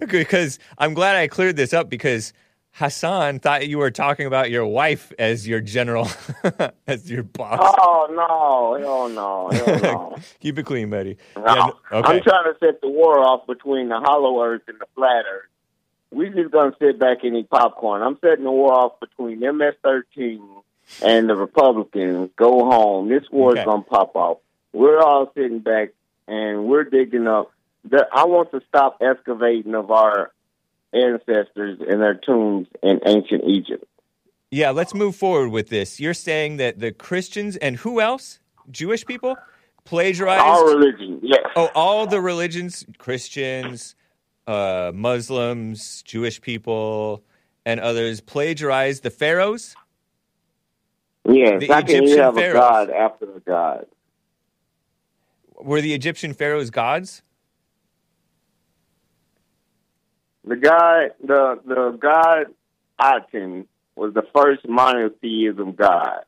Because 0.08 0.60
I'm 0.78 0.94
glad 0.94 1.16
I 1.16 1.28
cleared 1.28 1.56
this 1.56 1.74
up 1.74 1.90
because 1.90 2.34
Hassan 2.78 3.40
thought 3.40 3.70
you 3.70 3.78
were 3.78 3.90
talking 3.90 4.26
about 4.26 4.52
your 4.52 4.66
wife 4.66 5.14
as 5.18 5.48
your 5.48 5.62
general, 5.62 6.10
as 6.88 7.10
your 7.10 7.24
boss. 7.24 7.58
oh 7.80 8.08
no! 8.12 8.84
Hell 8.86 9.10
no! 9.10 9.50
Hell 9.50 9.80
no! 9.82 10.16
Keep 10.42 10.60
it 10.60 10.66
clean, 10.66 10.90
buddy. 10.90 11.16
No. 11.38 11.44
Yeah, 11.46 11.54
no- 11.56 12.00
okay. 12.00 12.18
I'm 12.18 12.22
trying 12.22 12.44
to 12.52 12.56
set 12.60 12.82
the 12.82 12.90
war 12.90 13.18
off 13.20 13.48
between 13.48 13.88
the 13.88 14.00
hollow 14.00 14.44
earth 14.44 14.64
and 14.68 14.78
the 14.80 14.86
flat 14.94 15.24
earth. 15.32 15.46
We 16.12 16.30
just 16.30 16.52
gonna 16.52 16.76
sit 16.78 17.00
back 17.00 17.20
and 17.24 17.38
eat 17.38 17.50
popcorn. 17.50 18.02
I'm 18.02 18.18
setting 18.20 18.44
the 18.44 18.52
war 18.52 18.74
off 18.74 19.00
between 19.00 19.40
MS-13 19.40 20.40
and 21.02 21.30
the 21.30 21.36
Republicans. 21.36 22.30
Go 22.36 22.66
home. 22.70 23.08
This 23.08 23.24
war 23.32 23.52
is 23.54 23.60
Okay. 23.60 23.66
gonna 23.66 23.84
pop 23.84 24.18
off. 24.18 24.40
We're 24.74 25.00
all 25.00 25.32
sitting 25.34 25.60
back 25.60 25.90
and 26.28 26.66
we're 26.66 26.84
digging 26.84 27.26
up. 27.28 27.52
The, 27.90 28.06
I 28.14 28.26
want 28.26 28.52
to 28.52 28.62
stop 28.68 28.98
excavating 29.02 29.76
of 29.76 29.92
our 29.92 30.32
ancestors 30.94 31.80
and 31.88 32.02
their 32.02 32.16
tombs 32.16 32.68
in 32.84 33.00
ancient 33.06 33.44
Egypt. 33.46 33.86
Yeah, 34.52 34.70
let's 34.70 34.94
move 34.94 35.16
forward 35.16 35.50
with 35.50 35.70
this. 35.70 36.00
You're 36.00 36.14
saying 36.14 36.58
that 36.58 36.80
the 36.80 36.92
Christians 36.92 37.58
and 37.58 37.76
who 37.78 38.00
else? 38.00 38.40
Jewish 38.72 39.06
people 39.06 39.38
plagiarized 39.84 40.42
Our 40.42 40.68
religion, 40.78 41.20
yes. 41.22 41.42
Oh, 41.56 41.70
all 41.76 42.08
the 42.08 42.20
religions, 42.22 42.86
Christians, 42.98 43.96
uh, 44.48 44.92
Muslims, 44.94 46.02
Jewish 46.04 46.42
people, 46.42 47.24
and 47.66 47.80
others 47.80 48.22
plagiarized 48.22 49.04
the 49.04 49.10
pharaohs. 49.10 49.76
Yes. 51.28 51.60
the 51.60 51.68
How 51.68 51.82
can 51.82 51.90
you 51.90 52.02
Egyptian 52.04 52.20
have 52.20 52.36
pharaohs. 52.36 52.56
a 52.56 52.60
god 52.60 52.90
after 52.92 53.36
a 53.36 53.40
god? 53.40 53.86
Were 55.56 55.82
the 55.82 55.94
Egyptian 55.94 56.34
pharaohs 56.34 56.70
gods? 56.70 57.22
The 60.48 60.56
god, 60.56 61.12
the 61.24 61.60
the 61.66 61.98
god 62.00 62.54
Aten 63.02 63.68
was 63.96 64.14
the 64.14 64.24
first 64.36 64.68
monotheism 64.68 65.74
god. 65.74 66.24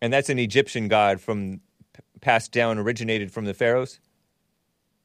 And 0.00 0.12
that's 0.12 0.28
an 0.28 0.38
Egyptian 0.38 0.88
god 0.88 1.20
from 1.20 1.60
passed 2.20 2.52
down, 2.52 2.78
originated 2.78 3.30
from 3.30 3.44
the 3.44 3.54
pharaohs. 3.54 4.00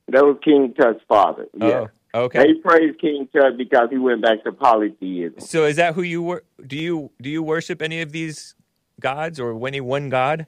That 0.07 0.23
was 0.26 0.38
King 0.44 0.73
Tut's 0.73 1.02
father. 1.07 1.48
Yeah. 1.56 1.88
Oh, 2.14 2.23
okay. 2.23 2.40
They 2.40 2.53
praised 2.56 2.99
King 2.99 3.28
Tut 3.34 3.57
because 3.57 3.90
he 3.90 3.98
went 3.98 4.22
back 4.22 4.44
to 4.44 4.52
polytheism. 4.52 5.40
So 5.40 5.65
is 5.65 5.78
that 5.78 5.95
who 5.95 6.02
you 6.02 6.22
wor- 6.22 6.44
do 6.65 6.78
you 6.78 7.11
do 7.22 7.30
you 7.30 7.44
worship 7.44 7.82
any 7.82 8.02
of 8.02 8.11
these 8.11 8.56
gods 8.99 9.40
or 9.40 9.68
any 9.68 9.82
one 9.82 10.10
god? 10.10 10.48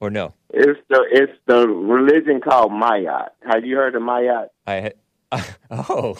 Or 0.00 0.10
no? 0.10 0.34
It's 0.50 0.78
the 0.88 1.04
it's 1.10 1.32
the 1.46 1.68
religion 1.68 2.40
called 2.40 2.70
Ma'at. 2.70 3.30
Have 3.50 3.64
you 3.64 3.76
heard 3.76 3.94
of 3.96 4.02
Ma'at? 4.02 4.48
I 4.66 4.92
ha- 5.32 5.56
oh, 5.70 6.16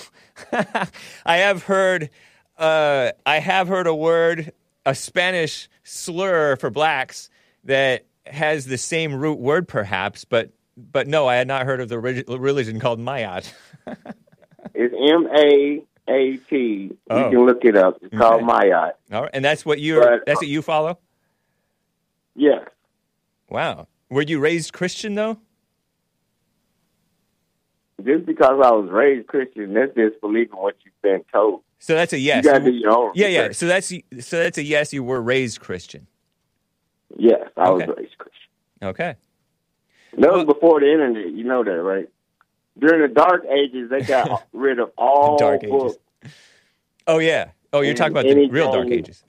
I 1.27 1.37
have 1.39 1.63
heard. 1.65 2.11
Uh, 2.57 3.13
I 3.25 3.39
have 3.39 3.69
heard 3.69 3.87
a 3.87 3.95
word, 3.95 4.53
a 4.85 4.95
Spanish 4.95 5.69
slur 5.85 6.57
for 6.57 6.71
blacks 6.71 7.31
that 7.65 8.05
has 8.27 8.67
the 8.67 8.79
same 8.79 9.15
root 9.15 9.39
word, 9.39 9.69
perhaps, 9.69 10.25
but 10.25 10.51
but 10.77 11.07
no, 11.07 11.27
I 11.27 11.37
had 11.37 11.47
not 11.49 11.67
heard 11.67 11.81
of 11.81 11.89
the 11.89 11.99
religion 11.99 12.81
called 12.81 13.01
Ma'at. 13.01 13.53
It's 14.75 14.95
M 14.95 15.27
A 15.35 15.83
A 16.13 16.37
T. 16.37 16.91
Oh. 17.11 17.25
You 17.25 17.31
can 17.31 17.47
look 17.47 17.65
it 17.65 17.77
up. 17.77 17.99
It's 18.03 18.17
called 18.17 18.43
Okay. 18.43 18.53
Ma'at. 18.71 18.93
All 19.13 19.23
right, 19.23 19.31
and 19.33 19.45
that's 19.45 19.65
what 19.65 19.79
you 19.81 20.01
that's 20.27 20.41
what 20.41 20.47
you 20.47 20.63
follow. 20.63 20.99
Yes. 22.37 22.65
Wow, 23.49 23.89
were 24.11 24.23
you 24.23 24.39
raised 24.41 24.73
Christian 24.73 25.15
though? 25.15 25.39
Just 28.05 28.27
because 28.27 28.61
I 28.65 28.71
was 28.71 28.89
raised 28.91 29.27
Christian, 29.27 29.75
that's 29.75 29.95
just 29.95 30.21
believing 30.21 30.57
what 30.57 30.77
you've 30.85 31.01
been 31.03 31.25
told. 31.33 31.63
So 31.81 31.95
that's 31.95 32.13
a 32.13 32.19
yes. 32.19 32.45
You 32.45 32.51
gotta 32.53 32.65
do 32.65 32.71
your 32.73 32.91
own. 32.97 33.13
yeah, 33.15 33.27
yeah. 33.29 33.53
So 33.53 33.67
that's 33.67 33.89
so 34.21 34.39
that's 34.43 34.59
a 34.59 34.63
yes. 34.63 34.93
You 34.93 35.03
were 35.05 35.21
raised 35.21 35.61
Christian. 35.61 36.07
Yes, 37.17 37.49
I 37.57 37.71
was 37.71 37.83
Okay. 37.83 37.93
raised 38.03 38.19
Christian. 38.19 38.49
Okay. 38.83 39.17
That 40.19 40.21
Well- 40.31 40.37
was 40.37 40.45
before 40.47 40.81
the 40.81 40.91
internet. 40.93 41.31
You 41.33 41.45
know 41.45 41.65
that, 41.65 41.71
right? 41.71 42.09
During 42.79 43.03
the 43.03 43.09
Dark 43.09 43.45
Ages, 43.47 43.91
they 43.91 44.03
got 44.03 44.47
rid 44.53 44.79
of 44.79 44.93
all 44.97 45.37
Dark 45.37 45.65
Ages. 45.65 45.99
Oh 47.07 47.19
yeah. 47.19 47.51
Oh, 47.73 47.81
you're 47.81 47.95
talking 47.95 48.13
about 48.13 48.25
the 48.25 48.31
Anything- 48.31 48.53
real 48.53 48.71
Dark 48.73 48.89
Ages. 48.91 49.25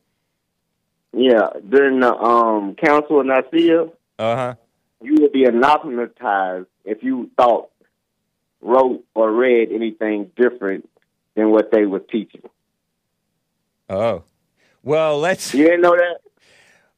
Yeah, 1.11 1.49
during 1.67 1.99
the 2.01 2.13
um, 2.15 2.75
Council 2.75 3.19
of 3.19 3.25
Nicaea, 3.25 3.85
Uh 4.19 4.35
huh. 4.35 4.55
you 5.01 5.15
would 5.21 5.31
be 5.31 5.43
anathematized 5.45 6.67
if 6.85 7.01
you 7.03 7.31
thought, 7.35 7.69
wrote, 8.61 9.03
or 9.15 9.31
read 9.31 9.71
anything 9.71 10.31
different 10.35 10.89
than 11.35 11.51
what 11.51 11.71
they 11.71 11.85
were 11.85 11.99
teaching. 11.99 12.41
Oh. 13.89 14.23
Well, 14.83 15.19
let's 15.19 15.53
You 15.53 15.65
didn't 15.65 15.81
know 15.81 15.95
that? 15.95 16.19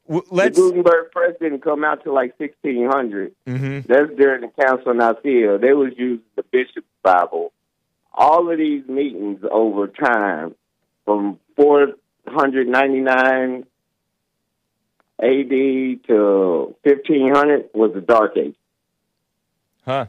w- 0.07 0.25
let's. 0.29 0.55
the 0.57 0.63
Gutenberg 0.69 1.11
press 1.11 1.35
didn't 1.39 1.61
come 1.61 1.83
out 1.83 2.03
till 2.03 2.13
like 2.13 2.37
1600. 2.39 3.33
Mhm. 3.47 3.85
That's 3.85 4.11
during 4.15 4.41
the 4.41 4.63
Council 4.63 4.91
of 4.91 4.97
Nicaea. 4.97 5.57
They 5.57 5.73
was 5.73 5.93
using 5.97 6.23
the 6.35 6.43
Bishop's 6.43 6.87
Bible. 7.03 7.51
All 8.13 8.51
of 8.51 8.57
these 8.57 8.85
meetings 8.87 9.43
over 9.49 9.87
time, 9.87 10.53
from 11.05 11.39
499 11.55 13.65
AD 15.19 16.03
to 16.07 16.75
1500, 16.83 17.69
was 17.73 17.93
the 17.93 18.01
Dark 18.01 18.35
Age. 18.37 18.55
Huh. 19.85 20.05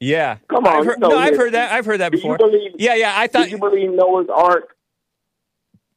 Yeah. 0.00 0.38
Come 0.48 0.66
on, 0.66 0.78
I've 0.78 0.86
heard, 0.86 0.94
you 0.94 1.00
know 1.00 1.08
no, 1.08 1.18
I've 1.18 1.36
heard 1.36 1.52
that. 1.52 1.72
I've 1.72 1.84
heard 1.86 2.00
that 2.00 2.10
before. 2.10 2.38
believe- 2.38 2.72
yeah, 2.78 2.94
yeah. 2.94 3.12
I 3.14 3.26
thought. 3.26 3.44
Do 3.44 3.50
you 3.50 3.58
believe 3.58 3.90
Noah's 3.90 4.28
Ark? 4.34 4.76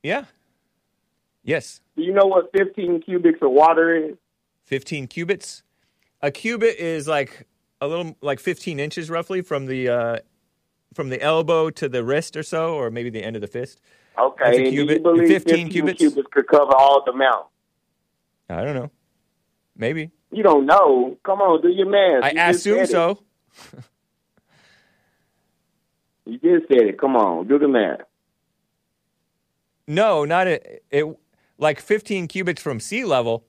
yeah. 0.04 0.26
Yes. 1.46 1.82
Do 1.98 2.04
you 2.04 2.14
know 2.14 2.26
what 2.26 2.52
15 2.58 3.02
cubics 3.02 3.42
of 3.42 3.52
water 3.52 3.96
is? 3.96 4.16
15 4.66 5.08
cubits. 5.08 5.64
A 6.22 6.32
cubit 6.32 6.78
is 6.78 7.08
like 7.08 7.48
a 7.82 7.88
little 7.88 8.16
like 8.22 8.40
15 8.40 8.80
inches 8.80 9.10
roughly 9.10 9.42
from 9.42 9.66
the 9.66 9.90
uh, 9.90 10.18
from 10.94 11.10
the 11.10 11.22
elbow 11.22 11.70
to 11.70 11.90
the 11.90 12.04
wrist 12.04 12.38
or 12.38 12.44
so, 12.44 12.76
or 12.76 12.90
maybe 12.90 13.10
the 13.10 13.22
end 13.24 13.36
of 13.36 13.42
the 13.42 13.48
fist. 13.48 13.82
Okay, 14.18 14.44
a 14.46 14.48
and 14.48 14.70
cubit. 14.70 15.04
do 15.04 15.10
you 15.10 15.16
believe 15.16 15.28
15 15.28 15.54
15 15.54 15.70
cubits? 15.70 15.98
cubits 16.00 16.28
could 16.32 16.48
cover 16.48 16.74
all 16.74 17.04
the 17.06 17.14
mountains? 17.14 17.50
I 18.50 18.64
don't 18.64 18.76
know. 18.76 18.92
Maybe. 19.76 20.12
You 20.32 20.44
don't 20.44 20.66
know. 20.66 21.18
Come 21.26 21.42
on, 21.42 21.62
do 21.62 21.68
your 21.70 21.90
math. 21.90 22.24
I 22.24 22.32
You 22.32 22.52
assume 22.52 22.86
so. 22.86 23.20
You 26.26 26.38
just 26.40 26.68
said 26.68 26.88
it. 26.88 27.00
Come 27.00 27.16
on, 27.16 27.48
do 27.48 27.60
the 27.60 27.68
math. 27.68 28.02
No, 29.88 30.26
not 30.26 30.48
a, 30.48 30.80
it. 30.90 31.06
Like 31.58 31.80
15 31.80 32.28
cubits 32.28 32.62
from 32.62 32.80
sea 32.80 33.06
level 33.06 33.46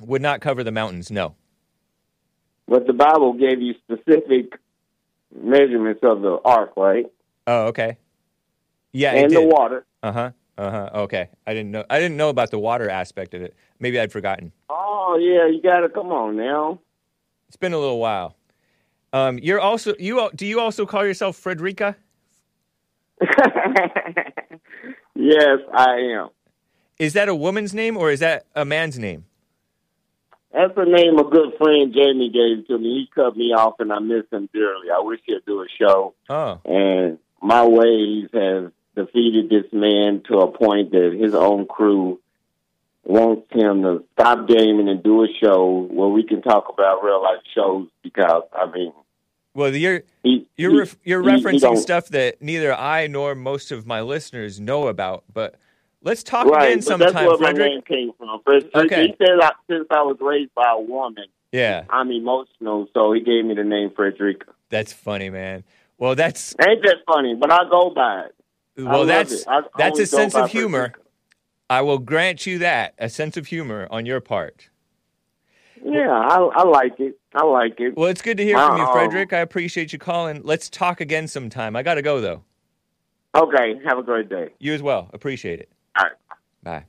would 0.00 0.22
not 0.22 0.40
cover 0.40 0.62
the 0.62 0.72
mountains. 0.72 1.10
No. 1.10 1.34
But 2.66 2.86
the 2.86 2.92
Bible 2.92 3.34
gave 3.34 3.60
you 3.60 3.74
specific 3.84 4.58
measurements 5.34 6.00
of 6.02 6.22
the 6.22 6.38
ark, 6.44 6.72
right? 6.76 7.06
Oh, 7.46 7.66
okay. 7.66 7.98
Yeah, 8.92 9.12
it 9.12 9.24
and 9.24 9.32
the 9.32 9.42
water. 9.42 9.84
Uh 10.02 10.12
huh. 10.12 10.30
Uh 10.56 10.70
huh. 10.70 10.90
Okay. 10.94 11.28
I 11.46 11.52
didn't 11.52 11.72
know. 11.72 11.84
I 11.90 11.98
didn't 11.98 12.16
know 12.16 12.28
about 12.28 12.50
the 12.50 12.58
water 12.58 12.88
aspect 12.88 13.34
of 13.34 13.42
it. 13.42 13.54
Maybe 13.80 13.98
I'd 13.98 14.12
forgotten. 14.12 14.52
Oh 14.70 15.18
yeah, 15.20 15.46
you 15.48 15.60
gotta 15.60 15.88
come 15.88 16.12
on 16.12 16.36
now. 16.36 16.78
It's 17.48 17.56
been 17.56 17.72
a 17.72 17.78
little 17.78 17.98
while. 17.98 18.36
Um, 19.14 19.38
you're 19.40 19.60
also 19.60 19.94
you. 19.96 20.28
Do 20.34 20.44
you 20.44 20.58
also 20.58 20.86
call 20.86 21.06
yourself 21.06 21.36
Frederica? 21.36 21.94
yes, 23.20 23.30
I 25.72 25.98
am. 26.16 26.30
Is 26.98 27.12
that 27.12 27.28
a 27.28 27.34
woman's 27.34 27.72
name 27.72 27.96
or 27.96 28.10
is 28.10 28.18
that 28.18 28.46
a 28.56 28.64
man's 28.64 28.98
name? 28.98 29.26
That's 30.52 30.74
the 30.74 30.84
name 30.84 31.16
a 31.20 31.30
good 31.30 31.52
friend 31.58 31.94
Jamie 31.94 32.30
gave 32.30 32.66
to 32.66 32.76
me. 32.76 32.88
He 32.88 33.08
cut 33.14 33.36
me 33.36 33.52
off, 33.52 33.74
and 33.78 33.92
I 33.92 34.00
miss 34.00 34.24
him 34.32 34.48
dearly. 34.52 34.90
I 34.90 34.98
wish 34.98 35.20
he'd 35.26 35.44
do 35.46 35.62
a 35.62 35.66
show. 35.78 36.14
Oh, 36.28 36.60
and 36.64 37.18
my 37.40 37.64
ways 37.64 38.30
have 38.34 38.72
defeated 38.96 39.48
this 39.48 39.72
man 39.72 40.24
to 40.26 40.38
a 40.38 40.50
point 40.50 40.90
that 40.90 41.16
his 41.16 41.36
own 41.36 41.66
crew 41.66 42.18
wants 43.04 43.46
him 43.52 43.82
to 43.82 44.02
stop 44.14 44.48
gaming 44.48 44.88
and 44.88 45.04
do 45.04 45.22
a 45.22 45.28
show 45.40 45.86
where 45.88 46.08
we 46.08 46.24
can 46.24 46.42
talk 46.42 46.68
about 46.68 47.04
real 47.04 47.22
life 47.22 47.42
shows 47.54 47.86
because 48.02 48.42
I 48.52 48.68
mean 48.72 48.92
well, 49.54 49.74
you're 49.74 50.02
you're 50.56 50.78
ref, 50.78 50.96
you're 51.04 51.22
referencing 51.22 51.78
stuff 51.78 52.08
that 52.08 52.42
neither 52.42 52.74
I 52.74 53.06
nor 53.06 53.34
most 53.34 53.70
of 53.72 53.86
my 53.86 54.00
listeners 54.02 54.60
know 54.60 54.88
about. 54.88 55.24
But 55.32 55.54
let's 56.02 56.22
talk 56.22 56.46
right, 56.46 56.68
again 56.68 56.82
sometime, 56.82 57.12
that's 57.14 57.40
where 57.40 57.52
my 57.52 57.52
name 57.52 57.82
came 57.82 58.12
from. 58.18 58.40
Fred- 58.44 58.70
uh, 58.74 58.80
Okay. 58.80 59.08
He 59.08 59.14
said 59.18 59.40
I, 59.40 59.52
since 59.70 59.86
I 59.90 60.02
was 60.02 60.16
raised 60.20 60.54
by 60.54 60.70
a 60.70 60.80
woman, 60.80 61.26
Yeah, 61.52 61.84
I'm 61.88 62.10
emotional, 62.10 62.88
so 62.92 63.12
he 63.12 63.20
gave 63.20 63.44
me 63.44 63.54
the 63.54 63.64
name 63.64 63.90
Frederica. 63.94 64.52
that's 64.70 64.92
funny, 64.92 65.30
man. 65.30 65.64
Well, 65.98 66.14
that's 66.16 66.54
Ain't 66.60 66.82
that 66.82 66.96
funny? 67.06 67.34
But 67.34 67.52
I 67.52 67.68
go 67.70 67.90
by 67.90 68.24
it. 68.26 68.34
Well, 68.84 69.06
that's 69.06 69.32
it. 69.32 69.46
That's 69.78 69.98
a 70.00 70.06
sense 70.06 70.34
of 70.34 70.50
humor. 70.50 70.78
Frederica. 70.78 71.00
I 71.70 71.80
will 71.80 71.98
grant 71.98 72.44
you 72.46 72.58
that 72.58 72.94
a 72.98 73.08
sense 73.08 73.36
of 73.36 73.46
humor 73.46 73.86
on 73.90 74.04
your 74.04 74.20
part. 74.20 74.68
Yeah, 75.84 76.10
I, 76.10 76.36
I 76.38 76.62
like 76.64 76.98
it. 76.98 77.18
I 77.34 77.44
like 77.44 77.78
it. 77.78 77.96
Well, 77.96 78.08
it's 78.08 78.22
good 78.22 78.38
to 78.38 78.44
hear 78.44 78.56
from 78.56 78.78
you, 78.78 78.86
Frederick. 78.90 79.34
I 79.34 79.40
appreciate 79.40 79.92
you 79.92 79.98
calling. 79.98 80.40
Let's 80.42 80.70
talk 80.70 81.00
again 81.00 81.28
sometime. 81.28 81.76
I 81.76 81.82
got 81.82 81.94
to 81.94 82.02
go 82.02 82.20
though. 82.20 82.42
Okay, 83.34 83.74
have 83.86 83.98
a 83.98 84.02
great 84.02 84.28
day. 84.28 84.50
You 84.58 84.72
as 84.72 84.82
well. 84.82 85.10
Appreciate 85.12 85.60
it. 85.60 85.70
All 85.98 86.04
right. 86.04 86.12
Bye. 86.62 86.84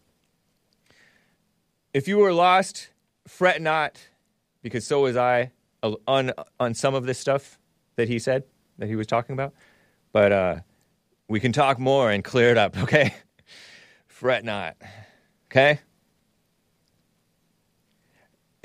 If 1.93 2.07
you 2.07 2.17
were 2.17 2.31
lost, 2.31 2.89
fret 3.27 3.61
not, 3.61 4.07
because 4.61 4.85
so 4.88 5.01
was 5.01 5.17
I 5.17 5.51
uh, 5.84 5.95
on 6.07 6.31
on 6.59 6.73
some 6.73 6.95
of 6.95 7.05
this 7.05 7.19
stuff 7.19 7.59
that 7.97 8.07
he 8.07 8.19
said 8.19 8.43
that 8.77 8.88
he 8.88 8.95
was 8.95 9.07
talking 9.07 9.34
about. 9.34 9.53
But 10.13 10.31
uh, 10.31 10.55
we 11.27 11.41
can 11.41 11.51
talk 11.51 11.80
more 11.80 12.11
and 12.11 12.23
clear 12.23 12.51
it 12.51 12.57
up. 12.57 12.77
Okay, 12.84 13.13
fret 14.07 14.45
not. 14.45 14.77
Okay. 15.51 15.80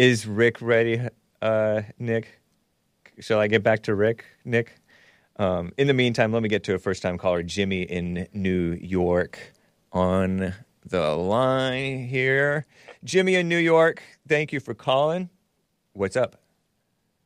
Is 0.01 0.27
Rick 0.27 0.63
ready, 0.63 0.99
uh, 1.43 1.83
Nick? 1.99 2.41
Shall 3.19 3.39
I 3.39 3.49
get 3.49 3.63
back 3.63 3.83
to 3.83 3.95
Rick, 3.95 4.25
Nick? 4.47 4.81
Um, 5.37 5.73
in 5.77 5.89
the 5.89 5.93
meantime, 5.93 6.33
let 6.33 6.43
me 6.43 6.49
get 6.49 6.65
to 6.65 6.75
a 6.75 6.79
first 6.79 7.03
time 7.03 7.19
caller, 7.19 7.43
Jimmy 7.43 7.83
in 7.83 8.27
New 8.33 8.79
York, 8.81 9.39
on 9.93 10.55
the 10.87 11.15
line 11.15 12.07
here. 12.07 12.65
Jimmy 13.05 13.35
in 13.35 13.47
New 13.47 13.59
York, 13.59 14.03
thank 14.27 14.55
you 14.55 14.59
for 14.59 14.73
calling. 14.73 15.29
What's 15.93 16.17
up? 16.17 16.37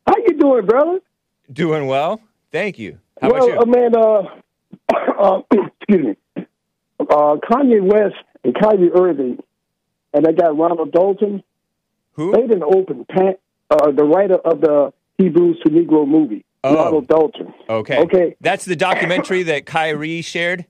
How 0.08 0.16
you 0.26 0.36
doing, 0.36 0.66
brother? 0.66 0.98
Doing 1.52 1.86
well. 1.86 2.20
Thank 2.50 2.80
you. 2.80 2.98
How 3.22 3.30
well, 3.30 3.52
about 3.52 3.62
uh, 3.62 3.66
man, 3.66 3.96
uh, 3.96 4.22
uh, 5.22 5.42
excuse 5.78 6.16
me. 6.36 6.46
Uh, 6.98 7.36
Kanye 7.36 7.80
West 7.80 8.16
and 8.42 8.52
Kyrie 8.52 8.90
Irving, 8.92 9.38
and 10.12 10.26
I 10.26 10.32
got 10.32 10.58
Ronald 10.58 10.90
Dalton. 10.90 11.44
Who? 12.14 12.32
They 12.32 12.42
didn't 12.42 12.62
open 12.64 13.04
pan- 13.04 13.36
uh, 13.70 13.90
the 13.90 14.04
writer 14.04 14.36
of 14.36 14.60
the 14.60 14.92
Hebrews 15.18 15.58
to 15.64 15.70
Negro 15.70 16.06
movie, 16.06 16.44
Oh. 16.62 16.74
Ronald 16.74 17.08
Dalton. 17.08 17.52
Okay. 17.68 17.98
Okay. 17.98 18.36
That's 18.40 18.64
the 18.64 18.76
documentary 18.76 19.42
that 19.44 19.66
Kyrie 19.66 20.22
shared 20.22 20.64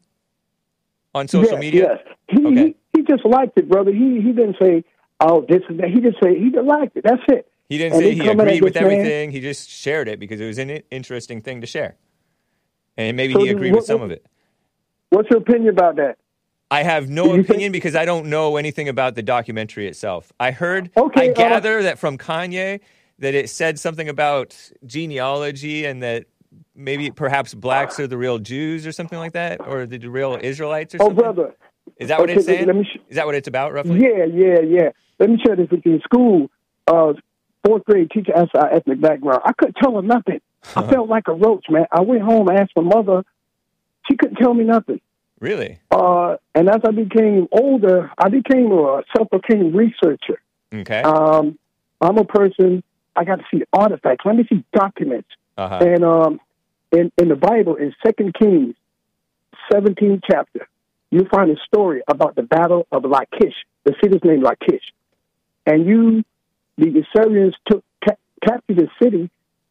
on 1.14 1.28
social 1.28 1.52
yes, 1.52 1.60
media? 1.60 2.00
Yes. 2.06 2.16
He, 2.28 2.46
Okay. 2.46 2.54
he 2.56 2.76
he 2.98 3.02
just 3.02 3.24
liked 3.24 3.58
it, 3.58 3.68
brother. 3.68 3.92
He 3.92 4.20
he 4.20 4.32
didn't 4.32 4.56
say, 4.60 4.84
"Oh, 5.20 5.44
this 5.48 5.62
is 5.68 5.76
that." 5.78 5.88
He 5.90 6.00
just 6.00 6.16
say 6.22 6.38
he 6.38 6.50
just 6.50 6.64
liked 6.66 6.96
it. 6.96 7.04
That's 7.04 7.22
it. 7.28 7.50
He 7.68 7.78
didn't 7.78 7.94
And 7.94 8.02
say 8.02 8.10
he 8.12 8.18
he 8.20 8.26
come 8.26 8.40
in 8.40 8.46
agreed 8.46 8.62
with 8.62 8.74
this 8.74 8.82
man- 8.82 8.92
everything. 8.92 9.30
He 9.30 9.40
just 9.40 9.68
shared 9.70 10.08
it 10.08 10.18
because 10.20 10.40
it 10.40 10.46
was 10.46 10.58
an 10.58 10.70
interesting 10.90 11.40
thing 11.40 11.60
to 11.60 11.66
share. 11.66 11.96
And 12.96 13.16
maybe 13.16 13.34
So 13.34 13.40
he 13.42 13.48
agreed 13.50 13.72
what- 13.72 13.78
with 13.80 13.86
some 13.86 14.02
of 14.02 14.10
it. 14.10 14.24
What's 15.10 15.28
your 15.30 15.38
opinion 15.40 15.68
about 15.70 15.96
that? 15.96 16.18
I 16.74 16.82
have 16.82 17.08
no 17.08 17.24
Do 17.24 17.28
you 17.30 17.34
think- 17.36 17.48
opinion 17.50 17.72
because 17.72 17.94
I 17.94 18.04
don't 18.04 18.26
know 18.26 18.56
anything 18.56 18.88
about 18.88 19.14
the 19.14 19.22
documentary 19.22 19.86
itself. 19.86 20.32
I 20.40 20.50
heard, 20.50 20.90
Okay, 20.96 21.28
I 21.28 21.30
uh, 21.30 21.34
gather 21.34 21.82
that 21.84 21.98
from 21.98 22.18
Kanye 22.18 22.80
that 23.20 23.34
it 23.34 23.48
said 23.48 23.78
something 23.78 24.08
about 24.08 24.48
genealogy 24.84 25.84
and 25.84 26.02
that 26.02 26.24
maybe 26.74 27.10
perhaps 27.10 27.54
blacks 27.54 28.00
are 28.00 28.06
the 28.08 28.18
real 28.18 28.38
Jews 28.38 28.86
or 28.86 28.92
something 28.92 29.18
like 29.18 29.32
that, 29.32 29.60
or 29.66 29.86
the 29.86 29.98
real 30.08 30.36
Israelites 30.42 30.94
or 30.94 30.98
Oh, 31.00 31.06
something. 31.06 31.16
brother. 31.22 31.54
Is 31.98 32.08
that 32.08 32.18
what 32.18 32.28
Okay, 32.30 32.38
it's 32.38 32.46
saying? 32.46 32.66
let 32.66 32.74
me 32.74 32.84
sh- 32.84 32.98
Is 33.08 33.16
that 33.16 33.26
what 33.26 33.34
it's 33.36 33.46
about, 33.46 33.72
roughly? 33.72 34.00
Yeah, 34.00 34.24
yeah, 34.24 34.60
yeah. 34.60 34.88
Let 35.20 35.30
me 35.30 35.38
share 35.46 35.54
this 35.54 35.70
with 35.70 35.82
you. 35.86 35.92
In 35.94 36.00
school, 36.00 36.50
uh, 36.88 37.12
fourth 37.64 37.84
grade 37.84 38.10
teacher 38.10 38.32
asked 38.36 38.56
our 38.56 38.72
ethnic 38.74 39.00
background. 39.00 39.42
I 39.44 39.52
couldn't 39.52 39.76
tell 39.80 39.94
her 39.94 40.02
nothing. 40.02 40.40
I 40.74 40.82
felt 40.88 41.08
like 41.08 41.28
a 41.28 41.34
roach, 41.34 41.66
man. 41.70 41.86
I 41.92 42.00
went 42.00 42.22
home 42.22 42.48
and 42.48 42.58
asked 42.58 42.72
my 42.74 42.82
mother. 42.82 43.22
She 44.10 44.16
couldn't 44.16 44.36
tell 44.36 44.54
me 44.54 44.64
nothing. 44.64 45.00
Really? 45.44 45.78
Uh, 45.90 46.36
and 46.54 46.70
as 46.70 46.80
I 46.86 46.90
became 46.90 47.48
older, 47.52 48.10
I 48.16 48.30
became 48.30 48.72
a 48.72 49.02
self-proclaimed 49.14 49.74
researcher. 49.74 50.40
Okay. 50.74 51.02
Um, 51.02 51.58
I'm 52.00 52.16
a 52.16 52.24
person. 52.24 52.82
I 53.14 53.24
got 53.24 53.40
to 53.40 53.44
see 53.52 53.62
artifacts. 53.70 54.24
Let 54.24 54.36
me 54.36 54.46
see 54.48 54.64
documents. 54.72 55.28
Uh-huh. 55.58 55.78
And 55.82 56.02
um, 56.02 56.40
in 56.92 57.12
in 57.18 57.28
the 57.28 57.36
Bible, 57.36 57.76
in 57.76 57.94
Second 58.04 58.34
Kings, 58.40 58.74
17th 59.70 60.22
chapter, 60.30 60.66
you 61.10 61.26
find 61.30 61.50
a 61.50 61.60
story 61.66 62.00
about 62.08 62.36
the 62.36 62.42
battle 62.42 62.86
of 62.90 63.04
Lachish. 63.04 63.54
The 63.84 63.94
city's 64.02 64.24
named 64.24 64.44
Lachish, 64.44 64.84
and 65.66 65.84
you, 65.86 66.24
the 66.78 67.04
Assyrians 67.04 67.54
took 67.66 67.84
ca- 68.02 68.16
captured 68.42 68.76
the 68.76 68.88
city, 69.02 69.28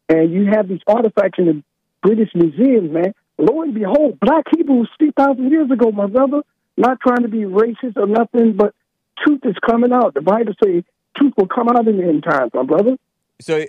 and 0.08 0.32
you 0.32 0.46
have 0.54 0.68
these 0.68 0.82
artifacts 0.86 1.40
in 1.40 1.46
the 1.46 1.62
British 2.00 2.30
museums, 2.32 2.92
man. 2.92 3.12
Lo 3.38 3.62
and 3.62 3.74
behold, 3.74 4.18
black 4.20 4.44
Hebrews 4.56 4.88
3,000 4.98 5.50
years 5.50 5.70
ago, 5.70 5.90
my 5.90 6.06
brother, 6.06 6.42
not 6.76 6.98
trying 7.00 7.22
to 7.22 7.28
be 7.28 7.38
racist 7.38 7.96
or 7.96 8.06
nothing, 8.06 8.56
but 8.56 8.74
truth 9.24 9.40
is 9.44 9.56
coming 9.68 9.92
out. 9.92 10.14
The 10.14 10.22
Bible 10.22 10.54
says 10.62 10.82
truth 11.16 11.32
will 11.36 11.48
come 11.48 11.68
out 11.68 11.86
in 11.86 11.96
the 11.96 12.04
end 12.04 12.24
times, 12.24 12.50
my 12.54 12.64
brother. 12.64 12.96
So 13.40 13.64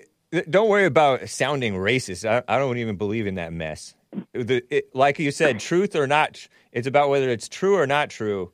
don't 0.50 0.70
worry 0.70 0.86
about 0.86 1.30
sounding 1.30 1.74
racist. 1.74 2.28
I, 2.28 2.44
I 2.48 2.58
don't 2.58 2.78
even 2.78 2.96
believe 2.96 3.28
in 3.28 3.36
that 3.36 3.54
mess. 3.54 3.96
The, 4.34 4.64
it, 4.70 4.96
like 4.96 5.20
you 5.20 5.32
said, 5.32 5.60
truth 5.60 5.96
or 5.96 6.08
not, 6.08 6.48
it's 6.72 6.88
about 6.88 7.10
whether 7.10 7.30
it's 7.30 7.50
true 7.50 7.78
or 7.78 7.86
not 7.86 8.10
true, 8.10 8.52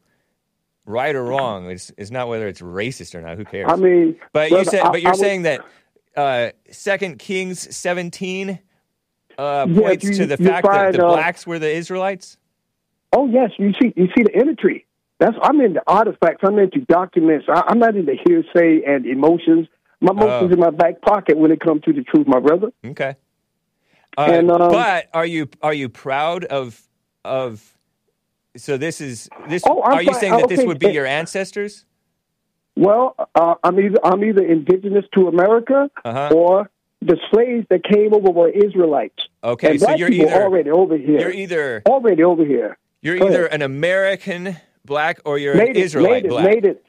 right 0.85 1.15
or 1.15 1.23
wrong. 1.23 1.69
It's, 1.69 1.91
it's 1.97 2.11
not 2.11 2.27
whether 2.27 2.47
it's 2.47 2.61
racist 2.61 3.15
or 3.15 3.21
not. 3.21 3.37
Who 3.37 3.45
cares? 3.45 3.67
I 3.71 3.75
mean, 3.75 4.19
but 4.33 4.51
you 4.51 4.65
said, 4.65 4.81
I, 4.81 4.89
but 4.91 5.01
you're 5.01 5.13
I 5.13 5.17
saying 5.17 5.43
that 5.43 5.61
uh, 6.15 6.49
Second 6.71 7.19
Kings 7.19 7.75
17 7.75 8.59
uh, 9.41 9.65
Yeah, 9.69 9.81
points 9.81 10.03
you- 10.05 10.13
to 10.15 10.25
the 10.27 10.37
fact 10.37 10.63
that 10.65 10.71
find, 10.71 10.95
the 10.95 11.05
uh, 11.05 11.13
blacks 11.15 11.45
were 11.47 11.59
the 11.59 11.71
Israelites. 11.81 12.37
Oh 13.13 13.27
yes, 13.27 13.51
you 13.57 13.71
see, 13.81 13.91
you 13.95 14.07
see 14.15 14.23
the 14.23 14.39
imagery. 14.39 14.85
That's 15.19 15.35
I'm 15.41 15.59
into 15.61 15.81
artifacts. 15.85 16.41
I'm 16.47 16.57
into 16.59 16.79
documents. 16.81 17.45
I, 17.49 17.61
I'm 17.67 17.79
not 17.79 17.95
into 17.95 18.13
hearsay 18.25 18.81
and 18.87 19.05
emotions. 19.05 19.67
My 19.99 20.11
emotions 20.11 20.49
Oh. 20.51 20.53
in 20.53 20.59
my 20.59 20.71
back 20.71 21.01
pocket 21.01 21.37
when 21.37 21.51
it 21.51 21.59
comes 21.59 21.81
to 21.83 21.93
the 21.93 22.03
truth, 22.03 22.25
my 22.27 22.39
brother. 22.39 22.69
Okay. 22.83 23.15
Uh, 24.17 24.21
And, 24.21 24.49
um, 24.49 24.71
but 24.71 25.09
are 25.13 25.25
you 25.25 25.47
are 25.61 25.73
you 25.73 25.89
proud 25.89 26.45
of 26.45 26.81
of? 27.23 27.77
So 28.57 28.77
this 28.77 28.99
is 29.01 29.29
this. 29.47 29.61
Oh, 29.65 29.81
are 29.81 30.01
you 30.01 30.13
saying 30.13 30.35
that 30.37 30.49
this 30.49 30.65
would 30.65 30.79
be 30.79 30.87
eh, 30.87 30.91
your 30.91 31.05
ancestors? 31.05 31.85
Well, 32.75 33.15
uh, 33.35 33.55
I'm 33.63 33.79
either 33.79 33.99
I'm 34.03 34.23
either 34.23 34.43
indigenous 34.43 35.05
to 35.15 35.27
America 35.27 35.91
Uh-huh. 36.03 36.29
or 36.33 36.70
the 37.01 37.17
slaves 37.33 37.65
that 37.69 37.83
came 37.83 38.13
over 38.13 38.29
were 38.31 38.49
Israelites. 38.49 39.15
Okay, 39.43 39.77
so 39.77 39.91
you're 39.95 40.11
either 40.11 40.43
already 40.43 40.69
over 40.69 40.97
here. 40.97 41.19
you're 41.19 41.31
either 41.31 41.81
already 41.87 42.23
over 42.23 42.45
here. 42.45 42.77
you're 43.01 43.17
Go 43.17 43.27
either 43.27 43.45
ahead. 43.47 43.55
an 43.55 43.61
American 43.63 44.57
black 44.85 45.19
or 45.25 45.37
you're 45.39 45.53
an 45.53 45.59
Made 45.59 45.69
it, 45.77 45.77
Israelite 45.77 46.11
made 46.11 46.25
it, 46.25 46.29
black. 46.29 46.45
made 46.45 46.65
it. 46.65 46.85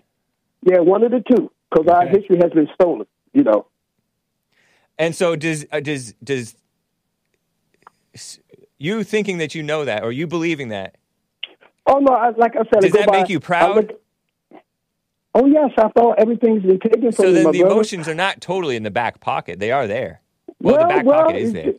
Yeah, 0.64 0.80
one 0.80 1.02
of 1.02 1.10
the 1.10 1.22
two, 1.34 1.50
because 1.70 1.86
our 1.88 2.06
history 2.06 2.36
has 2.42 2.52
been 2.52 2.68
stolen. 2.74 3.06
You 3.32 3.44
know. 3.44 3.66
And 4.98 5.14
so 5.16 5.34
does 5.34 5.64
uh, 5.72 5.80
does 5.80 6.12
does 6.22 6.54
you 8.78 9.02
thinking 9.04 9.38
that 9.38 9.54
you 9.54 9.62
know 9.62 9.84
that 9.86 10.02
or 10.04 10.12
you 10.12 10.26
believing 10.26 10.68
that? 10.68 10.96
Oh 11.86 11.98
no, 11.98 12.14
I, 12.14 12.30
like 12.30 12.52
I 12.54 12.58
said, 12.64 12.76
I 12.76 12.80
Does 12.80 12.92
go 12.92 12.98
that 13.00 13.08
by- 13.08 13.20
make 13.20 13.28
you 13.30 13.38
I 13.38 13.40
proud? 13.40 13.94
Oh 15.34 15.46
yes, 15.46 15.70
I 15.78 15.88
thought 15.88 16.18
everything's 16.18 16.62
been 16.62 16.78
taken 16.80 17.02
from 17.02 17.12
So 17.12 17.22
me, 17.24 17.28
So 17.28 17.32
then 17.32 17.52
the 17.52 17.58
brother. 17.60 17.74
emotions 17.74 18.08
are 18.08 18.14
not 18.14 18.40
totally 18.40 18.76
in 18.76 18.82
the 18.82 18.90
back 18.90 19.20
pocket; 19.20 19.58
they 19.58 19.70
are 19.72 19.86
there. 19.86 20.20
Well, 20.60 20.78
the 20.78 20.86
back 20.86 21.04
well, 21.04 21.24
pocket 21.24 21.36
is 21.36 21.52
there. 21.52 21.74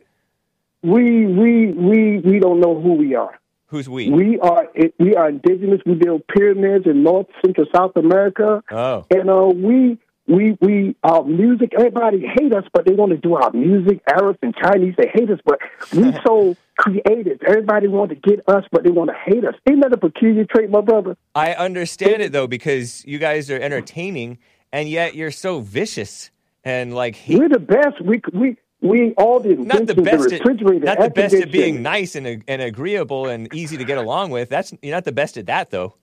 We 0.82 1.26
we 1.26 1.66
we 1.72 2.18
we 2.18 2.38
don't 2.38 2.60
know 2.60 2.80
who 2.80 2.94
we 2.94 3.14
are. 3.14 3.38
Who's 3.68 3.88
we? 3.88 4.10
We 4.10 4.38
are 4.40 4.68
we 4.98 5.14
are 5.16 5.28
indigenous. 5.30 5.80
We 5.86 5.94
build 5.94 6.22
pyramids 6.28 6.86
in 6.86 7.02
North, 7.02 7.26
Central, 7.44 7.66
South 7.74 7.96
America, 7.96 8.62
Oh, 8.70 9.06
and 9.10 9.30
uh, 9.30 9.46
we 9.54 9.98
we 10.26 10.56
we 10.60 10.96
our 11.02 11.24
music. 11.24 11.72
Everybody 11.76 12.24
hate 12.26 12.54
us, 12.54 12.64
but 12.72 12.86
they 12.86 12.94
want 12.94 13.12
to 13.12 13.18
do 13.18 13.34
our 13.34 13.52
music. 13.52 14.00
Arabs 14.08 14.38
and 14.42 14.54
Chinese 14.54 14.94
they 14.96 15.10
hate 15.12 15.30
us, 15.30 15.38
but 15.44 15.58
we 15.92 16.12
so 16.26 16.56
creative. 16.76 17.40
Everybody 17.46 17.88
want 17.88 18.10
to 18.10 18.16
get 18.16 18.40
us, 18.48 18.64
but 18.72 18.84
they 18.84 18.90
want 18.90 19.10
to 19.10 19.16
hate 19.16 19.44
us. 19.44 19.54
Ain't 19.68 19.82
that 19.82 19.92
a 19.92 19.98
peculiar 19.98 20.44
trait, 20.44 20.70
my 20.70 20.80
brother? 20.80 21.16
I 21.34 21.52
understand 21.54 22.22
it 22.22 22.32
though 22.32 22.46
because 22.46 23.04
you 23.04 23.18
guys 23.18 23.50
are 23.50 23.58
entertaining, 23.58 24.38
and 24.72 24.88
yet 24.88 25.14
you're 25.14 25.30
so 25.30 25.60
vicious 25.60 26.30
and 26.64 26.94
like 26.94 27.16
hate. 27.16 27.38
We're 27.38 27.48
the 27.48 27.58
best. 27.58 28.00
We 28.02 28.22
we 28.32 28.56
we 28.80 29.12
all 29.14 29.40
the 29.40 29.56
Not 29.56 29.86
the 29.86 29.94
best. 29.94 30.28
the 30.28 30.36
At, 30.36 30.82
not 30.82 30.98
the 31.00 31.10
best 31.10 31.34
at 31.34 31.50
being 31.50 31.82
nice 31.82 32.14
and, 32.14 32.44
and 32.46 32.62
agreeable 32.62 33.28
and 33.28 33.52
easy 33.54 33.76
to 33.76 33.84
get 33.84 33.98
along 33.98 34.30
with. 34.30 34.48
That's 34.48 34.74
you're 34.82 34.94
not 34.94 35.04
the 35.04 35.12
best 35.12 35.36
at 35.36 35.46
that 35.46 35.70
though. 35.70 35.96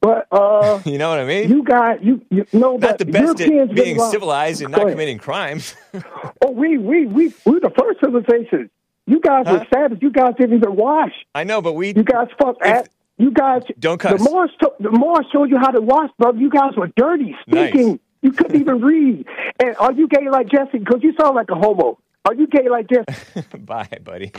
But 0.00 0.26
uh, 0.30 0.80
You 0.86 0.98
know 0.98 1.08
what 1.08 1.18
I 1.20 1.24
mean? 1.24 1.48
you 1.50 1.62
got 1.62 2.04
you 2.04 2.20
you 2.30 2.46
know 2.52 2.72
not 2.72 2.80
but 2.80 2.98
the 2.98 3.04
best 3.06 3.38
Europeans 3.38 3.70
at 3.70 3.76
being 3.76 3.98
around- 3.98 4.10
civilized 4.10 4.62
and 4.62 4.70
not 4.72 4.88
committing 4.88 5.18
crimes. 5.18 5.74
Oh, 6.44 6.50
we 6.50 6.76
we 6.78 7.06
we 7.06 7.32
we're 7.44 7.60
the 7.60 7.70
first 7.78 8.00
civilization. 8.00 8.70
You 9.06 9.20
guys 9.20 9.46
Huh? 9.46 9.58
were 9.60 9.66
savage. 9.72 10.02
You 10.02 10.10
guys 10.10 10.34
didn't 10.38 10.56
even 10.56 10.76
wash. 10.76 11.12
I 11.34 11.44
know, 11.44 11.62
but 11.62 11.72
we 11.74 11.88
You 11.88 12.04
guys 12.04 12.28
fucked 12.38 12.62
at. 12.62 12.88
You 13.18 13.30
guys 13.30 13.62
Don't 13.78 13.98
cuss. 13.98 14.22
The 14.22 14.30
more 14.30 14.46
the 14.78 14.90
more 14.90 15.24
showed 15.32 15.48
you 15.50 15.56
how 15.58 15.70
to 15.70 15.80
wash, 15.80 16.10
brother. 16.18 16.38
You 16.38 16.50
guys 16.50 16.72
were 16.76 16.88
dirty, 16.96 17.34
Nice. 17.46 17.74
You 18.22 18.32
couldn't 18.32 18.60
even 18.60 18.80
read. 18.82 19.26
And 19.60 19.76
are 19.78 19.92
you 19.92 20.06
gay 20.08 20.28
like 20.28 20.48
Jesse? 20.48 20.78
Because 20.78 21.00
you 21.02 21.14
sound 21.18 21.34
like 21.36 21.48
a 21.50 21.54
homo. 21.54 21.98
Are 22.26 22.34
you 22.34 22.46
gay 22.46 22.68
like 22.68 22.88
Jesse? 22.88 23.46
Bye, 23.58 23.88
buddy. 24.02 24.32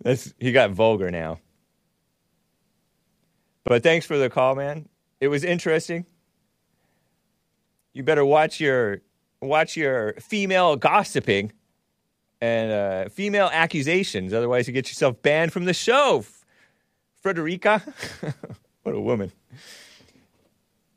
That's 0.00 0.32
he 0.38 0.52
got 0.52 0.70
vulgar 0.70 1.10
now. 1.10 1.38
But 3.64 3.82
thanks 3.82 4.06
for 4.06 4.18
the 4.18 4.28
call, 4.28 4.54
man. 4.54 4.88
It 5.20 5.28
was 5.28 5.42
interesting. 5.42 6.06
You 7.92 8.02
better 8.02 8.24
watch 8.24 8.60
your 8.60 9.00
watch 9.40 9.76
your 9.76 10.14
female 10.14 10.76
gossiping 10.76 11.52
and 12.40 12.72
uh, 12.72 13.08
female 13.08 13.48
accusations, 13.52 14.32
otherwise 14.32 14.66
you 14.66 14.74
get 14.74 14.88
yourself 14.88 15.20
banned 15.22 15.52
from 15.52 15.64
the 15.64 15.74
show. 15.74 16.24
Frederica, 17.22 17.82
what 18.82 18.94
a 18.94 19.00
woman. 19.00 19.32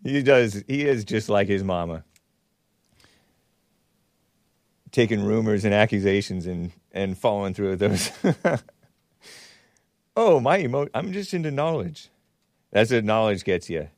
He 0.04 0.22
does. 0.22 0.64
He 0.68 0.86
is 0.86 1.06
just 1.06 1.30
like 1.30 1.48
his 1.48 1.64
mama 1.64 2.04
taking 4.92 5.24
rumors 5.24 5.64
and 5.64 5.74
accusations 5.74 6.48
and 6.48 6.72
and 6.92 7.18
following 7.18 7.54
through 7.54 7.78
with 7.78 7.80
those. 7.80 8.12
oh, 10.16 10.40
my 10.40 10.60
emo- 10.60 10.88
I'm 10.94 11.14
just 11.14 11.34
into 11.34 11.52
knowledge. 11.52 12.10
That's 12.72 12.92
what 12.92 13.04
knowledge 13.04 13.44
gets 13.44 13.70
you. 13.70 13.90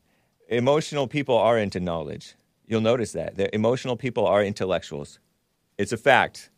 Emotional 0.47 1.07
people 1.07 1.37
are 1.37 1.57
into 1.57 1.79
knowledge. 1.79 2.35
You'll 2.67 2.81
notice 2.81 3.13
that. 3.13 3.35
The 3.35 3.53
emotional 3.53 3.95
people 3.95 4.25
are 4.25 4.43
intellectuals. 4.43 5.19
It's 5.77 5.91
a 5.91 5.97
fact. 5.97 6.49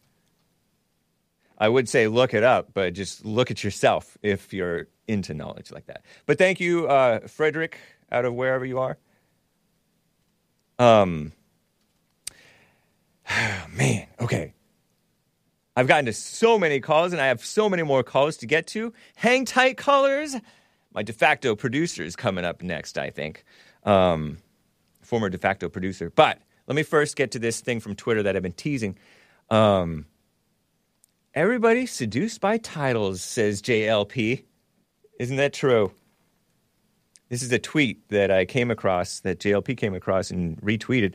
I 1.58 1.70
would 1.70 1.88
say 1.88 2.08
look 2.08 2.34
it 2.34 2.44
up, 2.44 2.74
but 2.74 2.94
just 2.94 3.24
look 3.24 3.52
at 3.52 3.64
yourself 3.64 4.18
if 4.22 4.52
you're 4.54 4.88
into 5.08 5.34
knowledge 5.34 5.72
like 5.72 5.86
that. 5.88 6.04
But 6.26 6.38
thank 6.38 6.60
you, 6.60 6.88
uh, 6.88 7.28
Frederick, 7.28 7.78
out 8.12 8.26
of 8.26 8.34
wherever 8.34 8.66
you 8.66 8.80
are. 8.80 8.98
Um, 10.80 11.34
man, 13.70 14.08
okay. 14.20 14.54
I've 15.76 15.88
gotten 15.88 16.06
to 16.06 16.14
so 16.14 16.60
many 16.60 16.80
calls 16.80 17.14
and 17.14 17.22
I 17.22 17.28
have 17.28 17.46
so 17.46 17.70
many 17.70 17.84
more 17.84 18.04
calls 18.04 18.38
to 18.38 18.46
get 18.46 18.68
to. 18.68 18.94
Hang 19.16 19.46
tight, 19.46 19.78
callers. 19.78 20.36
My 20.94 21.04
de 21.04 21.14
facto 21.14 21.56
producer 21.56 22.04
is 22.04 22.16
coming 22.16 22.46
up 22.46 22.62
next, 22.62 22.98
I 22.98 23.10
think. 23.10 23.44
Um, 23.84 24.38
former 25.02 25.30
de 25.30 25.38
facto 25.38 25.70
producer. 25.70 26.10
But 26.10 26.40
let 26.68 26.76
me 26.76 26.84
first 26.84 27.16
get 27.16 27.32
to 27.32 27.40
this 27.40 27.62
thing 27.62 27.80
from 27.80 27.96
Twitter 27.96 28.24
that 28.24 28.36
I've 28.36 28.44
been 28.44 28.52
teasing. 28.52 28.98
Um, 29.50 30.06
everybody 31.34 31.86
seduced 31.86 32.42
by 32.42 32.58
titles, 32.58 33.22
says 33.22 33.62
JLP. 33.62 34.44
Isn't 35.20 35.38
that 35.38 35.54
true? 35.54 35.92
This 37.30 37.44
is 37.44 37.52
a 37.52 37.60
tweet 37.60 38.10
that 38.10 38.30
I 38.30 38.44
came 38.44 38.70
across, 38.70 39.22
that 39.22 39.40
JLP 39.40 39.78
came 39.78 39.94
across 39.94 40.32
and 40.32 40.60
retweeted. 40.62 41.14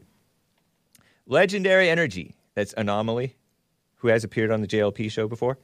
Legendary 1.26 1.90
Energy, 1.90 2.34
that's 2.54 2.72
Anomaly, 2.76 3.36
who 3.96 4.08
has 4.08 4.24
appeared 4.24 4.50
on 4.50 4.62
the 4.62 4.66
JLP 4.66 5.10
show 5.10 5.28
before, 5.28 5.58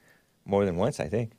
more 0.45 0.67
than 0.67 0.77
once, 0.77 1.01
I 1.01 1.09
think. 1.09 1.33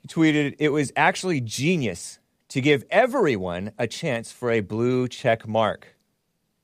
He 0.00 0.08
tweeted, 0.08 0.56
It 0.58 0.70
was 0.70 0.92
actually 0.96 1.40
genius 1.40 2.18
to 2.48 2.60
give 2.60 2.84
everyone 2.90 3.72
a 3.78 3.86
chance 3.86 4.32
for 4.32 4.50
a 4.50 4.60
blue 4.60 5.08
check 5.08 5.46
mark. 5.46 5.96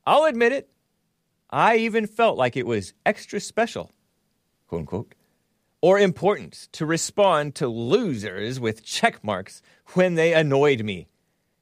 I'll 0.05 0.25
admit 0.25 0.51
it, 0.51 0.69
I 1.49 1.77
even 1.77 2.07
felt 2.07 2.37
like 2.37 2.57
it 2.57 2.65
was 2.65 2.93
extra 3.05 3.39
special, 3.39 3.91
quote 4.67 4.79
unquote, 4.79 5.15
or 5.81 5.99
important 5.99 6.67
to 6.73 6.85
respond 6.85 7.55
to 7.55 7.67
losers 7.67 8.59
with 8.59 8.83
check 8.83 9.23
marks 9.23 9.61
when 9.93 10.15
they 10.15 10.33
annoyed 10.33 10.83
me. 10.83 11.07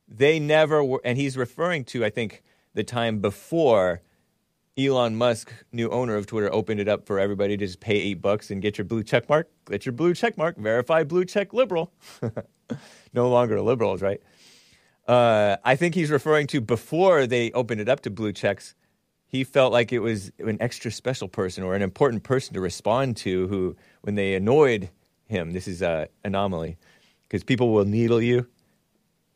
They 0.07 0.39
never 0.39 0.83
were, 0.83 1.01
and 1.03 1.17
he's 1.17 1.37
referring 1.37 1.83
to, 1.85 2.05
I 2.05 2.09
think, 2.09 2.43
the 2.73 2.83
time 2.83 3.19
before 3.19 4.01
Elon 4.77 5.15
Musk, 5.15 5.53
new 5.71 5.89
owner 5.89 6.15
of 6.15 6.25
Twitter, 6.25 6.51
opened 6.53 6.81
it 6.81 6.89
up 6.89 7.05
for 7.05 7.17
everybody 7.17 7.55
to 7.55 7.65
just 7.65 7.79
pay 7.79 7.95
eight 7.95 8.21
bucks 8.21 8.51
and 8.51 8.61
get 8.61 8.77
your 8.77 8.83
blue 8.83 9.03
check 9.03 9.29
mark. 9.29 9.49
Get 9.69 9.85
your 9.85 9.93
blue 9.93 10.13
check 10.13 10.37
mark. 10.37 10.57
Verified 10.57 11.07
blue 11.07 11.23
check 11.23 11.53
liberal. 11.53 11.93
no 13.13 13.29
longer 13.29 13.61
liberals, 13.61 14.01
right? 14.01 14.21
Uh, 15.07 15.55
I 15.63 15.77
think 15.77 15.95
he's 15.95 16.11
referring 16.11 16.47
to 16.47 16.59
before 16.59 17.25
they 17.25 17.51
opened 17.51 17.79
it 17.79 17.87
up 17.87 18.01
to 18.01 18.09
blue 18.09 18.33
checks. 18.33 18.75
He 19.27 19.45
felt 19.45 19.71
like 19.71 19.93
it 19.93 19.99
was 19.99 20.31
an 20.39 20.57
extra 20.59 20.91
special 20.91 21.29
person 21.29 21.63
or 21.63 21.73
an 21.75 21.81
important 21.81 22.23
person 22.23 22.53
to 22.53 22.61
respond 22.61 23.15
to 23.17 23.47
who, 23.47 23.77
when 24.01 24.15
they 24.15 24.35
annoyed 24.35 24.89
him, 25.27 25.51
this 25.51 25.67
is 25.67 25.81
an 25.81 26.07
anomaly 26.23 26.77
because 27.23 27.43
people 27.43 27.71
will 27.73 27.85
needle 27.85 28.21
you, 28.21 28.47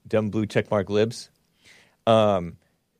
dumb 0.07 0.29
blue 0.29 0.45
checkmark 0.45 0.89
libs. 0.89 1.29
Um, 2.05 2.57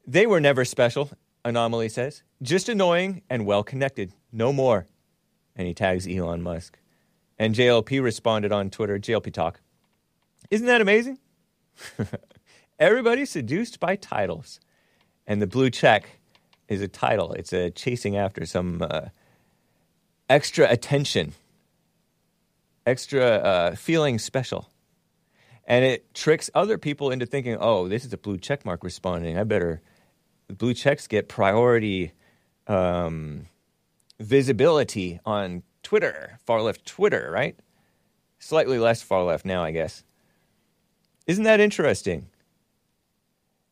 they 0.07 0.25
were 0.25 0.39
never 0.39 0.65
special, 0.65 1.09
Anomaly 1.45 1.89
says. 1.89 2.23
Just 2.41 2.69
annoying 2.69 3.21
and 3.29 3.45
well 3.45 3.63
connected. 3.63 4.13
No 4.31 4.53
more. 4.53 4.87
And 5.55 5.67
he 5.67 5.73
tags 5.73 6.07
Elon 6.07 6.41
Musk. 6.41 6.77
And 7.37 7.55
JLP 7.55 8.01
responded 8.03 8.51
on 8.51 8.69
Twitter, 8.69 8.99
JLP 8.99 9.33
Talk. 9.33 9.61
Isn't 10.51 10.67
that 10.67 10.81
amazing? 10.81 11.19
Everybody 12.79 13.25
seduced 13.25 13.79
by 13.79 13.95
titles. 13.95 14.59
And 15.27 15.41
the 15.41 15.47
blue 15.47 15.69
check 15.69 16.19
is 16.67 16.81
a 16.81 16.87
title, 16.87 17.33
it's 17.33 17.51
a 17.51 17.71
chasing 17.71 18.15
after 18.15 18.45
some 18.45 18.81
uh, 18.81 19.01
extra 20.29 20.69
attention, 20.69 21.33
extra 22.85 23.23
uh, 23.23 23.75
feeling 23.75 24.19
special. 24.19 24.69
And 25.65 25.85
it 25.85 26.13
tricks 26.13 26.49
other 26.55 26.77
people 26.77 27.11
into 27.11 27.25
thinking, 27.25 27.57
oh, 27.59 27.87
this 27.87 28.05
is 28.05 28.13
a 28.13 28.17
blue 28.17 28.37
check 28.37 28.65
mark 28.65 28.83
responding. 28.83 29.37
I 29.37 29.43
better. 29.43 29.81
Blue 30.49 30.73
checks 30.73 31.07
get 31.07 31.27
priority 31.27 32.11
um, 32.67 33.47
visibility 34.19 35.19
on 35.25 35.63
Twitter, 35.83 36.39
far 36.45 36.61
left 36.61 36.85
Twitter, 36.85 37.29
right? 37.31 37.55
Slightly 38.39 38.79
less 38.79 39.01
far 39.01 39.23
left 39.23 39.45
now, 39.45 39.63
I 39.63 39.71
guess. 39.71 40.03
Isn't 41.27 41.43
that 41.43 41.59
interesting? 41.59 42.29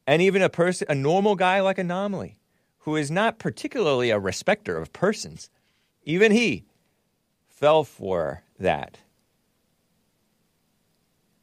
And 0.06 0.22
even 0.22 0.42
a 0.42 0.50
person, 0.50 0.88
a 0.90 0.96
normal 0.96 1.36
guy 1.36 1.60
like 1.60 1.78
Anomaly, 1.78 2.38
who 2.80 2.96
is 2.96 3.12
not 3.12 3.40
particularly 3.40 4.10
a 4.10 4.20
respecter 4.20 4.78
of 4.78 4.94
persons, 4.94 5.50
even 6.04 6.32
he 6.32 6.66
fell 7.48 7.84
for 7.84 8.44
that. 8.60 9.00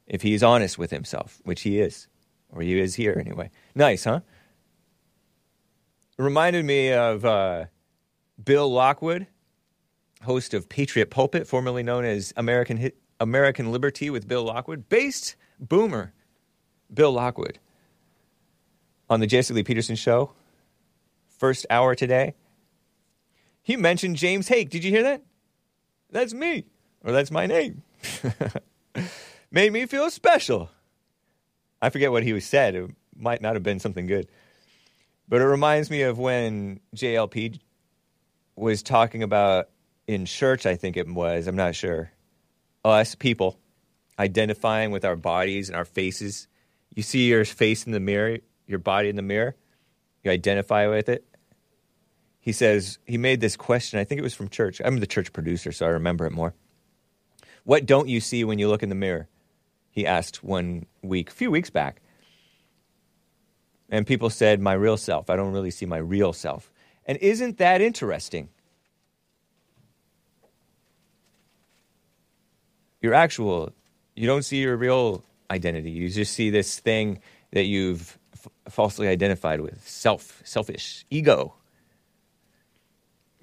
If 0.06 0.22
he's 0.22 0.42
honest 0.42 0.78
with 0.78 0.90
himself, 0.90 1.40
which 1.44 1.62
he 1.62 1.80
is, 1.80 2.08
or 2.50 2.62
he 2.62 2.78
is 2.78 2.94
here 2.94 3.16
anyway. 3.18 3.50
Nice, 3.74 4.04
huh? 4.04 4.20
It 6.16 6.22
reminded 6.22 6.64
me 6.64 6.92
of 6.92 7.24
uh, 7.24 7.64
Bill 8.42 8.70
Lockwood, 8.70 9.26
host 10.22 10.54
of 10.54 10.68
Patriot 10.68 11.10
Pulpit, 11.10 11.46
formerly 11.48 11.82
known 11.82 12.04
as 12.04 12.32
American 12.36 12.92
American 13.18 13.72
Liberty 13.72 14.10
with 14.10 14.28
Bill 14.28 14.44
Lockwood, 14.44 14.88
based 14.88 15.34
boomer 15.58 16.12
Bill 16.92 17.10
Lockwood 17.10 17.58
on 19.10 19.18
the 19.18 19.26
Jesse 19.26 19.54
Lee 19.54 19.64
Peterson 19.64 19.96
show, 19.96 20.32
first 21.38 21.66
hour 21.68 21.96
today. 21.96 22.34
He 23.62 23.76
mentioned 23.76 24.16
James 24.16 24.46
Hake. 24.46 24.70
Did 24.70 24.84
you 24.84 24.90
hear 24.90 25.02
that? 25.02 25.22
That's 26.10 26.32
me, 26.32 26.64
or 27.02 27.10
that's 27.10 27.30
my 27.32 27.46
name. 27.46 27.82
Made 29.50 29.72
me 29.72 29.86
feel 29.86 30.10
special. 30.10 30.70
I 31.82 31.90
forget 31.90 32.12
what 32.12 32.22
he 32.22 32.32
was 32.32 32.44
said. 32.44 32.76
It 32.76 32.90
might 33.16 33.42
not 33.42 33.54
have 33.54 33.62
been 33.64 33.80
something 33.80 34.06
good. 34.06 34.28
But 35.28 35.40
it 35.40 35.46
reminds 35.46 35.90
me 35.90 36.02
of 36.02 36.18
when 36.18 36.80
JLP 36.94 37.60
was 38.56 38.82
talking 38.82 39.22
about 39.22 39.68
in 40.06 40.26
church, 40.26 40.66
I 40.66 40.76
think 40.76 40.96
it 40.96 41.08
was, 41.08 41.46
I'm 41.46 41.56
not 41.56 41.74
sure, 41.74 42.10
us 42.84 43.14
people 43.14 43.58
identifying 44.18 44.90
with 44.90 45.04
our 45.04 45.16
bodies 45.16 45.68
and 45.68 45.76
our 45.76 45.84
faces. 45.84 46.46
You 46.94 47.02
see 47.02 47.28
your 47.28 47.44
face 47.44 47.84
in 47.84 47.92
the 47.92 48.00
mirror, 48.00 48.38
your 48.66 48.78
body 48.78 49.08
in 49.08 49.16
the 49.16 49.22
mirror, 49.22 49.56
you 50.22 50.30
identify 50.30 50.86
with 50.86 51.08
it. 51.08 51.24
He 52.38 52.52
says, 52.52 52.98
he 53.06 53.16
made 53.16 53.40
this 53.40 53.56
question, 53.56 53.98
I 53.98 54.04
think 54.04 54.18
it 54.18 54.22
was 54.22 54.34
from 54.34 54.48
church. 54.50 54.80
I'm 54.84 55.00
the 55.00 55.06
church 55.06 55.32
producer, 55.32 55.72
so 55.72 55.86
I 55.86 55.90
remember 55.90 56.26
it 56.26 56.32
more. 56.32 56.54
What 57.64 57.86
don't 57.86 58.08
you 58.08 58.20
see 58.20 58.44
when 58.44 58.58
you 58.58 58.68
look 58.68 58.82
in 58.82 58.90
the 58.90 58.94
mirror? 58.94 59.28
He 59.90 60.06
asked 60.06 60.44
one 60.44 60.84
week, 61.02 61.30
a 61.30 61.32
few 61.32 61.50
weeks 61.50 61.70
back. 61.70 62.02
And 63.90 64.06
people 64.06 64.30
said, 64.30 64.60
my 64.60 64.72
real 64.72 64.96
self. 64.96 65.30
I 65.30 65.36
don't 65.36 65.52
really 65.52 65.70
see 65.70 65.86
my 65.86 65.98
real 65.98 66.32
self. 66.32 66.70
And 67.06 67.18
isn't 67.18 67.58
that 67.58 67.80
interesting? 67.80 68.48
Your 73.02 73.14
actual, 73.14 73.72
you 74.16 74.26
don't 74.26 74.42
see 74.44 74.58
your 74.58 74.76
real 74.76 75.22
identity. 75.50 75.90
You 75.90 76.08
just 76.08 76.32
see 76.32 76.50
this 76.50 76.80
thing 76.80 77.20
that 77.52 77.64
you've 77.64 78.18
f- 78.32 78.48
falsely 78.72 79.08
identified 79.08 79.60
with 79.60 79.86
self, 79.86 80.40
selfish, 80.44 81.04
ego, 81.10 81.54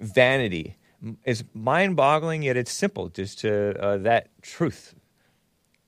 vanity. 0.00 0.76
It's 1.24 1.44
mind 1.54 1.96
boggling, 1.96 2.42
yet 2.42 2.56
it's 2.56 2.72
simple 2.72 3.08
just 3.08 3.38
to 3.40 3.80
uh, 3.80 3.98
that 3.98 4.28
truth. 4.42 4.94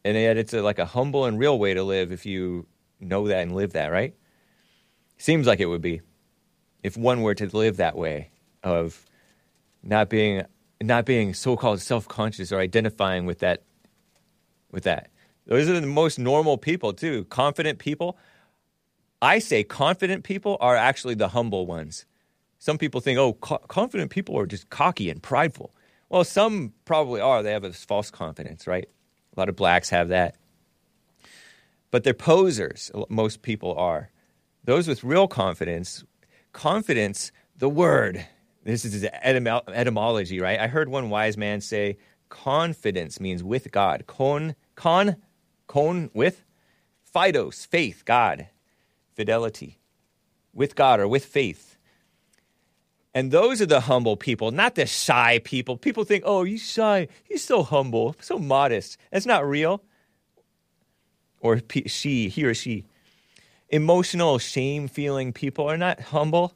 And 0.04 0.16
yet 0.16 0.36
it's 0.36 0.54
a, 0.54 0.62
like 0.62 0.78
a 0.78 0.86
humble 0.86 1.24
and 1.24 1.38
real 1.38 1.58
way 1.58 1.74
to 1.74 1.82
live 1.82 2.12
if 2.12 2.24
you 2.24 2.66
know 3.00 3.26
that 3.26 3.42
and 3.42 3.54
live 3.54 3.72
that, 3.72 3.88
right? 3.88 4.14
Seems 5.16 5.46
like 5.46 5.60
it 5.60 5.66
would 5.66 5.82
be 5.82 6.00
if 6.82 6.96
one 6.96 7.22
were 7.22 7.34
to 7.34 7.56
live 7.56 7.78
that 7.78 7.96
way 7.96 8.30
of 8.62 9.06
not 9.82 10.08
being 10.08 10.42
not 10.82 11.06
being 11.06 11.32
so-called 11.32 11.80
self-conscious 11.80 12.52
or 12.52 12.58
identifying 12.58 13.26
with 13.26 13.38
that 13.38 13.62
with 14.70 14.84
that. 14.84 15.08
Those 15.46 15.68
are 15.68 15.80
the 15.80 15.86
most 15.86 16.18
normal 16.18 16.58
people 16.58 16.92
too. 16.92 17.24
Confident 17.24 17.78
people. 17.78 18.18
I 19.22 19.38
say 19.38 19.62
confident 19.62 20.24
people 20.24 20.56
are 20.60 20.76
actually 20.76 21.14
the 21.14 21.28
humble 21.28 21.66
ones. 21.66 22.04
Some 22.58 22.78
people 22.78 23.00
think, 23.00 23.18
oh, 23.18 23.34
co- 23.34 23.58
confident 23.68 24.10
people 24.10 24.38
are 24.38 24.46
just 24.46 24.70
cocky 24.70 25.10
and 25.10 25.22
prideful. 25.22 25.74
Well, 26.08 26.24
some 26.24 26.72
probably 26.84 27.20
are. 27.20 27.42
They 27.42 27.52
have 27.52 27.62
this 27.62 27.84
false 27.84 28.10
confidence, 28.10 28.66
right? 28.66 28.88
A 29.36 29.40
lot 29.40 29.48
of 29.48 29.56
blacks 29.56 29.90
have 29.90 30.08
that. 30.08 30.36
But 31.90 32.04
they're 32.04 32.14
posers. 32.14 32.90
Most 33.08 33.42
people 33.42 33.74
are. 33.76 34.10
Those 34.64 34.88
with 34.88 35.04
real 35.04 35.28
confidence, 35.28 36.04
confidence, 36.52 37.32
the 37.56 37.68
word, 37.68 38.26
this 38.64 38.84
is 38.84 39.02
the 39.02 39.12
etymo- 39.24 39.62
etymology, 39.68 40.40
right? 40.40 40.58
I 40.58 40.68
heard 40.68 40.88
one 40.88 41.10
wise 41.10 41.36
man 41.36 41.60
say 41.60 41.98
confidence 42.30 43.20
means 43.20 43.42
with 43.42 43.70
God. 43.70 44.04
Con, 44.06 44.54
con, 44.74 45.16
con, 45.66 46.10
with, 46.14 46.44
fidos, 47.14 47.66
faith, 47.66 48.04
God, 48.04 48.48
fidelity, 49.14 49.78
with 50.54 50.74
God 50.74 50.98
or 50.98 51.08
with 51.08 51.26
faith. 51.26 51.76
And 53.12 53.30
those 53.30 53.60
are 53.60 53.66
the 53.66 53.80
humble 53.80 54.16
people, 54.16 54.50
not 54.50 54.74
the 54.74 54.86
shy 54.86 55.40
people. 55.44 55.76
People 55.76 56.04
think, 56.04 56.24
oh, 56.26 56.42
he's 56.42 56.68
shy. 56.68 57.06
He's 57.22 57.44
so 57.44 57.62
humble, 57.62 58.16
so 58.20 58.38
modest. 58.38 58.96
That's 59.12 59.26
not 59.26 59.46
real. 59.46 59.82
Or 61.40 61.60
she, 61.86 62.28
he 62.28 62.44
or 62.44 62.54
she. 62.54 62.86
Emotional, 63.74 64.38
shame 64.38 64.86
feeling 64.86 65.32
people 65.32 65.68
are 65.68 65.76
not 65.76 65.98
humble. 66.00 66.54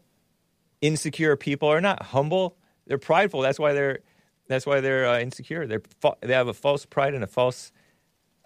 Insecure 0.81 1.35
people 1.35 1.69
are 1.69 1.81
not 1.81 2.01
humble. 2.01 2.57
They're 2.87 2.97
prideful. 2.97 3.41
That's 3.41 3.59
why 3.59 3.73
they're, 3.73 3.99
that's 4.47 4.65
why 4.65 4.81
they're 4.81 5.05
uh, 5.05 5.19
insecure. 5.19 5.67
They're, 5.67 5.83
they 6.21 6.33
have 6.33 6.47
a 6.47 6.55
false 6.55 6.87
pride 6.87 7.15
and 7.15 7.25
a 7.25 7.27
false 7.27 7.73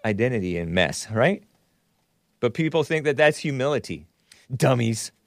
identity 0.03 0.57
and 0.57 0.71
mess, 0.71 1.07
right? 1.11 1.43
But 2.39 2.55
people 2.55 2.83
think 2.83 3.05
that 3.05 3.15
that's 3.15 3.37
humility. 3.37 4.07
Dummies. 4.55 5.11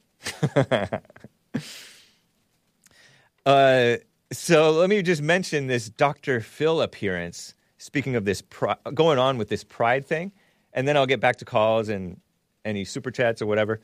Uh, 3.47 3.99
so 4.33 4.73
let 4.73 4.91
me 4.91 5.01
just 5.03 5.23
mention 5.23 5.69
this 5.69 5.89
Dr. 5.89 6.41
Phil 6.41 6.83
appearance. 6.83 7.55
Speaking 7.79 8.17
of 8.17 8.25
this, 8.25 8.43
pri- 8.43 8.75
going 8.93 9.21
on 9.21 9.39
with 9.39 9.49
this 9.49 9.63
pride 9.63 10.05
thing, 10.05 10.33
and 10.73 10.89
then 10.89 10.97
I'll 10.97 11.07
get 11.07 11.21
back 11.21 11.37
to 11.37 11.45
calls 11.45 11.89
and 11.89 12.21
any 12.67 12.85
super 12.85 13.11
chats 13.11 13.41
or 13.41 13.47
whatever. 13.47 13.81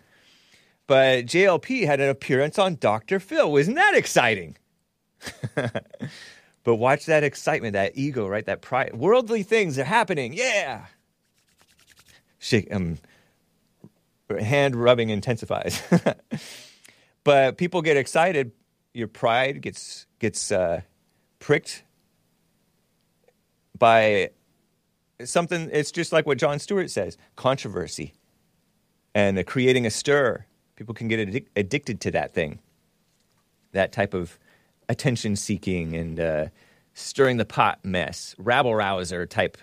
But 0.87 1.27
JLP 1.27 1.87
had 1.87 2.01
an 2.01 2.09
appearance 2.09 2.59
on 2.59 2.77
Dr. 2.77 3.21
Phil. 3.21 3.57
Isn't 3.57 3.75
that 3.75 3.95
exciting? 3.95 4.57
but 5.55 6.75
watch 6.75 7.07
that 7.07 7.25
excitement, 7.25 7.75
that 7.75 7.93
ego, 7.95 8.27
right? 8.27 8.45
That 8.45 8.61
pride. 8.61 8.95
Worldly 8.95 9.45
things 9.45 9.79
are 9.79 9.85
happening. 9.85 10.33
Yeah. 10.35 10.87
Shake, 12.39 12.75
um, 12.75 12.99
hand 14.29 14.75
rubbing 14.75 15.11
intensifies. 15.11 15.81
but 17.25 17.57
people 17.57 17.81
get 17.83 17.97
excited 17.97 18.53
your 18.95 19.09
pride 19.09 19.61
gets 19.61 20.07
gets 20.19 20.53
uh, 20.53 20.83
pricked 21.39 21.85
by 23.79 24.31
something. 25.25 25.71
It's 25.73 25.93
just 25.93 26.13
like 26.13 26.27
what 26.27 26.39
Jon 26.39 26.59
Stewart 26.59 26.91
says: 26.91 27.17
controversy 27.37 28.15
and 29.15 29.45
creating 29.47 29.87
a 29.87 29.91
stir. 29.91 30.45
People 30.77 30.95
can 30.95 31.09
get 31.09 31.29
addic- 31.29 31.49
addicted 31.57 32.01
to 32.03 32.11
that 32.13 32.35
thing, 32.35 32.59
that 33.73 33.93
type 33.93 34.15
of 34.15 34.39
attention 34.89 35.37
seeking 35.37 35.95
and 35.95 36.21
uh, 36.21 36.47
stirring 36.95 37.37
the 37.37 37.45
pot 37.45 37.79
mess, 37.85 38.35
rabble 38.39 38.75
rouser 38.75 39.27
type 39.27 39.59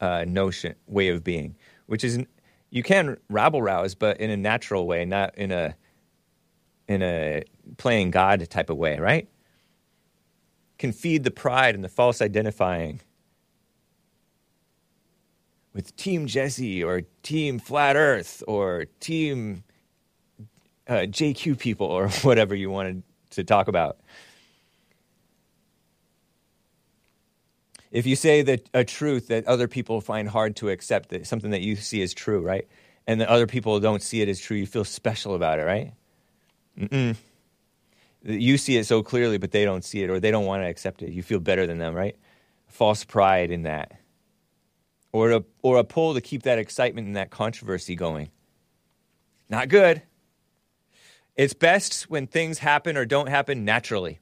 uh, 0.00 0.24
notion 0.26 0.74
way 0.86 1.08
of 1.08 1.24
being, 1.24 1.56
which 1.86 2.04
is 2.04 2.18
you 2.70 2.82
can 2.82 3.16
rabble 3.30 3.62
rouse, 3.62 3.94
but 3.94 4.20
in 4.20 4.30
a 4.30 4.36
natural 4.36 4.86
way, 4.86 5.04
not 5.04 5.36
in 5.36 5.50
a 5.50 5.74
in 6.86 7.02
a 7.02 7.42
playing 7.76 8.10
God 8.10 8.48
type 8.50 8.70
of 8.70 8.76
way, 8.76 8.98
right? 8.98 9.28
Can 10.78 10.92
feed 10.92 11.24
the 11.24 11.30
pride 11.30 11.74
and 11.74 11.84
the 11.84 11.88
false 11.88 12.22
identifying 12.22 13.00
with 15.78 15.94
Team 15.94 16.26
Jesse 16.26 16.82
or 16.82 17.02
Team 17.22 17.60
Flat 17.60 17.94
Earth 17.94 18.42
or 18.48 18.86
Team 18.98 19.62
uh, 20.88 21.06
JQ 21.06 21.56
people 21.56 21.86
or 21.86 22.08
whatever 22.22 22.52
you 22.56 22.68
wanted 22.68 23.04
to 23.30 23.44
talk 23.44 23.68
about. 23.68 23.98
If 27.92 28.06
you 28.06 28.16
say 28.16 28.42
that 28.42 28.68
a 28.74 28.82
truth 28.82 29.28
that 29.28 29.46
other 29.46 29.68
people 29.68 30.00
find 30.00 30.28
hard 30.28 30.56
to 30.56 30.68
accept, 30.68 31.10
that 31.10 31.28
something 31.28 31.52
that 31.52 31.60
you 31.60 31.76
see 31.76 32.02
as 32.02 32.12
true, 32.12 32.40
right? 32.40 32.66
And 33.06 33.20
that 33.20 33.28
other 33.28 33.46
people 33.46 33.78
don't 33.78 34.02
see 34.02 34.20
it 34.20 34.28
as 34.28 34.40
true, 34.40 34.56
you 34.56 34.66
feel 34.66 34.84
special 34.84 35.36
about 35.36 35.60
it, 35.60 35.62
right? 35.62 35.92
Mm-mm. 36.76 37.14
You 38.24 38.58
see 38.58 38.76
it 38.78 38.84
so 38.84 39.04
clearly, 39.04 39.38
but 39.38 39.52
they 39.52 39.64
don't 39.64 39.84
see 39.84 40.02
it, 40.02 40.10
or 40.10 40.18
they 40.18 40.32
don't 40.32 40.44
want 40.44 40.64
to 40.64 40.66
accept 40.66 41.02
it. 41.02 41.12
You 41.12 41.22
feel 41.22 41.38
better 41.38 41.68
than 41.68 41.78
them, 41.78 41.94
right? 41.94 42.16
False 42.66 43.04
pride 43.04 43.52
in 43.52 43.62
that, 43.62 43.92
or 45.12 45.32
a 45.32 45.44
or 45.62 45.78
a 45.78 45.84
pull 45.84 46.14
to 46.14 46.20
keep 46.20 46.42
that 46.42 46.58
excitement 46.58 47.06
and 47.06 47.16
that 47.16 47.30
controversy 47.30 47.94
going. 47.94 48.30
Not 49.48 49.68
good. 49.68 50.02
It's 51.36 51.54
best 51.54 52.10
when 52.10 52.26
things 52.26 52.58
happen 52.58 52.96
or 52.96 53.04
don't 53.04 53.28
happen 53.28 53.64
naturally. 53.64 54.20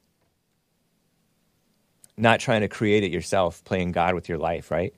Not 2.15 2.39
trying 2.39 2.61
to 2.61 2.67
create 2.67 3.03
it 3.03 3.11
yourself, 3.11 3.63
playing 3.63 3.91
God 3.91 4.15
with 4.15 4.29
your 4.29 4.37
life, 4.37 4.71
right? 4.71 4.93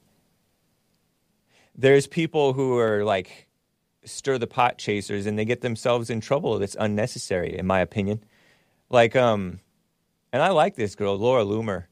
There's 1.75 2.07
people 2.07 2.53
who 2.53 2.77
are 2.77 3.03
like 3.03 3.47
stir 4.03 4.37
the 4.37 4.47
pot 4.47 4.77
chasers 4.77 5.25
and 5.25 5.37
they 5.37 5.45
get 5.45 5.61
themselves 5.61 6.09
in 6.09 6.21
trouble 6.21 6.59
that's 6.59 6.75
unnecessary, 6.79 7.57
in 7.57 7.65
my 7.65 7.79
opinion. 7.79 8.23
Like, 8.89 9.15
um, 9.15 9.59
and 10.31 10.41
I 10.41 10.49
like 10.49 10.75
this 10.75 10.95
girl, 10.95 11.17
Laura 11.17 11.43
Loomer, 11.43 11.85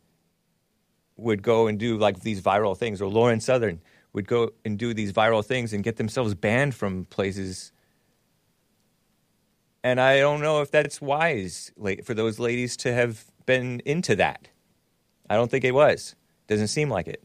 would 1.18 1.44
go 1.44 1.68
and 1.68 1.78
do 1.78 1.98
like 1.98 2.22
these 2.22 2.42
viral 2.42 2.78
things, 2.78 3.02
or 3.02 3.10
Lauren 3.10 3.40
Southern 3.40 3.82
would 4.14 4.28
go 4.28 4.52
and 4.64 4.78
do 4.78 4.94
these 4.94 5.12
viral 5.12 5.44
things 5.44 5.74
and 5.74 5.84
get 5.84 5.98
themselves 5.98 6.34
banned 6.34 6.74
from 6.74 7.06
places 7.06 7.72
and 9.88 10.02
I 10.02 10.20
don't 10.20 10.42
know 10.42 10.62
if 10.62 10.70
that's 10.70 11.00
wise 11.00 11.72
for 12.04 12.14
those 12.14 12.40
ladies 12.40 12.76
to 12.78 12.94
have 12.94 13.24
been 13.46 13.82
into 13.86 14.18
that. 14.18 14.50
I 15.30 15.36
don't 15.36 15.50
think 15.50 15.64
it 15.64 15.74
was. 15.74 16.14
Doesn't 16.48 16.68
seem 16.68 16.90
like 16.90 17.08
it. 17.08 17.24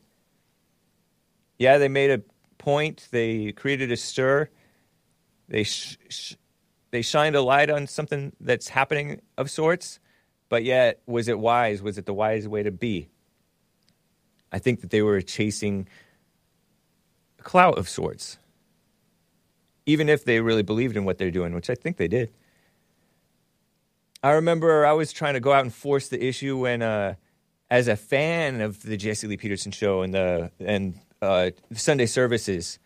Yeah, 1.58 1.78
they 1.78 1.88
made 1.88 2.10
a 2.10 2.22
point. 2.58 3.08
They 3.10 3.50
created 3.50 3.90
a 3.90 3.96
stir. 3.96 4.48
They 5.48 5.64
sh- 5.64 5.98
sh- 6.08 6.34
they 6.92 7.02
shined 7.02 7.34
a 7.34 7.42
light 7.42 7.68
on 7.68 7.88
something 7.88 8.32
that's 8.38 8.68
happening 8.68 9.22
of 9.36 9.50
sorts. 9.50 9.98
But 10.48 10.62
yet, 10.62 11.00
was 11.06 11.26
it 11.26 11.40
wise? 11.40 11.82
Was 11.82 11.98
it 11.98 12.06
the 12.06 12.14
wise 12.14 12.46
way 12.46 12.62
to 12.62 12.70
be? 12.70 13.08
I 14.52 14.58
think 14.58 14.82
that 14.82 14.90
they 14.90 15.02
were 15.02 15.20
chasing 15.22 15.88
clout 17.42 17.78
of 17.78 17.88
sorts, 17.88 18.38
even 19.86 20.08
if 20.08 20.24
they 20.24 20.40
really 20.40 20.62
believed 20.62 20.96
in 20.96 21.04
what 21.04 21.18
they're 21.18 21.30
doing, 21.30 21.54
which 21.54 21.70
I 21.70 21.74
think 21.74 21.96
they 21.96 22.08
did. 22.08 22.30
I 24.22 24.32
remember 24.32 24.86
I 24.86 24.92
was 24.92 25.12
trying 25.12 25.34
to 25.34 25.40
go 25.40 25.52
out 25.52 25.64
and 25.64 25.74
force 25.74 26.08
the 26.08 26.24
issue 26.24 26.56
when, 26.56 26.82
uh, 26.82 27.14
as 27.70 27.88
a 27.88 27.96
fan 27.96 28.60
of 28.60 28.82
the 28.82 28.96
Jesse 28.96 29.26
Lee 29.26 29.36
Peterson 29.36 29.72
show 29.72 30.02
and 30.02 30.14
the 30.14 30.52
and 30.60 31.00
uh, 31.20 31.50
Sunday 31.72 32.06
services, 32.06 32.78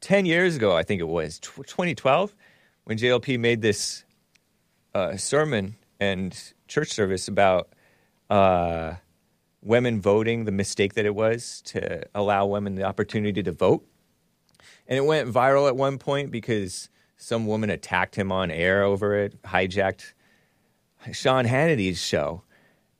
ten 0.00 0.26
years 0.26 0.56
ago, 0.56 0.76
I 0.76 0.82
think 0.82 1.00
it 1.00 1.08
was 1.08 1.38
tw 1.38 1.66
2012, 1.66 2.34
when 2.84 2.98
JLP 2.98 3.38
made 3.38 3.62
this 3.62 4.04
uh, 4.94 5.16
sermon 5.16 5.76
and 6.00 6.36
church 6.66 6.88
service 6.90 7.28
about 7.28 7.68
uh, 8.28 8.94
women 9.62 10.00
voting, 10.00 10.44
the 10.44 10.52
mistake 10.52 10.94
that 10.94 11.04
it 11.04 11.14
was 11.14 11.62
to 11.66 12.02
allow 12.14 12.46
women 12.46 12.74
the 12.74 12.84
opportunity 12.84 13.42
to 13.42 13.52
vote, 13.52 13.86
and 14.86 14.96
it 14.96 15.04
went 15.04 15.32
viral 15.32 15.68
at 15.68 15.76
one 15.76 15.98
point 15.98 16.30
because 16.30 16.88
some 17.16 17.46
woman 17.46 17.70
attacked 17.70 18.16
him 18.16 18.32
on 18.32 18.50
air 18.50 18.82
over 18.82 19.14
it, 19.14 19.40
hijacked 19.42 20.14
Sean 21.12 21.44
Hannity's 21.44 22.02
show. 22.02 22.42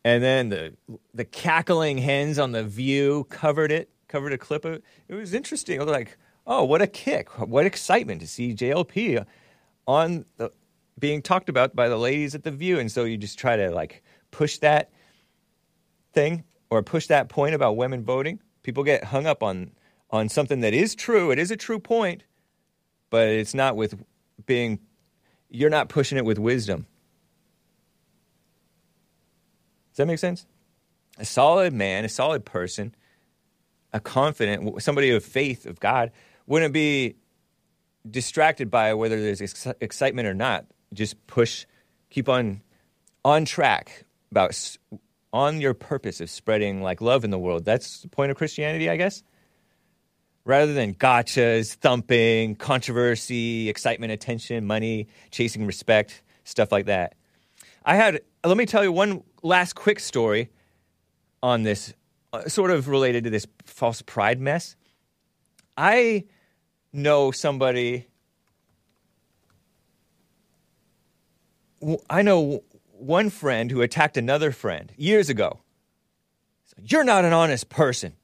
And 0.04 0.22
then 0.22 0.48
the 0.48 0.74
the 1.12 1.24
cackling 1.24 1.98
hens 1.98 2.38
on 2.38 2.52
the 2.52 2.64
View 2.64 3.24
covered 3.28 3.70
it, 3.70 3.90
covered 4.08 4.32
a 4.32 4.38
clip 4.38 4.64
of 4.64 4.74
it. 4.74 4.84
It 5.08 5.14
was 5.14 5.34
interesting. 5.34 5.78
I 5.78 5.84
was 5.84 5.92
like, 5.92 6.16
oh, 6.46 6.64
what 6.64 6.80
a 6.80 6.86
kick! 6.86 7.28
What 7.38 7.66
excitement 7.66 8.22
to 8.22 8.26
see 8.26 8.54
JLP 8.54 9.26
on 9.86 10.24
the 10.36 10.50
being 11.00 11.22
talked 11.22 11.48
about 11.48 11.74
by 11.74 11.88
the 11.88 11.96
ladies 11.96 12.34
at 12.34 12.44
the 12.44 12.50
View. 12.50 12.78
And 12.78 12.92
so 12.92 13.04
you 13.04 13.16
just 13.16 13.38
try 13.38 13.56
to 13.56 13.70
like 13.70 14.02
push 14.30 14.58
that 14.58 14.90
thing 16.12 16.44
or 16.70 16.82
push 16.82 17.06
that 17.08 17.28
point 17.28 17.54
about 17.54 17.76
women 17.76 18.04
voting. 18.04 18.40
People 18.62 18.84
get 18.84 19.04
hung 19.04 19.26
up 19.26 19.42
on 19.42 19.72
on 20.10 20.28
something 20.28 20.60
that 20.60 20.74
is 20.74 20.94
true. 20.94 21.30
It 21.30 21.38
is 21.38 21.50
a 21.50 21.56
true 21.56 21.78
point, 21.78 22.24
but 23.10 23.28
it's 23.28 23.54
not 23.54 23.76
with 23.76 24.02
being. 24.46 24.80
You're 25.48 25.70
not 25.70 25.88
pushing 25.88 26.16
it 26.16 26.24
with 26.24 26.38
wisdom. 26.38 26.86
Does 29.90 29.96
that 29.96 30.06
make 30.06 30.20
sense? 30.20 30.46
A 31.18 31.24
solid 31.24 31.72
man, 31.72 32.04
a 32.04 32.08
solid 32.08 32.44
person, 32.44 32.94
a 33.92 33.98
confident, 33.98 34.80
somebody 34.80 35.10
of 35.10 35.24
faith 35.24 35.66
of 35.66 35.80
God 35.80 36.12
wouldn't 36.46 36.72
be 36.72 37.16
distracted 38.08 38.70
by 38.70 38.94
whether 38.94 39.20
there's 39.20 39.42
ex- 39.42 39.66
excitement 39.80 40.28
or 40.28 40.34
not. 40.34 40.66
Just 40.92 41.26
push, 41.26 41.66
keep 42.08 42.28
on 42.28 42.62
on 43.24 43.44
track 43.44 44.04
about 44.30 44.54
on 45.32 45.60
your 45.60 45.74
purpose 45.74 46.20
of 46.20 46.30
spreading 46.30 46.82
like 46.82 47.00
love 47.00 47.24
in 47.24 47.30
the 47.30 47.38
world. 47.38 47.64
That's 47.64 48.00
the 48.00 48.08
point 48.08 48.30
of 48.30 48.36
Christianity, 48.36 48.90
I 48.90 48.96
guess. 48.96 49.22
Rather 50.44 50.72
than 50.72 50.94
gotchas, 50.94 51.74
thumping, 51.74 52.56
controversy, 52.56 53.68
excitement, 53.68 54.12
attention, 54.12 54.66
money, 54.66 55.08
chasing 55.30 55.66
respect, 55.66 56.22
stuff 56.44 56.72
like 56.72 56.86
that. 56.86 57.14
I 57.84 57.96
had, 57.96 58.20
let 58.44 58.56
me 58.56 58.66
tell 58.66 58.82
you 58.82 58.90
one 58.90 59.22
last 59.42 59.74
quick 59.74 60.00
story 60.00 60.50
on 61.42 61.62
this, 61.62 61.94
uh, 62.32 62.48
sort 62.48 62.70
of 62.70 62.88
related 62.88 63.24
to 63.24 63.30
this 63.30 63.46
false 63.64 64.02
pride 64.02 64.40
mess. 64.40 64.76
I 65.76 66.24
know 66.92 67.30
somebody, 67.30 68.06
I 72.08 72.22
know 72.22 72.62
one 73.00 73.30
friend 73.30 73.70
who 73.70 73.82
attacked 73.82 74.16
another 74.16 74.52
friend 74.52 74.92
years 74.96 75.28
ago. 75.28 75.60
Said, 76.64 76.90
You're 76.90 77.04
not 77.04 77.24
an 77.24 77.32
honest 77.32 77.68
person. 77.68 78.14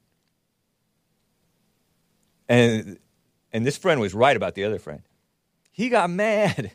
And, 2.49 2.97
and 3.51 3.65
this 3.65 3.77
friend 3.77 3.99
was 3.99 4.13
right 4.13 4.37
about 4.37 4.55
the 4.55 4.63
other 4.63 4.79
friend. 4.79 5.01
He 5.71 5.89
got 5.89 6.09
mad. 6.09 6.71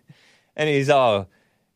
And 0.54 0.68
he's 0.68 0.90
all, 0.90 1.30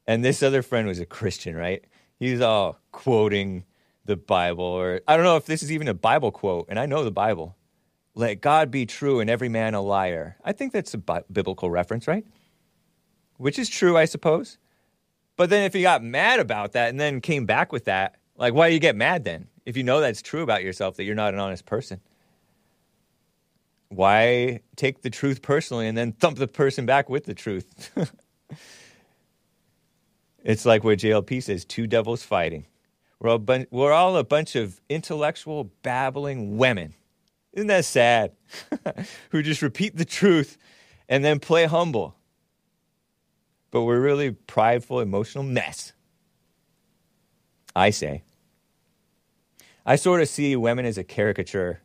and 0.07 0.25
this 0.25 0.43
other 0.43 0.63
friend 0.63 0.87
was 0.87 0.99
a 0.99 1.07
Christian, 1.07 1.57
right? 1.57 1.85
He's 2.19 2.41
all 2.41 2.79
quoting 2.93 3.65
the 4.05 4.17
Bible, 4.17 4.65
or 4.65 5.01
I 5.09 5.17
don't 5.17 5.25
know 5.25 5.37
if 5.37 5.47
this 5.47 5.63
is 5.63 5.73
even 5.73 5.89
a 5.89 5.95
Bible 5.95 6.31
quote, 6.31 6.67
and 6.69 6.79
I 6.79 6.87
know 6.87 7.05
the 7.05 7.11
Bible. 7.11 7.57
Let 8.15 8.41
God 8.41 8.71
be 8.71 8.87
true 8.87 9.21
and 9.21 9.29
every 9.29 9.49
man 9.49 9.75
a 9.75 9.81
liar. 9.81 10.37
I 10.45 10.53
think 10.53 10.73
that's 10.73 10.95
a 10.95 10.99
bi- 10.99 11.25
biblical 11.31 11.71
reference, 11.71 12.07
right? 12.07 12.25
Which 13.37 13.59
is 13.59 13.69
true, 13.69 13.97
I 13.97 14.07
suppose. 14.07 14.59
But 15.37 15.51
then 15.51 15.65
if 15.65 15.75
you 15.75 15.83
got 15.83 16.03
mad 16.03 16.41
about 16.41 16.73
that 16.73 16.89
and 16.89 16.99
then 16.99 17.21
came 17.21 17.47
back 17.47 17.73
with 17.73 17.85
that, 17.85 18.17
like, 18.37 18.55
why 18.55 18.69
do 18.69 18.75
you 18.75 18.81
get 18.81 18.97
mad 18.97 19.25
then? 19.25 19.49
If 19.65 19.77
you 19.77 19.83
know 19.83 20.01
that's 20.01 20.23
true 20.23 20.43
about 20.43 20.63
yourself, 20.63 20.97
that 20.97 21.05
you're 21.05 21.15
not 21.15 21.35
an 21.35 21.41
honest 21.41 21.67
person. 21.67 22.01
Why 23.89 24.61
take 24.77 25.03
the 25.03 25.11
truth 25.11 25.43
personally 25.43 25.87
and 25.87 25.97
then 25.97 26.13
thump 26.13 26.39
the 26.39 26.49
person 26.49 26.87
back 26.87 27.09
with 27.09 27.25
the 27.25 27.35
truth? 27.35 27.91
It's 30.47 30.65
like 30.65 30.85
what 30.85 31.01
JLP 31.01 31.43
says 31.43 31.65
two 31.65 31.89
devils 31.89 32.23
fighting. 32.23 32.67
We're 33.19 33.31
all, 33.31 33.39
bun- 33.39 33.67
we're 33.73 33.93
all 33.93 34.17
a 34.17 34.23
bunch 34.23 34.55
of 34.55 34.81
intellectual, 34.89 35.73
babbling 35.83 36.57
women. 36.57 36.95
Isn't 37.53 37.67
that 37.67 37.85
sad? 37.85 38.31
Who 39.31 39.43
just 39.43 39.61
repeat 39.61 39.97
the 39.97 40.05
truth 40.05 40.57
and 41.09 41.25
then 41.25 41.41
play 41.41 41.65
humble. 41.67 42.15
But 43.77 43.83
we're 43.83 44.01
really 44.01 44.31
prideful, 44.31 45.01
emotional 45.01 45.45
mess. 45.45 45.93
I 47.75 47.91
say. 47.91 48.23
I 49.85 49.97
sort 49.97 50.23
of 50.23 50.31
see 50.31 50.57
women 50.57 50.87
as 50.87 50.97
a 50.97 51.05
caricature. 51.05 51.83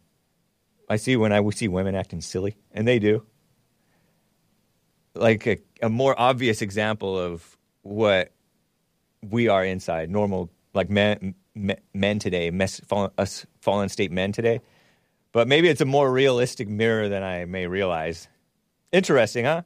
I 0.88 0.96
see 0.96 1.18
when 1.18 1.34
I 1.34 1.50
see 1.50 1.68
women 1.68 1.94
acting 1.96 2.22
silly, 2.22 2.56
and 2.72 2.88
they 2.88 2.98
do. 2.98 3.26
Like 5.16 5.46
a, 5.46 5.58
a 5.82 5.90
more 5.90 6.18
obvious 6.18 6.62
example 6.62 7.20
of 7.20 7.58
what 7.82 8.32
we 9.22 9.50
are 9.50 9.66
inside, 9.66 10.10
normal, 10.10 10.50
like 10.74 10.90
men, 10.90 11.36
men, 11.94 12.20
today, 12.20 12.52
mess, 12.52 12.80
fallen, 12.88 13.12
us 13.18 13.46
fallen 13.60 13.90
state 13.90 14.14
men 14.14 14.32
today. 14.32 14.62
But 15.34 15.50
maybe 15.50 15.68
it's 15.68 15.82
a 15.82 15.86
more 15.86 16.10
realistic 16.10 16.70
mirror 16.70 17.10
than 17.10 17.22
I 17.22 17.44
may 17.44 17.68
realize. 17.68 18.30
Interesting, 18.94 19.44
huh? 19.44 19.64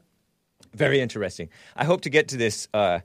Very 0.75 0.99
interesting. 0.99 1.49
I 1.75 1.85
hope 1.85 2.01
to 2.01 2.09
get 2.09 2.27
to 2.29 2.37
this 2.37 2.67
uh, 2.73 3.01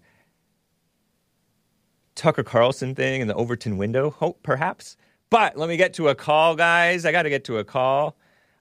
Tucker 2.17 2.43
Carlson 2.43 2.95
thing 2.95 3.21
in 3.21 3.29
the 3.29 3.35
Overton 3.35 3.77
window, 3.77 4.09
hope 4.11 4.43
perhaps. 4.43 4.97
But 5.31 5.57
let 5.57 5.69
me 5.69 5.77
get 5.77 5.95
to 5.95 6.09
a 6.09 6.15
call, 6.15 6.55
guys. 6.57 7.07
I 7.07 7.13
got 7.13 7.23
to 7.23 7.31
get 7.31 7.45
to 7.45 7.59
a 7.59 7.65
call 7.65 8.17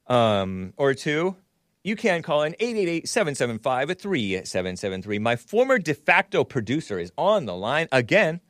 um, 0.07 0.73
or 0.77 0.94
two. 0.94 1.36
You 1.84 1.95
can 1.95 2.22
call 2.22 2.44
in 2.44 2.53
888-775-3773. 2.53 5.19
My 5.19 5.36
former 5.36 5.80
de 5.80 5.95
facto 5.95 6.44
producer 6.44 6.99
is 6.99 7.11
on 7.18 7.45
the 7.45 7.56
line 7.56 7.88
again. 7.91 8.41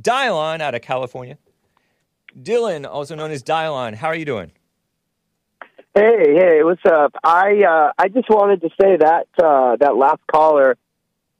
Dial 0.00 0.38
on 0.38 0.62
out 0.62 0.74
of 0.74 0.82
California. 0.82 1.36
Dylan, 2.38 2.86
also 2.88 3.14
known 3.14 3.32
as 3.32 3.42
Dielawn. 3.42 3.94
How 3.94 4.08
are 4.08 4.16
you 4.16 4.24
doing? 4.24 4.52
Hey, 5.96 6.34
hey, 6.34 6.62
what's 6.62 6.84
up? 6.84 7.14
I 7.24 7.62
uh, 7.66 7.92
I 7.96 8.08
just 8.08 8.28
wanted 8.28 8.60
to 8.60 8.68
say 8.78 8.98
that 8.98 9.28
uh, 9.42 9.76
that 9.76 9.96
last 9.96 10.20
caller, 10.30 10.76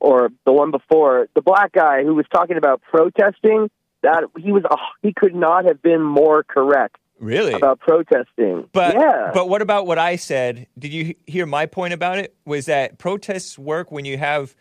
or 0.01 0.31
the 0.47 0.53
one 0.53 0.71
before, 0.71 1.29
the 1.35 1.43
black 1.43 1.73
guy 1.73 2.03
who 2.05 2.15
was 2.15 2.25
talking 2.33 2.57
about 2.57 2.81
protesting, 2.91 3.69
that 4.03 4.25
he 4.39 4.53
was 4.53 4.63
uh, 4.65 4.77
he 5.03 5.13
could 5.13 5.35
not 5.35 5.67
have 5.67 5.83
been 5.83 6.01
more 6.03 6.43
correct 6.43 6.97
Really? 7.21 7.53
about 7.53 7.81
protesting. 7.81 8.67
But 8.73 8.95
yeah, 8.95 9.31
but 9.35 9.51
what 9.51 9.61
about 9.61 9.87
what 9.87 9.99
I 9.99 10.17
said? 10.17 10.69
Did 10.79 10.95
you 10.95 11.15
hear 11.27 11.45
my 11.45 11.67
point 11.67 11.93
about 11.93 12.17
it? 12.17 12.35
Was 12.47 12.65
that 12.65 12.97
protests 12.97 13.59
work 13.59 13.93
when 13.93 14.07
you 14.07 14.17
have 14.17 14.57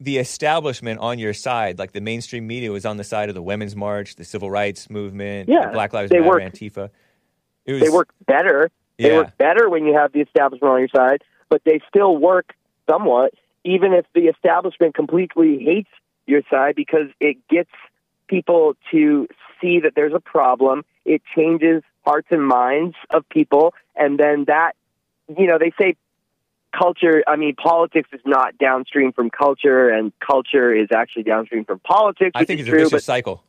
the 0.00 0.18
establishment 0.18 0.98
on 0.98 1.20
your 1.20 1.34
side, 1.34 1.78
like 1.78 1.92
the 1.92 2.00
mainstream 2.00 2.48
media 2.48 2.72
was 2.72 2.84
on 2.84 2.96
the 2.96 3.04
side 3.04 3.28
of 3.28 3.36
the 3.36 3.42
women's 3.42 3.76
march, 3.76 4.16
the 4.16 4.24
civil 4.24 4.50
rights 4.50 4.90
movement, 4.90 5.48
Yeah, 5.48 5.66
the 5.66 5.72
Black 5.72 5.92
Lives 5.92 6.10
Matter, 6.10 6.24
work- 6.24 6.42
Antifa. 6.42 6.90
It 7.64 7.74
was 7.74 7.82
they 7.82 7.90
work 7.90 8.08
better. 8.26 8.70
They 8.98 9.10
Yeah. 9.10 9.16
work 9.18 9.38
better 9.38 9.68
when 9.68 9.86
you 9.86 9.94
have 9.94 10.12
the 10.12 10.20
establishment 10.20 10.72
on 10.72 10.78
your 10.80 10.88
side, 10.88 11.22
but 11.48 11.62
they 11.64 11.80
still 11.88 12.16
work 12.16 12.54
somewhat, 12.88 13.34
even 13.64 13.92
if 13.92 14.06
the 14.12 14.26
establishment 14.28 14.94
completely 14.94 15.58
hates 15.58 15.90
your 16.26 16.42
side 16.50 16.74
because 16.74 17.08
it 17.20 17.36
gets 17.48 17.70
people 18.26 18.76
to 18.90 19.28
see 19.60 19.80
that 19.80 19.94
there's 19.94 20.12
a 20.14 20.20
problem. 20.20 20.84
It 21.04 21.22
changes 21.34 21.82
hearts 22.04 22.28
and 22.30 22.44
minds 22.46 22.96
of 23.10 23.28
people, 23.28 23.74
and 23.96 24.18
then 24.18 24.44
that, 24.46 24.72
you 25.36 25.46
know, 25.46 25.58
they 25.58 25.72
say 25.80 25.96
culture. 26.76 27.22
I 27.26 27.36
mean, 27.36 27.54
politics 27.54 28.08
is 28.12 28.20
not 28.26 28.58
downstream 28.58 29.12
from 29.12 29.30
culture, 29.30 29.88
and 29.88 30.12
culture 30.20 30.72
is 30.74 30.88
actually 30.94 31.22
downstream 31.22 31.64
from 31.64 31.78
politics. 31.80 32.32
I 32.34 32.44
think 32.44 32.60
it's 32.60 32.68
a 32.68 32.72
true, 32.72 32.80
vicious 32.80 32.92
but 32.92 33.02
cycle. 33.02 33.42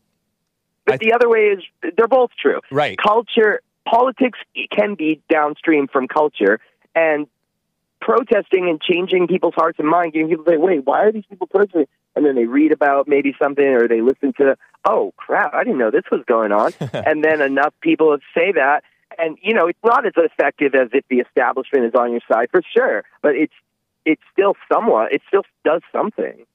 but 0.85 0.99
the 0.99 1.13
other 1.13 1.29
way 1.29 1.49
is 1.55 1.63
they're 1.97 2.07
both 2.07 2.31
true. 2.41 2.61
Right. 2.71 2.97
Culture, 2.97 3.61
politics 3.89 4.39
can 4.71 4.95
be 4.95 5.21
downstream 5.29 5.87
from 5.87 6.07
culture, 6.07 6.59
and 6.95 7.27
protesting 8.01 8.69
and 8.69 8.81
changing 8.81 9.27
people's 9.27 9.55
hearts 9.55 9.79
and 9.79 9.87
minds, 9.87 10.13
getting 10.13 10.29
people 10.29 10.45
to 10.45 10.51
say, 10.51 10.57
"Wait, 10.57 10.85
why 10.85 11.03
are 11.03 11.11
these 11.11 11.25
people 11.25 11.47
protesting?" 11.47 11.87
And 12.15 12.25
then 12.25 12.35
they 12.35 12.45
read 12.45 12.71
about 12.71 13.07
maybe 13.07 13.35
something, 13.41 13.65
or 13.65 13.87
they 13.87 14.01
listen 14.01 14.33
to, 14.33 14.57
"Oh 14.85 15.13
crap, 15.17 15.53
I 15.53 15.63
didn't 15.63 15.79
know 15.79 15.91
this 15.91 16.09
was 16.11 16.23
going 16.25 16.51
on," 16.51 16.73
and 16.93 17.23
then 17.23 17.41
enough 17.41 17.73
people 17.81 18.17
say 18.35 18.51
that. 18.53 18.83
And 19.17 19.37
you 19.41 19.53
know, 19.53 19.67
it's 19.67 19.79
not 19.83 20.05
as 20.05 20.13
effective 20.15 20.75
as 20.75 20.89
if 20.93 21.03
the 21.09 21.19
establishment 21.19 21.85
is 21.85 21.95
on 21.95 22.11
your 22.11 22.21
side 22.31 22.49
for 22.51 22.61
sure, 22.73 23.03
but 23.21 23.35
it's 23.35 23.53
it's 24.05 24.21
still 24.31 24.55
somewhat. 24.71 25.11
It 25.13 25.21
still 25.27 25.43
does 25.65 25.81
something. 25.91 26.45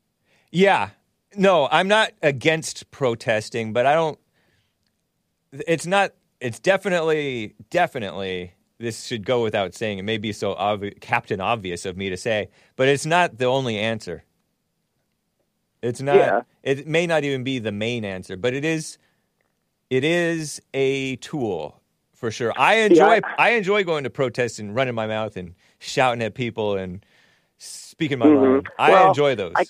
Yeah. 0.50 0.90
No, 1.36 1.68
I'm 1.70 1.88
not 1.88 2.12
against 2.22 2.90
protesting, 2.90 3.72
but 3.72 3.86
I 3.86 3.94
don't. 3.94 4.18
It's 5.52 5.86
not. 5.86 6.12
It's 6.44 6.58
definitely, 6.60 7.54
definitely. 7.70 8.52
This 8.78 9.06
should 9.06 9.24
go 9.24 9.42
without 9.42 9.72
saying. 9.74 9.98
It 9.98 10.02
may 10.02 10.18
be 10.18 10.30
so 10.30 10.54
obvi- 10.56 11.00
Captain 11.00 11.40
Obvious 11.40 11.86
of 11.86 11.96
me 11.96 12.10
to 12.10 12.18
say, 12.18 12.50
but 12.76 12.86
it's 12.86 13.06
not 13.06 13.38
the 13.38 13.46
only 13.46 13.78
answer. 13.78 14.24
It's 15.80 16.02
not. 16.02 16.16
Yeah. 16.16 16.40
It 16.62 16.86
may 16.86 17.06
not 17.06 17.24
even 17.24 17.44
be 17.44 17.60
the 17.60 17.72
main 17.72 18.04
answer, 18.04 18.36
but 18.36 18.52
it 18.52 18.62
is. 18.64 18.98
It 19.88 20.04
is 20.04 20.60
a 20.74 21.16
tool 21.16 21.80
for 22.12 22.30
sure. 22.30 22.52
I 22.58 22.74
enjoy. 22.80 23.20
I, 23.38 23.50
enjoy 23.50 23.82
going 23.84 24.04
to 24.04 24.10
protests 24.10 24.58
and 24.58 24.74
running 24.74 24.94
my 24.94 25.06
mouth 25.06 25.38
and 25.38 25.54
shouting 25.78 26.22
at 26.22 26.34
people 26.34 26.76
and 26.76 27.04
speaking 27.56 28.18
my 28.18 28.26
Mhm. 28.26 28.52
mind. 28.54 28.68
I 28.78 28.90
Well, 28.90 29.08
enjoy 29.08 29.34
those. 29.34 29.52
I- 29.56 29.64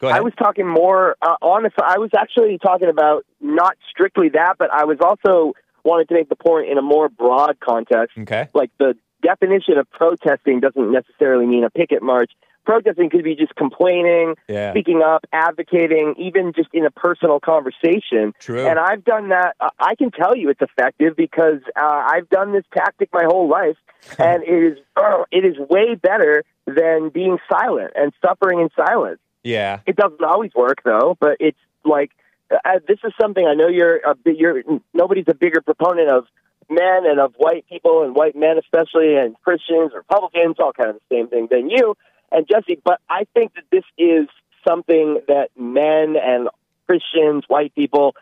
Go 0.00 0.06
ahead. 0.08 0.20
I 0.20 0.22
was 0.22 0.32
talking 0.38 0.66
more 0.66 1.16
uh, 1.20 1.34
honestly. 1.42 1.82
I 1.84 1.98
was 1.98 2.10
actually 2.16 2.56
talking 2.58 2.88
about 2.88 3.26
not 3.42 3.76
strictly 3.90 4.28
that, 4.30 4.54
but 4.58 4.70
I 4.72 4.84
was 4.84 4.98
also 5.02 5.54
wanted 5.84 6.08
to 6.08 6.14
make 6.14 6.28
the 6.28 6.36
point 6.36 6.68
in 6.70 6.78
a 6.78 6.82
more 6.82 7.08
broad 7.08 7.58
context. 7.60 8.16
okay. 8.18 8.48
Like 8.54 8.70
the 8.78 8.94
definition 9.22 9.78
of 9.78 9.90
protesting 9.90 10.60
doesn't 10.60 10.92
necessarily 10.92 11.46
mean 11.46 11.64
a 11.64 11.70
picket 11.70 12.02
march. 12.02 12.30
Protesting 12.64 13.08
could 13.08 13.24
be 13.24 13.34
just 13.34 13.54
complaining, 13.54 14.34
Yeah. 14.46 14.72
speaking 14.72 15.00
up, 15.02 15.24
advocating, 15.32 16.14
even 16.18 16.52
just 16.54 16.68
in 16.74 16.84
a 16.84 16.90
personal 16.90 17.40
conversation. 17.40 18.34
True. 18.38 18.66
And 18.68 18.78
I've 18.78 19.04
done 19.04 19.30
that. 19.30 19.56
I 19.80 19.94
can 19.94 20.10
tell 20.10 20.36
you 20.36 20.50
it's 20.50 20.60
effective 20.60 21.16
because 21.16 21.60
uh, 21.76 21.82
I've 22.12 22.28
done 22.28 22.52
this 22.52 22.64
tactic 22.76 23.08
my 23.12 23.24
whole 23.24 23.48
life, 23.48 23.78
and 24.18 24.42
it 24.42 24.72
is 24.72 24.78
uh, 24.96 25.24
it 25.32 25.46
is 25.46 25.56
way 25.70 25.94
better 25.94 26.44
than 26.66 27.08
being 27.08 27.38
silent 27.50 27.92
and 27.96 28.12
suffering 28.22 28.60
in 28.60 28.68
silence. 28.76 29.18
Yeah. 29.42 29.80
It 29.86 29.96
doesn't 29.96 30.22
always 30.22 30.50
work 30.54 30.82
though, 30.84 31.16
but 31.18 31.38
it's 31.40 31.58
like 31.86 32.10
uh, 32.50 32.78
this 32.86 32.98
is 33.04 33.12
something 33.20 33.46
I 33.46 33.54
know 33.54 33.68
you're 33.68 33.96
a 33.98 34.16
you're 34.24 34.62
nobody's 34.94 35.26
a 35.28 35.34
bigger 35.34 35.60
proponent 35.60 36.10
of 36.10 36.24
men 36.70 37.06
and 37.06 37.18
of 37.18 37.34
white 37.36 37.66
people 37.68 38.02
and 38.02 38.14
white 38.14 38.36
men 38.36 38.58
especially 38.58 39.16
and 39.16 39.36
Christians, 39.42 39.92
Republicans, 39.94 40.56
all 40.58 40.72
kind 40.72 40.90
of 40.90 40.96
the 40.96 41.16
same 41.16 41.28
thing 41.28 41.48
than 41.50 41.70
you 41.70 41.96
and 42.30 42.46
Jesse. 42.46 42.80
But 42.82 43.00
I 43.08 43.26
think 43.34 43.54
that 43.54 43.64
this 43.70 43.84
is 43.96 44.28
something 44.66 45.20
that 45.28 45.48
men 45.56 46.16
and 46.22 46.48
Christians, 46.86 47.44
white 47.48 47.74
people, 47.74 48.14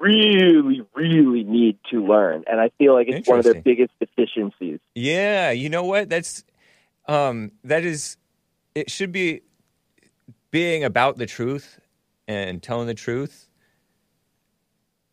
really, 0.00 0.84
really 0.94 1.44
need 1.44 1.78
to 1.90 2.04
learn, 2.04 2.44
and 2.46 2.60
I 2.60 2.70
feel 2.78 2.94
like 2.94 3.08
it's 3.08 3.28
one 3.28 3.38
of 3.38 3.44
their 3.44 3.54
biggest 3.54 3.92
deficiencies. 3.98 4.80
Yeah, 4.94 5.50
you 5.50 5.68
know 5.68 5.84
what? 5.84 6.08
That's 6.08 6.44
um 7.06 7.52
that 7.64 7.84
is 7.84 8.16
it 8.74 8.90
should 8.90 9.12
be 9.12 9.42
being 10.50 10.84
about 10.84 11.18
the 11.18 11.26
truth 11.26 11.80
and 12.26 12.62
telling 12.62 12.86
the 12.86 12.94
truth. 12.94 13.47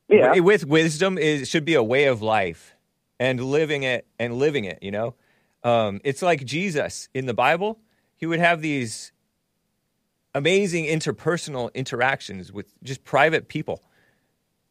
Yeah. 0.09 0.39
With 0.39 0.65
wisdom 0.65 1.17
it 1.17 1.47
should 1.47 1.65
be 1.65 1.73
a 1.75 1.83
way 1.83 2.05
of 2.05 2.21
life 2.21 2.75
and 3.19 3.43
living 3.43 3.83
it 3.83 4.05
and 4.19 4.35
living 4.35 4.65
it, 4.65 4.79
you 4.81 4.91
know? 4.91 5.15
Um 5.63 6.01
it's 6.03 6.21
like 6.21 6.45
Jesus 6.45 7.09
in 7.13 7.25
the 7.25 7.33
Bible, 7.33 7.79
he 8.15 8.25
would 8.25 8.39
have 8.39 8.61
these 8.61 9.11
amazing 10.33 10.85
interpersonal 10.85 11.73
interactions 11.73 12.51
with 12.51 12.67
just 12.83 13.03
private 13.03 13.47
people. 13.47 13.81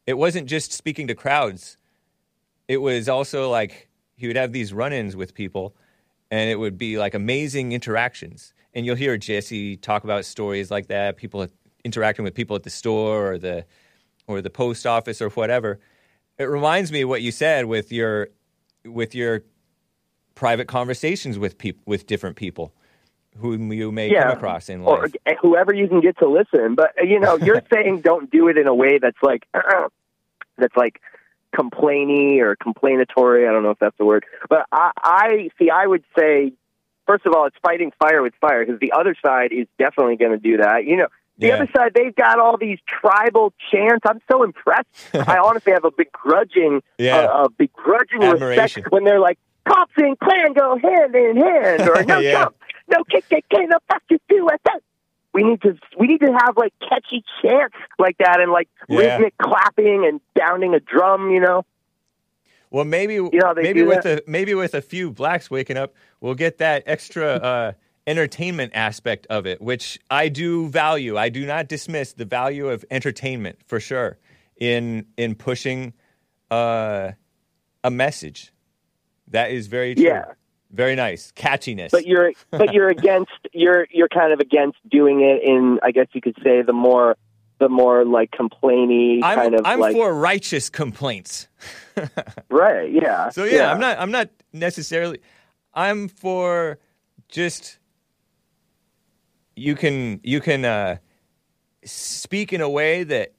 It 0.05 0.17
wasn't 0.17 0.47
just 0.47 0.71
speaking 0.71 1.07
to 1.07 1.15
crowds. 1.15 1.77
It 2.67 2.77
was 2.77 3.09
also 3.09 3.49
like 3.49 3.89
he 4.15 4.27
would 4.27 4.35
have 4.37 4.53
these 4.53 4.73
run-ins 4.73 5.15
with 5.15 5.33
people 5.33 5.75
and 6.31 6.49
it 6.49 6.55
would 6.55 6.77
be 6.77 6.97
like 6.97 7.13
amazing 7.13 7.71
interactions. 7.71 8.53
And 8.73 8.85
you'll 8.85 8.95
hear 8.95 9.17
Jesse 9.17 9.77
talk 9.77 10.03
about 10.03 10.25
stories 10.25 10.69
like 10.69 10.87
that, 10.87 11.17
people 11.17 11.47
interacting 11.83 12.23
with 12.25 12.33
people 12.33 12.55
at 12.55 12.63
the 12.63 12.69
store 12.69 13.33
or 13.33 13.37
the 13.37 13.65
or 14.27 14.41
the 14.41 14.49
post 14.49 14.85
office 14.85 15.21
or 15.21 15.29
whatever. 15.29 15.79
It 16.37 16.45
reminds 16.45 16.91
me 16.91 17.01
of 17.01 17.09
what 17.09 17.21
you 17.21 17.31
said 17.31 17.65
with 17.65 17.91
your 17.91 18.29
with 18.85 19.15
your 19.15 19.43
private 20.35 20.67
conversations 20.67 21.39
with 21.39 21.57
people 21.57 21.81
with 21.85 22.07
different 22.07 22.35
people 22.35 22.73
whom 23.37 23.71
you 23.71 23.91
may 23.91 24.13
come 24.13 24.29
across 24.29 24.69
in 24.69 24.83
life. 24.83 25.11
or 25.27 25.35
whoever 25.41 25.73
you 25.73 25.87
can 25.87 26.01
get 26.01 26.17
to 26.19 26.27
listen. 26.27 26.75
But 26.75 26.91
uh, 26.99 27.03
you 27.03 27.19
know, 27.19 27.37
you're 27.41 27.61
saying 27.71 28.01
don't 28.01 28.29
do 28.31 28.47
it 28.47 28.57
in 28.57 28.67
a 28.67 28.75
way 28.75 28.99
that's 28.99 29.21
like 29.21 29.47
that's 30.57 30.75
like 30.75 31.01
complainy 31.55 32.39
or 32.39 32.55
complainatory. 32.55 33.47
I 33.47 33.51
don't 33.51 33.63
know 33.63 33.71
if 33.71 33.79
that's 33.79 33.97
the 33.97 34.05
word, 34.05 34.25
but 34.49 34.65
I, 34.71 34.91
I 34.97 35.49
see. 35.59 35.69
I 35.69 35.85
would 35.85 36.03
say, 36.17 36.53
first 37.07 37.25
of 37.25 37.33
all, 37.33 37.45
it's 37.45 37.57
fighting 37.61 37.91
fire 37.99 38.21
with 38.21 38.33
fire 38.39 38.65
because 38.65 38.79
the 38.79 38.91
other 38.91 39.15
side 39.25 39.51
is 39.51 39.67
definitely 39.77 40.17
going 40.17 40.31
to 40.31 40.37
do 40.37 40.57
that. 40.57 40.85
You 40.85 40.97
know. 40.97 41.07
The 41.37 41.47
Yeah. 41.47 41.55
other 41.55 41.69
side, 41.75 41.91
they've 41.93 42.15
got 42.15 42.39
all 42.39 42.57
these 42.57 42.79
tribal 42.87 43.53
chants. 43.71 44.05
I'm 44.07 44.21
so 44.31 44.43
impressed. 44.43 44.87
I 45.13 45.37
honestly 45.37 45.73
have 45.73 45.83
a 45.83 45.91
begrudging, 45.91 46.81
Yeah. 46.97 47.17
uh, 47.17 47.43
a 47.45 47.49
begrudging 47.49 48.23
Admiration. 48.23 48.61
respect 48.83 48.91
when 48.91 49.03
they're 49.03 49.19
like, 49.19 49.37
"Cops 49.67 49.91
and 49.97 50.17
Klan 50.19 50.53
go 50.53 50.77
hand 50.77 51.13
in 51.15 51.35
hand," 51.37 51.89
or 51.89 52.03
"No 52.05 52.19
Yeah. 52.19 52.31
Trump, 52.31 52.55
no 52.87 53.03
KKK, 53.11 53.67
no 53.67 53.77
fuck 53.91 54.01
you 54.09 54.19
USA." 54.29 54.79
We 55.33 55.43
need 55.43 55.61
to 55.63 55.77
we 55.97 56.07
need 56.07 56.21
to 56.21 56.31
have 56.31 56.55
like 56.55 56.73
catchy 56.79 57.21
chants 57.41 57.75
like 57.99 58.17
that 58.19 58.39
and 58.39 58.53
like 58.53 58.69
Yeah. 58.87 58.99
rhythmic 59.17 59.37
clapping 59.37 60.05
and 60.05 60.21
pounding 60.39 60.73
a 60.73 60.79
drum. 60.79 61.31
You 61.31 61.41
know, 61.41 61.65
Well, 62.71 62.85
maybe 62.85 63.15
you 63.15 63.29
know 63.33 63.53
maybe 63.55 63.83
with 63.83 64.03
that? 64.03 64.19
a 64.19 64.23
maybe 64.31 64.53
with 64.53 64.73
a 64.73 64.81
few 64.81 65.11
blacks 65.11 65.51
waking 65.51 65.75
up, 65.75 65.93
we'll 66.21 66.35
get 66.35 66.59
that 66.59 66.83
extra 66.85 67.25
uh, 67.27 67.71
entertainment 68.07 68.71
aspect 68.75 69.25
of 69.29 69.45
it, 69.45 69.61
which 69.61 69.99
I 70.09 70.29
do 70.29 70.67
value. 70.69 71.17
I 71.17 71.29
do 71.29 71.45
not 71.45 71.67
dismiss 71.67 72.13
the 72.13 72.25
value 72.25 72.69
of 72.69 72.85
entertainment 72.91 73.59
for 73.65 73.79
sure 73.79 74.17
in 74.57 75.05
in 75.17 75.35
pushing 75.35 75.93
uh, 76.51 77.11
a 77.83 77.91
message. 77.91 78.53
That 79.29 79.51
is 79.51 79.67
very 79.67 79.95
true. 79.95 80.05
Yeah. 80.05 80.25
Very 80.71 80.95
nice 80.95 81.31
catchiness. 81.35 81.91
but 81.91 82.05
you're 82.05 82.33
but 82.51 82.73
you're 82.73 82.89
against 82.89 83.31
you're 83.53 83.87
you're 83.91 84.09
kind 84.09 84.33
of 84.33 84.39
against 84.39 84.77
doing 84.89 85.21
it 85.21 85.41
in 85.41 85.79
I 85.81 85.91
guess 85.91 86.07
you 86.13 86.21
could 86.21 86.35
say 86.43 86.61
the 86.61 86.73
more 86.73 87.15
the 87.59 87.69
more 87.69 88.03
like 88.03 88.31
complainy 88.31 89.23
I'm, 89.23 89.37
kind 89.37 89.55
of 89.55 89.61
I'm 89.63 89.79
like 89.79 89.95
for 89.95 90.13
righteous 90.13 90.69
complaints. 90.69 91.47
right 92.49 92.91
yeah 92.91 93.29
So 93.29 93.45
yeah, 93.45 93.71
I'm 93.71 93.79
not 93.79 93.99
I'm 93.99 94.11
not 94.11 94.29
necessarily 94.51 95.19
I'm 95.73 96.09
for 96.09 96.77
just 97.29 97.79
you 99.55 99.75
can 99.75 100.19
you 100.23 100.41
can 100.41 100.65
uh, 100.65 100.97
speak 101.83 102.53
in 102.53 102.61
a 102.61 102.69
way 102.69 103.03
that 103.03 103.33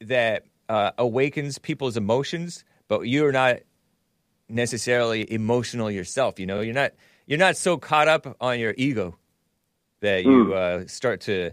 that 0.00 0.44
uh, 0.68 0.92
awakens 0.98 1.58
people's 1.58 1.96
emotions, 1.96 2.64
but 2.88 3.02
you're 3.02 3.32
not 3.32 3.58
necessarily 4.48 5.30
emotional 5.30 5.90
yourself. 5.90 6.38
You 6.38 6.46
know, 6.46 6.60
you're 6.60 6.74
not 6.74 6.92
you're 7.26 7.38
not 7.38 7.56
so 7.56 7.76
caught 7.76 8.08
up 8.08 8.36
on 8.40 8.58
your 8.58 8.74
ego 8.76 9.16
that 10.00 10.24
you 10.24 10.54
uh, 10.54 10.86
start 10.86 11.22
to 11.22 11.52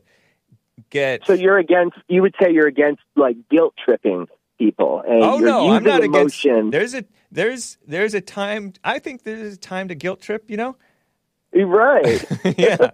get. 0.90 1.26
So 1.26 1.34
you're 1.34 1.58
against. 1.58 1.98
You 2.08 2.22
would 2.22 2.36
say 2.42 2.52
you're 2.52 2.68
against 2.68 3.02
like 3.16 3.38
guilt 3.50 3.74
tripping 3.84 4.28
people. 4.60 5.04
And 5.06 5.24
oh 5.24 5.40
you're 5.40 5.48
no, 5.48 5.72
I'm 5.72 5.84
not 5.84 6.04
against. 6.04 6.46
emotion. 6.46 6.70
There's 6.70 6.94
a 6.94 7.06
there's 7.32 7.78
there's 7.88 8.14
a 8.14 8.22
time. 8.22 8.74
I 8.84 9.00
think 9.00 9.24
there's 9.24 9.56
a 9.56 9.58
time 9.58 9.88
to 9.88 9.96
guilt 9.96 10.22
trip. 10.22 10.50
You 10.50 10.58
know. 10.58 10.78
Right. 11.56 12.26
yeah, 12.58 12.90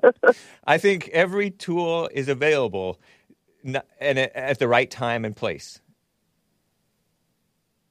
I 0.65 0.77
think 0.77 1.09
every 1.09 1.51
tool 1.51 2.09
is 2.13 2.27
available, 2.27 2.99
and 3.63 4.19
at 4.19 4.59
the 4.59 4.67
right 4.67 4.89
time 4.89 5.25
and 5.25 5.35
place. 5.35 5.79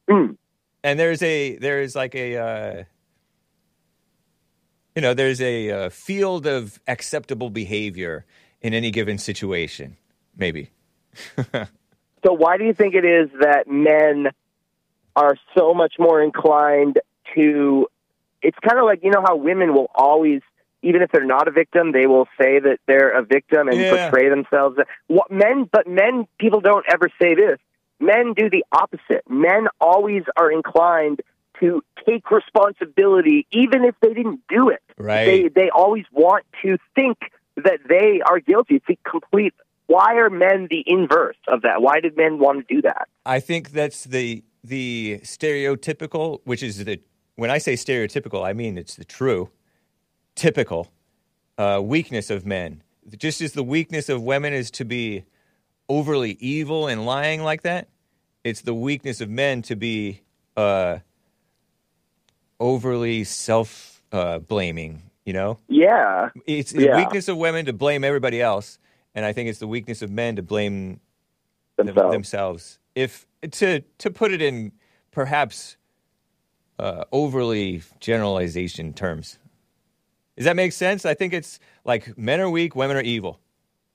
Hmm. 0.08 0.32
And 0.84 0.98
there's 0.98 1.22
a 1.22 1.56
there's 1.56 1.96
like 1.96 2.14
a 2.14 2.36
uh, 2.36 2.84
you 4.94 5.02
know 5.02 5.14
there's 5.14 5.40
a 5.40 5.70
uh, 5.70 5.88
field 5.90 6.46
of 6.46 6.78
acceptable 6.86 7.50
behavior 7.50 8.26
in 8.60 8.74
any 8.74 8.90
given 8.90 9.18
situation. 9.18 9.96
Maybe. 10.36 10.70
So 12.24 12.32
why 12.32 12.58
do 12.58 12.64
you 12.64 12.74
think 12.74 12.94
it 12.94 13.04
is 13.04 13.30
that 13.40 13.68
men 13.68 14.28
are 15.14 15.36
so 15.56 15.74
much 15.74 15.94
more 15.98 16.22
inclined 16.22 16.98
to? 17.34 17.86
It's 18.42 18.58
kind 18.66 18.78
of 18.78 18.84
like 18.84 19.00
you 19.02 19.10
know 19.10 19.22
how 19.24 19.36
women 19.36 19.74
will 19.74 19.90
always, 19.94 20.42
even 20.82 21.02
if 21.02 21.10
they're 21.12 21.24
not 21.24 21.48
a 21.48 21.50
victim, 21.50 21.92
they 21.92 22.06
will 22.06 22.26
say 22.40 22.58
that 22.60 22.78
they're 22.86 23.10
a 23.18 23.22
victim 23.24 23.68
and 23.68 23.78
Yeah. 23.80 24.10
portray 24.10 24.28
themselves. 24.28 24.78
What 25.06 25.30
men, 25.30 25.68
but 25.70 25.86
men, 25.86 26.26
people 26.38 26.60
don't 26.60 26.84
ever 26.92 27.08
say 27.20 27.34
this. 27.34 27.58
Men 28.00 28.32
do 28.34 28.48
the 28.48 28.64
opposite. 28.70 29.24
Men 29.28 29.66
always 29.80 30.22
are 30.36 30.50
inclined 30.52 31.20
to 31.60 31.82
take 32.06 32.30
responsibility, 32.30 33.46
even 33.50 33.84
if 33.84 33.96
they 34.00 34.14
didn't 34.14 34.40
do 34.48 34.68
it. 34.68 34.80
Right. 34.96 35.24
They 35.26 35.48
they 35.48 35.70
always 35.70 36.04
want 36.12 36.44
to 36.62 36.78
think 36.94 37.18
that 37.56 37.80
they 37.88 38.20
are 38.24 38.38
guilty. 38.38 38.76
It's 38.76 38.86
the 38.86 38.96
complete. 39.08 39.54
Why 39.88 40.14
are 40.18 40.30
men 40.30 40.68
the 40.70 40.84
inverse 40.86 41.36
of 41.48 41.62
that? 41.62 41.82
Why 41.82 41.98
did 42.00 42.16
men 42.16 42.38
want 42.38 42.68
to 42.68 42.74
do 42.74 42.82
that? 42.82 43.08
I 43.26 43.40
think 43.40 43.70
that's 43.72 44.04
the 44.04 44.44
the 44.62 45.20
stereotypical, 45.24 46.40
which 46.44 46.62
is 46.62 46.84
the 46.84 47.00
when 47.36 47.50
I 47.50 47.58
say 47.58 47.74
stereotypical, 47.74 48.44
I 48.44 48.52
mean 48.52 48.78
it's 48.78 48.96
the 48.96 49.04
true, 49.04 49.50
typical 50.38 50.88
uh, 51.58 51.80
weakness 51.82 52.30
of 52.30 52.46
men. 52.46 52.82
Just 53.16 53.40
as 53.40 53.52
the 53.52 53.62
weakness 53.64 54.08
of 54.08 54.22
women 54.22 54.52
is 54.52 54.70
to 54.72 54.84
be 54.84 55.24
overly 55.88 56.32
evil 56.40 56.86
and 56.86 57.04
lying 57.04 57.42
like 57.42 57.62
that, 57.62 57.88
it's 58.44 58.60
the 58.62 58.74
weakness 58.74 59.20
of 59.20 59.28
men 59.28 59.62
to 59.62 59.74
be 59.76 60.22
uh, 60.56 60.98
overly 62.60 63.24
self 63.24 64.02
uh, 64.12 64.38
blaming. 64.38 65.02
You 65.24 65.34
know, 65.34 65.58
Yeah. 65.68 66.30
it's 66.46 66.72
the 66.72 66.84
Yeah. 66.84 66.96
weakness 66.96 67.28
of 67.28 67.36
women 67.36 67.66
to 67.66 67.74
blame 67.74 68.02
everybody 68.02 68.40
else, 68.40 68.78
and 69.14 69.26
I 69.26 69.34
think 69.34 69.50
it's 69.50 69.58
the 69.58 69.66
weakness 69.66 70.00
of 70.00 70.10
men 70.10 70.36
to 70.36 70.42
blame 70.42 71.00
them- 71.76 71.86
Themselves. 71.86 72.12
themselves. 72.12 72.78
If 72.94 73.26
to 73.52 73.80
to 73.98 74.10
put 74.10 74.32
it 74.32 74.40
in 74.40 74.72
perhaps 75.10 75.76
uh, 76.78 77.04
overly 77.12 77.82
generalization 78.00 78.94
terms, 78.94 79.38
does 80.38 80.44
that 80.44 80.54
make 80.54 80.72
sense? 80.72 81.04
I 81.04 81.14
think 81.14 81.32
it's 81.34 81.58
like 81.84 82.16
men 82.16 82.40
are 82.40 82.48
weak, 82.48 82.76
women 82.76 82.96
are 82.96 83.02
evil, 83.02 83.40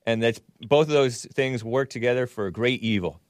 and 0.05 0.21
that's 0.21 0.41
both 0.59 0.87
of 0.87 0.93
those 0.93 1.23
things 1.33 1.63
work 1.63 1.89
together 1.89 2.27
for 2.27 2.51
great 2.51 2.81
evil. 2.81 3.21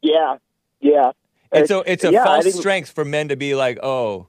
Yeah. 0.00 0.38
Yeah. 0.80 1.12
And 1.52 1.68
so 1.68 1.82
it's 1.86 2.02
a 2.02 2.10
yeah, 2.10 2.24
false 2.24 2.52
strength 2.52 2.90
for 2.90 3.04
men 3.04 3.28
to 3.28 3.36
be 3.36 3.54
like, 3.54 3.78
"Oh, 3.80 4.26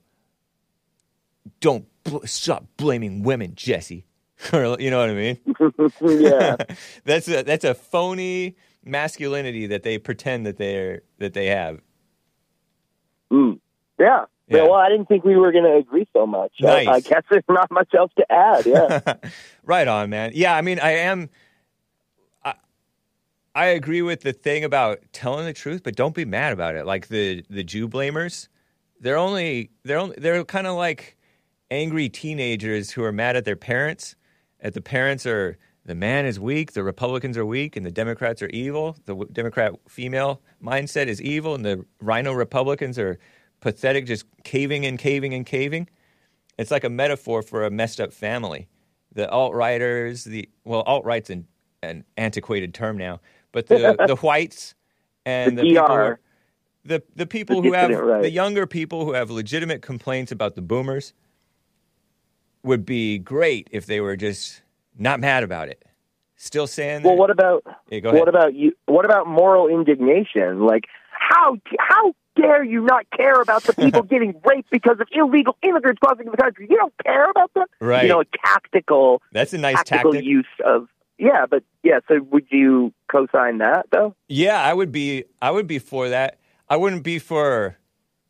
don't 1.60 1.88
bl- 2.04 2.26
stop 2.26 2.66
blaming 2.78 3.24
women, 3.24 3.56
Jesse." 3.56 4.06
or 4.54 4.78
you 4.80 4.92
know 4.92 5.00
what 5.00 5.10
I 5.10 5.14
mean? 5.14 5.40
yeah. 6.22 6.56
that's 7.04 7.28
a 7.28 7.42
that's 7.42 7.64
a 7.64 7.74
phony 7.74 8.58
masculinity 8.84 9.66
that 9.68 9.82
they 9.82 9.98
pretend 9.98 10.46
that 10.46 10.58
they're 10.58 11.02
that 11.18 11.34
they 11.34 11.48
have. 11.48 11.82
Mm. 13.32 13.60
Yeah. 14.00 14.26
Yeah. 14.48 14.64
Well, 14.64 14.74
I 14.74 14.90
didn't 14.90 15.08
think 15.08 15.24
we 15.24 15.36
were 15.38 15.52
going 15.52 15.64
to 15.64 15.76
agree 15.76 16.08
so 16.14 16.26
much. 16.28 16.52
I- 16.62 16.84
Nice. 16.84 16.88
I, 16.88 17.00
guess 17.00 17.24
there's 17.30 17.44
not 17.50 17.72
much 17.72 17.94
else 17.98 18.12
to 18.18 18.32
add. 18.32 18.66
Yeah. 18.66 19.14
right 19.64 19.88
on, 19.88 20.10
man. 20.10 20.32
Yeah, 20.34 20.56
I 20.56 20.62
mean, 20.62 20.80
I 20.80 20.92
am. 20.92 21.30
I, 22.44 22.54
I 23.56 23.66
agree 23.68 24.02
with 24.02 24.22
the 24.22 24.34
thing 24.34 24.64
about 24.64 25.00
telling 25.14 25.46
the 25.46 25.54
truth, 25.54 25.82
but 25.84 25.96
don't 25.96 26.14
be 26.16 26.26
mad 26.26 26.54
about 26.54 26.76
it. 26.76 26.86
Like 26.86 27.08
the 27.08 27.44
the 27.50 27.64
Jew 27.64 27.88
blamers, 27.88 28.50
they're 29.00 29.18
only 29.18 29.72
they're 29.84 30.00
only 30.00 30.16
they're 30.18 30.44
kind 30.44 30.68
of 30.68 30.76
like 30.76 31.18
angry 31.72 32.10
teenagers 32.10 32.92
who 32.92 33.04
are 33.04 33.12
mad 33.12 33.36
at 33.36 33.46
their 33.46 33.56
parents. 33.56 34.16
At 34.60 34.74
the 34.74 34.82
parents 34.82 35.26
are 35.26 35.58
the 35.86 35.96
man 35.96 36.26
is 36.26 36.40
weak, 36.40 36.72
the 36.74 36.84
Republicans 36.84 37.38
are 37.38 37.46
weak, 37.46 37.76
and 37.76 37.86
the 37.86 37.92
Democrats 37.92 38.42
are 38.42 38.48
evil. 38.50 38.96
The 39.06 39.16
Democrat 39.32 39.74
female 39.90 40.42
mindset 40.62 41.08
is 41.08 41.22
evil, 41.22 41.56
and 41.56 41.66
the 41.66 41.86
RINO 42.02 42.34
Republicans 42.34 42.98
are 42.98 43.20
pathetic, 43.64 44.06
just 44.06 44.26
caving 44.44 44.86
and 44.86 45.00
caving 45.00 45.34
and 45.34 45.46
caving. 45.46 45.88
It's 46.60 46.70
like 46.70 46.84
a 46.84 46.90
metaphor 46.90 47.42
for 47.42 47.66
a 47.66 47.72
messed 47.72 48.02
up 48.02 48.12
family. 48.12 48.68
The 49.14 49.30
alt 49.30 49.54
righters, 49.54 50.26
the 50.26 50.50
well, 50.66 50.82
alt 50.82 51.06
right's 51.06 51.30
an, 51.30 51.48
an 51.82 52.04
antiquated 52.18 52.74
term 52.74 52.98
now, 52.98 53.22
but 53.54 53.68
the 53.68 53.96
the 54.08 54.18
whites 54.18 54.76
and 55.26 55.58
The 55.58 55.62
the, 55.62 55.70
people, 55.70 55.88
DR. 55.88 56.20
the 56.84 57.04
the 57.16 57.26
people 57.26 57.62
who 57.62 57.72
have 57.72 57.90
right. 57.92 58.22
the 58.22 58.30
younger 58.30 58.68
people 58.68 59.06
who 59.06 59.14
have 59.14 59.32
legitimate 59.32 59.82
complaints 59.82 60.32
about 60.32 60.56
the 60.56 60.62
boomers 60.62 61.14
would 62.64 62.86
be 62.86 63.18
great 63.18 63.70
if 63.72 63.86
they 63.86 64.02
were 64.02 64.18
just 64.18 64.62
not 64.98 65.22
mad 65.22 65.44
about 65.44 65.70
it. 65.70 65.86
Still 66.36 66.68
saying 66.68 67.04
well, 67.04 67.16
what 67.16 67.30
about 67.30 67.64
Yeah, 67.90 68.12
what 68.12 68.28
about 68.28 68.56
you? 68.56 68.74
What 68.88 69.06
about 69.06 69.26
moral 69.26 69.70
indignation? 69.70 70.66
Like 70.66 70.84
how 71.12 71.56
how 71.80 72.14
dare 72.44 72.64
you 72.64 72.82
not 72.82 73.06
care 73.16 73.42
about 73.42 73.64
the 73.64 73.74
people 73.74 74.04
getting 74.14 74.36
raped 74.46 74.70
because 74.70 74.98
of 75.00 75.08
illegal 75.12 75.56
immigrants 75.62 76.00
crossing 76.04 76.30
the 76.30 76.38
country? 76.38 76.68
You 76.70 76.78
don't 76.78 76.94
care 77.04 77.30
about 77.30 77.54
them, 77.54 77.66
Right. 77.80 78.04
You 78.04 78.10
know, 78.10 78.22
a 78.22 78.26
tactical 78.46 79.22
That's 79.32 79.54
a 79.54 79.58
nice 79.58 79.78
tactical 79.78 80.12
tactic. 80.14 80.30
use 80.30 80.46
of 80.66 80.88
yeah, 81.18 81.46
but 81.50 81.64
yeah. 81.84 82.00
So 82.08 82.22
would 82.32 82.48
you 82.50 82.92
co-sign 83.10 83.60
that 83.60 83.86
though? 83.92 84.16
Yeah, 84.28 84.62
I 84.62 84.74
would 84.74 84.92
be. 84.92 85.26
I 85.42 85.52
would 85.52 85.68
be 85.68 85.80
for 85.80 86.10
that. 86.10 86.40
I 86.70 86.76
wouldn't 86.76 87.04
be 87.04 87.20
for 87.20 87.78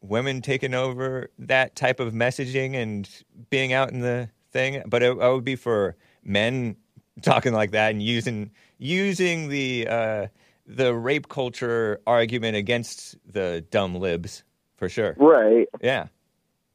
women 0.02 0.42
taking 0.42 0.74
over 0.74 1.30
that 1.40 1.76
type 1.76 2.00
of 2.02 2.14
messaging 2.14 2.76
and 2.76 3.10
being 3.50 3.72
out 3.72 3.92
in 3.92 4.02
the 4.02 4.30
thing, 4.52 4.84
but 4.86 5.02
I, 5.02 5.08
I 5.08 5.30
would 5.30 5.46
be 5.46 5.56
for 5.56 5.96
men 6.24 6.76
talking 7.22 7.54
like 7.54 7.72
that 7.72 7.92
and 7.92 8.04
using 8.04 8.52
using 8.78 9.50
the 9.50 9.88
uh, 9.88 10.28
the 10.66 10.94
rape 10.94 11.28
culture 11.28 12.00
argument 12.08 12.56
against 12.56 13.18
the 13.26 13.66
dumb 13.70 13.96
libs 13.96 14.44
for 14.78 14.90
sure. 14.90 15.16
Right. 15.18 15.68
Yeah, 15.82 16.08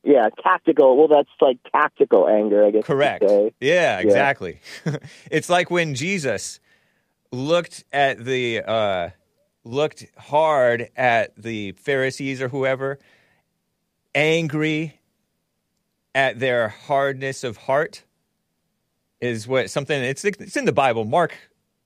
Yeah, 0.05 0.29
tactical. 0.43 0.97
Well, 0.97 1.09
that's 1.09 1.29
like 1.41 1.59
tactical 1.73 2.29
anger, 2.29 2.65
I 2.65 2.71
guess. 2.71 2.85
correct. 2.85 3.29
say. 3.29 3.53
Yeah, 3.61 3.99
exactly. 4.01 4.61
it's 5.31 5.49
like 5.49 5.71
when 5.71 5.95
Jesus 5.95 6.61
looked 7.33 7.85
at 7.93 8.25
the 8.25 8.63
uh, 8.63 9.11
looked 9.65 10.07
hard 10.17 10.89
at 10.97 11.37
the 11.37 11.73
Pharisees 11.73 12.41
or 12.41 12.49
whoever, 12.49 12.99
angry 14.15 15.01
at 16.15 16.39
their 16.39 16.69
hardness 16.69 17.45
of 17.45 17.57
heart. 17.57 18.05
Is 19.21 19.49
what 19.49 19.69
something 19.69 20.01
it's 20.01 20.25
it's 20.25 20.57
in 20.57 20.65
the 20.65 20.73
Bible. 20.73 21.05
Mark, 21.05 21.35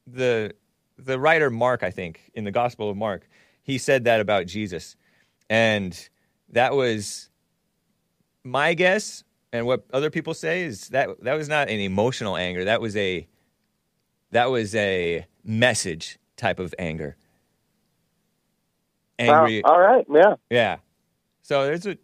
the 0.07 0.53
the 1.05 1.19
writer 1.19 1.51
Mark, 1.51 1.83
I 1.83 1.91
think, 1.91 2.31
in 2.35 2.45
the 2.45 2.51
Gospel 2.51 2.91
of 2.91 2.97
Mark, 2.97 3.29
he 3.63 3.79
said 3.79 4.05
that 4.05 4.21
about 4.21 4.47
Jesus, 4.47 4.97
and 5.49 6.09
that 6.51 6.75
was 6.75 7.29
my 8.45 8.75
guess 8.75 9.25
and 9.53 9.67
what 9.67 9.85
other 9.93 10.11
people 10.11 10.35
say 10.35 10.63
is 10.63 10.89
that 10.89 11.11
that 11.23 11.35
was 11.35 11.49
not 11.49 11.69
an 11.69 11.79
emotional 11.79 12.37
anger. 12.37 12.65
That 12.65 12.81
was 12.81 12.97
a 12.97 13.29
that 14.31 14.51
was 14.51 14.75
a 14.75 15.27
message 15.45 16.19
type 16.37 16.59
of 16.59 16.75
anger. 16.79 17.17
Angry, 19.19 19.63
Wow. 19.63 19.73
All 19.73 19.81
right. 19.81 20.07
Yeah. 20.11 20.35
yeah. 20.51 20.77
So 21.43 21.67
there's 21.67 21.87
a, 21.87 21.99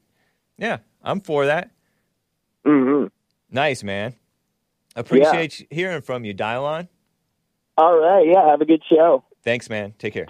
yeah, 0.58 0.78
I'm 1.02 1.20
for 1.20 1.46
that. 1.46 1.70
Mm-hmm. 2.66 3.06
Nice 3.50 3.82
man. 3.82 4.14
Appreciate 4.94 5.66
hearing 5.70 6.02
from 6.02 6.24
you, 6.24 6.34
Dielawn. 6.34 6.88
All 7.78 7.98
right. 7.98 8.26
Yeah. 8.28 8.50
Have 8.50 8.60
a 8.60 8.66
good 8.66 8.82
show. 8.90 9.24
Thanks, 9.44 9.70
man. 9.70 9.94
Take 9.98 10.14
care. 10.14 10.26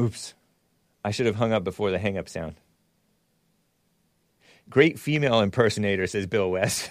Oops, 0.00 0.34
I 1.04 1.10
should 1.12 1.26
have 1.26 1.36
hung 1.36 1.52
up 1.52 1.62
before 1.64 1.90
the 1.90 1.98
hang 1.98 2.18
up 2.18 2.28
sound. 2.28 2.56
Great 4.68 4.98
female 4.98 5.40
impersonator, 5.40 6.06
says 6.06 6.26
Bill 6.26 6.50
West. 6.50 6.90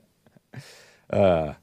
uh, 1.10 1.54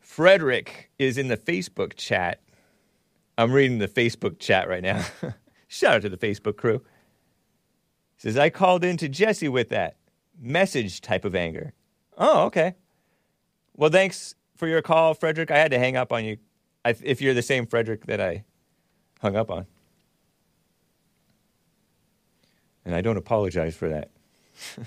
Frederick 0.00 0.90
is 0.98 1.16
in 1.16 1.28
the 1.28 1.36
Facebook 1.36 1.94
chat. 1.96 2.40
I'm 3.38 3.52
reading 3.52 3.78
the 3.78 3.88
Facebook 3.88 4.38
chat 4.38 4.68
right 4.68 4.82
now. 4.82 5.04
Shout 5.68 5.94
out 5.94 6.02
to 6.02 6.08
the 6.08 6.16
Facebook 6.18 6.56
crew. 6.56 6.82
Says, 8.18 8.36
I 8.36 8.50
called 8.50 8.84
in 8.84 8.96
to 8.96 9.08
Jesse 9.08 9.48
with 9.48 9.68
that 9.68 9.96
message 10.38 11.00
type 11.00 11.24
of 11.24 11.36
anger. 11.36 11.72
Oh, 12.18 12.46
okay. 12.46 12.74
Well, 13.78 13.90
thanks 13.90 14.34
for 14.56 14.66
your 14.66 14.82
call, 14.82 15.14
Frederick. 15.14 15.50
I 15.52 15.56
had 15.56 15.70
to 15.70 15.78
hang 15.78 15.96
up 15.96 16.12
on 16.12 16.24
you 16.24 16.36
I, 16.84 16.94
if 17.02 17.22
you're 17.22 17.32
the 17.32 17.42
same 17.42 17.64
Frederick 17.64 18.06
that 18.06 18.20
I 18.20 18.44
hung 19.20 19.36
up 19.36 19.50
on. 19.50 19.66
And 22.84 22.94
I 22.94 23.00
don't 23.00 23.16
apologize 23.16 23.76
for 23.76 23.88
that. 23.88 24.10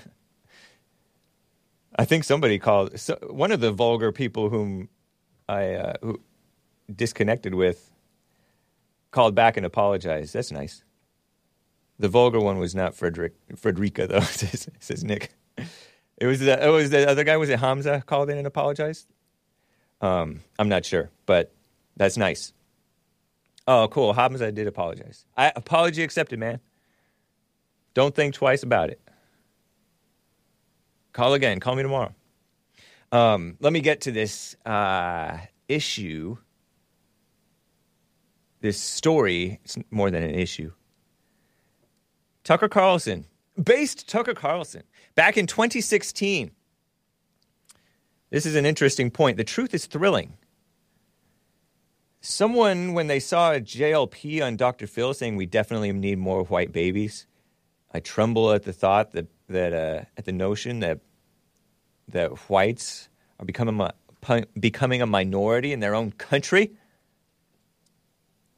I 1.98 2.04
think 2.04 2.24
somebody 2.24 2.58
called 2.58 2.98
so, 2.98 3.16
one 3.30 3.50
of 3.50 3.60
the 3.60 3.72
vulgar 3.72 4.12
people 4.12 4.50
whom 4.50 4.88
I 5.48 5.74
uh, 5.74 5.94
who 6.02 6.20
disconnected 6.94 7.54
with 7.54 7.92
called 9.10 9.34
back 9.34 9.56
and 9.56 9.64
apologized. 9.64 10.34
That's 10.34 10.52
nice. 10.52 10.84
The 11.98 12.08
vulgar 12.08 12.40
one 12.40 12.58
was 12.58 12.74
not 12.74 12.94
Frederick 12.94 13.34
Frederica 13.56 14.06
though. 14.06 14.20
says, 14.20 14.68
says 14.80 15.02
Nick. 15.02 15.32
It 16.22 16.26
was 16.26 16.38
the 16.38 16.64
it 16.64 16.68
was 16.68 16.90
the 16.90 17.10
other 17.10 17.24
guy. 17.24 17.36
Was 17.36 17.48
it 17.48 17.58
Hamza 17.58 18.00
called 18.06 18.30
in 18.30 18.38
and 18.38 18.46
apologized? 18.46 19.08
Um, 20.00 20.42
I'm 20.56 20.68
not 20.68 20.84
sure, 20.84 21.10
but 21.26 21.52
that's 21.96 22.16
nice. 22.16 22.52
Oh, 23.66 23.88
cool. 23.90 24.12
Hamza 24.12 24.52
did 24.52 24.68
apologize. 24.68 25.24
I 25.36 25.50
apology 25.56 26.04
accepted, 26.04 26.38
man. 26.38 26.60
Don't 27.94 28.14
think 28.14 28.34
twice 28.34 28.62
about 28.62 28.90
it. 28.90 29.00
Call 31.12 31.34
again. 31.34 31.58
Call 31.58 31.74
me 31.74 31.82
tomorrow. 31.82 32.14
Um, 33.10 33.56
let 33.58 33.72
me 33.72 33.80
get 33.80 34.02
to 34.02 34.12
this 34.12 34.54
uh, 34.64 35.38
issue. 35.66 36.36
This 38.60 38.78
story. 38.78 39.58
It's 39.64 39.76
more 39.90 40.12
than 40.12 40.22
an 40.22 40.36
issue. 40.36 40.70
Tucker 42.44 42.68
Carlson, 42.68 43.26
based 43.60 44.08
Tucker 44.08 44.34
Carlson, 44.34 44.84
back 45.14 45.36
in 45.36 45.46
2016. 45.46 46.50
This 48.30 48.46
is 48.46 48.54
an 48.54 48.64
interesting 48.64 49.10
point. 49.10 49.36
The 49.36 49.44
truth 49.44 49.74
is 49.74 49.86
thrilling. 49.86 50.34
Someone, 52.20 52.94
when 52.94 53.08
they 53.08 53.20
saw 53.20 53.52
a 53.52 53.60
JLP 53.60 54.44
on 54.44 54.56
Dr. 54.56 54.86
Phil 54.86 55.12
saying 55.12 55.36
we 55.36 55.46
definitely 55.46 55.92
need 55.92 56.18
more 56.18 56.44
white 56.44 56.72
babies, 56.72 57.26
I 57.92 58.00
tremble 58.00 58.52
at 58.52 58.62
the 58.62 58.72
thought 58.72 59.12
that 59.12 59.26
that 59.48 59.72
uh, 59.72 60.04
at 60.16 60.24
the 60.24 60.32
notion 60.32 60.80
that 60.80 61.00
that 62.08 62.30
whites 62.48 63.08
are 63.38 63.44
becoming 63.44 63.80
a, 63.80 64.46
becoming 64.58 65.02
a 65.02 65.06
minority 65.06 65.72
in 65.72 65.80
their 65.80 65.94
own 65.94 66.12
country. 66.12 66.72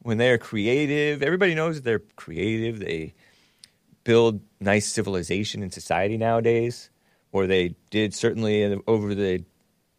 When 0.02 0.18
they 0.18 0.30
are 0.30 0.38
creative, 0.38 1.22
everybody 1.22 1.54
knows 1.54 1.82
they're 1.82 2.02
creative. 2.16 2.78
They 2.78 3.14
build 4.04 4.40
nice 4.60 4.86
civilization 4.86 5.62
and 5.62 5.72
society 5.72 6.16
nowadays, 6.16 6.90
or 7.32 7.46
they 7.46 7.74
did 7.90 8.14
certainly 8.14 8.80
over 8.86 9.14
the 9.14 9.44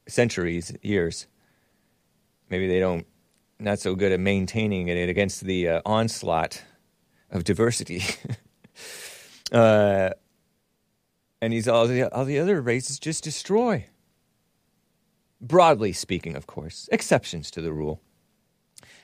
centuries, 0.07 0.76
years. 0.82 1.27
Maybe 2.49 2.68
they 2.68 2.80
don't 2.80 3.06
not 3.60 3.80
so 3.80 3.95
good 3.95 4.11
at 4.11 4.19
maintaining 4.19 4.88
it 4.88 5.10
against 5.10 5.41
the 5.41 5.68
uh, 5.69 5.82
onslaught 5.86 6.61
of 7.32 7.44
diversity. 7.44 8.03
uh, 9.52 10.11
and 11.41 11.53
he's 11.53 11.68
all 11.68 11.88
the 11.88 12.03
all 12.14 12.26
the 12.26 12.40
other 12.40 12.61
races 12.61 12.99
just 12.99 13.23
destroy. 13.23 13.86
Broadly 15.41 15.94
speaking, 15.94 16.36
of 16.36 16.48
course, 16.48 16.90
exceptions 16.91 17.52
to 17.52 17.61
the 17.61 17.73
rule. 17.73 18.02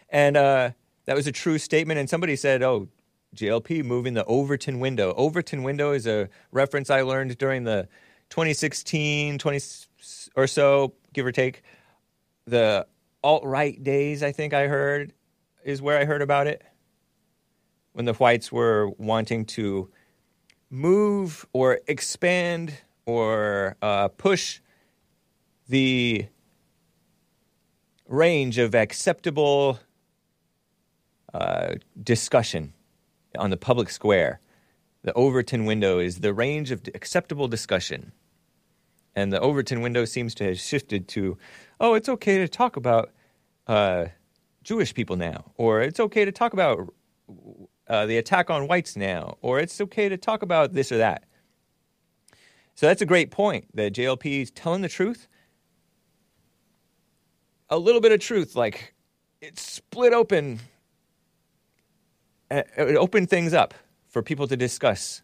And 0.09 0.37
uh, 0.37 0.71
that 1.05 1.15
was 1.15 1.27
a 1.27 1.31
true 1.31 1.57
statement. 1.57 1.99
And 1.99 2.09
somebody 2.09 2.35
said, 2.35 2.63
"Oh, 2.63 2.87
JLP 3.35 3.83
moving 3.83 4.13
the 4.13 4.25
Overton 4.25 4.79
window." 4.79 5.13
Overton 5.15 5.63
window 5.63 5.91
is 5.91 6.07
a 6.07 6.29
reference 6.51 6.89
I 6.89 7.01
learned 7.01 7.37
during 7.37 7.63
the 7.63 7.87
2016, 8.29 9.37
20 9.37 9.59
or 10.35 10.47
so, 10.47 10.93
give 11.13 11.25
or 11.25 11.31
take, 11.31 11.63
the 12.45 12.87
alt 13.23 13.43
right 13.43 13.81
days. 13.83 14.23
I 14.23 14.31
think 14.31 14.53
I 14.53 14.67
heard 14.67 15.13
is 15.63 15.81
where 15.81 15.99
I 15.99 16.05
heard 16.05 16.21
about 16.21 16.47
it 16.47 16.63
when 17.93 18.05
the 18.05 18.13
whites 18.13 18.51
were 18.51 18.89
wanting 18.97 19.45
to 19.45 19.89
move 20.69 21.45
or 21.53 21.79
expand 21.87 22.73
or 23.05 23.75
uh, 23.81 24.07
push 24.07 24.61
the 25.67 26.25
range 28.07 28.57
of 28.57 28.75
acceptable 28.75 29.79
uh, 31.33 31.75
discussion 32.01 32.73
on 33.37 33.49
the 33.49 33.57
public 33.57 33.89
square. 33.89 34.39
The 35.03 35.13
Overton 35.13 35.65
window 35.65 35.99
is 35.99 36.19
the 36.19 36.33
range 36.33 36.71
of 36.71 36.81
acceptable 36.93 37.47
discussion. 37.47 38.11
And 39.15 39.33
the 39.33 39.39
Overton 39.39 39.81
window 39.81 40.05
seems 40.05 40.35
to 40.35 40.45
have 40.45 40.59
shifted 40.59 41.07
to, 41.09 41.37
oh, 41.79 41.95
it's 41.95 42.07
okay 42.07 42.37
to 42.37 42.47
talk 42.47 42.75
about 42.75 43.11
uh, 43.67 44.05
Jewish 44.63 44.93
people 44.93 45.15
now, 45.15 45.51
or 45.57 45.81
it's 45.81 45.99
okay 45.99 46.23
to 46.23 46.31
talk 46.31 46.53
about 46.53 46.93
uh, 47.87 48.05
the 48.05 48.17
attack 48.17 48.49
on 48.49 48.67
whites 48.67 48.95
now, 48.95 49.37
or 49.41 49.59
it's 49.59 49.81
okay 49.81 50.07
to 50.07 50.17
talk 50.17 50.43
about 50.43 50.73
this 50.73 50.91
or 50.91 50.97
that. 50.97 51.23
So 52.75 52.85
that's 52.85 53.01
a 53.01 53.05
great 53.05 53.31
point 53.31 53.75
that 53.75 53.93
JLP 53.93 54.41
is 54.43 54.51
telling 54.51 54.81
the 54.81 54.89
truth. 54.89 55.27
A 57.69 57.77
little 57.77 58.01
bit 58.01 58.11
of 58.11 58.19
truth, 58.19 58.55
like 58.55 58.93
it's 59.41 59.61
split 59.61 60.13
open, 60.13 60.59
Uh, 62.51 62.63
it 62.77 62.97
opened 62.97 63.29
things 63.29 63.53
up 63.53 63.73
for 64.09 64.21
people 64.21 64.45
to 64.45 64.57
discuss. 64.57 65.21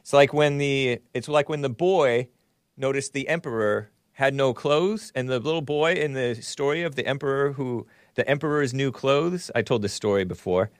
It's 0.00 0.12
like 0.12 0.34
when 0.34 0.58
the 0.58 1.00
it's 1.14 1.28
like 1.28 1.48
when 1.48 1.62
the 1.62 1.70
boy 1.70 2.28
noticed 2.76 3.14
the 3.14 3.26
emperor 3.28 3.90
had 4.12 4.34
no 4.34 4.52
clothes, 4.52 5.10
and 5.14 5.28
the 5.28 5.40
little 5.40 5.62
boy 5.62 5.94
in 5.94 6.12
the 6.12 6.34
story 6.36 6.82
of 6.82 6.94
the 6.94 7.06
emperor 7.06 7.52
who 7.52 7.86
the 8.16 8.28
emperor's 8.28 8.74
new 8.74 8.92
clothes. 8.92 9.50
I 9.54 9.62
told 9.62 9.80
this 9.80 9.94
story 9.94 10.24
before, 10.24 10.70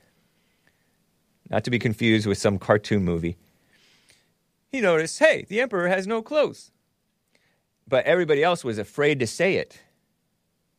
not 1.48 1.64
to 1.64 1.70
be 1.70 1.78
confused 1.78 2.26
with 2.26 2.38
some 2.38 2.58
cartoon 2.58 3.02
movie. 3.02 3.38
He 4.70 4.80
noticed, 4.80 5.18
hey, 5.20 5.46
the 5.48 5.60
emperor 5.60 5.88
has 5.88 6.06
no 6.06 6.20
clothes, 6.20 6.70
but 7.88 8.04
everybody 8.04 8.42
else 8.42 8.62
was 8.62 8.76
afraid 8.76 9.20
to 9.20 9.26
say 9.26 9.54
it 9.54 9.80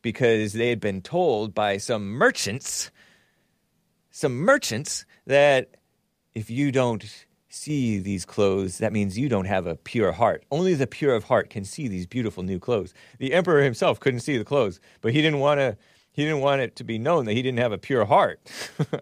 because 0.01 0.53
they 0.53 0.69
had 0.69 0.79
been 0.79 1.01
told 1.01 1.55
by 1.55 1.77
some 1.77 2.09
merchants, 2.09 2.91
some 4.15 4.37
merchants 4.37 5.05
that 5.27 5.75
if 6.33 6.49
you 6.49 6.71
don't 6.71 7.25
see 7.49 7.99
these 7.99 8.23
clothes, 8.23 8.77
that 8.77 8.93
means 8.93 9.19
you 9.19 9.27
don't 9.27 9.43
have 9.43 9.67
a 9.67 9.75
pure 9.75 10.13
heart. 10.13 10.45
Only 10.49 10.73
the 10.73 10.87
pure 10.87 11.13
of 11.13 11.25
heart 11.25 11.49
can 11.49 11.65
see 11.65 11.89
these 11.89 12.07
beautiful 12.07 12.41
new 12.41 12.57
clothes. 12.57 12.93
The 13.19 13.33
emperor 13.33 13.61
himself 13.61 13.99
couldn't 13.99 14.21
see 14.21 14.37
the 14.37 14.45
clothes, 14.45 14.79
but 15.01 15.11
he 15.11 15.21
didn't 15.21 15.39
want 15.39 15.59
to 15.59 15.75
he 16.13 16.23
didn't 16.23 16.39
want 16.39 16.61
it 16.61 16.77
to 16.77 16.85
be 16.85 16.97
known 16.97 17.25
that 17.25 17.33
he 17.33 17.41
didn't 17.41 17.59
have 17.59 17.73
a 17.73 17.77
pure 17.77 18.05
heart. 18.05 18.39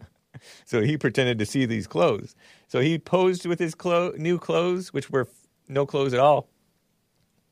so 0.66 0.82
he 0.82 0.98
pretended 0.98 1.38
to 1.38 1.46
see 1.46 1.68
these 1.68 1.86
clothes. 1.86 2.34
So 2.68 2.80
he 2.80 2.98
posed 2.98 3.46
with 3.46 3.60
his 3.60 3.76
clo- 3.76 4.14
new 4.18 4.40
clothes, 4.40 4.94
which 4.94 5.12
were 5.12 5.28
f- 5.28 5.48
no 5.68 5.86
clothes 5.86 6.16
at 6.16 6.20
all. 6.20 6.50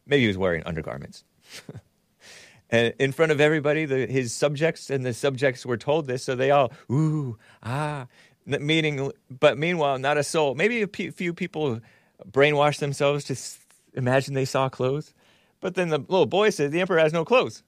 Maybe 0.08 0.22
he 0.22 0.28
was 0.28 0.38
wearing 0.38 0.64
undergarments. 0.64 1.24
and 2.72 2.93
in 2.99 3.11
front 3.11 3.31
of 3.34 3.41
everybody, 3.41 3.85
the, 3.85 4.07
his 4.07 4.34
subjects 4.34 4.89
and 4.89 5.06
the 5.06 5.14
subjects 5.14 5.65
were 5.65 5.77
told 5.77 6.07
this, 6.07 6.23
so 6.23 6.35
they 6.35 6.52
all 6.52 6.72
ooh 6.89 7.38
ah, 7.61 8.07
meaning. 8.45 9.11
But 9.30 9.57
meanwhile, 9.57 9.99
not 9.99 10.18
a 10.18 10.23
soul. 10.23 10.56
Maybe 10.56 10.81
a 10.81 10.88
few 10.88 11.34
people 11.34 11.81
brainwashed 12.30 12.80
themselves 12.80 13.26
to 13.26 13.34
s- 13.34 13.60
imagine 13.93 14.34
they 14.34 14.45
saw 14.45 14.69
clothes. 14.69 15.14
But 15.60 15.76
then 15.76 15.89
the 15.89 15.99
little 15.99 16.26
boy 16.26 16.49
said, 16.49 16.72
"The 16.72 16.80
emperor 16.80 16.99
has 16.99 17.14
no 17.14 17.26
clothes," 17.26 17.61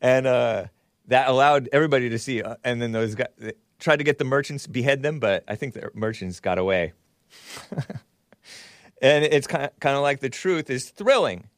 and 0.00 0.26
uh, 0.26 0.64
that 1.08 1.28
allowed 1.28 1.68
everybody 1.70 2.08
to 2.08 2.18
see. 2.18 2.42
Uh, 2.42 2.56
and 2.64 2.80
then 2.80 2.92
those 2.92 3.14
guys 3.14 3.28
tried 3.78 3.96
to 3.96 4.04
get 4.04 4.18
the 4.18 4.24
merchants 4.24 4.66
behead 4.66 5.02
them, 5.02 5.20
but 5.20 5.44
I 5.46 5.54
think 5.54 5.74
the 5.74 5.90
merchants 5.94 6.40
got 6.40 6.58
away. 6.58 6.94
and 9.02 9.24
it's 9.24 9.46
kind 9.46 9.70
of 9.82 10.02
like 10.02 10.20
the 10.20 10.30
truth 10.30 10.70
is 10.70 10.88
thrilling, 10.90 11.48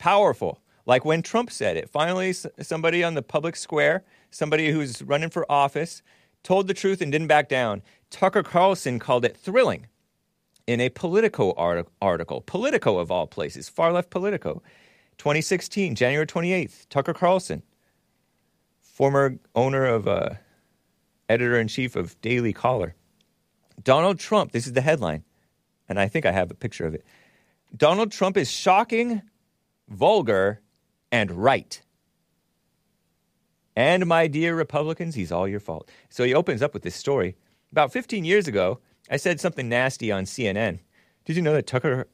powerful. 0.00 0.60
Like 0.86 1.04
when 1.04 1.22
Trump 1.22 1.52
said 1.52 1.76
it. 1.76 1.88
Finally, 1.88 2.32
somebody 2.32 3.04
on 3.04 3.14
the 3.14 3.22
public 3.22 3.54
square, 3.54 4.02
somebody 4.32 4.72
who's 4.72 5.02
running 5.02 5.30
for 5.30 5.50
office, 5.50 6.02
told 6.42 6.66
the 6.66 6.74
truth 6.74 7.00
and 7.00 7.12
didn't 7.12 7.28
back 7.28 7.48
down. 7.48 7.82
Tucker 8.10 8.42
Carlson 8.42 8.98
called 8.98 9.24
it 9.24 9.36
thrilling 9.36 9.86
in 10.66 10.80
a 10.80 10.88
Politico 10.88 11.52
arti- 11.56 11.88
article. 12.02 12.40
Politico, 12.40 12.98
of 12.98 13.10
all 13.12 13.28
places, 13.28 13.68
far 13.68 13.92
left 13.92 14.10
Politico. 14.10 14.62
2016, 15.18 15.94
January 15.94 16.26
28th, 16.26 16.88
Tucker 16.88 17.12
Carlson, 17.12 17.62
former 18.80 19.38
owner 19.54 19.84
of, 19.84 20.08
uh, 20.08 20.30
editor 21.28 21.60
in 21.60 21.68
chief 21.68 21.94
of 21.94 22.20
Daily 22.22 22.52
Caller. 22.52 22.94
Donald 23.84 24.18
Trump, 24.18 24.52
this 24.52 24.66
is 24.66 24.72
the 24.72 24.80
headline, 24.80 25.24
and 25.88 26.00
I 26.00 26.08
think 26.08 26.24
I 26.24 26.32
have 26.32 26.50
a 26.50 26.54
picture 26.54 26.86
of 26.86 26.94
it. 26.94 27.04
Donald 27.76 28.10
Trump 28.10 28.36
is 28.36 28.50
shocking 28.50 29.22
vulgar, 29.90 30.60
and 31.12 31.30
right. 31.30 31.82
And 33.76 34.06
my 34.06 34.26
dear 34.26 34.54
Republicans, 34.54 35.14
he's 35.14 35.32
all 35.32 35.48
your 35.48 35.60
fault. 35.60 35.90
So 36.08 36.24
he 36.24 36.34
opens 36.34 36.62
up 36.62 36.74
with 36.74 36.82
this 36.82 36.94
story. 36.94 37.36
About 37.72 37.92
15 37.92 38.24
years 38.24 38.48
ago, 38.48 38.80
I 39.10 39.16
said 39.16 39.40
something 39.40 39.68
nasty 39.68 40.10
on 40.10 40.24
CNN. 40.24 40.80
Did 41.24 41.36
you 41.36 41.42
know 41.42 41.52
that 41.52 41.66
Tucker 41.66 42.06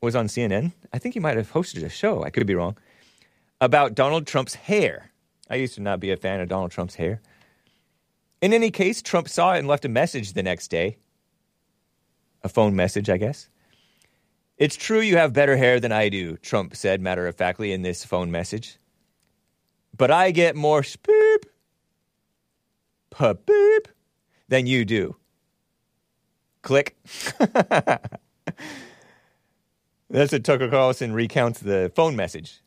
was 0.00 0.16
on 0.16 0.26
CNN? 0.26 0.72
I 0.92 0.98
think 0.98 1.14
he 1.14 1.20
might 1.20 1.36
have 1.36 1.52
hosted 1.52 1.84
a 1.84 1.88
show. 1.88 2.24
I 2.24 2.30
could 2.30 2.46
be 2.46 2.54
wrong. 2.54 2.76
About 3.60 3.94
Donald 3.94 4.26
Trump's 4.26 4.54
hair. 4.54 5.10
I 5.48 5.56
used 5.56 5.74
to 5.74 5.82
not 5.82 6.00
be 6.00 6.10
a 6.10 6.16
fan 6.16 6.40
of 6.40 6.48
Donald 6.48 6.70
Trump's 6.70 6.96
hair. 6.96 7.20
In 8.40 8.52
any 8.52 8.70
case, 8.70 9.00
Trump 9.02 9.28
saw 9.28 9.54
it 9.54 9.60
and 9.60 9.68
left 9.68 9.84
a 9.84 9.88
message 9.88 10.32
the 10.32 10.42
next 10.42 10.68
day. 10.68 10.98
A 12.42 12.48
phone 12.48 12.76
message, 12.76 13.08
I 13.08 13.16
guess. 13.16 13.48
It's 14.56 14.76
true 14.76 15.00
you 15.00 15.16
have 15.16 15.32
better 15.32 15.56
hair 15.56 15.80
than 15.80 15.90
I 15.90 16.08
do, 16.08 16.36
Trump 16.36 16.76
said 16.76 17.00
matter 17.00 17.26
of 17.26 17.34
factly 17.34 17.72
in 17.72 17.82
this 17.82 18.04
phone 18.04 18.30
message. 18.30 18.78
But 19.96 20.10
I 20.10 20.30
get 20.30 20.54
more 20.54 20.82
speep, 20.82 21.46
beep 23.18 23.88
than 24.48 24.66
you 24.66 24.84
do. 24.84 25.16
Click. 26.62 26.96
That's 30.08 30.32
what 30.32 30.44
Tucker 30.44 30.68
Carlson 30.68 31.12
recounts 31.12 31.60
the 31.60 31.90
phone 31.94 32.14
message. 32.14 32.60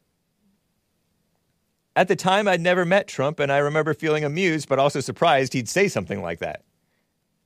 At 1.96 2.08
the 2.08 2.16
time, 2.16 2.48
I'd 2.48 2.62
never 2.62 2.86
met 2.86 3.08
Trump, 3.08 3.40
and 3.40 3.52
I 3.52 3.58
remember 3.58 3.94
feeling 3.94 4.24
amused 4.24 4.70
but 4.70 4.78
also 4.78 5.00
surprised 5.00 5.54
he'd 5.54 5.70
say 5.70 5.88
something 5.88 6.22
like 6.22 6.40
that. 6.40 6.64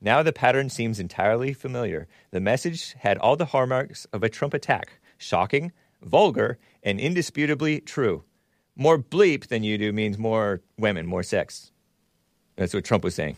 Now 0.04 0.24
the 0.24 0.32
pattern 0.32 0.68
seems 0.68 0.98
entirely 0.98 1.52
familiar. 1.52 2.08
The 2.32 2.40
message 2.40 2.94
had 2.98 3.18
all 3.18 3.36
the 3.36 3.46
hallmarks 3.46 4.04
of 4.06 4.24
a 4.24 4.28
Trump 4.28 4.52
attack 4.52 4.98
shocking, 5.16 5.70
vulgar, 6.02 6.58
and 6.82 6.98
indisputably 6.98 7.80
true. 7.80 8.24
More 8.74 8.98
bleep 8.98 9.46
than 9.46 9.62
you 9.62 9.78
do 9.78 9.92
means 9.92 10.18
more 10.18 10.60
women, 10.76 11.06
more 11.06 11.22
sex. 11.22 11.70
That's 12.56 12.74
what 12.74 12.84
Trump 12.84 13.04
was 13.04 13.14
saying. 13.14 13.36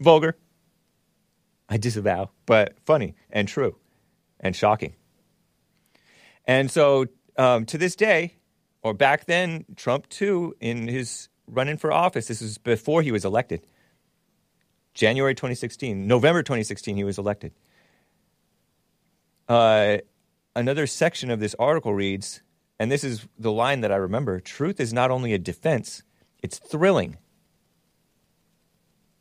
Vulgar. 0.00 0.36
I 1.68 1.76
disavow, 1.76 2.30
but 2.46 2.76
funny 2.84 3.14
and 3.30 3.46
true 3.46 3.76
and 4.40 4.56
shocking. 4.56 4.94
And 6.44 6.68
so 6.68 7.06
um, 7.38 7.64
to 7.66 7.78
this 7.78 7.94
day, 7.94 8.34
or 8.82 8.92
back 8.92 9.26
then, 9.26 9.64
Trump 9.76 10.08
too, 10.08 10.56
in 10.60 10.88
his 10.88 11.28
running 11.46 11.76
for 11.76 11.92
office, 11.92 12.26
this 12.26 12.40
was 12.40 12.58
before 12.58 13.02
he 13.02 13.12
was 13.12 13.24
elected. 13.24 13.64
January 14.96 15.34
2016, 15.34 16.06
November 16.06 16.42
2016, 16.42 16.96
he 16.96 17.04
was 17.04 17.18
elected. 17.18 17.52
Uh, 19.46 19.98
another 20.56 20.86
section 20.86 21.30
of 21.30 21.38
this 21.38 21.54
article 21.58 21.92
reads, 21.92 22.42
and 22.80 22.90
this 22.90 23.04
is 23.04 23.28
the 23.38 23.52
line 23.52 23.82
that 23.82 23.92
I 23.92 23.96
remember 23.96 24.40
truth 24.40 24.80
is 24.80 24.94
not 24.94 25.10
only 25.10 25.34
a 25.34 25.38
defense, 25.38 26.02
it's 26.42 26.58
thrilling. 26.58 27.18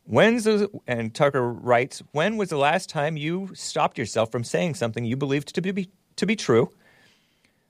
When's 0.06 0.46
the, 0.46 0.70
and 0.88 1.14
Tucker 1.14 1.52
writes, 1.52 2.02
when 2.14 2.38
was 2.38 2.50
the 2.50 2.58
last 2.58 2.90
time 2.90 3.18
you 3.18 3.50
stopped 3.54 3.98
yourself 3.98 4.32
from 4.32 4.46
saying 4.46 4.76
something 4.76 5.04
you 5.04 5.18
believed 5.18 5.54
to 5.54 5.62
be, 5.62 5.90
to 6.16 6.26
be 6.26 6.38
true 6.38 6.72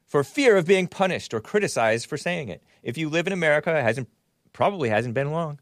for 0.06 0.24
fear 0.24 0.58
of 0.58 0.68
being 0.68 0.88
punished 0.88 1.34
or 1.34 1.40
criticized 1.40 2.06
for 2.06 2.18
saying 2.18 2.50
it? 2.50 2.62
If 2.84 3.00
you 3.00 3.10
live 3.10 3.26
in 3.26 3.34
America, 3.34 3.76
it 3.76 3.82
hasn't, 3.82 4.10
probably 4.54 4.90
hasn't 4.90 5.16
been 5.16 5.32
long. 5.32 5.60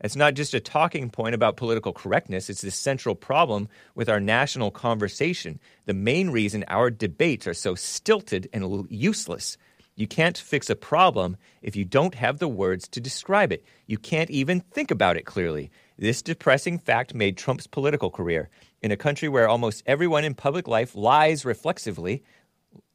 It's 0.00 0.16
not 0.16 0.34
just 0.34 0.52
a 0.52 0.60
talking 0.60 1.08
point 1.08 1.34
about 1.34 1.56
political 1.56 1.92
correctness, 1.92 2.50
it's 2.50 2.60
the 2.60 2.70
central 2.70 3.14
problem 3.14 3.68
with 3.94 4.08
our 4.08 4.20
national 4.20 4.70
conversation. 4.70 5.58
The 5.86 5.94
main 5.94 6.30
reason 6.30 6.64
our 6.68 6.90
debates 6.90 7.46
are 7.46 7.54
so 7.54 7.74
stilted 7.74 8.48
and 8.52 8.86
useless. 8.90 9.56
You 9.94 10.06
can't 10.06 10.36
fix 10.36 10.68
a 10.68 10.76
problem 10.76 11.38
if 11.62 11.74
you 11.74 11.86
don't 11.86 12.14
have 12.14 12.38
the 12.38 12.48
words 12.48 12.86
to 12.88 13.00
describe 13.00 13.50
it. 13.50 13.64
You 13.86 13.96
can't 13.96 14.30
even 14.30 14.60
think 14.60 14.90
about 14.90 15.16
it 15.16 15.24
clearly. 15.24 15.70
This 15.98 16.20
depressing 16.20 16.78
fact 16.78 17.14
made 17.14 17.38
Trump's 17.38 17.66
political 17.66 18.10
career. 18.10 18.50
In 18.82 18.92
a 18.92 18.96
country 18.98 19.30
where 19.30 19.48
almost 19.48 19.82
everyone 19.86 20.24
in 20.24 20.34
public 20.34 20.68
life 20.68 20.94
lies 20.94 21.46
reflexively, 21.46 22.22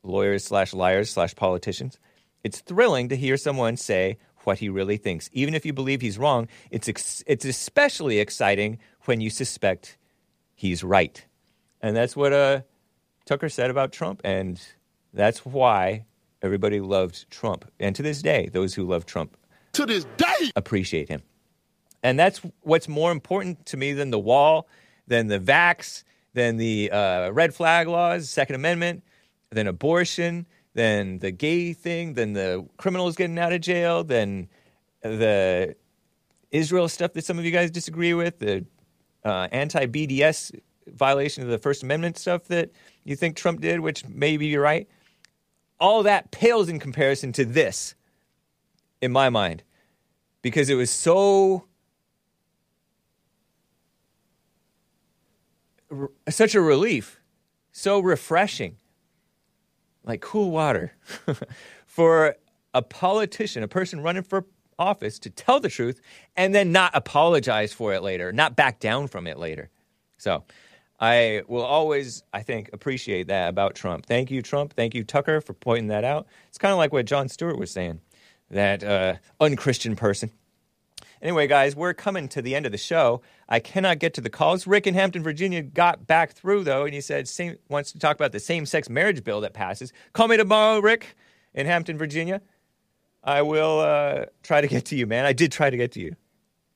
lawyers 0.03 0.44
slash 0.44 0.73
liars 0.73 1.10
slash 1.10 1.36
politicians, 1.36 1.98
it's 2.44 2.60
thrilling 2.60 3.10
to 3.10 3.15
hear 3.15 3.38
someone 3.38 3.78
say 3.78 4.19
what 4.46 4.60
he 4.60 4.70
really 4.70 4.98
thinks. 4.98 5.30
Even 5.34 5.54
if 5.54 5.66
you 5.66 5.74
believe 5.74 6.02
he's 6.02 6.18
wrong, 6.18 6.48
it's, 6.70 6.88
ex- 6.88 7.24
it's 7.28 7.46
especially 7.46 8.20
exciting 8.20 8.80
when 9.06 9.22
you 9.22 9.30
suspect 9.30 9.98
he's 10.54 10.84
right. 10.84 11.26
And 11.82 11.96
that's 11.96 12.16
what 12.16 12.34
uh, 12.34 12.62
Tucker 13.26 13.50
said 13.50 13.70
about 13.70 13.92
Trump. 13.92 14.22
And 14.24 14.62
that's 15.14 15.46
why 15.46 16.06
everybody 16.42 16.80
loved 16.80 17.30
Trump. 17.30 17.66
And 17.80 17.96
to 17.96 18.04
this 18.04 18.22
day, 18.22 18.50
those 18.52 18.74
who 18.74 18.84
love 18.84 19.06
Trump 19.06 19.38
To 19.74 19.86
this 19.86 20.06
day, 20.18 20.52
appreciate 20.56 21.10
him. 21.10 21.22
And 22.04 22.20
that's 22.20 22.42
what's 22.62 22.88
more 22.88 23.12
important 23.12 23.66
to 23.68 23.78
me 23.78 23.94
than 23.94 24.10
the 24.10 24.20
wall, 24.20 24.68
than 25.08 25.28
the 25.28 25.40
vax, 25.40 26.04
than 26.34 26.58
the 26.58 26.90
uh, 26.92 27.30
red 27.32 27.54
flag 27.54 27.88
laws, 27.88 28.30
Second 28.30 28.56
Amendment, 28.56 29.04
than 29.52 29.68
abortion, 29.68 30.48
than 30.73 31.19
the 31.19 31.31
gay 31.31 31.73
thing, 31.73 32.14
then 32.14 32.34
the 32.34 32.68
criminals 32.77 33.15
getting 33.15 33.38
out 33.38 33.53
of 33.53 33.61
jail, 33.61 34.03
then 34.03 34.48
the 35.02 35.76
Israel 36.52 36.88
stuff 36.88 37.14
that 37.14 37.26
some 37.26 37.39
of 37.39 37.45
you 37.45 37.52
guys 37.52 37.72
disagree 37.72 38.14
with, 38.14 38.39
the 38.39 38.65
uh, 39.23 39.48
anti 39.52 39.85
BDS 39.85 40.60
violation 40.88 41.43
of 41.43 41.49
the 41.49 41.57
First 41.57 41.84
Amendment 41.84 42.18
stuff 42.18 42.45
that 42.45 42.72
you 43.03 43.15
think 43.15 43.35
Trump 43.35 43.61
did, 43.61 43.80
which 43.80 44.06
maybe 44.07 44.48
you're 44.48 44.61
right. 44.61 44.88
All 45.80 46.03
that 46.03 46.31
pales 46.31 46.69
in 46.69 46.80
comparison 46.80 47.31
to 47.34 47.45
this, 47.45 47.95
in 49.02 49.11
my 49.11 49.30
mind, 49.30 49.64
because 50.41 50.69
it 50.69 50.76
was 50.76 50.91
so 50.91 51.65
such 56.30 56.56
a 56.56 56.61
relief, 56.61 57.19
so 57.72 57.99
refreshing, 57.99 58.77
like 60.03 60.22
cool 60.22 60.52
water, 60.52 60.94
for 61.86 62.36
a 62.73 62.82
politician, 62.82 63.64
a 63.64 63.68
person 63.68 64.02
running 64.02 64.23
for 64.23 64.45
office, 64.80 65.19
to 65.19 65.30
tell 65.30 65.60
the 65.60 65.69
truth 65.69 66.02
and 66.36 66.56
then 66.56 66.72
not 66.72 66.91
apologize 66.95 67.73
for 67.73 67.94
it 67.94 68.02
later, 68.02 68.32
not 68.32 68.56
back 68.56 68.80
down 68.80 69.07
from 69.07 69.28
it 69.28 69.38
later. 69.38 69.69
So 70.18 70.44
I 70.99 71.41
will 71.48 71.64
always, 71.64 72.23
I 72.32 72.44
think, 72.44 72.69
appreciate 72.73 73.28
that 73.28 73.49
about 73.49 73.76
Trump. 73.76 74.06
Thank 74.06 74.32
you, 74.32 74.41
Trump. 74.41 74.73
Thank 74.73 74.94
you, 74.94 75.03
Tucker, 75.03 75.41
for 75.41 75.53
pointing 75.53 75.88
that 75.88 76.03
out. 76.03 76.28
It's 76.48 76.57
kind 76.57 76.72
of 76.72 76.78
like 76.78 76.94
what 76.94 77.06
Jon 77.06 77.28
Stewart 77.28 77.57
was 77.57 77.72
saying, 77.72 78.02
that 78.49 78.84
uh, 78.84 79.15
unchristian 79.40 79.95
person. 79.95 80.32
Anyway, 81.22 81.45
guys, 81.45 81.76
we're 81.76 81.93
coming 81.93 82.27
to 82.30 82.41
the 82.41 82.56
end 82.56 82.65
of 82.65 82.72
the 82.72 82.77
show. 82.77 83.22
I 83.48 83.60
cannot 83.60 83.99
get 83.99 84.15
to 84.15 84.22
the 84.22 84.30
calls. 84.30 84.65
Rick 84.65 84.88
in 84.88 84.95
Hampton, 84.95 85.22
Virginia 85.22 85.61
got 85.61 86.07
back 86.07 86.31
through, 86.31 86.64
though, 86.64 86.85
and 86.85 86.93
he 86.93 87.02
said 87.02 87.27
same, 87.27 87.57
wants 87.69 87.91
to 87.91 87.99
talk 87.99 88.15
about 88.15 88.31
the 88.31 88.39
same 88.39 88.65
sex 88.65 88.89
marriage 88.89 89.23
bill 89.23 89.41
that 89.41 89.53
passes. 89.53 89.93
Call 90.14 90.27
me 90.27 90.38
tomorrow, 90.38 90.80
Rick, 90.80 91.15
in 91.53 91.68
Hampton, 91.68 91.98
Virginia. 91.98 92.41
I 93.23 93.43
will 93.43 93.81
uh, 93.81 94.26
try 94.41 94.61
to 94.61 94.68
get 94.68 94.85
to 94.85 94.95
you, 94.95 95.06
man. 95.06 95.26
I 95.26 95.34
did 95.34 95.52
try 95.52 95.69
to 95.69 95.77
get 95.77 95.91
to 95.91 95.99
you. 95.99 96.15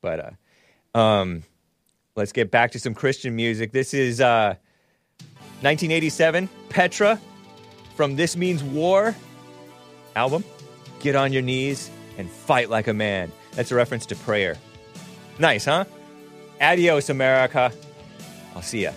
But 0.00 0.38
uh, 0.94 0.98
um, 0.98 1.42
let's 2.14 2.30
get 2.30 2.52
back 2.52 2.70
to 2.72 2.78
some 2.78 2.94
Christian 2.94 3.34
music. 3.34 3.72
This 3.72 3.92
is 3.94 4.20
uh, 4.20 4.54
1987, 5.62 6.48
Petra 6.68 7.20
from 7.96 8.14
This 8.14 8.36
Means 8.36 8.62
War 8.62 9.16
album. 10.14 10.44
Get 11.00 11.16
on 11.16 11.32
your 11.32 11.42
knees 11.42 11.90
and 12.16 12.30
fight 12.30 12.70
like 12.70 12.86
a 12.86 12.94
man. 12.94 13.32
That's 13.56 13.72
a 13.72 13.74
reference 13.74 14.06
to 14.06 14.16
prayer. 14.16 14.56
Nice, 15.38 15.64
huh? 15.64 15.84
Adios, 16.60 17.10
America. 17.10 17.72
I'll 18.54 18.62
see 18.62 18.82
ya. 18.84 18.92